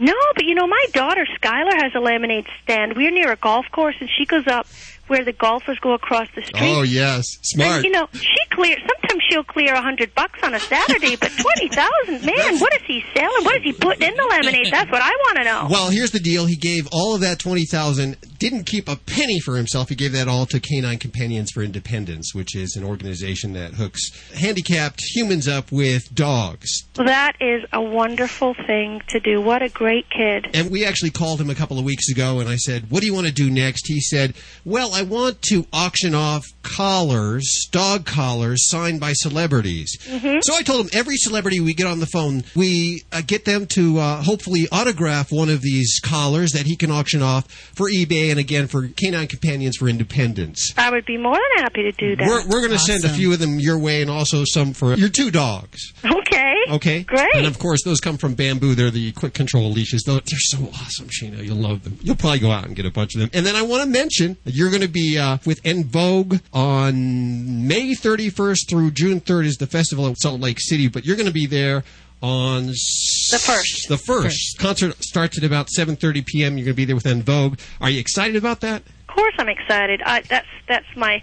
No, 0.00 0.14
but 0.34 0.44
you 0.44 0.54
know, 0.54 0.66
my 0.66 0.84
daughter 0.92 1.26
Skylar 1.42 1.74
has 1.82 1.92
a 1.96 2.00
lemonade 2.00 2.44
stand. 2.62 2.94
We're 2.94 3.10
near 3.10 3.32
a 3.32 3.36
golf 3.36 3.66
course, 3.72 3.96
and 4.00 4.08
she 4.16 4.26
goes 4.26 4.46
up 4.46 4.66
where 5.08 5.24
the 5.24 5.32
golfers 5.32 5.78
go 5.80 5.94
across 5.94 6.28
the 6.34 6.42
street. 6.42 6.74
Oh 6.76 6.82
yes, 6.82 7.24
smart. 7.42 7.76
And, 7.76 7.84
you 7.84 7.90
know, 7.90 8.08
she 8.12 8.36
clear. 8.50 8.76
Sometimes 8.78 9.22
she'll 9.28 9.44
clear 9.44 9.74
a 9.74 9.82
hundred 9.82 10.14
bucks 10.14 10.38
on 10.42 10.54
a 10.54 10.60
Saturday, 10.60 11.16
but 11.16 11.30
twenty 11.38 11.68
thousand, 11.68 12.24
man, 12.24 12.58
what 12.58 12.72
is 12.74 12.82
he 12.86 13.02
selling? 13.14 13.44
What 13.44 13.56
is 13.56 13.62
he 13.64 13.72
putting 13.72 14.08
in 14.08 14.14
the 14.16 14.26
lemonade? 14.30 14.68
That's 14.70 14.90
what 14.90 15.02
I 15.02 15.10
want 15.10 15.38
to 15.38 15.44
know. 15.44 15.66
Well, 15.70 15.90
here's 15.90 16.10
the 16.12 16.20
deal. 16.20 16.46
He 16.46 16.56
gave 16.56 16.88
all 16.92 17.14
of 17.14 17.22
that 17.22 17.38
twenty 17.38 17.64
thousand. 17.64 18.16
Didn't 18.38 18.64
keep 18.66 18.88
a 18.88 18.96
penny 18.96 19.40
for 19.40 19.56
himself. 19.56 19.88
He 19.88 19.94
gave 19.94 20.12
that 20.12 20.28
all 20.28 20.46
to 20.46 20.60
Canine 20.60 20.98
Companions 20.98 21.50
for 21.50 21.62
Independence, 21.62 22.34
which 22.34 22.54
is 22.54 22.76
an 22.76 22.84
organization 22.84 23.52
that 23.54 23.74
hooks 23.74 24.10
handicapped 24.32 25.02
humans 25.14 25.48
up 25.48 25.72
with 25.72 26.14
dogs. 26.14 26.84
That 26.94 27.32
is 27.40 27.64
a 27.72 27.80
wonderful 27.80 28.54
thing 28.54 29.02
to 29.08 29.18
do. 29.20 29.40
What 29.40 29.62
a 29.62 29.68
great 29.68 30.06
kid. 30.10 30.48
And 30.54 30.70
we 30.70 30.84
actually 30.84 31.10
called 31.10 31.40
him 31.40 31.50
a 31.50 31.54
couple 31.54 31.78
of 31.78 31.84
weeks 31.84 32.08
ago, 32.10 32.38
and 32.38 32.48
I 32.48 32.56
said, 32.56 32.90
"What 32.90 33.00
do 33.00 33.06
you 33.06 33.14
want 33.14 33.26
to 33.26 33.32
do 33.32 33.50
next?" 33.50 33.86
He 33.86 34.00
said, 34.00 34.34
"Well, 34.64 34.94
I 34.94 35.02
want 35.02 35.42
to 35.42 35.66
auction 35.72 36.14
off 36.14 36.44
collars, 36.62 37.68
dog 37.72 38.04
collars 38.04 38.68
signed 38.68 39.00
by 39.00 39.14
celebrities." 39.14 39.96
Mhm. 40.08 40.40
So 40.42 40.54
I 40.54 40.62
told 40.62 40.86
him 40.86 40.90
every 40.92 41.16
celebrity 41.16 41.60
we 41.60 41.74
get 41.74 41.86
on 41.86 42.00
the 42.00 42.06
phone, 42.06 42.44
we 42.54 43.02
uh, 43.12 43.22
get 43.26 43.44
them 43.44 43.66
to 43.66 43.98
uh, 43.98 44.22
hopefully 44.22 44.68
autograph 44.70 45.32
one 45.32 45.48
of 45.48 45.60
these 45.62 45.98
collars 46.02 46.52
that 46.52 46.66
he 46.66 46.76
can 46.76 46.90
auction 46.90 47.22
off 47.22 47.46
for 47.74 47.90
eBay 47.90 48.27
and 48.30 48.38
again 48.38 48.66
for 48.66 48.88
Canine 48.88 49.26
Companions 49.26 49.76
for 49.76 49.88
Independence. 49.88 50.72
I 50.76 50.90
would 50.90 51.06
be 51.06 51.16
more 51.16 51.34
than 51.34 51.64
happy 51.64 51.82
to 51.82 51.92
do 51.92 52.16
that. 52.16 52.26
We're, 52.26 52.46
we're 52.46 52.60
going 52.60 52.72
to 52.72 52.78
send 52.78 53.04
a 53.04 53.08
few 53.08 53.32
of 53.32 53.38
them 53.38 53.58
your 53.58 53.78
way 53.78 54.02
and 54.02 54.10
also 54.10 54.44
some 54.46 54.72
for 54.72 54.94
your 54.94 55.08
two 55.08 55.30
dogs. 55.30 55.92
Okay. 56.04 56.54
Okay. 56.70 57.02
Great. 57.04 57.34
And 57.34 57.46
of 57.46 57.58
course, 57.58 57.82
those 57.84 58.00
come 58.00 58.18
from 58.18 58.34
Bamboo. 58.34 58.74
They're 58.74 58.90
the 58.90 59.12
quick 59.12 59.34
control 59.34 59.70
leashes. 59.70 60.02
They're 60.04 60.20
they're 60.20 60.38
so 60.38 60.58
awesome, 60.74 61.08
Sheena. 61.08 61.44
You'll 61.44 61.56
love 61.56 61.84
them. 61.84 61.98
You'll 62.02 62.16
probably 62.16 62.40
go 62.40 62.50
out 62.50 62.64
and 62.64 62.76
get 62.76 62.86
a 62.86 62.90
bunch 62.90 63.14
of 63.14 63.20
them. 63.20 63.30
And 63.32 63.46
then 63.46 63.56
I 63.56 63.62
want 63.62 63.82
to 63.82 63.88
mention 63.88 64.36
that 64.44 64.54
you're 64.54 64.70
going 64.70 64.82
to 64.82 64.88
be 64.88 65.18
uh, 65.18 65.38
with 65.46 65.60
En 65.64 65.84
Vogue 65.84 66.36
on 66.52 67.66
May 67.66 67.94
31st 67.94 68.68
through 68.68 68.90
June 68.92 69.20
3rd 69.20 69.46
is 69.46 69.56
the 69.56 69.66
festival 69.66 70.06
in 70.06 70.16
Salt 70.16 70.40
Lake 70.40 70.58
City, 70.60 70.88
but 70.88 71.04
you're 71.04 71.16
going 71.16 71.26
to 71.26 71.32
be 71.32 71.46
there 71.46 71.84
on 72.22 72.66
the 72.66 73.40
first. 73.42 73.88
The 73.88 73.98
first 73.98 74.58
concert 74.58 75.02
starts 75.02 75.38
at 75.38 75.44
about 75.44 75.68
7:30 75.68 76.26
p.m. 76.26 76.58
You're 76.58 76.64
going 76.66 76.74
to 76.74 76.76
be 76.76 76.84
there 76.84 76.96
with 76.96 77.06
En 77.06 77.22
Vogue. 77.22 77.58
Are 77.80 77.90
you 77.90 78.00
excited 78.00 78.36
about 78.36 78.60
that? 78.60 78.82
Of 79.08 79.14
course, 79.14 79.34
I'm 79.38 79.48
excited. 79.48 80.02
I, 80.04 80.22
that's 80.22 80.48
that's 80.68 80.86
my 80.96 81.22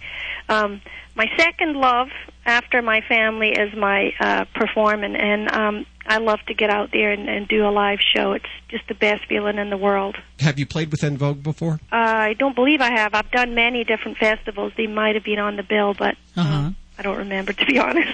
um, 0.49 0.81
my 1.15 1.27
second 1.37 1.75
love 1.75 2.09
after 2.45 2.81
my 2.81 3.01
family 3.01 3.49
is 3.49 3.73
my 3.75 4.11
uh, 4.19 4.45
performing, 4.53 5.15
and 5.15 5.51
um, 5.51 5.85
I 6.05 6.17
love 6.17 6.39
to 6.47 6.53
get 6.53 6.69
out 6.69 6.91
there 6.91 7.11
and, 7.11 7.27
and 7.27 7.47
do 7.47 7.65
a 7.65 7.71
live 7.71 7.99
show. 8.15 8.33
It's 8.33 8.45
just 8.69 8.87
the 8.87 8.93
best 8.93 9.25
feeling 9.27 9.57
in 9.57 9.69
the 9.71 9.77
world. 9.77 10.17
Have 10.39 10.59
you 10.59 10.65
played 10.65 10.91
with 10.91 11.03
En 11.03 11.17
Vogue 11.17 11.41
before? 11.41 11.79
Uh, 11.91 11.95
I 11.95 12.33
don't 12.33 12.53
believe 12.55 12.81
I 12.81 12.91
have. 12.91 13.13
I've 13.15 13.31
done 13.31 13.55
many 13.55 13.83
different 13.83 14.17
festivals. 14.17 14.73
They 14.77 14.87
might 14.87 15.15
have 15.15 15.23
been 15.23 15.39
on 15.39 15.55
the 15.55 15.63
bill, 15.63 15.93
but 15.93 16.15
Uh-huh. 16.37 16.71
I 16.97 17.01
don't 17.01 17.17
remember 17.17 17.53
to 17.53 17.65
be 17.65 17.79
honest. 17.87 18.13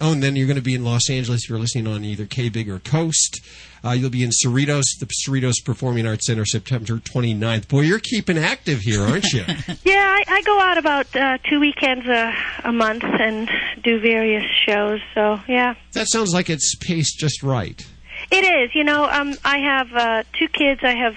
Oh, 0.00 0.12
and 0.12 0.22
then 0.22 0.34
you're 0.34 0.46
going 0.46 0.56
to 0.56 0.62
be 0.62 0.74
in 0.74 0.84
Los 0.84 1.10
Angeles. 1.10 1.44
If 1.44 1.50
you're 1.50 1.58
listening 1.58 1.86
on 1.86 2.04
either 2.04 2.26
K-Big 2.26 2.68
or 2.68 2.78
Coast. 2.78 3.40
Uh, 3.82 3.90
you'll 3.90 4.10
be 4.10 4.22
in 4.22 4.30
Cerritos, 4.30 4.84
the 4.98 5.06
Cerritos 5.06 5.64
Performing 5.64 6.06
Arts 6.06 6.26
Center, 6.26 6.44
September 6.44 6.98
29th. 6.98 7.68
Boy, 7.68 7.80
you're 7.80 7.98
keeping 7.98 8.36
active 8.36 8.80
here, 8.80 9.02
aren't 9.02 9.32
you? 9.32 9.44
Yeah, 9.84 10.04
I, 10.04 10.22
I 10.28 10.42
go 10.42 10.60
out 10.60 10.78
about 10.78 11.16
uh, 11.16 11.38
two 11.48 11.58
weekends 11.58 12.06
a, 12.06 12.34
a 12.64 12.72
month 12.72 13.02
and 13.02 13.50
do 13.82 13.98
various 14.00 14.44
shows. 14.66 15.00
So 15.14 15.40
yeah, 15.48 15.74
that 15.92 16.08
sounds 16.08 16.34
like 16.34 16.50
it's 16.50 16.74
paced 16.76 17.18
just 17.18 17.42
right. 17.42 17.84
it 18.30 18.44
is. 18.44 18.74
You 18.74 18.84
know, 18.84 19.04
um, 19.04 19.34
I 19.44 19.58
have 19.58 19.92
uh, 19.94 20.22
two 20.38 20.48
kids. 20.48 20.80
I 20.84 20.94
have 20.94 21.16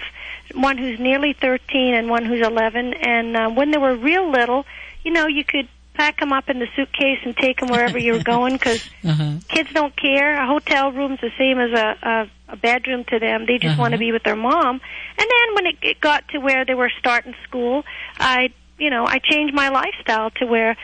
one 0.54 0.78
who's 0.78 1.00
nearly 1.00 1.34
13 1.34 1.94
and 1.94 2.10
one 2.10 2.26
who's 2.26 2.46
11. 2.46 2.94
And 2.94 3.36
uh, 3.36 3.50
when 3.50 3.72
they 3.72 3.78
were 3.78 3.96
real 3.96 4.30
little, 4.30 4.66
you 5.04 5.12
know, 5.12 5.28
you 5.28 5.44
could 5.44 5.68
pack 5.94 6.20
them 6.20 6.34
up 6.34 6.50
in 6.50 6.60
the 6.60 6.68
suitcase 6.76 7.20
and 7.24 7.36
take 7.38 7.60
them 7.60 7.70
wherever 7.70 7.98
you're 7.98 8.24
going 8.34 8.54
because 8.54 8.82
Uh-huh. 9.04 9.34
kids 9.50 9.70
don't 9.74 9.96
care. 9.96 10.42
A 10.42 10.48
hotel 10.48 10.92
room's 10.92 11.20
the 11.22 11.32
same 11.38 11.60
as 11.60 11.72
a, 11.72 12.08
a, 12.50 12.54
a 12.54 12.56
bedroom 12.58 13.04
to 13.06 13.20
them. 13.20 13.46
They 13.46 13.58
just 13.60 13.74
Uh-huh. 13.74 13.82
want 13.82 13.92
to 13.94 13.98
be 14.00 14.12
with 14.12 14.24
their 14.24 14.36
mom. 14.36 14.82
And 15.18 15.28
then 15.34 15.56
when 15.56 15.66
it, 15.68 15.78
it 15.82 16.02
got 16.02 16.28
to 16.30 16.40
where 16.40 16.66
they 16.66 16.74
were 16.74 16.92
starting 17.00 17.36
school, 17.48 17.84
I, 18.20 18.50
you 18.80 18.90
know, 18.90 19.06
I 19.06 19.20
changed 19.20 19.54
my 19.54 19.70
lifestyle 19.70 20.32
to 20.32 20.46
where. 20.46 20.76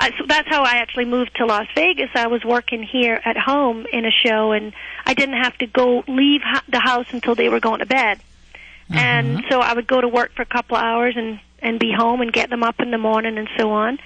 I, 0.00 0.10
so 0.10 0.26
that's 0.28 0.48
how 0.48 0.62
I 0.62 0.74
actually 0.76 1.06
moved 1.06 1.34
to 1.38 1.44
Las 1.46 1.66
Vegas. 1.74 2.10
I 2.14 2.28
was 2.28 2.44
working 2.44 2.84
here 2.84 3.20
at 3.24 3.36
home 3.36 3.84
in 3.92 4.04
a 4.04 4.12
show, 4.12 4.52
and 4.52 4.72
I 5.04 5.12
didn't 5.14 5.42
have 5.42 5.58
to 5.58 5.66
go 5.66 6.04
leave 6.06 6.40
ho- 6.44 6.60
the 6.68 6.78
house 6.78 7.06
until 7.10 7.34
they 7.34 7.48
were 7.48 7.58
going 7.58 7.80
to 7.80 7.86
bed. 7.86 8.20
And 8.90 9.42
so 9.50 9.58
I 9.60 9.74
would 9.74 9.86
go 9.88 10.00
to 10.00 10.06
work 10.08 10.32
for 10.36 10.42
a 10.42 10.46
couple 10.46 10.76
of 10.76 10.82
hours 10.84 11.14
and 11.16 11.40
and 11.60 11.78
be 11.78 11.92
home 11.96 12.20
and 12.20 12.32
get 12.32 12.50
them 12.50 12.62
up 12.62 12.76
in 12.80 12.90
the 12.90 12.98
morning 12.98 13.38
and 13.38 13.48
so 13.58 13.70
on. 13.70 13.98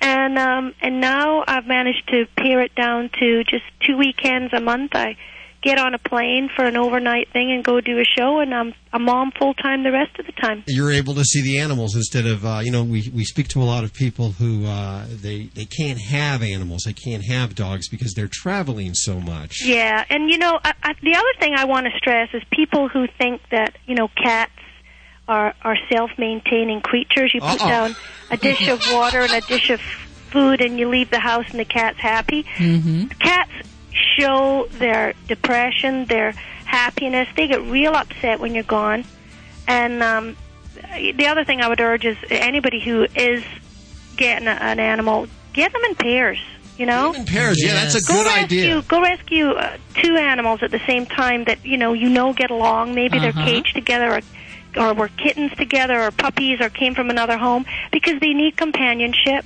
And 0.00 0.38
um 0.38 0.74
and 0.80 1.00
now 1.00 1.44
I've 1.46 1.66
managed 1.66 2.08
to 2.08 2.26
pare 2.36 2.60
it 2.60 2.74
down 2.74 3.10
to 3.20 3.44
just 3.44 3.64
two 3.86 3.96
weekends 3.96 4.52
a 4.52 4.60
month. 4.60 4.92
I 4.94 5.16
get 5.64 5.78
on 5.78 5.94
a 5.94 5.98
plane 5.98 6.50
for 6.54 6.66
an 6.66 6.76
overnight 6.76 7.32
thing 7.32 7.50
and 7.50 7.64
go 7.64 7.80
do 7.80 7.98
a 7.98 8.04
show 8.04 8.38
and 8.40 8.54
I'm 8.54 8.74
a 8.92 8.98
mom 8.98 9.32
full 9.36 9.54
time 9.54 9.82
the 9.82 9.90
rest 9.90 10.16
of 10.18 10.26
the 10.26 10.32
time. 10.32 10.62
You're 10.68 10.92
able 10.92 11.14
to 11.14 11.24
see 11.24 11.42
the 11.42 11.58
animals 11.58 11.96
instead 11.96 12.26
of, 12.26 12.44
uh, 12.44 12.60
you 12.62 12.70
know, 12.70 12.84
we, 12.84 13.10
we 13.14 13.24
speak 13.24 13.48
to 13.48 13.62
a 13.62 13.64
lot 13.64 13.82
of 13.82 13.92
people 13.92 14.32
who 14.32 14.66
uh, 14.66 15.06
they, 15.08 15.44
they 15.54 15.64
can't 15.64 15.98
have 15.98 16.42
animals. 16.42 16.82
They 16.84 16.92
can't 16.92 17.24
have 17.24 17.54
dogs 17.54 17.88
because 17.88 18.12
they're 18.12 18.28
traveling 18.30 18.92
so 18.92 19.18
much. 19.18 19.64
Yeah, 19.64 20.04
and 20.10 20.30
you 20.30 20.36
know, 20.36 20.60
I, 20.62 20.74
I, 20.82 20.92
the 21.02 21.14
other 21.14 21.32
thing 21.40 21.54
I 21.56 21.64
want 21.64 21.86
to 21.86 21.96
stress 21.96 22.28
is 22.34 22.42
people 22.52 22.88
who 22.88 23.06
think 23.18 23.40
that 23.50 23.74
you 23.86 23.94
know 23.94 24.08
cats 24.08 24.52
are 25.28 25.54
are 25.62 25.76
self-maintaining 25.90 26.80
creatures. 26.80 27.32
You 27.34 27.40
put 27.40 27.60
Uh-uh. 27.60 27.68
down 27.68 27.96
a 28.30 28.36
dish 28.36 28.68
of 28.68 28.80
water 28.92 29.20
and 29.20 29.32
a 29.32 29.40
dish 29.42 29.70
of 29.70 29.80
food, 29.80 30.60
and 30.60 30.78
you 30.78 30.88
leave 30.88 31.10
the 31.10 31.20
house, 31.20 31.46
and 31.50 31.58
the 31.60 31.64
cat's 31.64 31.98
happy. 31.98 32.44
Mm-hmm. 32.56 33.06
Cats 33.20 33.50
show 34.16 34.66
their 34.72 35.14
depression, 35.28 36.04
their 36.06 36.32
happiness. 36.64 37.28
They 37.36 37.46
get 37.48 37.62
real 37.62 37.94
upset 37.94 38.40
when 38.40 38.54
you're 38.54 38.64
gone. 38.64 39.04
And 39.66 40.02
um, 40.02 40.36
the 40.92 41.26
other 41.28 41.44
thing 41.44 41.60
I 41.60 41.68
would 41.68 41.80
urge 41.80 42.04
is 42.04 42.16
anybody 42.30 42.80
who 42.80 43.06
is 43.14 43.42
getting 44.16 44.48
a, 44.48 44.52
an 44.52 44.78
animal, 44.80 45.26
get 45.52 45.72
them 45.72 45.82
in 45.88 45.94
pairs. 45.94 46.38
You 46.76 46.86
know, 46.86 47.12
in 47.12 47.24
pairs, 47.24 47.62
yeah, 47.64 47.74
that's 47.74 47.94
a 47.94 48.00
go 48.12 48.14
good 48.14 48.26
rescue, 48.26 48.58
idea. 48.58 48.82
Go 48.88 49.00
rescue 49.00 49.50
uh, 49.50 49.76
two 49.94 50.16
animals 50.16 50.60
at 50.64 50.72
the 50.72 50.80
same 50.88 51.06
time 51.06 51.44
that 51.44 51.64
you 51.64 51.76
know 51.78 51.92
you 51.92 52.08
know 52.08 52.32
get 52.32 52.50
along. 52.50 52.96
Maybe 52.96 53.20
they're 53.20 53.28
Uh-huh. 53.30 53.44
caged 53.44 53.76
together, 53.76 54.10
or, 54.16 54.20
or 54.76 54.94
were 54.94 55.08
kittens 55.08 55.52
together, 55.52 56.00
or 56.02 56.10
puppies, 56.10 56.60
or 56.60 56.68
came 56.68 56.94
from 56.94 57.10
another 57.10 57.38
home 57.38 57.64
because 57.92 58.20
they 58.20 58.34
need 58.34 58.56
companionship, 58.56 59.44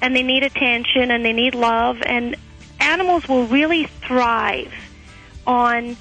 and 0.00 0.14
they 0.14 0.22
need 0.22 0.42
attention, 0.42 1.10
and 1.10 1.24
they 1.24 1.32
need 1.32 1.54
love, 1.54 1.98
and 2.04 2.36
animals 2.80 3.28
will 3.28 3.46
really 3.46 3.84
thrive 3.86 4.72
on 5.46 5.96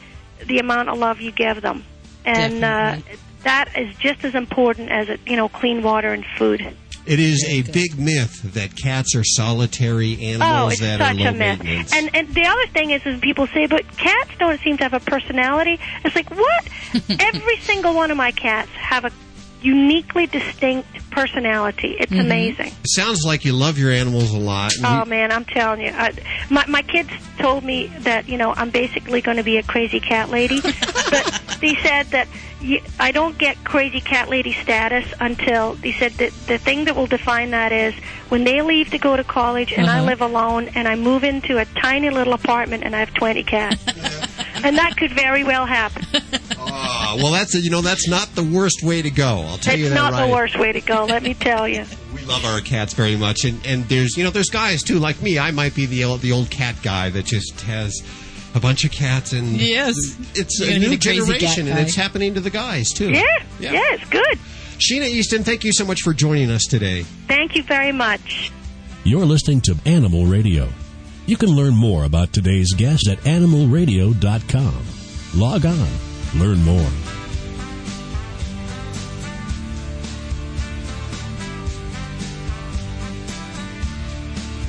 the 0.46 0.60
amount 0.60 0.90
of 0.90 0.98
love 0.98 1.20
you 1.20 1.32
give 1.32 1.62
them, 1.62 1.84
and 2.26 2.64
uh, 2.64 2.98
that 3.44 3.78
is 3.78 3.96
just 3.98 4.24
as 4.24 4.36
important 4.36 4.90
as 4.90 5.18
you 5.26 5.36
know 5.36 5.50
clean 5.50 5.82
water 5.82 6.14
and 6.14 6.26
food. 6.38 6.76
It 7.08 7.20
is 7.20 7.46
a 7.48 7.62
big 7.72 7.98
myth 7.98 8.54
that 8.54 8.76
cats 8.76 9.16
are 9.16 9.24
solitary 9.24 10.18
Oh, 10.20 10.26
animals 10.26 10.74
it's 10.74 10.82
that 10.82 11.00
such 11.00 11.16
are 11.16 11.18
low 11.20 11.30
a 11.30 11.34
myth. 11.34 11.60
maintenance. 11.64 11.94
And 11.96 12.14
and 12.16 12.34
the 12.36 12.44
other 12.46 12.68
thing 12.74 12.92
is, 12.92 13.02
is 13.06 13.20
people 13.22 13.48
say, 13.48 13.66
but 13.66 13.86
cats 13.98 14.32
don't 14.40 14.60
seem 14.62 14.78
to 14.78 14.84
have 14.84 14.94
a 14.94 15.00
personality. 15.00 15.80
It's 16.04 16.16
like 16.16 16.30
what? 16.32 16.68
Every 17.20 17.58
single 17.60 17.94
one 17.96 18.12
of 18.12 18.18
my 18.18 18.32
cats 18.32 18.70
have 18.72 19.06
a 19.06 19.12
uniquely 19.62 20.28
distinct 20.28 20.88
personality. 21.12 21.96
It's 22.00 22.12
Mm-hmm. 22.12 22.22
amazing. 22.22 22.68
It 22.68 22.90
sounds 22.90 23.24
like 23.26 23.44
you 23.46 23.54
love 23.54 23.78
your 23.78 23.92
animals 23.92 24.32
a 24.32 24.38
lot. 24.38 24.72
Oh 24.84 25.04
man, 25.06 25.32
I'm 25.32 25.46
telling 25.46 25.82
you, 25.82 25.92
I, 25.94 26.12
my 26.50 26.66
my 26.68 26.82
kids 26.82 27.10
told 27.40 27.64
me 27.64 27.88
that 28.00 28.28
you 28.30 28.38
know 28.38 28.54
I'm 28.56 28.70
basically 28.70 29.22
going 29.22 29.38
to 29.38 29.44
be 29.44 29.58
a 29.58 29.64
crazy 29.64 30.00
cat 30.00 30.30
lady, 30.30 30.62
but 31.10 31.42
they 31.62 31.76
said 31.84 32.08
that 32.12 32.28
you, 32.28 32.34
I 33.00 33.12
don't 33.12 33.38
get 33.38 33.64
crazy 33.64 34.02
cat 34.02 34.30
lady 34.30 34.52
status 34.54 35.06
until 35.20 35.74
they 35.76 35.92
said 35.92 36.14
that 36.14 36.34
the 36.48 36.58
thing 36.58 36.86
that 36.86 36.96
will 36.96 37.06
define 37.06 37.52
that 37.52 37.72
is 37.72 37.94
when 38.30 38.44
they 38.46 38.62
leave 38.62 38.90
to 38.92 38.98
go 38.98 39.16
to 39.16 39.24
college 39.24 39.72
and 39.74 39.88
I 39.90 39.98
Uh-huh. 40.00 40.06
live 40.08 40.22
alone 40.22 40.70
and 40.76 40.88
I 40.88 40.96
move 40.96 41.24
into 41.24 41.60
a 41.60 41.66
tiny 41.66 42.10
little 42.10 42.34
apartment 42.34 42.84
and 42.84 42.96
I 42.96 43.00
have 43.00 43.14
20 43.14 43.44
cats, 43.44 43.84
and 44.64 44.78
that 44.78 44.98
could 44.98 45.12
very 45.14 45.44
well 45.44 45.66
happen. 45.66 46.06
Ah, 46.70 47.16
well, 47.16 47.32
that's 47.32 47.56
a, 47.56 47.60
you 47.62 47.70
know 47.70 47.82
that's 47.82 48.08
not 48.10 48.28
the 48.36 48.44
worst 48.44 48.84
way 48.84 49.02
to 49.02 49.10
go. 49.10 49.40
I'll 49.48 49.58
tell 49.58 49.78
you 49.78 49.86
It's 49.86 49.96
not 49.96 50.12
right. 50.12 50.28
the 50.28 50.34
worst 50.34 50.60
way 50.60 50.74
to 50.74 50.82
go, 50.82 51.06
let 51.06 51.24
me 51.24 51.34
tell 51.34 51.68
you. 51.68 51.86
We 52.14 52.24
love 52.26 52.44
our 52.46 52.60
cats 52.62 52.94
very 52.94 53.16
much, 53.16 53.46
and 53.46 53.66
and 53.66 53.88
there's 53.88 54.18
you 54.18 54.24
know 54.26 54.30
there's 54.32 54.50
guys 54.50 54.84
too 54.84 55.00
like 55.00 55.22
me. 55.22 55.40
I 55.40 55.52
might 55.52 55.74
be 55.76 55.86
the 55.86 56.04
old, 56.04 56.22
the 56.22 56.32
old 56.34 56.50
cat 56.50 56.76
guy 56.84 57.10
that 57.12 57.26
just 57.26 57.62
has 57.62 58.02
a 58.58 58.60
bunch 58.60 58.84
of 58.84 58.92
cats, 58.92 59.32
and 59.34 59.56
Yes. 59.62 59.96
it's 60.36 60.60
You're 60.60 60.72
a 60.76 60.80
new 60.80 60.90
the 60.90 60.98
crazy 60.98 61.20
cat 61.20 61.40
generation, 61.40 61.68
and 61.68 61.80
it's 61.80 61.96
happening 61.96 62.34
to 62.34 62.40
the 62.42 62.50
guys 62.50 62.90
too. 62.90 63.12
Yeah, 63.12 63.22
yeah, 63.60 63.80
it's 63.94 64.10
good. 64.10 64.38
Sheena 64.80 65.08
Easton, 65.08 65.44
thank 65.44 65.64
you 65.64 65.72
so 65.72 65.86
much 65.86 66.02
for 66.02 66.14
joining 66.14 66.52
us 66.52 66.64
today. 66.66 67.04
Thank 67.28 67.56
you 67.56 67.64
very 67.64 67.92
much. 67.92 68.52
You're 69.04 69.26
listening 69.26 69.62
to 69.62 69.76
Animal 69.86 70.26
Radio. 70.26 70.70
You 71.26 71.38
can 71.38 71.50
learn 71.50 71.74
more 71.76 72.04
about 72.04 72.34
today's 72.34 72.74
guest 72.74 73.08
at 73.08 73.20
animalradio.com. 73.20 74.86
Log 75.36 75.66
on, 75.66 75.88
learn 76.36 76.64
more. 76.64 76.90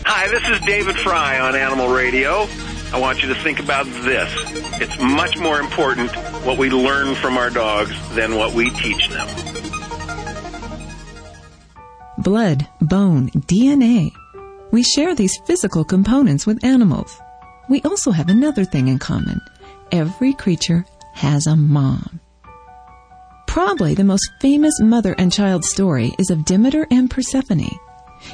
Hi, 0.04 0.26
Hi, 0.26 0.28
this 0.28 0.48
is 0.48 0.66
David 0.66 0.96
Frei 0.96 1.38
on 1.38 1.54
Animal 1.54 1.88
Radio. 1.88 2.46
I 2.92 2.98
want 2.98 3.22
you 3.22 3.28
to 3.28 3.34
think 3.34 3.60
about 3.60 3.84
this. 3.84 4.32
It's 4.80 4.98
much 4.98 5.36
more 5.36 5.60
important 5.60 6.10
what 6.44 6.56
we 6.56 6.70
learn 6.70 7.14
from 7.16 7.36
our 7.36 7.50
dogs 7.50 7.92
than 8.14 8.36
what 8.36 8.54
we 8.54 8.70
teach 8.70 9.08
them. 9.10 9.28
Blood, 12.18 12.66
bone, 12.80 13.28
DNA. 13.30 14.10
We 14.70 14.82
share 14.82 15.14
these 15.14 15.38
physical 15.46 15.84
components 15.84 16.46
with 16.46 16.64
animals. 16.64 17.20
We 17.68 17.82
also 17.82 18.10
have 18.10 18.28
another 18.28 18.64
thing 18.64 18.88
in 18.88 18.98
common. 18.98 19.40
Every 19.92 20.32
creature 20.32 20.84
has 21.12 21.46
a 21.46 21.56
mom. 21.56 22.20
Probably 23.46 23.94
the 23.94 24.04
most 24.04 24.30
famous 24.40 24.80
mother 24.80 25.14
and 25.18 25.32
child 25.32 25.64
story 25.64 26.14
is 26.18 26.30
of 26.30 26.44
Demeter 26.44 26.86
and 26.90 27.10
Persephone. 27.10 27.78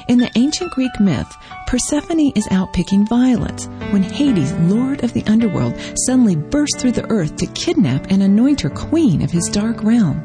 In 0.07 0.17
the 0.17 0.31
ancient 0.35 0.71
Greek 0.71 0.99
myth, 0.99 1.31
Persephone 1.67 2.31
is 2.35 2.47
out 2.51 2.73
picking 2.73 3.07
violets 3.07 3.65
when 3.89 4.03
Hades, 4.03 4.53
lord 4.53 5.03
of 5.03 5.13
the 5.13 5.23
underworld, 5.25 5.73
suddenly 6.05 6.35
bursts 6.35 6.79
through 6.79 6.91
the 6.91 7.09
earth 7.09 7.35
to 7.37 7.47
kidnap 7.47 8.11
and 8.11 8.21
anoint 8.21 8.61
her 8.61 8.69
queen 8.69 9.23
of 9.23 9.31
his 9.31 9.49
dark 9.49 9.83
realm. 9.83 10.21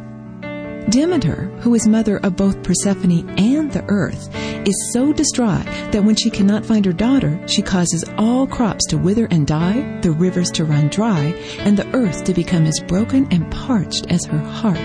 Demeter, 0.91 1.47
who 1.61 1.75
is 1.75 1.89
mother 1.89 2.19
of 2.19 2.37
both 2.37 2.63
Persephone 2.63 3.27
and 3.39 3.73
the 3.73 3.85
earth, 3.89 4.29
is 4.67 4.93
so 4.93 5.15
distraught 5.15 5.65
that 5.93 6.05
when 6.05 6.15
she 6.15 6.29
cannot 6.29 6.67
find 6.67 6.85
her 6.85 6.93
daughter, 6.93 7.41
she 7.49 7.63
causes 7.63 8.05
all 8.19 8.47
crops 8.47 8.85
to 8.87 8.99
wither 8.99 9.27
and 9.31 9.47
die, 9.47 9.99
the 10.03 10.11
rivers 10.11 10.51
to 10.51 10.67
run 10.67 10.89
dry, 10.89 11.35
and 11.61 11.77
the 11.77 11.91
earth 11.95 12.23
to 12.25 12.35
become 12.35 12.67
as 12.67 12.81
broken 12.87 13.27
and 13.31 13.51
parched 13.51 14.11
as 14.11 14.27
her 14.27 14.39
heart. 14.39 14.79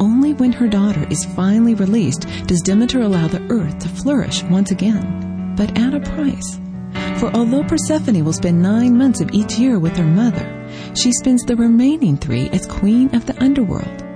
Only 0.00 0.32
when 0.32 0.52
her 0.52 0.68
daughter 0.68 1.06
is 1.10 1.24
finally 1.36 1.74
released 1.74 2.26
does 2.46 2.60
Demeter 2.60 3.02
allow 3.02 3.28
the 3.28 3.46
earth 3.50 3.78
to 3.80 3.88
flourish 3.88 4.42
once 4.44 4.70
again, 4.70 5.27
but 5.58 5.78
at 5.78 5.92
a 5.92 6.00
price. 6.00 6.58
For 7.20 7.30
although 7.36 7.64
Persephone 7.64 8.24
will 8.24 8.32
spend 8.32 8.62
nine 8.62 8.96
months 8.96 9.20
of 9.20 9.30
each 9.34 9.58
year 9.58 9.78
with 9.78 9.94
her 9.98 10.06
mother, 10.06 10.48
she 10.96 11.12
spends 11.12 11.42
the 11.42 11.56
remaining 11.56 12.16
three 12.16 12.48
as 12.50 12.66
queen 12.66 13.14
of 13.14 13.26
the 13.26 13.38
underworld 13.42 14.08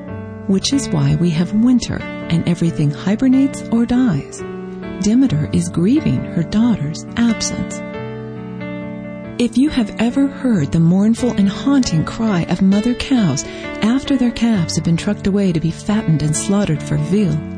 which 0.47 0.73
is 0.73 0.89
why 0.89 1.15
we 1.17 1.31
have 1.31 1.53
winter 1.55 1.97
and 2.03 2.49
everything 2.49 2.91
hibernates 2.91 3.63
or 3.71 3.87
dies. 3.87 4.41
Demeter 5.01 5.49
is 5.53 5.69
grieving 5.69 6.23
her 6.25 6.43
daughter's 6.43 7.05
absence. 7.17 7.81
If 9.41 9.57
you 9.57 9.71
have 9.71 9.97
ever 9.99 10.29
heard 10.29 10.71
the 10.71 10.81
mournful 10.81 11.31
and 11.31 11.49
haunting 11.49 12.05
cry 12.05 12.43
of 12.43 12.63
mother 12.63 12.95
cows 12.95 13.45
after 13.83 14.17
their 14.17 14.31
calves 14.31 14.77
have 14.77 14.85
been 14.85 14.97
trucked 14.97 15.27
away 15.27 15.53
to 15.53 15.61
be 15.61 15.71
fattened 15.71 16.23
and 16.23 16.37
slaughtered 16.37 16.83
for 16.83 16.97
veal, 16.97 17.52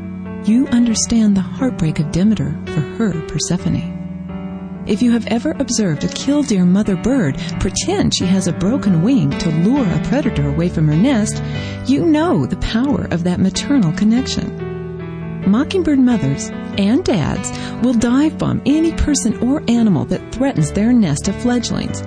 you 0.47 0.67
understand 0.67 1.35
the 1.35 1.41
heartbreak 1.41 1.99
of 1.99 2.11
Demeter 2.11 2.57
for 2.67 2.81
her 2.81 3.27
Persephone. 3.27 4.83
If 4.87 5.01
you 5.01 5.11
have 5.11 5.25
ever 5.27 5.51
observed 5.57 6.03
a 6.03 6.07
killdeer 6.07 6.63
mother 6.63 6.95
bird 6.95 7.39
pretend 7.59 8.13
she 8.15 8.25
has 8.25 8.47
a 8.47 8.53
broken 8.53 9.01
wing 9.01 9.31
to 9.39 9.49
lure 9.49 9.87
a 9.87 10.03
predator 10.03 10.47
away 10.47 10.69
from 10.69 10.87
her 10.87 10.95
nest, 10.95 11.41
you 11.89 12.05
know 12.05 12.45
the 12.45 12.57
power 12.57 13.05
of 13.09 13.23
that 13.23 13.39
maternal 13.39 13.91
connection. 13.93 15.49
Mockingbird 15.49 15.99
mothers 15.99 16.49
and 16.77 17.03
dads 17.03 17.51
will 17.83 17.93
dive 17.93 18.37
bomb 18.37 18.61
any 18.67 18.93
person 18.93 19.37
or 19.39 19.63
animal 19.67 20.05
that 20.05 20.31
threatens 20.31 20.71
their 20.71 20.93
nest 20.93 21.27
of 21.27 21.35
fledglings. 21.41 22.03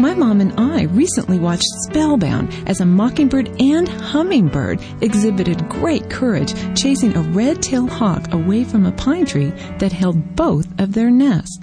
My 0.00 0.12
mom 0.12 0.40
and 0.40 0.52
I 0.58 0.82
recently 0.82 1.38
watched 1.38 1.68
Spellbound 1.84 2.52
as 2.66 2.80
a 2.80 2.84
mockingbird 2.86 3.60
and 3.60 3.88
hummingbird 3.88 4.80
exhibited 5.00 5.68
great 5.68 6.10
courage 6.10 6.52
chasing 6.76 7.16
a 7.16 7.20
red-tailed 7.20 7.90
hawk 7.90 8.32
away 8.32 8.64
from 8.64 8.86
a 8.86 8.92
pine 8.92 9.24
tree 9.24 9.50
that 9.78 9.92
held 9.92 10.34
both 10.34 10.66
of 10.80 10.92
their 10.92 11.10
nests. 11.10 11.60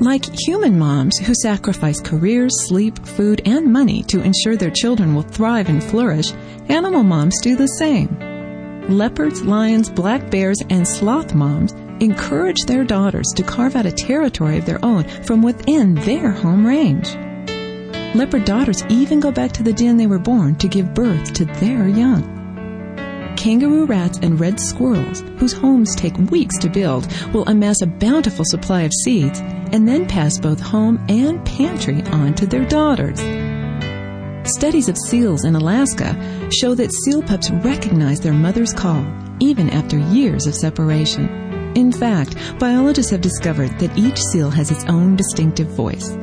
Like 0.00 0.26
human 0.46 0.78
moms 0.78 1.18
who 1.18 1.34
sacrifice 1.34 2.00
careers, 2.00 2.52
sleep, 2.68 3.04
food, 3.06 3.40
and 3.46 3.72
money 3.72 4.02
to 4.04 4.22
ensure 4.22 4.56
their 4.56 4.70
children 4.70 5.14
will 5.14 5.22
thrive 5.22 5.68
and 5.68 5.82
flourish, 5.82 6.32
animal 6.68 7.02
moms 7.02 7.40
do 7.40 7.56
the 7.56 7.66
same. 7.66 8.08
Leopards, 8.88 9.42
lions, 9.42 9.90
black 9.90 10.30
bears, 10.30 10.58
and 10.68 10.86
sloth 10.86 11.34
moms 11.34 11.72
encourage 12.00 12.60
their 12.66 12.84
daughters 12.84 13.26
to 13.36 13.42
carve 13.42 13.76
out 13.76 13.86
a 13.86 13.92
territory 13.92 14.58
of 14.58 14.66
their 14.66 14.84
own 14.84 15.04
from 15.24 15.42
within 15.42 15.94
their 15.94 16.30
home 16.30 16.66
range. 16.66 17.14
Leopard 18.14 18.44
daughters 18.44 18.84
even 18.88 19.20
go 19.20 19.30
back 19.30 19.52
to 19.52 19.62
the 19.62 19.72
den 19.72 19.96
they 19.96 20.06
were 20.06 20.18
born 20.18 20.56
to 20.56 20.66
give 20.66 20.94
birth 20.94 21.32
to 21.32 21.44
their 21.44 21.86
young. 21.86 22.40
Kangaroo 23.36 23.86
rats 23.86 24.18
and 24.18 24.38
red 24.38 24.58
squirrels, 24.58 25.20
whose 25.38 25.52
homes 25.52 25.94
take 25.94 26.16
weeks 26.30 26.58
to 26.58 26.68
build, 26.68 27.06
will 27.32 27.48
amass 27.48 27.80
a 27.80 27.86
bountiful 27.86 28.44
supply 28.44 28.82
of 28.82 28.92
seeds 29.04 29.40
and 29.72 29.86
then 29.86 30.06
pass 30.06 30.38
both 30.38 30.60
home 30.60 31.02
and 31.08 31.44
pantry 31.46 32.02
on 32.08 32.34
to 32.34 32.46
their 32.46 32.66
daughters. 32.66 33.20
Studies 34.44 34.88
of 34.88 34.98
seals 34.98 35.44
in 35.44 35.54
Alaska 35.54 36.16
show 36.52 36.74
that 36.74 36.92
seal 36.92 37.22
pups 37.22 37.50
recognize 37.50 38.20
their 38.20 38.32
mother's 38.32 38.74
call 38.74 39.06
even 39.38 39.70
after 39.70 39.98
years 39.98 40.46
of 40.46 40.54
separation. 40.54 41.49
In 41.74 41.92
fact, 41.92 42.36
biologists 42.58 43.10
have 43.12 43.20
discovered 43.20 43.78
that 43.78 43.96
each 43.96 44.18
seal 44.18 44.50
has 44.50 44.70
its 44.70 44.84
own 44.84 45.16
distinctive 45.16 45.68
voice. 45.68 46.16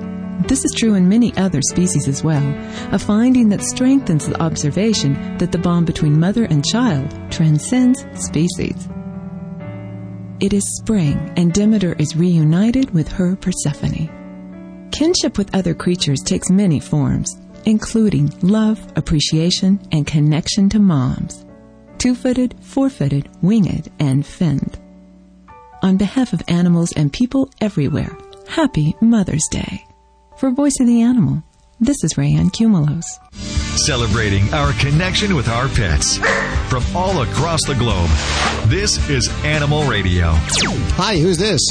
This 0.47 0.63
is 0.63 0.73
true 0.77 0.93
in 0.93 1.09
many 1.09 1.35
other 1.37 1.61
species 1.61 2.07
as 2.07 2.23
well, 2.23 2.45
a 2.91 2.99
finding 2.99 3.49
that 3.49 3.63
strengthens 3.63 4.27
the 4.27 4.41
observation 4.41 5.37
that 5.37 5.51
the 5.51 5.57
bond 5.57 5.85
between 5.85 6.19
mother 6.19 6.45
and 6.45 6.65
child 6.65 7.09
transcends 7.31 8.05
species. 8.13 8.87
It 10.39 10.53
is 10.53 10.77
spring, 10.77 11.33
and 11.35 11.51
Demeter 11.51 11.93
is 11.97 12.15
reunited 12.15 12.91
with 12.93 13.07
her 13.07 13.35
Persephone. 13.35 14.09
Kinship 14.91 15.37
with 15.37 15.55
other 15.55 15.73
creatures 15.73 16.21
takes 16.21 16.49
many 16.49 16.79
forms, 16.79 17.35
including 17.65 18.31
love, 18.41 18.79
appreciation, 18.95 19.79
and 19.91 20.05
connection 20.05 20.69
to 20.69 20.79
moms 20.79 21.45
two 21.97 22.15
footed, 22.15 22.55
four 22.61 22.89
footed, 22.89 23.29
winged, 23.41 23.91
and 23.99 24.25
finned. 24.25 24.79
On 25.81 25.97
behalf 25.97 26.33
of 26.33 26.41
animals 26.47 26.91
and 26.93 27.11
people 27.13 27.49
everywhere, 27.61 28.17
happy 28.47 28.95
Mother's 29.01 29.47
Day. 29.51 29.85
For 30.37 30.51
Voice 30.51 30.79
of 30.79 30.87
the 30.87 31.01
Animal, 31.01 31.43
this 31.79 32.03
is 32.03 32.17
Rae 32.17 32.33
Ann 32.33 32.49
Kumelos. 32.49 33.05
Celebrating 33.85 34.51
our 34.53 34.73
connection 34.73 35.35
with 35.35 35.47
our 35.47 35.67
pets 35.69 36.17
from 36.69 36.83
all 36.95 37.21
across 37.21 37.63
the 37.65 37.75
globe. 37.75 38.09
This 38.69 38.97
is 39.09 39.29
Animal 39.43 39.83
Radio. 39.87 40.31
Hi, 40.31 41.17
who's 41.17 41.37
this? 41.37 41.61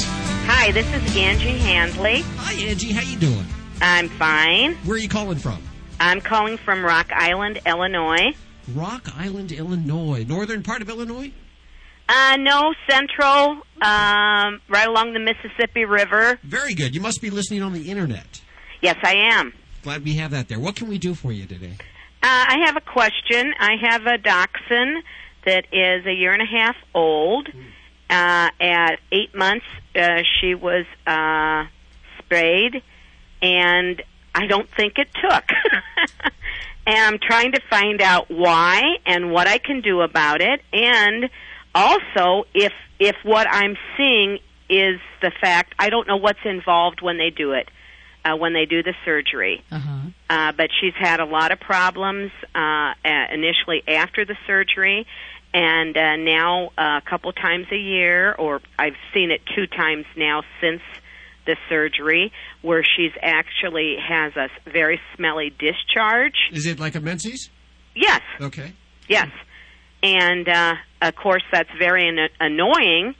Hi, 0.45 0.71
this 0.71 0.87
is 0.93 1.15
Angie 1.17 1.57
Handley. 1.57 2.21
Hi, 2.37 2.53
Angie. 2.53 2.93
How 2.93 3.01
you 3.01 3.17
doing? 3.19 3.45
I'm 3.81 4.07
fine. 4.09 4.75
Where 4.85 4.95
are 4.95 4.99
you 4.99 5.09
calling 5.09 5.37
from? 5.37 5.61
I'm 5.99 6.21
calling 6.21 6.57
from 6.57 6.83
Rock 6.83 7.11
Island, 7.11 7.59
Illinois. 7.65 8.33
Rock 8.73 9.09
Island, 9.17 9.51
Illinois. 9.51 10.23
Northern 10.27 10.63
part 10.63 10.81
of 10.81 10.89
Illinois? 10.89 11.31
Uh, 12.09 12.37
no, 12.37 12.73
central, 12.89 13.61
um, 13.81 14.61
right 14.69 14.87
along 14.87 15.13
the 15.13 15.19
Mississippi 15.19 15.85
River. 15.85 16.39
Very 16.43 16.73
good. 16.73 16.95
You 16.95 17.01
must 17.01 17.21
be 17.21 17.29
listening 17.29 17.61
on 17.61 17.73
the 17.73 17.89
internet. 17.89 18.41
Yes, 18.81 18.97
I 19.03 19.15
am. 19.33 19.53
Glad 19.83 20.03
we 20.03 20.15
have 20.15 20.31
that 20.31 20.47
there. 20.47 20.59
What 20.59 20.75
can 20.75 20.87
we 20.87 20.97
do 20.97 21.13
for 21.13 21.31
you 21.31 21.45
today? 21.45 21.73
Uh, 22.23 22.45
I 22.49 22.57
have 22.65 22.77
a 22.77 22.81
question. 22.81 23.53
I 23.59 23.75
have 23.81 24.05
a 24.05 24.17
dachshund 24.17 25.03
that 25.45 25.65
is 25.71 26.05
a 26.05 26.13
year 26.13 26.33
and 26.33 26.41
a 26.41 26.45
half 26.45 26.75
old. 26.93 27.49
Uh, 28.09 28.49
at 28.59 28.99
eight 29.11 29.35
months, 29.35 29.65
uh, 29.95 30.21
she 30.39 30.55
was 30.55 30.85
uh, 31.05 31.65
sprayed, 32.19 32.81
and 33.41 34.01
I 34.33 34.47
don't 34.47 34.69
think 34.77 34.97
it 34.97 35.09
took. 35.13 35.43
and 36.87 36.97
I'm 36.97 37.19
trying 37.19 37.51
to 37.51 37.61
find 37.69 38.01
out 38.01 38.31
why 38.31 38.81
and 39.05 39.31
what 39.31 39.47
I 39.47 39.57
can 39.57 39.81
do 39.81 40.01
about 40.01 40.41
it, 40.41 40.61
and 40.71 41.29
also 41.77 42.45
if 42.53 42.73
if 42.99 43.15
what 43.23 43.47
I'm 43.49 43.75
seeing 43.95 44.39
is 44.69 44.99
the 45.21 45.31
fact 45.39 45.73
I 45.79 45.89
don't 45.89 46.07
know 46.07 46.17
what's 46.17 46.43
involved 46.45 47.01
when 47.01 47.17
they 47.17 47.29
do 47.29 47.53
it 47.53 47.69
uh, 48.25 48.35
when 48.35 48.53
they 48.53 48.65
do 48.65 48.83
the 48.83 48.93
surgery. 49.05 49.63
Uh-huh. 49.71 49.91
Uh, 50.29 50.51
but 50.51 50.69
she's 50.81 50.93
had 50.95 51.19
a 51.19 51.25
lot 51.25 51.51
of 51.51 51.59
problems 51.59 52.31
uh, 52.55 52.93
a- 53.05 53.27
initially 53.33 53.81
after 53.87 54.25
the 54.25 54.35
surgery, 54.45 55.05
and 55.53 55.95
uh, 55.95 56.15
now 56.17 56.71
uh, 56.77 56.99
a 57.05 57.09
couple 57.09 57.31
times 57.31 57.67
a 57.71 57.77
year, 57.77 58.33
or 58.33 58.59
I've 58.77 58.97
seen 59.13 59.31
it 59.31 59.41
two 59.55 59.67
times 59.67 60.05
now 60.17 60.43
since 60.59 60.81
the 61.45 61.55
surgery, 61.69 62.33
where 62.61 62.83
she's 62.83 63.13
actually 63.21 63.95
has 64.05 64.35
a 64.35 64.49
very 64.69 64.99
smelly 65.15 65.49
discharge. 65.57 66.35
Is 66.51 66.65
it 66.65 66.77
like 66.79 66.95
a 66.95 66.99
Menses? 66.99 67.49
Yes, 67.95 68.21
Okay. 68.41 68.73
yes, 69.07 69.29
and 70.03 70.47
uh, 70.47 70.75
of 71.01 71.15
course 71.15 71.43
that's 71.51 71.69
very 71.79 72.07
an- 72.07 72.29
annoying, 72.39 73.15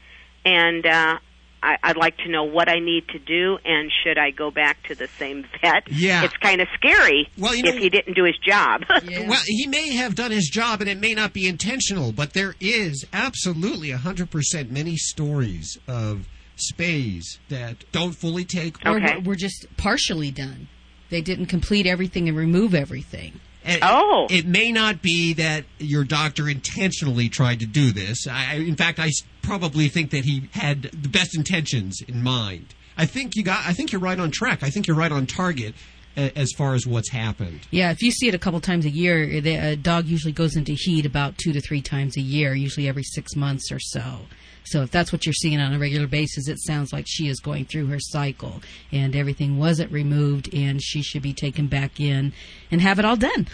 and 0.46 0.86
uh, 0.86 1.18
I- 1.64 1.78
I'd 1.84 1.98
like 1.98 2.18
to 2.20 2.30
know 2.30 2.44
what 2.44 2.70
I 2.70 2.80
need 2.80 3.08
to 3.10 3.20
do, 3.20 3.58
and 3.66 3.92
should 4.04 4.18
I 4.18 4.32
go 4.32 4.52
back 4.52 4.84
to 4.88 4.96
the 4.96 5.08
same 5.20 5.44
vet? 5.62 5.84
Yeah. 5.92 6.24
it's 6.24 6.38
kind 6.38 6.62
of 6.62 6.68
scary 6.76 7.30
Well, 7.38 7.56
you 7.56 7.64
know- 7.64 7.70
if 7.72 7.78
he 7.78 7.90
didn't 7.90 8.14
do 8.14 8.24
his 8.26 8.38
job. 8.38 8.84
Well, 9.28 9.42
he 9.46 9.68
may 9.68 9.96
have 9.96 10.16
done 10.16 10.32
his 10.32 10.48
job 10.50 10.82
and 10.82 10.90
it 10.90 11.00
may 11.00 11.14
not 11.14 11.34
be 11.34 11.48
intentional, 11.48 12.12
but 12.12 12.34
there 12.34 12.56
is 12.62 13.06
absolutely 13.12 13.90
100% 13.90 14.70
many 14.70 14.96
stories 14.98 15.78
of 15.88 16.28
spays 16.58 17.38
that 17.50 17.84
don't 17.92 18.14
fully 18.14 18.46
take 18.46 18.78
Or 18.86 18.94
we're- 18.94 19.20
we're 19.24 19.36
just 19.36 19.66
partially 19.78 20.32
done. 20.32 20.68
They 21.10 21.22
didn't 21.22 21.46
complete 21.48 21.86
everything 21.88 22.28
and 22.28 22.38
remove 22.38 22.74
everything. 22.76 23.40
And 23.68 23.80
oh, 23.84 24.28
it 24.30 24.46
may 24.48 24.72
not 24.72 25.02
be 25.02 25.34
that 25.34 25.66
your 25.78 26.04
doctor 26.04 26.48
intentionally 26.50 27.30
tried 27.30 27.60
to 27.60 27.66
do 27.66 27.92
this. 27.92 28.26
I, 28.28 28.54
I- 28.54 28.56
in 28.56 28.76
fact, 28.76 28.98
I 29.00 29.12
probably 29.42 29.90
think 29.90 30.12
that 30.12 30.26
he 30.26 30.50
had 30.54 30.84
the 30.84 31.10
best 31.10 31.36
intentions 31.36 32.02
in 32.08 32.24
mind. 32.24 32.74
I 32.98 33.06
think 33.06 33.36
you 33.36 33.44
got. 33.44 33.66
I 33.66 33.74
think 33.74 33.92
you're 33.92 34.02
right 34.02 34.20
on 34.20 34.32
track. 34.32 34.64
I 34.64 34.70
think 34.70 34.88
you're 34.88 34.98
right 34.98 35.12
on 35.12 35.26
target 35.28 35.76
as 36.16 36.52
far 36.58 36.74
as 36.74 36.88
what's 36.88 37.12
happened. 37.12 37.60
Yeah, 37.70 37.92
if 37.92 38.02
you 38.02 38.10
see 38.10 38.28
it 38.28 38.34
a 38.34 38.40
couple 38.40 38.60
times 38.60 38.86
a 38.86 38.90
year, 38.90 39.40
the 39.40 39.56
a 39.56 39.76
dog 39.76 40.06
usually 40.06 40.32
goes 40.34 40.56
into 40.56 40.72
heat 40.72 41.06
about 41.06 41.38
two 41.38 41.54
to 41.54 41.62
three 41.62 41.82
times 41.82 42.18
a 42.18 42.22
year, 42.22 42.56
usually 42.56 42.88
every 42.88 43.04
six 43.04 43.36
months 43.36 43.72
or 43.72 43.80
so. 43.80 44.22
So 44.70 44.82
if 44.82 44.92
that's 44.92 45.12
what 45.12 45.26
you're 45.26 45.34
seeing 45.34 45.60
on 45.60 45.74
a 45.74 45.80
regular 45.80 46.08
basis, 46.08 46.48
it 46.48 46.58
sounds 46.60 46.92
like 46.92 47.06
she 47.08 47.28
is 47.28 47.40
going 47.40 47.66
through 47.66 47.88
her 47.88 48.00
cycle 48.00 48.62
and 48.92 49.16
everything 49.16 49.58
wasn't 49.58 49.92
removed 49.92 50.54
and 50.54 50.82
she 50.82 51.02
should 51.02 51.22
be 51.22 51.34
taken 51.34 51.68
back 51.68 52.00
in 52.00 52.34
and 52.70 52.82
have 52.82 53.00
it 53.00 53.06
all 53.06 53.16
done. 53.16 53.48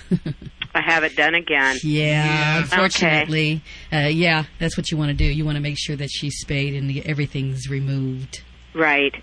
I 0.73 0.81
have 0.85 1.03
it 1.03 1.15
done 1.15 1.35
again. 1.35 1.77
Yeah, 1.83 2.59
unfortunately. 2.59 3.61
Uh, 3.91 4.07
yeah, 4.07 4.45
that's 4.59 4.75
what 4.77 4.89
you 4.91 4.97
want 4.97 5.09
to 5.09 5.13
do. 5.15 5.25
You 5.25 5.45
want 5.45 5.55
to 5.57 5.61
make 5.61 5.77
sure 5.77 5.95
that 5.95 6.09
she's 6.09 6.35
spayed 6.37 6.73
and 6.73 6.97
everything's 7.05 7.69
removed. 7.69 8.41
Right. 8.73 9.13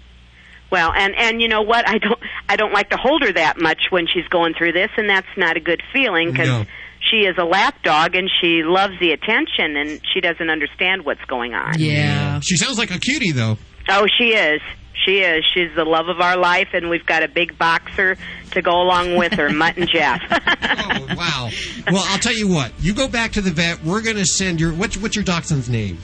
Well, 0.71 0.93
and 0.93 1.15
and 1.17 1.43
you 1.43 1.49
know 1.49 1.63
what? 1.63 1.89
I 1.89 1.99
don't 1.99 2.21
I 2.49 2.55
don't 2.55 2.73
like 2.73 2.91
to 2.91 2.97
hold 2.97 3.23
her 3.23 3.33
that 3.33 3.61
much 3.61 3.87
when 3.91 4.07
she's 4.07 4.27
going 4.29 4.55
through 4.55 4.73
this, 4.73 4.91
and 4.97 5.11
that's 5.11 5.27
not 5.37 5.57
a 5.57 5.61
good 5.61 5.83
feeling 5.93 6.31
because 6.31 6.47
No. 6.49 6.65
She 7.01 7.27
is 7.27 7.37
a 7.39 7.45
lap 7.45 7.83
dog 7.83 8.15
and 8.15 8.31
she 8.41 8.63
loves 8.63 8.95
the 9.01 9.13
attention 9.13 9.77
and 9.77 10.01
she 10.13 10.21
doesn't 10.21 10.51
understand 10.51 11.05
what's 11.05 11.25
going 11.27 11.55
on. 11.55 11.75
Yeah. 11.79 12.41
She 12.41 12.57
sounds 12.57 12.79
like 12.79 12.91
a 12.91 12.99
cutie, 12.99 13.33
though. 13.33 13.59
Oh, 13.89 14.07
she 14.19 14.35
is. 14.35 14.61
She 15.05 15.21
is. 15.21 15.45
She's 15.55 15.75
the 15.75 15.85
love 15.85 16.09
of 16.09 16.21
our 16.21 16.37
life, 16.37 16.69
and 16.75 16.91
we've 16.91 17.07
got 17.07 17.23
a 17.23 17.29
big 17.29 17.57
boxer 17.57 18.19
to 18.51 18.61
go 18.63 18.83
along 18.83 19.17
with 19.17 19.33
her, 19.33 19.49
Mutt 19.51 19.77
and 19.77 19.89
Jeff. 19.89 20.21
Oh, 20.93 21.07
wow. 21.17 21.51
Well, 21.91 22.05
I'll 22.09 22.19
tell 22.19 22.35
you 22.35 22.49
what. 22.49 22.73
You 22.81 22.95
go 22.95 23.07
back 23.09 23.33
to 23.33 23.41
the 23.41 23.51
vet. 23.51 23.83
We're 23.85 24.03
going 24.03 24.17
to 24.17 24.25
send 24.25 24.61
your 24.61 24.73
what's 24.73 24.97
what's 24.97 25.15
your 25.15 25.25
dachshund's 25.25 25.69
name? 25.69 25.99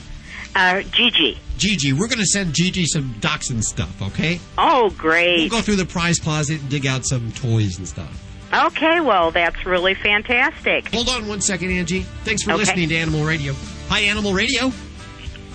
Uh, 0.54 0.82
Gigi. 0.82 1.38
Gigi. 1.58 1.92
We're 1.92 2.06
going 2.08 2.18
to 2.20 2.26
send 2.26 2.54
Gigi 2.54 2.86
some 2.86 3.14
dachshund 3.20 3.64
stuff. 3.64 4.00
Okay. 4.00 4.40
Oh, 4.58 4.90
great. 4.90 5.38
We'll 5.38 5.48
go 5.48 5.60
through 5.60 5.76
the 5.76 5.86
prize 5.86 6.18
closet 6.18 6.60
and 6.60 6.70
dig 6.70 6.86
out 6.86 7.04
some 7.04 7.32
toys 7.32 7.78
and 7.78 7.86
stuff. 7.86 8.25
Okay, 8.52 9.00
well, 9.00 9.30
that's 9.32 9.66
really 9.66 9.94
fantastic. 9.94 10.92
Hold 10.94 11.08
on 11.08 11.26
one 11.28 11.40
second, 11.40 11.70
Angie. 11.72 12.02
Thanks 12.24 12.42
for 12.44 12.52
Okay. 12.52 12.58
listening 12.60 12.88
to 12.90 12.96
Animal 12.96 13.24
Radio. 13.24 13.54
Hi, 13.88 14.00
Animal 14.00 14.32
Radio. 14.32 14.68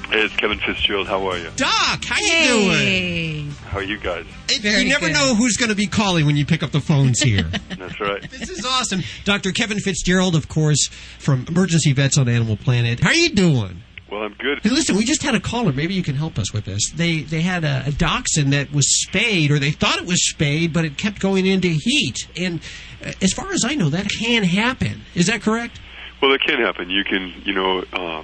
Hey, 0.10 0.24
it's 0.24 0.36
Kevin 0.36 0.60
Fitzgerald. 0.60 1.08
How 1.08 1.26
are 1.28 1.38
you? 1.38 1.50
Doc, 1.56 2.04
how 2.04 2.18
you 2.20 2.48
doing? 2.48 3.52
How 3.70 3.78
are 3.78 3.84
you 3.84 3.98
guys? 3.98 4.26
you 4.62 4.90
never 4.90 5.10
know 5.10 5.36
who's 5.36 5.56
going 5.56 5.70
to 5.70 5.76
be 5.76 5.88
calling 5.88 6.26
when 6.26 6.36
you 6.36 6.46
pick 6.46 6.64
up 6.64 6.72
the 6.72 6.82
phones 6.82 7.22
here. 7.22 7.44
That's 7.78 7.98
right. 8.02 8.30
this 8.30 8.50
is 8.50 8.66
awesome. 8.66 9.04
Dr. 9.24 9.54
Kevin 9.54 9.80
Fitzgerald, 9.80 10.36
of 10.36 10.50
course, 10.50 10.88
from 11.18 11.46
Emergency 11.48 11.94
Vets 11.94 12.18
on 12.18 12.28
Animal 12.28 12.58
Planet. 12.58 13.00
How 13.00 13.10
are 13.10 13.16
you 13.16 13.30
doing? 13.30 13.84
Well, 14.12 14.24
I'm 14.24 14.34
good. 14.34 14.60
Hey, 14.62 14.70
listen, 14.70 14.98
we 14.98 15.06
just 15.06 15.24
had 15.24 15.36
a 15.36 15.40
caller. 15.40 15.72
Maybe 15.72 15.94
you 15.94 16.04
can 16.04 16.16
help 16.16 16.38
us 16.38 16.52
with 16.54 16.66
this. 16.66 16.92
They 16.94 17.22
they 17.22 17.40
had 17.40 17.64
a, 17.64 17.84
a 17.88 17.92
dachshund 17.94 18.52
that 18.52 18.74
was 18.74 19.02
spayed, 19.04 19.52
or 19.52 19.58
they 19.58 19.72
thought 19.72 20.00
it 20.00 20.06
was 20.06 20.30
spayed, 20.30 20.74
but 20.74 20.84
it 20.84 20.98
kept 20.98 21.22
going 21.22 21.46
into 21.46 21.70
heat. 21.70 22.28
And 22.38 22.60
uh, 23.02 23.14
as 23.22 23.32
far 23.32 23.54
as 23.54 23.64
I 23.64 23.76
know, 23.76 23.90
that 23.90 24.10
can 24.10 24.44
happen. 24.44 25.04
Is 25.16 25.28
that 25.28 25.42
correct? 25.42 25.80
Well, 26.22 26.34
it 26.34 26.42
can 26.42 26.60
happen. 26.60 26.90
You 26.90 27.06
can, 27.06 27.42
you 27.46 27.54
know, 27.54 27.84
uh, 27.94 28.24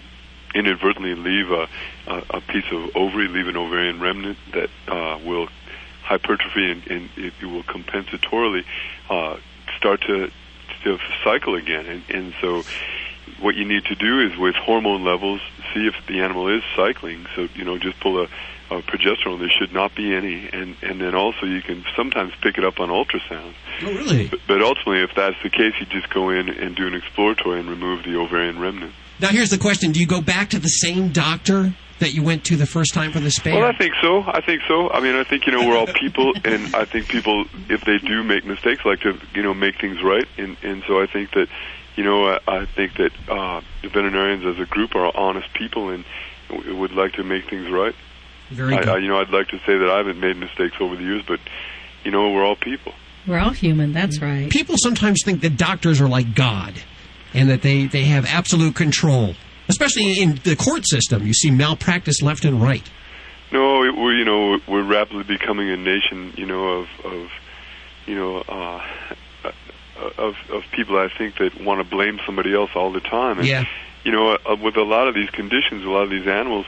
inadvertently 0.54 1.16
leave 1.16 1.52
a, 1.52 1.68
a, 2.08 2.24
a 2.32 2.42
piece 2.42 2.70
of 2.72 2.94
ovary, 2.96 3.30
leave 3.30 3.48
an 3.48 3.56
ovarian 3.56 4.02
remnant 4.02 4.38
that 4.54 4.70
uh, 4.90 5.18
will 5.26 5.48
hypertrophy 6.04 6.70
and, 6.70 6.88
and 6.88 7.10
it 7.16 7.34
will 7.42 7.64
compensatorily 7.64 8.66
uh, 9.10 9.38
start 9.78 10.02
to, 10.02 10.30
to 10.84 10.98
cycle 11.24 11.56
again. 11.56 11.86
And, 11.86 12.04
and 12.10 12.34
so, 12.42 12.64
what 13.40 13.56
you 13.56 13.66
need 13.66 13.86
to 13.86 13.96
do 13.96 14.20
is 14.22 14.38
with 14.38 14.56
hormone 14.56 15.04
levels, 15.04 15.42
see 15.74 15.88
if 15.88 15.96
the 16.08 16.22
animal 16.22 16.48
is 16.48 16.64
cycling. 16.76 17.26
So, 17.36 17.48
you 17.56 17.64
know, 17.64 17.78
just 17.78 18.00
pull 18.00 18.20
a, 18.20 18.24
a 18.70 18.82
progesterone. 18.82 19.40
There 19.40 19.50
should 19.50 19.74
not 19.74 19.96
be 19.96 20.14
any. 20.14 20.50
And, 20.52 20.76
and 20.82 21.00
then 21.00 21.16
also, 21.16 21.46
you 21.46 21.62
can 21.62 21.84
sometimes 21.96 22.34
pick 22.42 22.58
it 22.58 22.64
up 22.64 22.80
on 22.80 22.90
ultrasound. 22.90 23.54
Oh, 23.84 23.88
really? 23.88 24.28
But, 24.28 24.40
but 24.48 24.62
ultimately, 24.62 25.04
if 25.04 25.12
that's 25.16 25.42
the 25.44 25.50
case, 25.50 25.74
you 25.80 25.86
just 25.86 26.10
go 26.10 26.30
in 26.30 26.50
and 26.50 26.76
do 26.76 26.88
an 26.88 26.94
exploratory 26.94 27.60
and 27.60 27.70
remove 27.70 28.04
the 28.04 28.18
ovarian 28.18 28.60
remnant. 28.60 28.94
Now, 29.20 29.30
here's 29.30 29.50
the 29.50 29.58
question: 29.58 29.92
Do 29.92 30.00
you 30.00 30.08
go 30.08 30.22
back 30.22 30.50
to 30.52 30.60
the 30.60 30.68
same 30.68 31.10
doctor 31.10 31.74
that 32.00 32.14
you 32.14 32.22
went 32.22 32.44
to 32.46 32.56
the 32.56 32.66
first 32.66 32.94
time 32.94 33.12
for 33.12 33.20
the 33.20 33.30
spay? 33.30 33.54
Well, 33.54 33.66
I 33.66 33.76
think 33.76 33.94
so. 34.02 34.22
I 34.22 34.42
think 34.42 34.62
so. 34.68 34.90
I 34.92 35.00
mean, 35.00 35.16
I 35.16 35.24
think 35.24 35.48
you 35.48 35.54
know 35.54 35.68
we're 35.68 35.78
all 35.78 35.88
people, 35.88 36.34
and 36.46 36.76
I 36.76 36.86
think 36.86 37.08
people, 37.08 37.46
if 37.70 37.82
they 37.82 37.98
do 37.98 38.24
make 38.24 38.46
mistakes, 38.46 38.86
like 38.86 39.00
to 39.02 39.20
you 39.34 39.42
know 39.42 39.54
make 39.54 39.80
things 39.80 40.04
right, 40.04 40.28
and 40.38 40.58
and 40.64 40.84
so 40.88 41.02
I 41.02 41.08
think 41.08 41.32
that 41.32 41.48
you 41.98 42.04
know 42.06 42.26
I, 42.28 42.40
I 42.48 42.66
think 42.66 42.96
that 42.98 43.12
uh, 43.28 43.62
the 43.82 43.90
veterinarians 43.90 44.46
as 44.46 44.58
a 44.60 44.66
group 44.70 44.96
are 44.96 45.12
honest 45.18 45.54
people 45.54 45.90
and 45.90 46.06
w- 46.50 46.76
would 46.78 46.94
like 46.94 47.14
to 47.14 47.24
make 47.24 47.50
things 47.50 47.70
right. 47.70 47.94
Very 48.52 48.76
I, 48.76 48.80
good. 48.80 48.88
I, 48.90 48.98
you 49.00 49.10
know, 49.10 49.20
I'd 49.20 49.30
like 49.30 49.50
to 49.50 49.58
say 49.66 49.78
that 49.78 49.90
I 49.90 49.98
haven't 49.98 50.22
made 50.22 50.38
mistakes 50.38 50.78
over 50.80 50.96
the 50.96 51.04
years, 51.04 51.24
but 51.28 51.42
you 52.06 52.12
know, 52.12 52.32
we're 52.32 52.46
all 52.46 52.56
people. 52.56 52.94
We're 53.28 53.40
all 53.40 53.50
human, 53.52 53.92
that's 53.92 54.22
right. 54.22 54.50
People 54.50 54.76
sometimes 54.78 55.22
think 55.26 55.42
that 55.42 55.58
doctors 55.58 56.00
are 56.00 56.08
like 56.08 56.34
God, 56.34 56.76
and 57.34 57.50
that 57.50 57.62
they 57.62 57.88
they 57.88 58.06
have 58.06 58.26
absolute 58.26 58.74
control. 58.76 59.34
Especially 59.68 60.22
in 60.22 60.36
the 60.46 60.56
court 60.56 60.88
system, 60.88 61.28
you 61.28 61.34
see 61.34 61.52
malpractice 61.52 62.22
left 62.22 62.46
and 62.46 62.62
right. 62.64 62.90
No, 63.52 63.84
it- 63.84 63.98
we're 63.98 64.14
you 64.18 64.24
know 64.24 64.60
we're 64.66 64.84
rapidly 64.84 65.24
becoming 65.24 65.70
a 65.70 65.76
nation, 65.76 66.32
you 66.38 66.46
know, 66.46 66.70
of 66.70 66.88
of 67.04 67.30
you 68.06 68.16
know 68.16 68.38
uh, 68.48 68.82
of 70.18 70.36
of 70.52 70.64
people 70.72 70.98
I 70.98 71.10
think 71.16 71.38
that 71.38 71.62
want 71.62 71.80
to 71.82 71.90
blame 71.90 72.20
somebody 72.26 72.54
else 72.54 72.72
all 72.76 72.92
the 72.92 73.00
time. 73.02 73.40
And, 73.40 73.48
Yeah. 73.48 73.66
You 74.04 74.12
know, 74.14 74.38
uh, 74.46 74.56
with 74.56 74.78
a 74.78 74.84
lot 74.84 75.08
of 75.10 75.16
these 75.16 75.30
conditions, 75.32 75.84
a 75.84 75.90
lot 75.90 76.04
of 76.04 76.10
these 76.10 76.28
animals, 76.28 76.66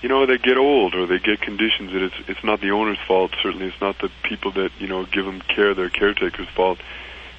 you 0.00 0.08
know, 0.08 0.26
they 0.26 0.38
get 0.38 0.56
old 0.58 0.94
or 0.94 1.06
they 1.06 1.18
get 1.18 1.40
conditions 1.40 1.92
that 1.92 2.02
it's 2.02 2.14
it's 2.28 2.44
not 2.44 2.60
the 2.60 2.70
owner's 2.70 2.98
fault. 3.08 3.32
Certainly, 3.42 3.66
it's 3.66 3.80
not 3.80 3.98
the 3.98 4.10
people 4.22 4.52
that 4.52 4.70
you 4.78 4.86
know 4.86 5.04
give 5.06 5.24
them 5.24 5.40
care, 5.40 5.74
their 5.74 5.90
caretakers' 5.90 6.48
fault. 6.54 6.78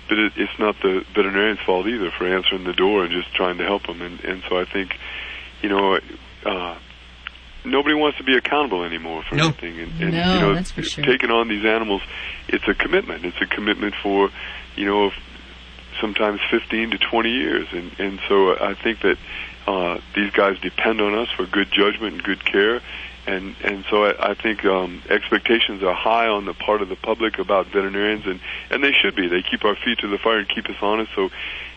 But 0.10 0.20
it, 0.20 0.34
it's 0.38 0.58
not 0.58 0.76
the 0.82 1.06
veterinarian's 1.14 1.60
fault 1.66 1.86
either 1.88 2.12
for 2.12 2.26
answering 2.28 2.64
the 2.64 2.74
door 2.74 3.04
and 3.04 3.12
just 3.12 3.34
trying 3.34 3.58
to 3.60 3.66
help 3.66 3.86
them. 3.88 4.02
And 4.02 4.20
and 4.22 4.42
so 4.50 4.58
I 4.58 4.66
think, 4.66 4.98
you 5.62 5.70
know, 5.70 6.00
uh, 6.46 6.76
nobody 7.66 7.96
wants 7.96 8.18
to 8.18 8.24
be 8.24 8.36
accountable 8.36 8.84
anymore 8.84 9.24
for 9.30 9.36
anything. 9.36 9.80
And, 9.80 10.02
and 10.02 10.12
No, 10.14 10.34
you 10.34 10.40
know, 10.42 10.54
that's 10.56 10.72
for 10.72 10.82
sure. 10.82 11.04
taking 11.04 11.30
on 11.30 11.48
these 11.50 11.66
animals, 11.66 12.02
it's 12.48 12.68
a 12.68 12.74
commitment. 12.74 13.26
It's 13.26 13.40
a 13.42 13.46
commitment 13.46 13.96
for, 14.02 14.30
you 14.78 14.86
know, 14.86 15.12
sometimes 16.00 16.40
15 16.50 16.92
to 16.92 16.98
20 16.98 17.30
years. 17.30 17.68
And 17.72 17.92
and 18.00 18.20
so 18.28 18.58
I 18.60 18.74
think 18.74 19.02
that 19.02 19.18
uh, 19.68 20.00
these 20.16 20.32
guys 20.32 20.60
depend 20.60 21.02
on 21.02 21.16
us 21.16 21.30
for 21.36 21.46
good 21.46 21.72
judgment 21.72 22.16
and 22.16 22.24
good 22.24 22.46
care. 22.46 22.82
And 23.26 23.56
and 23.62 23.84
so 23.90 24.06
I, 24.06 24.32
I 24.32 24.34
think 24.36 24.64
um, 24.64 25.02
expectations 25.10 25.84
are 25.84 25.94
high 25.94 26.28
on 26.28 26.46
the 26.46 26.54
part 26.54 26.82
of 26.82 26.88
the 26.88 26.96
public 26.96 27.40
about 27.40 27.68
veterinarians, 27.68 28.26
and 28.26 28.40
and 28.70 28.82
they 28.82 28.94
should 28.94 29.16
be. 29.16 29.28
They 29.28 29.42
keep 29.42 29.66
our 29.66 29.76
feet 29.76 30.00
to 30.00 30.08
the 30.08 30.18
fire 30.18 30.40
and 30.40 30.48
keep 30.48 30.70
us 30.70 30.78
honest. 30.82 31.12
So, 31.14 31.30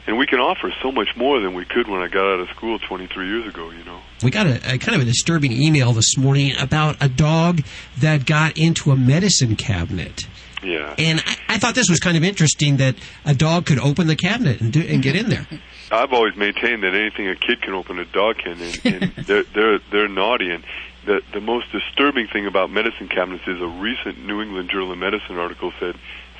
and 0.06 0.16
we 0.16 0.26
can 0.26 0.38
offer 0.38 0.72
so 0.80 0.92
much 0.92 1.16
more 1.16 1.40
than 1.40 1.54
we 1.54 1.64
could 1.64 1.88
when 1.88 2.02
I 2.02 2.06
got 2.06 2.24
out 2.24 2.38
of 2.38 2.48
school 2.50 2.78
23 2.78 3.26
years 3.26 3.48
ago. 3.48 3.70
You 3.70 3.82
know. 3.82 3.98
We 4.22 4.30
got 4.30 4.46
a, 4.46 4.74
a 4.74 4.78
kind 4.78 4.94
of 4.94 5.02
a 5.02 5.04
disturbing 5.04 5.50
email 5.50 5.92
this 5.92 6.16
morning 6.16 6.56
about 6.56 6.96
a 7.00 7.08
dog 7.08 7.62
that 7.98 8.26
got 8.26 8.56
into 8.56 8.92
a 8.92 8.96
medicine 8.96 9.56
cabinet. 9.56 10.28
Yeah. 10.62 10.94
And 10.98 11.22
I, 11.24 11.36
I 11.48 11.58
thought 11.58 11.74
this 11.74 11.88
was 11.88 12.00
kind 12.00 12.16
of 12.16 12.24
interesting 12.24 12.78
that 12.78 12.96
a 13.24 13.34
dog 13.34 13.66
could 13.66 13.78
open 13.78 14.06
the 14.06 14.16
cabinet 14.16 14.60
and 14.60 14.72
do, 14.72 14.80
and 14.80 15.02
get 15.02 15.16
in 15.16 15.28
there. 15.28 15.46
I've 15.92 16.12
always 16.12 16.36
maintained 16.36 16.84
that 16.84 16.94
anything 16.94 17.28
a 17.28 17.34
kid 17.34 17.62
can 17.62 17.74
open, 17.74 17.98
a 17.98 18.04
dog 18.04 18.36
can, 18.38 18.60
and, 18.60 18.80
and 18.84 19.12
they're 19.26 19.42
they're 19.42 19.78
they're 19.90 20.08
naughty. 20.08 20.50
And 20.50 20.64
the 21.04 21.20
the 21.32 21.40
most 21.40 21.72
disturbing 21.72 22.28
thing 22.28 22.46
about 22.46 22.70
medicine 22.70 23.08
cabinets 23.08 23.44
is 23.46 23.60
a 23.60 23.66
recent 23.66 24.24
New 24.24 24.40
England 24.40 24.70
Journal 24.70 24.92
of 24.92 24.98
Medicine 24.98 25.36
article 25.38 25.72
said 25.80 25.96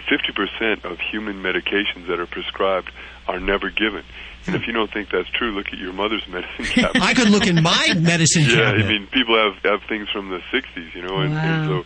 50% 0.09 0.85
of 0.85 0.99
human 0.99 1.43
medications 1.43 2.09
that 2.09 2.19
are 2.19 2.27
prescribed 2.27 2.91
are 3.29 3.39
never 3.39 3.71
given. 3.71 4.05
And 4.47 4.57
if 4.57 4.67
you 4.67 4.73
don't 4.73 4.91
think 4.91 5.11
that's 5.11 5.29
true, 5.31 5.53
look 5.53 5.69
at 5.69 5.79
your 5.79 5.93
mother's 5.93 6.27
medicine 6.27 6.65
cabinet. 6.65 7.03
I 7.03 7.15
could 7.15 7.29
look 7.29 7.47
in 7.47 7.63
my 7.63 7.95
medicine 7.99 8.45
yeah, 8.45 8.55
cabinet. 8.55 8.81
Yeah, 8.81 8.87
I 8.87 8.89
mean, 8.89 9.07
people 9.09 9.37
have 9.37 9.63
have 9.65 9.89
things 9.89 10.09
from 10.11 10.31
the 10.31 10.41
'60s, 10.53 10.95
you 10.95 11.03
know, 11.03 11.19
and, 11.19 11.35
and 11.35 11.69
so 11.69 11.85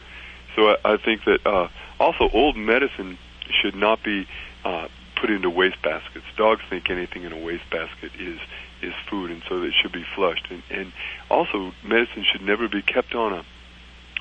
so 0.54 0.68
I, 0.68 0.94
I 0.94 0.96
think 0.96 1.24
that 1.24 1.44
uh, 1.44 1.68
also 2.00 2.28
old 2.32 2.56
medicine 2.56 3.18
should 3.50 3.74
not 3.74 4.02
be 4.02 4.26
uh, 4.64 4.88
put 5.20 5.30
into 5.30 5.50
waste 5.50 5.80
baskets. 5.82 6.24
Dogs 6.36 6.62
think 6.68 6.90
anything 6.90 7.24
in 7.24 7.32
a 7.32 7.38
waste 7.38 7.68
basket 7.70 8.12
is 8.18 8.38
is 8.82 8.92
food, 9.08 9.30
and 9.30 9.42
so 9.48 9.62
it 9.62 9.72
should 9.80 9.92
be 9.92 10.04
flushed. 10.14 10.46
And, 10.50 10.62
and 10.70 10.92
also, 11.30 11.72
medicine 11.82 12.24
should 12.30 12.42
never 12.42 12.68
be 12.68 12.82
kept 12.82 13.14
on 13.14 13.32
a 13.32 13.44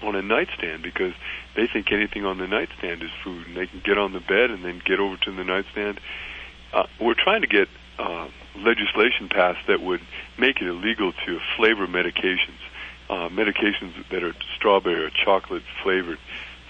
on 0.06 0.16
a 0.16 0.22
nightstand 0.22 0.84
because 0.84 1.14
they 1.56 1.68
think 1.68 1.91
anything 1.91 2.26
on 2.26 2.38
the 2.38 2.48
nightstand 2.48 3.02
is 3.04 3.10
food, 3.24 3.48
and 3.48 3.56
they 3.58 3.68
can 3.68 3.82
get 3.84 3.98
on 3.98 4.14
the 4.14 4.20
bed 4.20 4.52
and 4.52 4.64
then 4.64 4.82
get 4.84 5.00
over 5.00 5.18
to 5.18 5.32
the 5.32 5.44
nightstand. 5.44 6.00
Uh, 6.74 6.88
we're 7.00 7.14
trying 7.14 7.41
to 7.41 7.48
get 7.48 7.68
uh, 8.00 8.28
legislation 8.58 9.30
passed 9.30 9.66
that 9.68 9.82
would 9.82 10.02
make 10.38 10.62
it 10.62 10.68
illegal 10.68 11.14
to 11.26 11.40
flavor 11.56 11.88
medications. 11.88 12.60
uh, 13.10 13.30
medications 13.30 13.94
that 14.10 14.24
are 14.24 14.34
strawberry 14.56 15.06
or 15.06 15.10
chocolate 15.10 15.64
flavored 15.82 16.20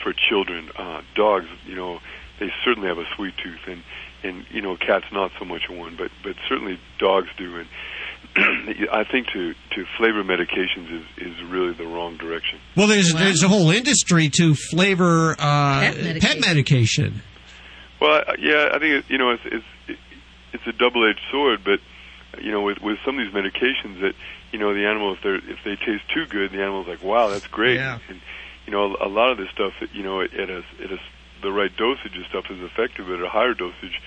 for 0.03 0.13
children. 0.13 0.69
Uh, 0.75 1.01
dogs, 1.15 1.47
you 1.65 1.75
know, 1.75 1.99
they 2.39 2.51
certainly 2.65 2.89
have 2.89 2.97
a 2.97 3.05
sweet 3.15 3.33
tooth, 3.41 3.67
and 3.67 3.83
and 4.23 4.45
you 4.51 4.61
know, 4.61 4.75
cats 4.77 5.05
not 5.11 5.31
so 5.39 5.45
much 5.45 5.69
one, 5.69 5.95
but 5.95 6.11
but 6.23 6.35
certainly 6.47 6.79
dogs 6.99 7.29
do. 7.37 7.57
And 7.57 7.67
I 8.91 9.03
think 9.03 9.27
to 9.33 9.53
to 9.53 9.85
flavor 9.97 10.23
medications 10.23 10.91
is 10.91 11.05
is 11.17 11.43
really 11.43 11.73
the 11.73 11.85
wrong 11.85 12.17
direction. 12.17 12.59
Well, 12.75 12.87
there's 12.87 13.13
there's 13.13 13.43
a 13.43 13.47
whole 13.47 13.71
industry 13.71 14.29
to 14.37 14.55
flavor 14.55 15.31
uh, 15.39 15.79
Pet 15.81 15.95
pet, 15.95 16.39
medication. 16.39 16.41
medication. 16.41 17.21
Well, 18.01 18.21
yeah, 18.39 18.69
I 18.73 18.79
think 18.79 18.95
it, 18.95 19.05
you 19.09 19.17
know 19.17 19.31
it's 19.31 19.43
it's 19.45 19.99
it's 20.53 20.67
a 20.67 20.73
double-edged 20.73 21.21
sword, 21.31 21.61
but 21.63 21.79
you 22.41 22.51
know 22.51 22.61
with 22.61 22.79
with 22.81 22.97
some 23.05 23.19
of 23.19 23.25
these 23.25 23.33
medications 23.33 24.01
that 24.01 24.13
you 24.51 24.59
know 24.59 24.73
the 24.73 24.85
animal 24.85 25.13
if 25.13 25.21
they 25.21 25.29
are 25.29 25.35
if 25.35 25.59
they 25.63 25.75
taste 25.75 26.03
too 26.13 26.25
good, 26.25 26.51
the 26.51 26.61
animal's 26.61 26.87
like, 26.87 27.03
wow, 27.03 27.29
that's 27.29 27.47
great. 27.47 27.75
Yeah. 27.75 27.99
And 28.09 28.21
you 28.65 28.71
know 28.71 28.95
a 29.01 29.07
lot 29.07 29.31
of 29.31 29.37
this 29.37 29.49
stuff, 29.53 29.73
you 29.93 30.03
know, 30.03 30.21
at 30.21 30.33
a 30.33 30.63
at 30.83 30.91
a 30.91 30.97
the 31.41 31.51
right 31.51 31.75
dosage 31.75 32.17
of 32.17 32.25
stuff 32.29 32.45
is 32.49 32.61
effective, 32.61 33.05
but 33.07 33.19
at 33.19 33.25
a 33.25 33.29
higher 33.29 33.53
dosage, 33.53 33.99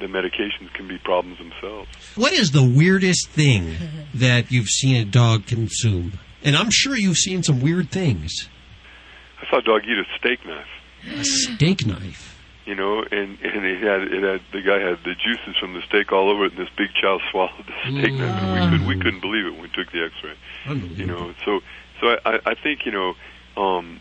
the 0.00 0.06
medications 0.06 0.72
can 0.74 0.88
be 0.88 0.98
problems 0.98 1.38
themselves. 1.38 1.88
What 2.16 2.32
is 2.32 2.50
the 2.50 2.64
weirdest 2.64 3.28
thing 3.28 3.76
that 4.14 4.50
you've 4.50 4.68
seen 4.68 4.96
a 4.96 5.04
dog 5.04 5.46
consume? 5.46 6.18
And 6.42 6.56
I'm 6.56 6.70
sure 6.70 6.96
you've 6.96 7.16
seen 7.18 7.42
some 7.42 7.60
weird 7.60 7.90
things. 7.90 8.48
I 9.40 9.48
saw 9.50 9.58
a 9.58 9.62
dog 9.62 9.82
eat 9.84 9.96
a 9.98 10.04
steak 10.18 10.44
knife. 10.44 10.66
A 11.20 11.24
steak 11.24 11.86
knife. 11.86 12.36
you 12.66 12.74
know, 12.74 13.00
and 13.02 13.38
and 13.40 13.64
it 13.64 13.80
had 13.82 14.02
it 14.10 14.22
had 14.22 14.40
the 14.52 14.62
guy 14.62 14.80
had 14.80 14.98
the 15.04 15.14
juices 15.14 15.56
from 15.60 15.74
the 15.74 15.82
steak 15.86 16.12
all 16.12 16.30
over 16.30 16.46
it, 16.46 16.52
and 16.52 16.60
this 16.60 16.72
big 16.76 16.88
child 17.00 17.22
swallowed 17.30 17.64
the 17.66 18.00
steak 18.00 18.14
knife, 18.14 18.42
and 18.42 18.52
we 18.72 18.78
could 18.78 18.86
we 18.88 18.96
couldn't 18.98 19.20
believe 19.20 19.46
it 19.46 19.52
when 19.52 19.62
we 19.62 19.68
took 19.68 19.92
the 19.92 20.02
X-ray. 20.04 20.34
You 20.96 21.06
know, 21.06 21.34
so 21.44 21.60
so 22.00 22.16
I 22.24 22.40
I 22.44 22.54
think 22.54 22.84
you 22.86 22.92
know, 22.92 23.14
um, 23.56 24.00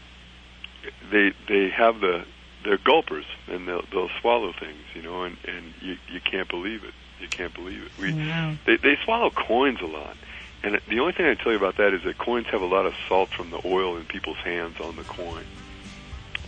they 1.12 1.34
they 1.48 1.70
have 1.70 2.00
the 2.00 2.26
they're 2.64 2.78
gulpers, 2.78 3.26
and 3.48 3.68
they'll 3.68 3.84
they'll 3.92 4.10
swallow 4.22 4.54
things, 4.54 4.84
you 4.96 5.02
know, 5.02 5.24
and 5.24 5.38
and 5.48 5.74
you 5.82 5.98
you 6.12 6.20
can't 6.22 6.50
believe 6.50 6.84
it, 6.84 6.94
you 7.20 7.28
can't 7.28 7.54
believe 7.54 7.84
it. 7.84 7.92
We 8.02 8.14
Wow. 8.14 8.56
they 8.66 8.78
they 8.78 8.98
swallow 9.04 9.30
coins 9.30 9.82
a 9.82 9.86
lot. 9.86 10.16
And 10.64 10.80
the 10.88 11.02
only 11.02 11.12
thing 11.12 11.26
I 11.26 11.34
tell 11.34 11.52
you 11.52 11.58
about 11.58 11.76
that 11.76 11.94
is 11.94 12.04
that 12.04 12.18
coins 12.18 12.48
have 12.48 12.62
a 12.62 12.66
lot 12.66 12.86
of 12.86 12.94
salt 13.10 13.30
from 13.30 13.50
the 13.50 13.60
oil 13.66 13.98
in 13.98 14.06
people's 14.06 14.38
hands 14.38 14.80
on 14.80 14.96
the 14.96 15.04
coin. 15.04 15.44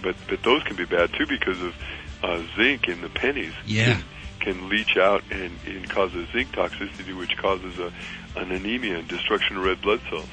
But 0.02 0.16
but 0.30 0.42
those 0.44 0.64
can 0.64 0.76
be 0.78 0.86
bad 0.86 1.12
too 1.14 1.28
because 1.28 1.62
of 1.62 1.76
uh, 2.24 2.42
zinc 2.56 2.88
in 2.88 3.02
the 3.02 3.10
pennies. 3.10 3.54
Yeah. 3.66 4.02
Can 4.40 4.70
leach 4.70 4.96
out 4.96 5.24
and, 5.32 5.52
and 5.66 5.90
causes 5.90 6.28
zinc 6.32 6.52
toxicity, 6.52 7.18
which 7.18 7.36
causes 7.38 7.80
a, 7.80 7.92
an 8.40 8.52
anemia 8.52 9.00
and 9.00 9.08
destruction 9.08 9.58
of 9.58 9.66
red 9.66 9.82
blood 9.82 10.02
cells. 10.10 10.30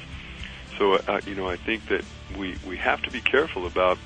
So 0.77 0.93
uh, 0.95 1.19
you 1.25 1.35
know 1.35 1.49
I 1.49 1.57
think 1.57 1.87
that 1.87 2.05
we 2.37 2.55
we 2.67 2.77
have 2.77 3.01
to 3.03 3.11
be 3.11 3.21
careful 3.21 3.65
about 3.65 3.97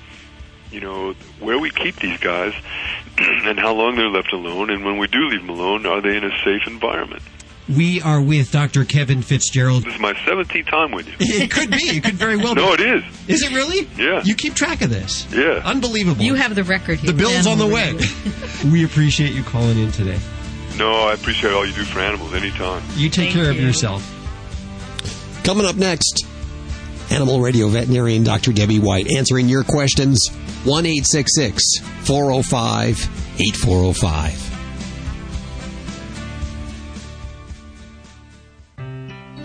you 0.72 0.80
know 0.82 1.14
where 1.40 1.58
we 1.60 1.70
keep 1.70 1.95
these 1.98 2.20
guys 2.20 2.54
and 3.18 3.60
how 3.60 3.74
long 3.74 3.95
they're 3.95 4.10
left 4.10 4.34
alone, 4.34 4.70
and 4.70 4.84
when 4.86 4.98
we 4.98 5.08
do 5.08 5.20
leave 5.28 5.41
them 5.41 5.49
alone, 5.49 5.86
are 5.86 6.02
they 6.02 6.16
in 6.18 6.24
a 6.24 6.32
safe 6.44 6.68
environment? 6.68 7.22
We 7.70 8.02
are 8.02 8.22
with 8.22 8.52
Dr. 8.54 8.86
Kevin 8.86 9.22
Fitzgerald. 9.22 9.84
This 9.84 9.95
is 9.95 9.99
my 9.99 10.14
17th 10.14 10.68
time 10.70 10.91
with 10.94 11.06
you. 11.06 11.16
It 11.20 11.52
could 11.52 11.70
be. 11.70 11.76
It 11.98 12.02
could 12.02 12.14
very 12.14 12.38
well 12.38 12.56
No, 12.56 12.78
be. 12.78 12.82
it 12.84 13.04
is. 13.04 13.04
Is 13.28 13.44
it 13.44 13.52
really? 13.52 13.90
Yeah. 13.98 14.22
You 14.24 14.36
keep 14.36 14.54
track 14.56 14.82
of 14.82 14.90
this. 14.90 15.28
Yeah. 15.34 15.62
Unbelievable. 15.66 16.24
You 16.24 16.36
have 16.36 16.56
the 16.56 16.64
record 16.64 16.99
here. 16.99 17.12
the 17.12 17.18
bill's 17.18 17.45
on 17.45 17.58
the 17.58 17.68
way. 17.68 17.98
We 18.72 18.86
appreciate 18.86 19.34
you 19.34 19.44
calling 19.44 19.78
in 19.78 19.91
today. 19.91 20.18
No, 20.78 20.91
I 20.91 21.14
appreciate 21.14 21.54
all 21.54 21.66
you 21.66 21.74
do 21.74 21.84
for 21.84 21.99
animals 21.99 22.34
anytime. 22.34 22.82
You 22.95 23.10
take 23.10 23.32
care 23.32 23.52
of 23.52 23.60
yourself. 23.60 24.02
Coming 25.44 25.66
up 25.66 25.76
next, 25.76 26.26
Animal 27.12 27.42
Radio 27.42 27.68
veterinarian 27.70 28.24
Dr. 28.24 28.52
Debbie 28.52 28.80
White 28.80 29.12
answering 29.16 29.48
your 29.48 29.64
questions. 29.64 30.28
1 30.66 30.86
405 32.06 33.40
8405. 33.40 34.47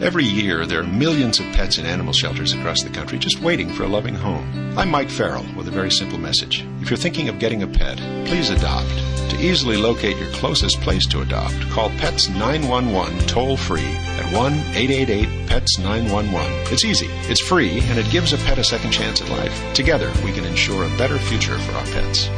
Every 0.02 0.24
year, 0.24 0.66
there 0.66 0.80
are 0.80 0.86
millions 0.86 1.38
of 1.38 1.46
pets 1.52 1.78
in 1.78 1.86
animal 1.86 2.12
shelters 2.12 2.52
across 2.52 2.82
the 2.82 2.90
country 2.90 3.20
just 3.20 3.38
waiting 3.38 3.72
for 3.72 3.84
a 3.84 3.88
loving 3.88 4.16
home. 4.16 4.76
I'm 4.76 4.90
Mike 4.90 5.08
Farrell 5.08 5.46
with 5.56 5.68
a 5.68 5.70
very 5.70 5.92
simple 5.92 6.18
message. 6.18 6.66
If 6.80 6.90
you're 6.90 6.96
thinking 6.96 7.28
of 7.28 7.38
getting 7.38 7.62
a 7.62 7.68
pet, 7.68 7.98
please 8.26 8.50
adopt. 8.50 8.90
To 9.30 9.38
easily 9.38 9.76
locate 9.76 10.16
your 10.16 10.32
closest 10.32 10.80
place 10.80 11.06
to 11.06 11.20
adopt, 11.20 11.54
call 11.70 11.90
Pets 11.90 12.28
911 12.30 13.28
toll 13.28 13.56
free 13.56 13.94
at 14.18 14.32
1 14.34 14.52
888 14.52 15.48
PETS 15.48 15.78
911. 15.78 16.72
It's 16.72 16.84
easy, 16.84 17.06
it's 17.30 17.40
free, 17.40 17.78
and 17.82 17.96
it 17.96 18.10
gives 18.10 18.32
a 18.32 18.38
pet 18.38 18.58
a 18.58 18.64
second 18.64 18.90
chance 18.90 19.22
at 19.22 19.30
life. 19.30 19.72
Together, 19.72 20.12
we 20.24 20.32
can 20.32 20.44
ensure 20.44 20.84
a 20.84 20.98
better 20.98 21.16
future 21.16 21.56
for 21.58 21.72
our 21.76 21.84
pets. 21.84 22.28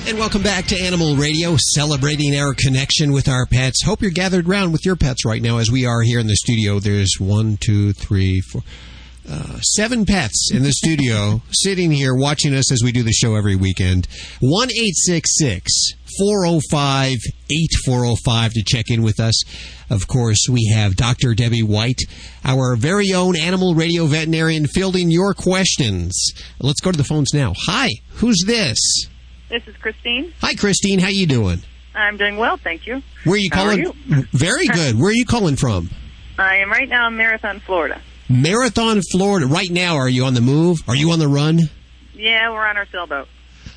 And 0.05 0.19
welcome 0.19 0.43
back 0.43 0.65
to 0.65 0.81
Animal 0.81 1.15
Radio, 1.15 1.55
celebrating 1.57 2.37
our 2.37 2.53
connection 2.53 3.13
with 3.13 3.29
our 3.29 3.45
pets. 3.45 3.81
Hope 3.85 4.01
you're 4.01 4.11
gathered 4.11 4.49
around 4.49 4.73
with 4.73 4.85
your 4.85 4.97
pets 4.97 5.23
right 5.23 5.41
now 5.41 5.59
as 5.59 5.71
we 5.71 5.85
are 5.85 6.01
here 6.01 6.19
in 6.19 6.27
the 6.27 6.35
studio. 6.35 6.79
There's 6.79 7.13
one, 7.21 7.55
two, 7.55 7.93
three, 7.93 8.41
four, 8.41 8.63
uh, 9.29 9.59
seven 9.61 10.05
pets 10.05 10.51
in 10.53 10.63
the 10.63 10.71
studio 10.71 11.41
sitting 11.51 11.91
here 11.91 12.13
watching 12.15 12.53
us 12.53 12.71
as 12.71 12.81
we 12.83 12.91
do 12.91 13.03
the 13.03 13.11
show 13.11 13.35
every 13.35 13.55
weekend. 13.55 14.07
1 14.41 14.69
405 16.17 17.17
8405 17.49 18.53
to 18.53 18.63
check 18.65 18.85
in 18.89 19.01
with 19.01 19.19
us. 19.19 19.43
Of 19.89 20.07
course, 20.07 20.47
we 20.49 20.71
have 20.75 20.95
Dr. 20.95 21.33
Debbie 21.33 21.63
White, 21.63 22.01
our 22.43 22.75
very 22.75 23.13
own 23.13 23.35
animal 23.35 23.75
radio 23.75 24.05
veterinarian, 24.05 24.67
fielding 24.67 25.09
your 25.09 25.33
questions. 25.33 26.31
Let's 26.59 26.81
go 26.81 26.91
to 26.91 26.97
the 26.97 27.03
phones 27.03 27.33
now. 27.33 27.53
Hi, 27.65 27.89
who's 28.15 28.43
this? 28.45 28.79
This 29.49 29.67
is 29.67 29.75
Christine. 29.77 30.33
Hi, 30.41 30.55
Christine. 30.55 30.99
How 30.99 31.09
you 31.09 31.27
doing? 31.27 31.61
I'm 31.95 32.17
doing 32.17 32.37
well, 32.37 32.57
thank 32.57 32.87
you. 32.87 33.03
Where 33.23 33.35
are 33.35 33.37
you 33.37 33.49
How 33.53 33.63
calling? 33.65 33.79
you? 33.79 33.93
Very 34.31 34.67
good. 34.67 34.99
Where 34.99 35.09
are 35.09 35.13
you 35.13 35.25
calling 35.25 35.55
from? 35.55 35.89
I 36.39 36.57
am 36.57 36.71
right 36.71 36.89
now 36.89 37.07
in 37.07 37.15
Marathon, 37.17 37.59
Florida. 37.59 38.01
Marathon, 38.33 39.01
Florida. 39.11 39.45
Right 39.45 39.69
now, 39.69 39.95
are 39.95 40.09
you 40.09 40.25
on 40.25 40.33
the 40.33 40.41
move? 40.41 40.79
Are 40.87 40.95
you 40.95 41.11
on 41.11 41.19
the 41.19 41.27
run? 41.27 41.59
Yeah, 42.15 42.51
we're 42.51 42.65
on 42.65 42.77
our 42.77 42.87
sailboat. 42.91 43.27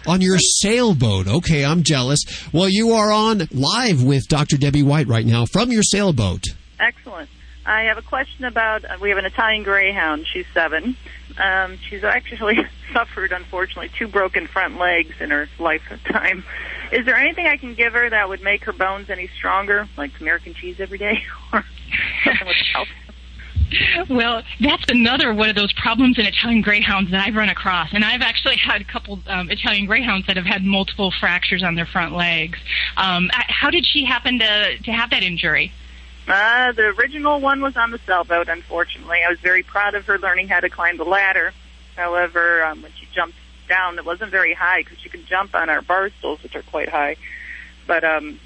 On 0.07 0.21
your 0.21 0.39
sailboat. 0.39 1.29
Okay, 1.29 1.65
I'm 1.65 1.83
jealous. 1.83 2.21
Well, 2.53 2.69
you 2.69 2.93
are 2.93 3.11
on 3.13 3.49
live 3.53 4.03
with 4.03 4.29
Dr. 4.29 4.57
Debbie 4.57 4.83
White 4.83 5.09
right 5.09 5.27
now 5.27 5.45
from 5.47 5.71
your 5.71 5.83
sailboat. 5.83 6.45
Excellent. 6.81 7.29
I 7.67 7.83
have 7.83 7.99
a 7.99 8.03
question 8.03 8.45
about. 8.45 8.85
Uh, 8.85 8.97
we 9.01 9.11
have 9.11 9.19
an 9.19 9.25
Italian 9.25 9.65
Greyhound. 9.65 10.27
She's 10.33 10.47
seven. 10.55 10.97
Um, 11.37 11.77
she's 11.89 12.05
actually 12.05 12.59
suffered, 12.93 13.33
unfortunately, 13.33 13.91
two 13.99 14.07
broken 14.09 14.47
front 14.47 14.79
legs 14.79 15.17
in 15.21 15.31
her 15.31 15.49
lifetime. 15.59 16.45
Is 16.93 17.05
there 17.05 17.17
anything 17.17 17.47
I 17.47 17.57
can 17.57 17.75
give 17.75 17.93
her 17.93 18.09
that 18.09 18.29
would 18.29 18.43
make 18.43 18.65
her 18.65 18.73
bones 18.73 19.11
any 19.11 19.29
stronger, 19.37 19.89
like 19.97 20.13
American 20.21 20.55
cheese 20.55 20.77
every 20.79 20.99
day, 20.99 21.25
or 21.53 21.65
something 22.25 22.47
with 22.47 22.57
health? 22.73 22.89
Well, 24.09 24.43
that's 24.61 24.85
another 24.89 25.35
one 25.35 25.49
of 25.49 25.57
those 25.57 25.73
problems 25.73 26.19
in 26.19 26.27
Italian 26.27 26.63
Greyhounds 26.63 27.11
that 27.11 27.27
I've 27.27 27.35
run 27.35 27.49
across, 27.49 27.93
and 27.93 28.05
I've 28.05 28.23
actually 28.23 28.57
had 28.57 28.81
a 28.81 28.85
couple 28.85 29.19
um, 29.27 29.51
Italian 29.51 29.87
Greyhounds 29.87 30.27
that 30.27 30.37
have 30.37 30.47
had 30.47 30.63
multiple 30.63 31.13
fractures 31.19 31.63
on 31.63 31.75
their 31.75 31.87
front 31.87 32.15
legs. 32.15 32.59
Um, 32.97 33.29
how 33.33 33.71
did 33.71 33.85
she 33.85 34.05
happen 34.05 34.39
to 34.39 34.79
to 34.79 34.93
have 34.93 35.11
that 35.11 35.23
injury? 35.23 35.73
Uh, 36.29 36.73
the 36.73 36.87
original 36.99 37.41
one 37.41 37.61
was 37.61 37.77
on 37.77 37.91
the 37.91 37.99
sailboat, 37.99 38.49
unfortunately. 38.49 39.19
I 39.25 39.31
was 39.31 39.39
very 39.41 39.63
proud 39.63 39.95
of 39.95 40.07
her 40.07 40.19
learning 40.19 40.49
how 40.49 40.61
to 40.61 40.69
climb 40.69 40.97
the 40.97 41.05
ladder. 41.05 41.53
However, 41.97 42.65
um, 42.65 42.83
when 42.83 42.93
she 42.99 43.07
jumped 43.15 43.39
down, 43.69 43.99
it 43.99 44.05
wasn't 44.05 44.31
very 44.31 44.53
high 44.53 44.83
because 44.83 44.99
she 44.99 45.09
could 45.09 45.27
jump 45.27 45.55
on 45.55 45.71
our 45.71 45.83
bar 45.83 46.11
stools, 46.19 46.43
which 46.43 46.57
are 46.57 46.63
quite 46.63 46.89
high. 46.89 47.17
But 47.87 48.03
um, 48.05 48.41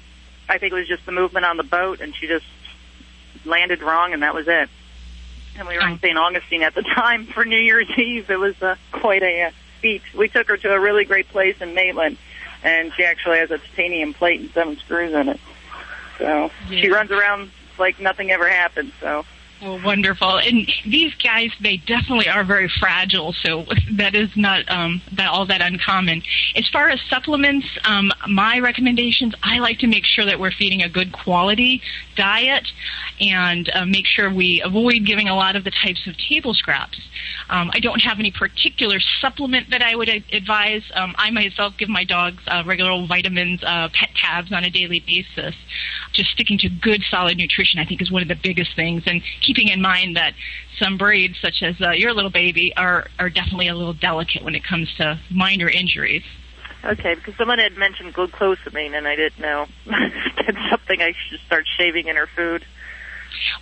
I 0.47 0.57
think 0.57 0.73
it 0.73 0.75
was 0.75 0.87
just 0.87 1.05
the 1.05 1.11
movement 1.11 1.45
on 1.45 1.57
the 1.57 1.63
boat, 1.63 2.01
and 2.01 2.15
she 2.15 2.27
just 2.27 2.45
landed 3.45 3.81
wrong, 3.81 4.13
and 4.13 4.21
that 4.21 4.35
was 4.35 4.47
it. 4.47 4.69
And 5.57 5.67
we 5.67 5.77
were 5.77 5.87
in 5.87 5.99
St. 5.99 6.17
Augustine 6.17 6.63
at 6.63 6.75
the 6.75 6.81
time 6.81 7.25
for 7.25 7.45
New 7.45 7.57
Year's 7.57 7.89
Eve. 7.97 8.29
It 8.29 8.39
was 8.39 8.61
uh, 8.61 8.75
quite 8.91 9.23
a 9.23 9.43
uh, 9.43 9.51
feat. 9.81 10.01
We 10.15 10.27
took 10.27 10.47
her 10.47 10.57
to 10.57 10.73
a 10.73 10.79
really 10.79 11.05
great 11.05 11.27
place 11.29 11.59
in 11.61 11.73
Maitland, 11.73 12.17
and 12.63 12.93
she 12.93 13.03
actually 13.03 13.39
has 13.39 13.51
a 13.51 13.57
titanium 13.57 14.13
plate 14.13 14.39
and 14.39 14.51
seven 14.51 14.77
screws 14.77 15.13
in 15.13 15.29
it. 15.29 15.39
So 16.17 16.51
she 16.69 16.89
runs 16.89 17.11
around 17.11 17.51
like 17.77 17.99
nothing 17.99 18.31
ever 18.31 18.47
happened. 18.47 18.93
So 19.01 19.25
Well, 19.61 19.79
wonderful. 19.83 20.39
And 20.39 20.67
these 20.87 21.13
guys, 21.23 21.51
they 21.61 21.77
definitely 21.77 22.27
are 22.27 22.43
very 22.43 22.67
fragile, 22.79 23.31
so 23.43 23.65
that 23.91 24.15
is 24.15 24.29
not 24.35 24.67
um, 24.69 25.03
that 25.11 25.27
all 25.27 25.45
that 25.45 25.61
uncommon. 25.61 26.23
As 26.55 26.67
far 26.69 26.89
as 26.89 26.99
supplements, 27.09 27.67
um, 27.83 28.11
my 28.27 28.57
recommendations, 28.57 29.35
I 29.43 29.59
like 29.59 29.77
to 29.79 29.87
make 29.87 30.05
sure 30.05 30.25
that 30.25 30.39
we're 30.39 30.51
feeding 30.51 30.81
a 30.81 30.89
good 30.89 31.13
quality 31.13 31.79
diet 32.15 32.67
and 33.19 33.69
uh, 33.73 33.85
make 33.85 34.07
sure 34.07 34.33
we 34.33 34.63
avoid 34.65 35.05
giving 35.05 35.29
a 35.29 35.35
lot 35.35 35.55
of 35.55 35.63
the 35.63 35.71
types 35.71 36.07
of 36.07 36.15
table 36.17 36.55
scraps. 36.55 36.99
Um, 37.49 37.69
I 37.73 37.79
don't 37.79 37.99
have 37.99 38.19
any 38.19 38.31
particular 38.31 38.97
supplement 39.19 39.69
that 39.69 39.83
I 39.83 39.95
would 39.95 40.09
advise. 40.09 40.83
Um, 40.95 41.13
I 41.17 41.29
myself 41.29 41.73
give 41.77 41.89
my 41.89 42.03
dogs 42.03 42.41
uh, 42.47 42.63
regular 42.65 43.05
vitamins, 43.05 43.61
uh, 43.63 43.89
pet 43.93 44.09
tabs 44.15 44.51
on 44.51 44.63
a 44.63 44.71
daily 44.71 45.01
basis. 45.01 45.53
Just 46.13 46.31
sticking 46.31 46.57
to 46.59 46.69
good, 46.69 47.03
solid 47.11 47.37
nutrition, 47.37 47.79
I 47.79 47.85
think, 47.85 48.01
is 48.01 48.11
one 48.11 48.21
of 48.21 48.27
the 48.27 48.39
biggest 48.41 48.75
things, 48.75 49.03
and 49.05 49.21
keeping 49.53 49.71
in 49.71 49.81
mind 49.81 50.15
that 50.15 50.33
some 50.79 50.97
breeds, 50.97 51.35
such 51.41 51.61
as 51.61 51.75
uh, 51.81 51.91
your 51.91 52.13
little 52.13 52.31
baby, 52.31 52.73
are 52.77 53.07
are 53.19 53.29
definitely 53.29 53.67
a 53.67 53.75
little 53.75 53.93
delicate 53.93 54.43
when 54.43 54.55
it 54.55 54.63
comes 54.63 54.93
to 54.97 55.19
minor 55.29 55.69
injuries. 55.69 56.23
okay, 56.85 57.15
because 57.15 57.35
someone 57.37 57.59
had 57.59 57.77
mentioned 57.77 58.13
glucosamine, 58.13 58.95
and 58.95 59.07
I 59.07 59.15
didn't 59.15 59.39
know 59.39 59.65
that's 59.85 60.69
something 60.69 61.01
I 61.01 61.13
should 61.29 61.39
start 61.45 61.65
shaving 61.77 62.07
in 62.07 62.15
her 62.15 62.27
food. 62.35 62.65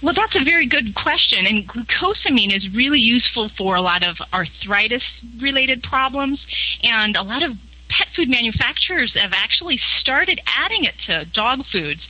Well, 0.02 0.14
that's 0.14 0.36
a 0.36 0.44
very 0.44 0.68
good 0.68 0.96
question. 0.96 1.46
And 1.46 1.68
glucosamine 1.68 2.56
is 2.56 2.68
really 2.74 3.00
useful 3.00 3.50
for 3.58 3.76
a 3.76 3.82
lot 3.82 4.04
of 4.04 4.18
arthritis 4.34 5.04
related 5.40 5.84
problems. 5.84 6.40
And 6.82 7.16
a 7.16 7.22
lot 7.22 7.44
of 7.44 7.52
pet 7.90 8.08
food 8.16 8.30
manufacturers 8.30 9.12
have 9.16 9.34
actually 9.34 9.80
started 10.00 10.40
adding 10.46 10.84
it 10.84 10.96
to 11.08 11.26
dog 11.26 11.62
foods. 11.72 12.02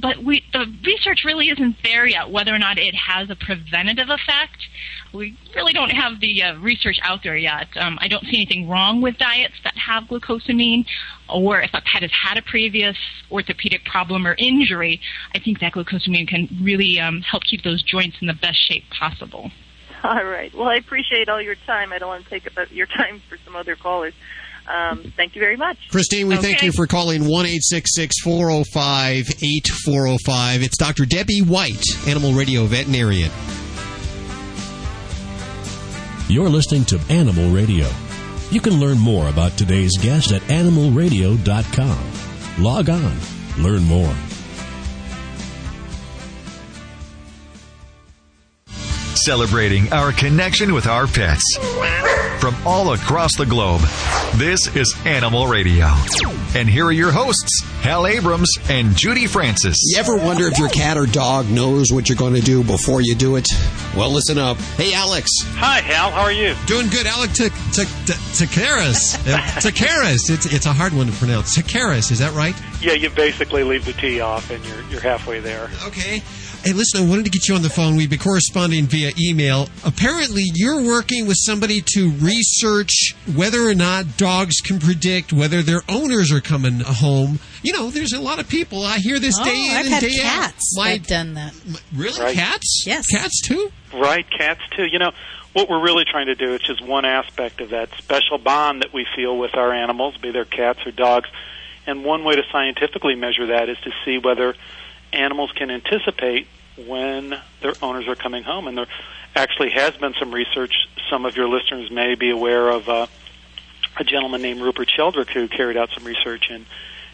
But 0.00 0.22
we, 0.22 0.42
the 0.52 0.66
research 0.84 1.22
really 1.24 1.48
isn't 1.48 1.76
there 1.84 2.06
yet 2.06 2.30
whether 2.30 2.54
or 2.54 2.58
not 2.58 2.78
it 2.78 2.94
has 2.94 3.30
a 3.30 3.36
preventative 3.36 4.08
effect. 4.08 4.58
We 5.12 5.36
really 5.54 5.72
don't 5.72 5.90
have 5.90 6.20
the 6.20 6.42
uh, 6.42 6.58
research 6.58 6.98
out 7.02 7.20
there 7.22 7.36
yet. 7.36 7.68
Um, 7.76 7.98
I 8.00 8.08
don't 8.08 8.24
see 8.24 8.36
anything 8.36 8.68
wrong 8.68 9.00
with 9.00 9.18
diets 9.18 9.54
that 9.64 9.74
have 9.76 10.04
glucosamine, 10.04 10.84
or 11.32 11.60
if 11.60 11.70
a 11.72 11.80
pet 11.80 12.02
has 12.02 12.10
had 12.10 12.38
a 12.38 12.42
previous 12.42 12.96
orthopedic 13.30 13.84
problem 13.84 14.26
or 14.26 14.34
injury, 14.38 15.00
I 15.34 15.38
think 15.38 15.60
that 15.60 15.72
glucosamine 15.72 16.28
can 16.28 16.48
really 16.62 16.98
um, 17.00 17.20
help 17.20 17.44
keep 17.44 17.62
those 17.62 17.82
joints 17.82 18.16
in 18.20 18.26
the 18.26 18.34
best 18.34 18.58
shape 18.68 18.84
possible. 18.90 19.50
All 20.02 20.24
right. 20.24 20.54
Well, 20.54 20.68
I 20.68 20.76
appreciate 20.76 21.28
all 21.28 21.40
your 21.40 21.56
time. 21.66 21.92
I 21.92 21.98
don't 21.98 22.08
want 22.08 22.24
to 22.24 22.30
take 22.30 22.46
up 22.46 22.70
your 22.70 22.86
time 22.86 23.22
for 23.28 23.38
some 23.44 23.56
other 23.56 23.76
callers. 23.76 24.14
Um, 24.68 25.12
thank 25.16 25.34
you 25.34 25.40
very 25.40 25.56
much. 25.56 25.78
Christine, 25.90 26.28
we 26.28 26.36
thank 26.36 26.62
you 26.62 26.72
for 26.72 26.86
calling 26.86 27.28
1 27.28 27.46
405 28.22 29.28
8405. 29.28 30.62
It's 30.62 30.76
Dr. 30.76 31.06
Debbie 31.06 31.40
White, 31.40 31.84
Animal 32.06 32.32
Radio 32.32 32.64
Veterinarian. 32.64 33.30
You're 36.28 36.48
listening 36.48 36.84
to 36.86 37.00
Animal 37.08 37.50
Radio. 37.50 37.88
You 38.50 38.60
can 38.60 38.80
learn 38.80 38.98
more 38.98 39.28
about 39.28 39.56
today's 39.56 39.96
guest 39.98 40.32
at 40.32 40.42
animalradio.com. 40.42 42.62
Log 42.62 42.90
on, 42.90 43.16
learn 43.58 43.84
more. 43.84 44.14
Celebrating 49.24 49.90
our 49.92 50.12
connection 50.12 50.74
with 50.74 50.86
our 50.86 51.06
pets. 51.06 51.42
From 52.38 52.54
all 52.66 52.92
across 52.92 53.34
the 53.36 53.46
globe, 53.46 53.80
this 54.34 54.74
is 54.76 54.94
Animal 55.06 55.46
Radio. 55.46 55.86
And 56.54 56.68
here 56.68 56.84
are 56.86 56.92
your 56.92 57.10
hosts, 57.10 57.62
Hal 57.80 58.06
Abrams 58.06 58.50
and 58.68 58.94
Judy 58.94 59.26
Francis. 59.26 59.76
You 59.82 59.98
ever 59.98 60.16
wonder 60.16 60.46
if 60.46 60.58
your 60.58 60.68
cat 60.68 60.98
or 60.98 61.06
dog 61.06 61.48
knows 61.50 61.86
what 61.90 62.08
you're 62.08 62.16
going 62.16 62.34
to 62.34 62.40
do 62.40 62.62
before 62.62 63.00
you 63.00 63.14
do 63.14 63.36
it? 63.36 63.48
Well, 63.96 64.10
listen 64.10 64.36
up. 64.38 64.58
Hey, 64.76 64.92
Alex. 64.94 65.30
Hi, 65.54 65.80
Hal. 65.80 66.10
How 66.10 66.22
are 66.22 66.32
you? 66.32 66.54
Doing 66.66 66.88
good, 66.88 67.06
Alec. 67.06 67.32
T- 67.32 67.48
t- 67.48 67.84
t- 67.84 68.12
Tsakiris. 68.12 69.16
Uh, 69.26 69.38
Tsakiris. 69.60 70.30
It's 70.30 70.46
it's 70.46 70.66
a 70.66 70.72
hard 70.72 70.92
one 70.92 71.06
to 71.06 71.12
pronounce. 71.14 71.56
Tsakiris. 71.56 72.10
Is 72.12 72.18
that 72.18 72.34
right? 72.34 72.54
Yeah, 72.80 72.92
you 72.92 73.08
basically 73.10 73.64
leave 73.64 73.84
the 73.86 73.94
T 73.94 74.20
off 74.20 74.50
and 74.50 74.64
you're 74.66 74.82
you're 74.90 75.00
halfway 75.00 75.40
there. 75.40 75.70
Okay. 75.86 76.22
Hey, 76.64 76.72
listen, 76.72 77.06
I 77.06 77.08
wanted 77.08 77.24
to 77.26 77.30
get 77.30 77.46
you 77.48 77.54
on 77.54 77.62
the 77.62 77.70
phone. 77.70 77.94
We've 77.94 78.10
been 78.10 78.18
corresponding 78.18 78.86
via 78.86 79.12
email. 79.20 79.68
Apparently, 79.84 80.42
you're 80.54 80.82
working 80.82 81.28
with 81.28 81.36
somebody 81.38 81.80
to 81.94 82.10
research 82.20 83.14
whether 83.36 83.60
or 83.68 83.74
not 83.74 84.16
dogs 84.16 84.56
can 84.60 84.80
predict 84.80 85.32
whether 85.32 85.62
their 85.62 85.82
owners 85.88 86.32
are 86.32 86.40
coming 86.40 86.80
home. 86.80 87.38
You 87.62 87.72
know, 87.72 87.90
there's 87.90 88.12
a 88.12 88.20
lot 88.20 88.40
of 88.40 88.48
people. 88.48 88.84
I 88.84 88.98
hear 88.98 89.20
this 89.20 89.36
Oh, 89.40 89.44
day 89.44 89.68
in 89.70 89.76
I've 89.76 89.84
and 89.86 89.94
had 89.94 90.00
day 90.02 90.16
cats 90.18 90.74
out. 90.76 90.82
My, 90.82 90.90
that've 90.90 91.06
done 91.06 91.34
that. 91.34 91.54
really? 91.94 92.20
Right. 92.20 92.34
Cats? 92.34 92.82
Yes. 92.84 93.06
Cats, 93.06 93.40
too? 93.42 93.70
Right, 93.94 94.26
cats 94.28 94.60
too. 94.76 94.86
You 94.90 94.98
know, 94.98 95.12
what 95.52 95.68
we're 95.70 95.82
really 95.84 96.04
trying 96.10 96.26
to 96.26 96.34
do 96.34 96.52
is 96.54 96.60
just 96.62 96.84
one 96.84 97.04
aspect 97.04 97.60
of 97.60 97.70
that 97.70 97.90
special 97.96 98.38
bond 98.38 98.82
that 98.82 98.92
we 98.92 99.06
feel 99.14 99.38
with 99.38 99.54
our 99.56 99.72
animals, 99.72 100.16
be 100.16 100.32
they 100.32 100.44
cats 100.44 100.80
or 100.84 100.90
dogs. 100.90 101.28
And 101.86 102.04
one 102.04 102.24
way 102.24 102.34
to 102.34 102.42
scientifically 102.50 103.14
measure 103.14 103.46
that 103.46 103.68
is 103.68 103.78
to 103.84 103.90
see 104.04 104.18
whether 104.18 104.56
animals 105.16 105.52
can 105.52 105.70
anticipate 105.70 106.46
when 106.76 107.34
their 107.60 107.72
owners 107.82 108.06
are 108.08 108.14
coming 108.14 108.42
home. 108.42 108.68
And 108.68 108.76
there 108.78 108.86
actually 109.34 109.70
has 109.70 109.96
been 109.96 110.14
some 110.18 110.32
research. 110.32 110.74
Some 111.10 111.24
of 111.24 111.36
your 111.36 111.48
listeners 111.48 111.90
may 111.90 112.14
be 112.14 112.30
aware 112.30 112.68
of 112.68 112.88
uh, 112.88 113.06
a 113.96 114.04
gentleman 114.04 114.42
named 114.42 114.60
Rupert 114.60 114.90
Sheldrake 114.90 115.30
who 115.30 115.48
carried 115.48 115.76
out 115.76 115.90
some 115.94 116.04
research 116.04 116.48
and 116.50 116.66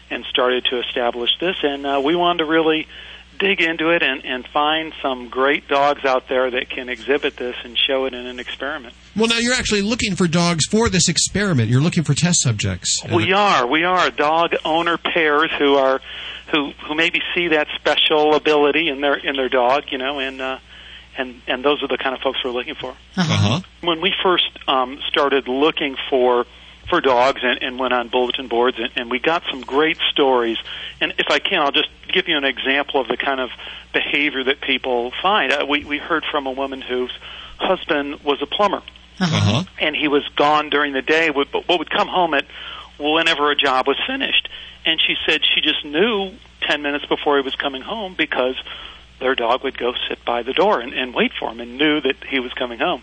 and 0.09 0.25
started 0.25 0.65
to 0.65 0.79
establish 0.79 1.31
this. 1.39 1.55
And 1.63 1.87
uh, 1.87 2.01
we 2.03 2.15
wanted 2.15 2.39
to 2.39 2.45
really 2.45 2.87
dig 3.39 3.61
into 3.61 3.89
it 3.89 4.03
and, 4.03 4.23
and 4.23 4.47
find 4.47 4.93
some 5.01 5.29
great 5.29 5.67
dogs 5.67 6.05
out 6.05 6.27
there 6.27 6.51
that 6.51 6.69
can 6.69 6.87
exhibit 6.87 7.35
this 7.35 7.55
and 7.63 7.77
show 7.77 8.05
it 8.05 8.13
in 8.13 8.25
an 8.27 8.39
experiment. 8.39 8.93
Well, 9.15 9.27
now 9.27 9.39
you're 9.39 9.55
actually 9.55 9.81
looking 9.81 10.15
for 10.15 10.27
dogs 10.27 10.65
for 10.65 10.87
this 10.87 11.09
experiment. 11.09 11.69
You're 11.69 11.81
looking 11.81 12.03
for 12.03 12.13
test 12.13 12.41
subjects. 12.41 13.01
We 13.11 13.33
are. 13.33 13.65
We 13.65 13.83
are 13.85 14.11
dog 14.11 14.55
owner 14.63 14.97
pairs 14.97 15.49
who 15.57 15.75
are 15.75 15.99
who 16.53 16.71
who 16.87 16.95
maybe 16.95 17.19
see 17.35 17.49
that 17.49 17.67
special 17.75 18.35
ability 18.35 18.87
in 18.87 19.01
their 19.01 19.15
in 19.15 19.35
their 19.35 19.49
dog, 19.49 19.85
you 19.91 19.97
know, 19.97 20.19
and 20.19 20.39
uh, 20.39 20.59
and 21.17 21.41
and 21.47 21.65
those 21.65 21.81
are 21.83 21.87
the 21.89 21.97
kind 21.97 22.15
of 22.15 22.21
folks 22.21 22.39
we're 22.45 22.51
looking 22.51 22.75
for. 22.75 22.91
Uh-huh. 23.17 23.59
When 23.81 23.99
we 23.99 24.13
first 24.23 24.47
um, 24.67 24.99
started 25.07 25.47
looking 25.47 25.97
for 26.09 26.45
for 26.89 27.01
dogs 27.01 27.41
and, 27.43 27.61
and 27.63 27.79
went 27.79 27.93
on 27.93 28.09
bulletin 28.09 28.47
boards 28.49 28.77
and, 28.77 28.89
and 28.97 29.09
we 29.09 29.17
got 29.17 29.41
some 29.49 29.61
great 29.61 29.97
stories. 30.11 30.57
And 31.01 31.13
if 31.17 31.27
I 31.29 31.39
can, 31.39 31.61
I'll 31.61 31.71
just 31.71 31.89
give 32.11 32.27
you 32.27 32.37
an 32.37 32.43
example 32.43 32.99
of 33.01 33.07
the 33.07 33.17
kind 33.17 33.39
of 33.39 33.49
behavior 33.93 34.43
that 34.43 34.61
people 34.61 35.11
find. 35.21 35.51
Uh, 35.51 35.65
we 35.67 35.83
we 35.85 35.97
heard 35.97 36.23
from 36.29 36.45
a 36.45 36.51
woman 36.51 36.81
whose 36.81 37.11
husband 37.57 38.19
was 38.23 38.41
a 38.41 38.45
plumber 38.45 38.81
Uh-huh. 39.19 39.63
and 39.79 39.95
he 39.95 40.07
was 40.07 40.27
gone 40.35 40.69
during 40.69 40.91
the 40.93 41.01
day, 41.01 41.29
would- 41.29 41.51
but 41.51 41.67
would 41.69 41.89
come 41.89 42.07
home 42.09 42.33
at 42.33 42.45
whenever 42.99 43.51
a 43.51 43.55
job 43.55 43.87
was 43.87 43.97
finished. 44.05 44.49
And 44.85 44.99
she 44.99 45.15
said 45.25 45.41
she 45.43 45.61
just 45.61 45.85
knew 45.85 46.31
10 46.61 46.81
minutes 46.81 47.05
before 47.05 47.37
he 47.37 47.43
was 47.43 47.55
coming 47.55 47.81
home 47.81 48.15
because 48.17 48.55
their 49.19 49.35
dog 49.35 49.63
would 49.63 49.77
go 49.77 49.93
sit 50.09 50.23
by 50.25 50.43
the 50.43 50.53
door 50.53 50.79
and, 50.79 50.93
and 50.93 51.13
wait 51.13 51.31
for 51.39 51.49
him 51.49 51.59
and 51.59 51.77
knew 51.77 52.01
that 52.01 52.17
he 52.25 52.39
was 52.39 52.51
coming 52.53 52.79
home. 52.79 53.01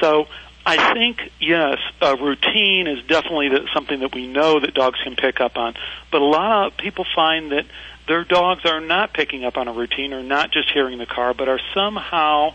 So 0.00 0.26
I 0.66 0.92
think, 0.92 1.30
yes, 1.40 1.78
a 2.00 2.16
routine 2.16 2.86
is 2.86 3.04
definitely 3.06 3.50
that 3.50 3.62
something 3.72 4.00
that 4.00 4.14
we 4.14 4.26
know 4.26 4.60
that 4.60 4.74
dogs 4.74 4.98
can 5.02 5.16
pick 5.16 5.40
up 5.40 5.56
on. 5.56 5.74
But 6.10 6.20
a 6.20 6.24
lot 6.24 6.66
of 6.66 6.76
people 6.76 7.06
find 7.14 7.52
that 7.52 7.66
their 8.06 8.24
dogs 8.24 8.64
are 8.64 8.80
not 8.80 9.12
picking 9.12 9.44
up 9.44 9.56
on 9.56 9.68
a 9.68 9.72
routine 9.72 10.12
or 10.12 10.22
not 10.22 10.50
just 10.50 10.70
hearing 10.70 10.98
the 10.98 11.06
car, 11.06 11.32
but 11.32 11.48
are 11.48 11.60
somehow, 11.74 12.54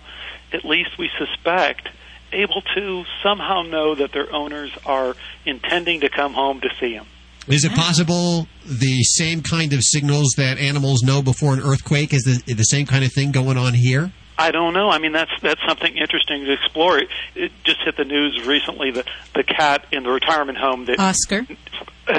at 0.51 0.65
least 0.65 0.97
we 0.97 1.09
suspect, 1.17 1.89
able 2.31 2.61
to 2.75 3.03
somehow 3.23 3.61
know 3.63 3.95
that 3.95 4.11
their 4.11 4.31
owners 4.33 4.71
are 4.85 5.15
intending 5.45 6.01
to 6.01 6.09
come 6.09 6.33
home 6.33 6.61
to 6.61 6.69
see 6.79 6.93
them. 6.93 7.05
Is 7.47 7.63
it 7.63 7.73
possible 7.73 8.47
the 8.65 9.03
same 9.03 9.41
kind 9.41 9.71
of 9.73 9.81
signals 9.83 10.33
that 10.37 10.57
animals 10.57 11.03
know 11.03 11.21
before 11.21 11.53
an 11.53 11.59
earthquake 11.61 12.11
is 12.13 12.23
the, 12.23 12.53
the 12.53 12.63
same 12.63 12.87
kind 12.87 13.03
of 13.05 13.13
thing 13.13 13.31
going 13.31 13.57
on 13.57 13.75
here? 13.75 14.11
I 14.37 14.51
don't 14.51 14.73
know. 14.73 14.89
I 14.89 14.97
mean, 14.99 15.11
that's 15.13 15.31
that's 15.41 15.61
something 15.65 15.95
interesting 15.95 16.43
to 16.43 16.51
explore. 16.53 16.97
It, 16.97 17.07
it 17.35 17.51
just 17.63 17.79
hit 17.85 17.95
the 17.95 18.03
news 18.03 18.45
recently. 18.45 18.91
The 18.91 19.05
the 19.33 19.43
cat 19.43 19.85
in 19.91 20.03
the 20.03 20.09
retirement 20.09 20.57
home 20.57 20.85
that 20.85 20.99
Oscar. 20.99 21.45
is 21.49 21.57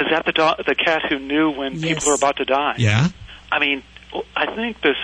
that 0.09 0.23
the 0.25 0.31
dog, 0.31 0.57
the 0.65 0.73
cat 0.75 1.03
who 1.09 1.19
knew 1.19 1.51
when 1.51 1.73
Yes. 1.73 1.95
people 1.99 2.09
were 2.09 2.15
about 2.15 2.37
to 2.37 2.45
die. 2.45 2.75
Yeah. 2.79 3.09
I 3.51 3.59
mean, 3.59 3.83
I 4.35 4.55
think 4.55 4.81
this 4.81 4.95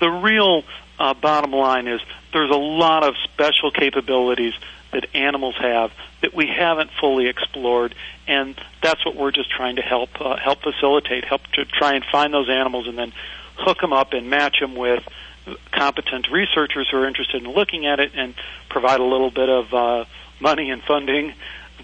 the 0.00 0.08
real 0.08 0.62
uh, 0.98 1.14
bottom 1.14 1.52
line 1.52 1.86
is 1.86 2.00
there's 2.32 2.50
a 2.50 2.58
lot 2.58 3.04
of 3.04 3.14
special 3.24 3.70
capabilities 3.70 4.54
that 4.92 5.06
animals 5.14 5.56
have 5.58 5.90
that 6.20 6.34
we 6.34 6.46
haven't 6.46 6.90
fully 7.00 7.26
explored, 7.26 7.94
and 8.26 8.60
that's 8.82 9.04
what 9.04 9.16
we're 9.16 9.32
just 9.32 9.50
trying 9.50 9.76
to 9.76 9.82
help 9.82 10.10
uh, 10.20 10.36
help 10.36 10.62
facilitate, 10.62 11.24
help 11.24 11.42
to 11.54 11.64
try 11.64 11.94
and 11.94 12.04
find 12.04 12.32
those 12.32 12.48
animals 12.48 12.86
and 12.86 12.96
then 12.96 13.12
hook 13.56 13.80
them 13.80 13.92
up 13.92 14.12
and 14.12 14.28
match 14.28 14.60
them 14.60 14.74
with 14.74 15.02
competent 15.72 16.30
researchers 16.30 16.88
who 16.90 16.98
are 16.98 17.06
interested 17.06 17.42
in 17.42 17.50
looking 17.50 17.86
at 17.86 18.00
it 18.00 18.12
and 18.14 18.34
provide 18.68 19.00
a 19.00 19.04
little 19.04 19.30
bit 19.30 19.48
of 19.48 19.74
uh, 19.74 20.04
money 20.40 20.70
and 20.70 20.82
funding 20.82 21.34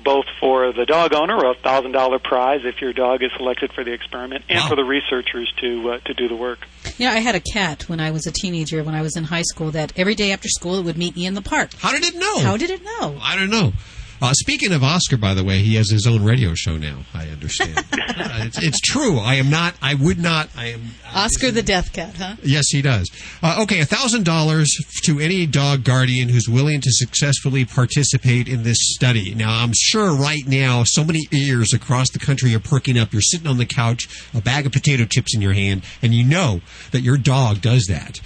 both 0.05 0.27
for 0.41 0.73
the 0.73 0.85
dog 0.87 1.13
owner, 1.15 1.37
a 1.51 1.55
thousand 1.55 1.93
dollar 1.93 2.19
prize 2.19 2.61
if 2.65 2.81
your 2.81 2.93
dog 2.93 3.23
is 3.23 3.31
selected 3.37 3.73
for 3.73 3.85
the 3.85 3.93
experiment, 3.93 4.45
and 4.49 4.63
for 4.69 4.77
the 4.77 4.85
researchers 4.85 5.53
to 5.61 5.91
uh, 5.93 5.99
to 6.07 6.15
do 6.15 6.29
the 6.29 6.37
work. 6.37 6.61
Yeah, 6.97 7.13
I 7.13 7.19
had 7.19 7.35
a 7.35 7.41
cat 7.41 7.89
when 7.89 8.01
I 8.01 8.11
was 8.11 8.27
a 8.27 8.33
teenager, 8.33 8.83
when 8.83 8.95
I 8.95 9.03
was 9.03 9.17
in 9.17 9.25
high 9.25 9.43
school, 9.43 9.71
that 9.73 9.93
every 9.97 10.15
day 10.15 10.33
after 10.33 10.49
school 10.49 10.77
it 10.79 10.85
would 10.85 10.99
meet 10.99 11.17
me 11.17 11.27
in 11.27 11.35
the 11.35 11.43
park. 11.43 11.71
How 11.79 11.93
did 11.93 12.05
it 12.05 12.15
know? 12.15 12.39
How 12.41 12.57
did 12.57 12.71
it 12.71 12.83
know? 12.83 13.19
I 13.21 13.37
don't 13.37 13.51
know. 13.51 13.73
Uh, 14.21 14.33
speaking 14.35 14.73
of 14.73 14.83
Oscar, 14.83 15.17
by 15.17 15.35
the 15.35 15.45
way, 15.45 15.61
he 15.61 15.77
has 15.77 15.91
his 15.91 16.07
own 16.07 16.25
radio 16.25 16.55
show 16.55 16.77
now. 16.77 17.01
I 17.15 17.29
understand. 17.29 17.85
Uh, 18.19 18.45
it's, 18.47 18.61
it's 18.61 18.81
true. 18.81 19.19
I 19.19 19.35
am 19.35 19.49
not. 19.49 19.75
I 19.81 19.95
would 19.95 20.19
not. 20.19 20.49
I 20.57 20.73
am. 20.73 20.91
Oscar 21.15 21.53
the 21.53 21.63
death 21.63 21.93
cat, 21.93 22.17
huh? 22.17 22.35
Yes, 22.43 22.65
he 22.69 22.83
does. 22.83 23.09
Uh, 23.43 23.61
okay, 23.63 23.85
thousand 23.85 24.25
dollars 24.25 24.75
to 25.05 25.21
any 25.21 25.47
dog 25.47 25.85
guardian 25.85 26.29
who's 26.29 26.49
willing 26.49 26.81
to 26.81 26.91
successfully 26.91 27.65
participate 27.65 28.49
in 28.49 28.65
this 28.65 28.79
study. 28.81 29.35
Now, 29.35 29.63
I'm 29.63 29.73
sure 29.73 30.13
right 30.17 30.43
now 30.47 30.83
so 30.85 31.05
many 31.05 31.29
ears 31.33 31.73
across 31.73 32.11
the 32.11 32.19
country 32.19 32.55
are 32.55 32.61
perking 32.61 32.99
up. 32.99 33.13
You're 33.13 33.23
sitting 33.23 33.47
on 33.47 33.59
the 33.59 33.67
couch, 33.67 34.09
a 34.35 34.41
bag 34.41 34.67
of 34.67 34.73
potato 34.73 35.05
chips 35.05 35.33
in 35.35 35.41
your 35.41 35.53
hand, 35.53 35.83
and 36.03 36.13
you 36.13 36.25
know 36.25 36.61
that 36.91 37.03
your 37.03 37.19
dog 37.19 37.61
does 37.61 37.87
that, 37.89 38.19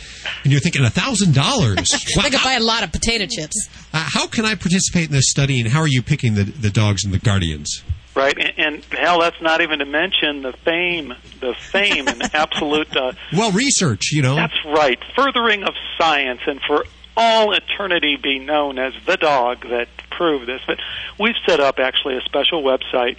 and 0.42 0.52
you're 0.52 0.60
thinking 0.60 0.84
a 0.84 0.90
thousand 0.90 1.34
dollars. 1.34 1.92
I 2.18 2.30
could 2.30 2.42
buy 2.42 2.54
a 2.54 2.60
lot 2.60 2.82
of 2.82 2.92
potato 2.92 3.26
chips. 3.26 3.68
Uh, 3.92 4.06
how 4.08 4.26
can 4.26 4.46
I 4.46 4.54
participate 4.54 5.08
in 5.08 5.12
this 5.12 5.28
study, 5.28 5.60
and 5.60 5.68
how 5.68 5.81
are 5.82 5.88
you 5.88 6.02
picking 6.02 6.34
the, 6.34 6.44
the 6.44 6.70
dogs 6.70 7.04
and 7.04 7.12
the 7.12 7.18
guardians? 7.18 7.82
Right, 8.14 8.36
and, 8.38 8.52
and 8.58 8.84
hell, 8.84 9.20
that's 9.20 9.40
not 9.40 9.62
even 9.62 9.78
to 9.78 9.86
mention 9.86 10.42
the 10.42 10.52
fame, 10.52 11.14
the 11.40 11.54
fame 11.54 12.08
and 12.08 12.22
absolute. 12.34 12.94
Uh, 12.94 13.12
Well, 13.32 13.52
research, 13.52 14.12
you 14.12 14.20
know. 14.22 14.34
That's 14.34 14.62
right, 14.66 14.98
furthering 15.16 15.62
of 15.62 15.72
science, 15.98 16.40
and 16.46 16.60
for 16.66 16.84
all 17.16 17.52
eternity 17.52 18.16
be 18.16 18.38
known 18.38 18.78
as 18.78 18.92
the 19.06 19.16
dog 19.16 19.66
that 19.68 19.88
proved 20.10 20.46
this. 20.46 20.60
But 20.66 20.78
we've 21.18 21.36
set 21.46 21.60
up 21.60 21.78
actually 21.78 22.16
a 22.16 22.20
special 22.22 22.62
website, 22.62 23.16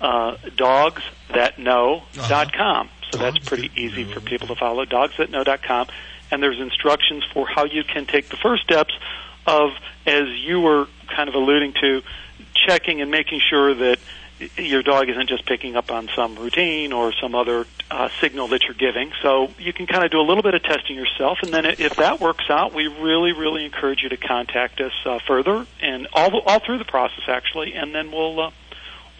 uh, 0.00 0.36
dogsthatknow.com. 0.56 2.88
So 3.12 3.18
that's 3.18 3.38
pretty 3.40 3.70
easy 3.74 4.04
for 4.04 4.20
people 4.20 4.46
to 4.48 4.54
follow, 4.54 4.84
dogsthatknow.com. 4.84 5.88
And 6.30 6.42
there's 6.42 6.60
instructions 6.60 7.24
for 7.32 7.46
how 7.48 7.64
you 7.64 7.82
can 7.82 8.06
take 8.06 8.28
the 8.28 8.36
first 8.36 8.62
steps 8.62 8.94
of, 9.46 9.70
as 10.06 10.28
you 10.28 10.60
were 10.60 10.86
kind 11.14 11.28
of 11.28 11.34
alluding 11.34 11.74
to, 11.80 12.02
checking 12.54 13.00
and 13.00 13.10
making 13.10 13.40
sure 13.48 13.74
that 13.74 13.98
your 14.56 14.82
dog 14.82 15.08
isn't 15.08 15.28
just 15.28 15.44
picking 15.44 15.76
up 15.76 15.90
on 15.90 16.08
some 16.16 16.36
routine 16.36 16.92
or 16.92 17.12
some 17.12 17.34
other 17.34 17.66
uh, 17.90 18.08
signal 18.20 18.48
that 18.48 18.62
you're 18.62 18.74
giving. 18.74 19.12
So 19.22 19.50
you 19.58 19.72
can 19.72 19.86
kind 19.86 20.04
of 20.04 20.10
do 20.10 20.18
a 20.20 20.22
little 20.22 20.42
bit 20.42 20.54
of 20.54 20.62
testing 20.62 20.96
yourself, 20.96 21.38
and 21.42 21.52
then 21.52 21.66
if 21.66 21.96
that 21.96 22.20
works 22.20 22.44
out, 22.48 22.72
we 22.72 22.86
really, 22.86 23.32
really 23.32 23.64
encourage 23.64 24.02
you 24.02 24.08
to 24.08 24.16
contact 24.16 24.80
us 24.80 24.92
uh, 25.04 25.18
further 25.26 25.66
and 25.80 26.08
all 26.12 26.40
all 26.40 26.60
through 26.60 26.78
the 26.78 26.84
process 26.84 27.24
actually, 27.28 27.74
and 27.74 27.94
then 27.94 28.10
we'll 28.10 28.40
uh, 28.40 28.50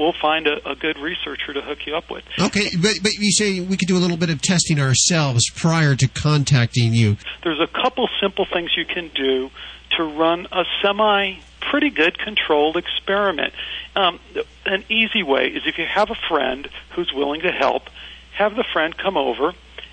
we'll 0.01 0.15
find 0.15 0.47
a, 0.47 0.67
a 0.69 0.75
good 0.75 0.99
researcher 0.99 1.53
to 1.53 1.61
hook 1.61 1.87
you 1.87 1.95
up 1.95 2.11
with. 2.11 2.25
Okay, 2.41 2.71
but, 2.81 2.95
but 3.03 3.13
you 3.13 3.31
say 3.31 3.61
we 3.61 3.77
could 3.77 3.87
do 3.87 3.97
a 3.97 4.01
little 4.01 4.17
bit 4.17 4.31
of 4.31 4.41
testing 4.41 4.81
ourselves 4.81 5.49
prior 5.55 5.95
to 5.95 6.09
contacting 6.09 6.95
you. 6.95 7.19
There's 7.45 7.61
a 7.61 7.69
couple 7.69 8.09
simple 8.21 8.47
things 8.51 8.71
you 8.77 8.87
can 8.87 9.11
do 9.15 9.51
to 9.99 10.05
run 10.05 10.49
a 10.51 10.65
semi 10.83 11.35
pretty 11.61 11.91
good 11.91 12.19
controlled 12.19 12.79
experiment. 12.79 13.53
Um, 13.95 14.19
an 14.65 14.85
easy 14.89 15.23
way 15.23 15.49
is 15.49 15.63
if 15.67 15.77
you 15.77 15.85
have 15.85 16.11
a 16.11 16.17
friend 16.29 16.69
who's 16.95 17.13
willing 17.13 17.43
to 17.43 17.53
help, 17.53 17.91
have 18.33 18.57
the 18.57 18.65
friend 18.73 18.97
come 18.97 19.19
over 19.19 19.53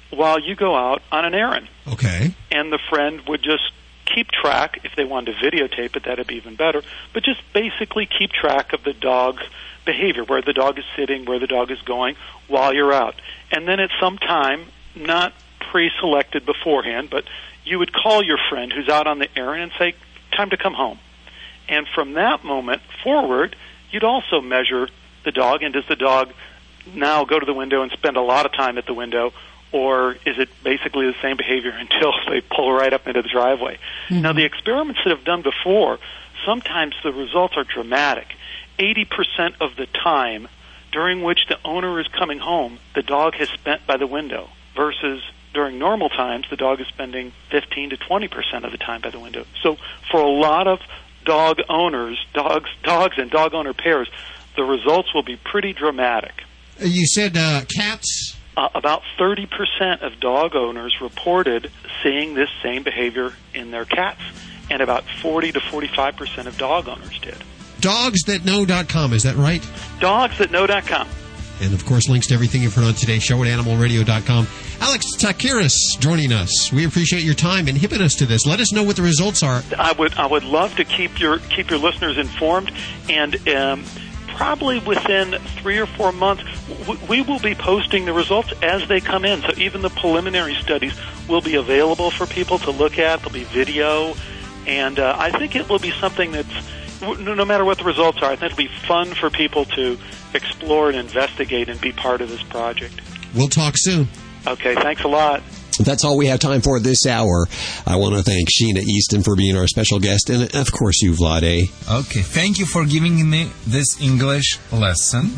while 0.09 0.39
you 0.39 0.55
go 0.55 0.75
out 0.75 1.01
on 1.11 1.25
an 1.25 1.33
errand. 1.33 1.67
Okay. 1.85 2.33
And 2.49 2.71
the 2.71 2.79
friend 2.89 3.21
would 3.27 3.43
just 3.43 3.73
keep 4.05 4.29
track, 4.29 4.79
if 4.85 4.95
they 4.95 5.03
wanted 5.03 5.35
to 5.35 5.45
videotape 5.45 5.95
it, 5.97 6.05
that'd 6.05 6.27
be 6.27 6.35
even 6.35 6.55
better, 6.55 6.81
but 7.13 7.23
just 7.23 7.41
basically 7.53 8.07
keep 8.07 8.31
track 8.31 8.71
of 8.71 8.83
the 8.83 8.93
dog's 8.93 9.43
behavior, 9.87 10.23
where 10.23 10.43
the 10.43 10.53
dog 10.53 10.77
is 10.77 10.85
sitting, 10.95 11.25
where 11.25 11.39
the 11.39 11.47
dog 11.47 11.71
is 11.71 11.81
going 11.81 12.15
while 12.47 12.71
you're 12.71 12.93
out. 12.93 13.15
And 13.51 13.67
then 13.67 13.79
at 13.79 13.89
some 13.99 14.19
time, 14.19 14.67
not 14.95 15.33
pre 15.71 15.89
selected 15.99 16.45
beforehand, 16.45 17.09
but 17.09 17.23
you 17.65 17.79
would 17.79 17.91
call 17.91 18.23
your 18.23 18.37
friend 18.49 18.71
who's 18.71 18.89
out 18.89 19.07
on 19.07 19.17
the 19.17 19.27
errand 19.35 19.63
and 19.63 19.71
say, 19.79 19.95
Time 20.31 20.51
to 20.51 20.57
come 20.57 20.73
home. 20.73 20.99
And 21.67 21.87
from 21.87 22.13
that 22.13 22.43
moment 22.43 22.81
forward, 23.03 23.55
you'd 23.91 24.03
also 24.03 24.41
measure 24.41 24.87
the 25.23 25.31
dog, 25.31 25.63
and 25.63 25.73
does 25.73 25.85
the 25.87 25.95
dog 25.95 26.31
now 26.93 27.25
go 27.25 27.39
to 27.39 27.45
the 27.45 27.53
window 27.53 27.81
and 27.81 27.91
spend 27.91 28.17
a 28.17 28.21
lot 28.21 28.45
of 28.45 28.53
time 28.53 28.77
at 28.77 28.85
the 28.85 28.93
window, 28.93 29.33
or 29.71 30.13
is 30.25 30.37
it 30.37 30.49
basically 30.63 31.07
the 31.07 31.15
same 31.21 31.37
behavior 31.37 31.71
until 31.77 32.13
they 32.29 32.41
pull 32.41 32.71
right 32.71 32.93
up 32.93 33.07
into 33.07 33.21
the 33.21 33.29
driveway? 33.29 33.79
Now, 34.09 34.29
mm-hmm. 34.29 34.37
the 34.37 34.45
experiments 34.45 35.01
that 35.03 35.15
have 35.15 35.25
done 35.25 35.41
before, 35.41 35.99
sometimes 36.45 36.95
the 37.03 37.11
results 37.11 37.55
are 37.57 37.63
dramatic. 37.63 38.27
80% 38.77 39.61
of 39.61 39.75
the 39.75 39.87
time 39.87 40.47
during 40.91 41.21
which 41.21 41.47
the 41.47 41.57
owner 41.65 41.99
is 41.99 42.07
coming 42.07 42.39
home, 42.39 42.79
the 42.95 43.03
dog 43.03 43.35
has 43.35 43.49
spent 43.49 43.85
by 43.85 43.97
the 43.97 44.07
window, 44.07 44.49
versus 44.75 45.21
during 45.53 45.79
normal 45.79 46.09
times, 46.09 46.45
the 46.49 46.55
dog 46.55 46.79
is 46.79 46.87
spending 46.87 47.33
15 47.51 47.89
to 47.91 47.97
20% 47.97 48.63
of 48.63 48.71
the 48.71 48.77
time 48.77 49.01
by 49.01 49.09
the 49.09 49.19
window. 49.19 49.45
So, 49.61 49.77
for 50.11 50.21
a 50.21 50.29
lot 50.29 50.67
of 50.67 50.79
dog 51.25 51.59
owners, 51.67 52.23
dogs, 52.33 52.69
dogs 52.83 53.15
and 53.17 53.29
dog 53.29 53.53
owner 53.53 53.73
pairs, 53.73 54.09
the 54.55 54.63
results 54.63 55.13
will 55.13 55.23
be 55.23 55.35
pretty 55.35 55.73
dramatic. 55.73 56.43
You 56.79 57.05
said 57.07 57.35
uh, 57.37 57.63
cats. 57.75 58.37
Uh, 58.55 58.69
about 58.73 59.03
30% 59.19 60.01
of 60.01 60.19
dog 60.19 60.55
owners 60.55 60.99
reported 60.99 61.71
seeing 62.01 62.33
this 62.33 62.49
same 62.63 62.83
behavior 62.83 63.33
in 63.53 63.69
their 63.71 63.85
cats, 63.85 64.21
and 64.69 64.81
about 64.81 65.03
40 65.21 65.51
to 65.51 65.59
45% 65.59 66.47
of 66.47 66.57
dog 66.57 66.87
owners 66.87 67.19
did. 67.19 67.37
Dogsthatknow.com, 67.87 69.13
is 69.13 69.23
that 69.23 69.35
right? 69.37 69.61
Dogsthatknow.com. 69.99 71.07
And 71.61 71.73
of 71.73 71.85
course, 71.85 72.07
links 72.09 72.27
to 72.27 72.33
everything 72.33 72.61
you've 72.61 72.75
heard 72.75 72.83
on 72.83 72.93
today's 72.93 73.23
show 73.23 73.41
at 73.43 73.49
animalradio.com. 73.49 74.47
Alex 74.79 75.05
Tsakiris 75.15 75.73
joining 75.99 76.31
us. 76.31 76.71
We 76.71 76.85
appreciate 76.85 77.23
your 77.23 77.33
time 77.33 77.67
and 77.67 77.77
hipping 77.77 78.01
us 78.01 78.13
to 78.15 78.25
this. 78.25 78.45
Let 78.45 78.59
us 78.59 78.71
know 78.73 78.83
what 78.83 78.97
the 78.97 79.01
results 79.01 79.41
are. 79.41 79.63
I 79.79 79.93
would 79.93 80.13
I 80.15 80.27
would 80.27 80.43
love 80.43 80.75
to 80.75 80.85
keep 80.85 81.19
your 81.19 81.39
keep 81.39 81.69
your 81.69 81.79
listeners 81.79 82.17
informed, 82.17 82.71
and 83.09 83.47
um, 83.47 83.83
probably 84.27 84.77
within 84.79 85.31
three 85.61 85.79
or 85.79 85.87
four 85.87 86.11
months, 86.11 86.43
w- 86.85 86.99
we 87.09 87.21
will 87.21 87.39
be 87.39 87.55
posting 87.55 88.05
the 88.05 88.13
results 88.13 88.51
as 88.61 88.87
they 88.87 88.99
come 88.99 89.25
in. 89.25 89.41
So 89.41 89.49
even 89.57 89.81
the 89.81 89.89
preliminary 89.89 90.53
studies 90.55 90.93
will 91.27 91.41
be 91.41 91.55
available 91.55 92.11
for 92.11 92.27
people 92.27 92.59
to 92.59 92.71
look 92.71 92.99
at. 92.99 93.19
There'll 93.21 93.31
be 93.33 93.45
video, 93.45 94.13
And 94.67 94.99
uh, 94.99 95.15
I 95.17 95.31
think 95.31 95.55
it 95.55 95.67
will 95.69 95.79
be 95.79 95.91
something 95.91 96.33
that's, 96.33 96.53
no 97.01 97.33
no 97.33 97.45
matter 97.45 97.65
what 97.65 97.77
the 97.77 97.83
results 97.83 98.19
are, 98.21 98.31
I 98.31 98.35
think 98.35 98.53
it'll 98.53 98.57
be 98.57 98.67
fun 98.87 99.13
for 99.13 99.29
people 99.29 99.65
to 99.65 99.97
explore 100.33 100.89
and 100.89 100.97
investigate 100.97 101.69
and 101.69 101.79
be 101.79 101.91
part 101.91 102.21
of 102.21 102.29
this 102.29 102.43
project. 102.43 103.01
We'll 103.35 103.47
talk 103.47 103.73
soon. 103.77 104.07
Okay, 104.45 104.75
thanks 104.75 105.03
a 105.03 105.07
lot. 105.07 105.43
That's 105.79 106.03
all 106.03 106.17
we 106.17 106.27
have 106.27 106.39
time 106.39 106.61
for 106.61 106.79
this 106.79 107.05
hour. 107.05 107.47
I 107.85 107.97
want 107.97 108.15
to 108.15 108.23
thank 108.23 108.49
Sheena 108.49 108.81
Easton 108.81 109.21
for 109.21 109.35
being 109.35 109.55
our 109.55 109.67
special 109.67 109.99
guest, 109.99 110.29
and 110.29 110.55
of 110.55 110.71
course 110.71 111.01
you, 111.01 111.11
Vladae. 111.11 111.63
Okay, 111.99 112.21
thank 112.21 112.57
you 112.57 112.65
for 112.65 112.85
giving 112.85 113.29
me 113.29 113.51
this 113.67 114.01
English 114.01 114.59
lesson. 114.71 115.31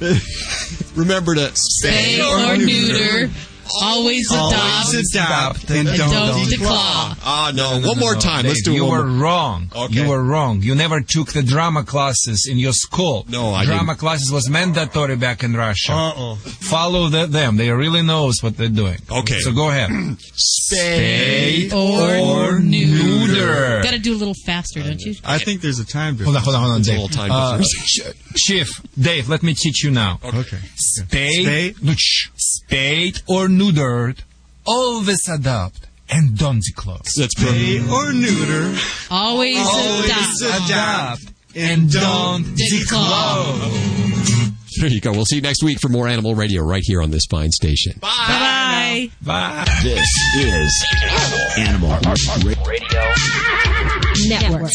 Remember 0.96 1.34
to 1.34 1.52
stay 1.54 2.22
or 2.22 2.56
neuter. 2.56 3.30
Always 3.82 4.30
adopt. 4.30 4.54
Always 4.54 5.14
adopt 5.14 5.70
and 5.70 5.88
and 5.88 5.98
don't, 5.98 6.10
don't 6.10 6.46
declaw. 6.48 7.16
Ah, 7.22 7.52
no. 7.54 7.80
One 7.88 7.98
more 7.98 8.14
time. 8.14 8.44
Let's 8.46 8.62
do 8.62 8.72
it 8.72 8.76
You 8.76 8.86
were 8.86 9.04
more- 9.06 9.22
wrong. 9.22 9.70
Okay. 9.74 9.94
You 9.94 10.08
were 10.08 10.22
wrong. 10.22 10.62
You 10.62 10.74
never 10.74 11.00
took 11.00 11.32
the 11.32 11.42
drama 11.42 11.84
classes 11.84 12.46
in 12.50 12.58
your 12.58 12.72
school. 12.72 13.24
No, 13.28 13.52
I 13.54 13.64
Drama 13.64 13.92
didn't. 13.92 13.98
classes 14.00 14.30
was 14.30 14.48
mandatory 14.48 15.16
back 15.16 15.42
in 15.42 15.54
Russia. 15.54 15.92
Uh-uh. 15.92 16.36
Follow 16.36 17.08
the, 17.08 17.26
them. 17.26 17.56
They 17.56 17.70
really 17.70 18.02
knows 18.02 18.36
what 18.42 18.56
they're 18.56 18.68
doing. 18.68 18.98
Okay. 19.10 19.38
So 19.40 19.52
go 19.52 19.70
ahead. 19.70 19.90
Spay 20.70 21.72
or 21.72 22.58
neuter. 22.60 23.80
Got 23.82 23.92
to 23.92 23.98
do 23.98 24.14
a 24.14 24.18
little 24.18 24.34
faster, 24.46 24.82
don't 24.82 25.00
you? 25.00 25.14
I 25.24 25.38
think 25.38 25.60
there's 25.60 25.78
a 25.78 25.84
time 25.86 26.16
difference. 26.16 26.36
Hold 26.36 26.36
on, 26.36 26.42
hold 26.42 26.56
on, 26.56 26.62
hold 26.62 26.72
on, 26.74 26.82
There's 26.82 26.88
a 26.88 26.92
Dave. 26.92 27.00
little 27.00 27.16
time 27.16 27.30
Uh, 27.32 28.12
Chief, 28.36 28.68
Dave, 29.00 29.28
let 29.28 29.42
me 29.42 29.54
teach 29.54 29.84
you 29.84 29.90
now. 29.90 30.18
Okay. 30.24 30.58
Spayed, 30.76 31.82
no, 31.82 31.92
shh. 31.96 32.28
spayed 32.36 33.20
or 33.28 33.48
neutered, 33.58 34.18
always 34.66 35.28
adopt 35.28 35.86
and 36.10 36.36
don't 36.38 36.62
declose. 36.62 37.12
That's 37.16 37.34
Spay 37.34 37.80
or 37.90 38.12
neuter, 38.12 38.78
Always, 39.10 39.58
always 39.58 40.42
adopt. 40.42 40.70
adopt 40.70 41.22
and 41.56 41.90
don't 41.90 42.44
declose. 42.56 44.50
There 44.80 44.88
you 44.90 45.00
go. 45.00 45.12
We'll 45.12 45.24
see 45.24 45.36
you 45.36 45.42
next 45.42 45.62
week 45.62 45.78
for 45.80 45.88
more 45.88 46.08
Animal 46.08 46.34
Radio 46.34 46.62
right 46.62 46.82
here 46.84 47.00
on 47.00 47.10
this 47.12 47.22
fine 47.30 47.50
station. 47.52 47.92
Bye. 48.00 49.08
Bye. 49.22 49.64
This 49.84 50.08
is 50.40 50.86
Animal 51.56 51.90
Radio 52.44 53.04
Network. 54.28 54.70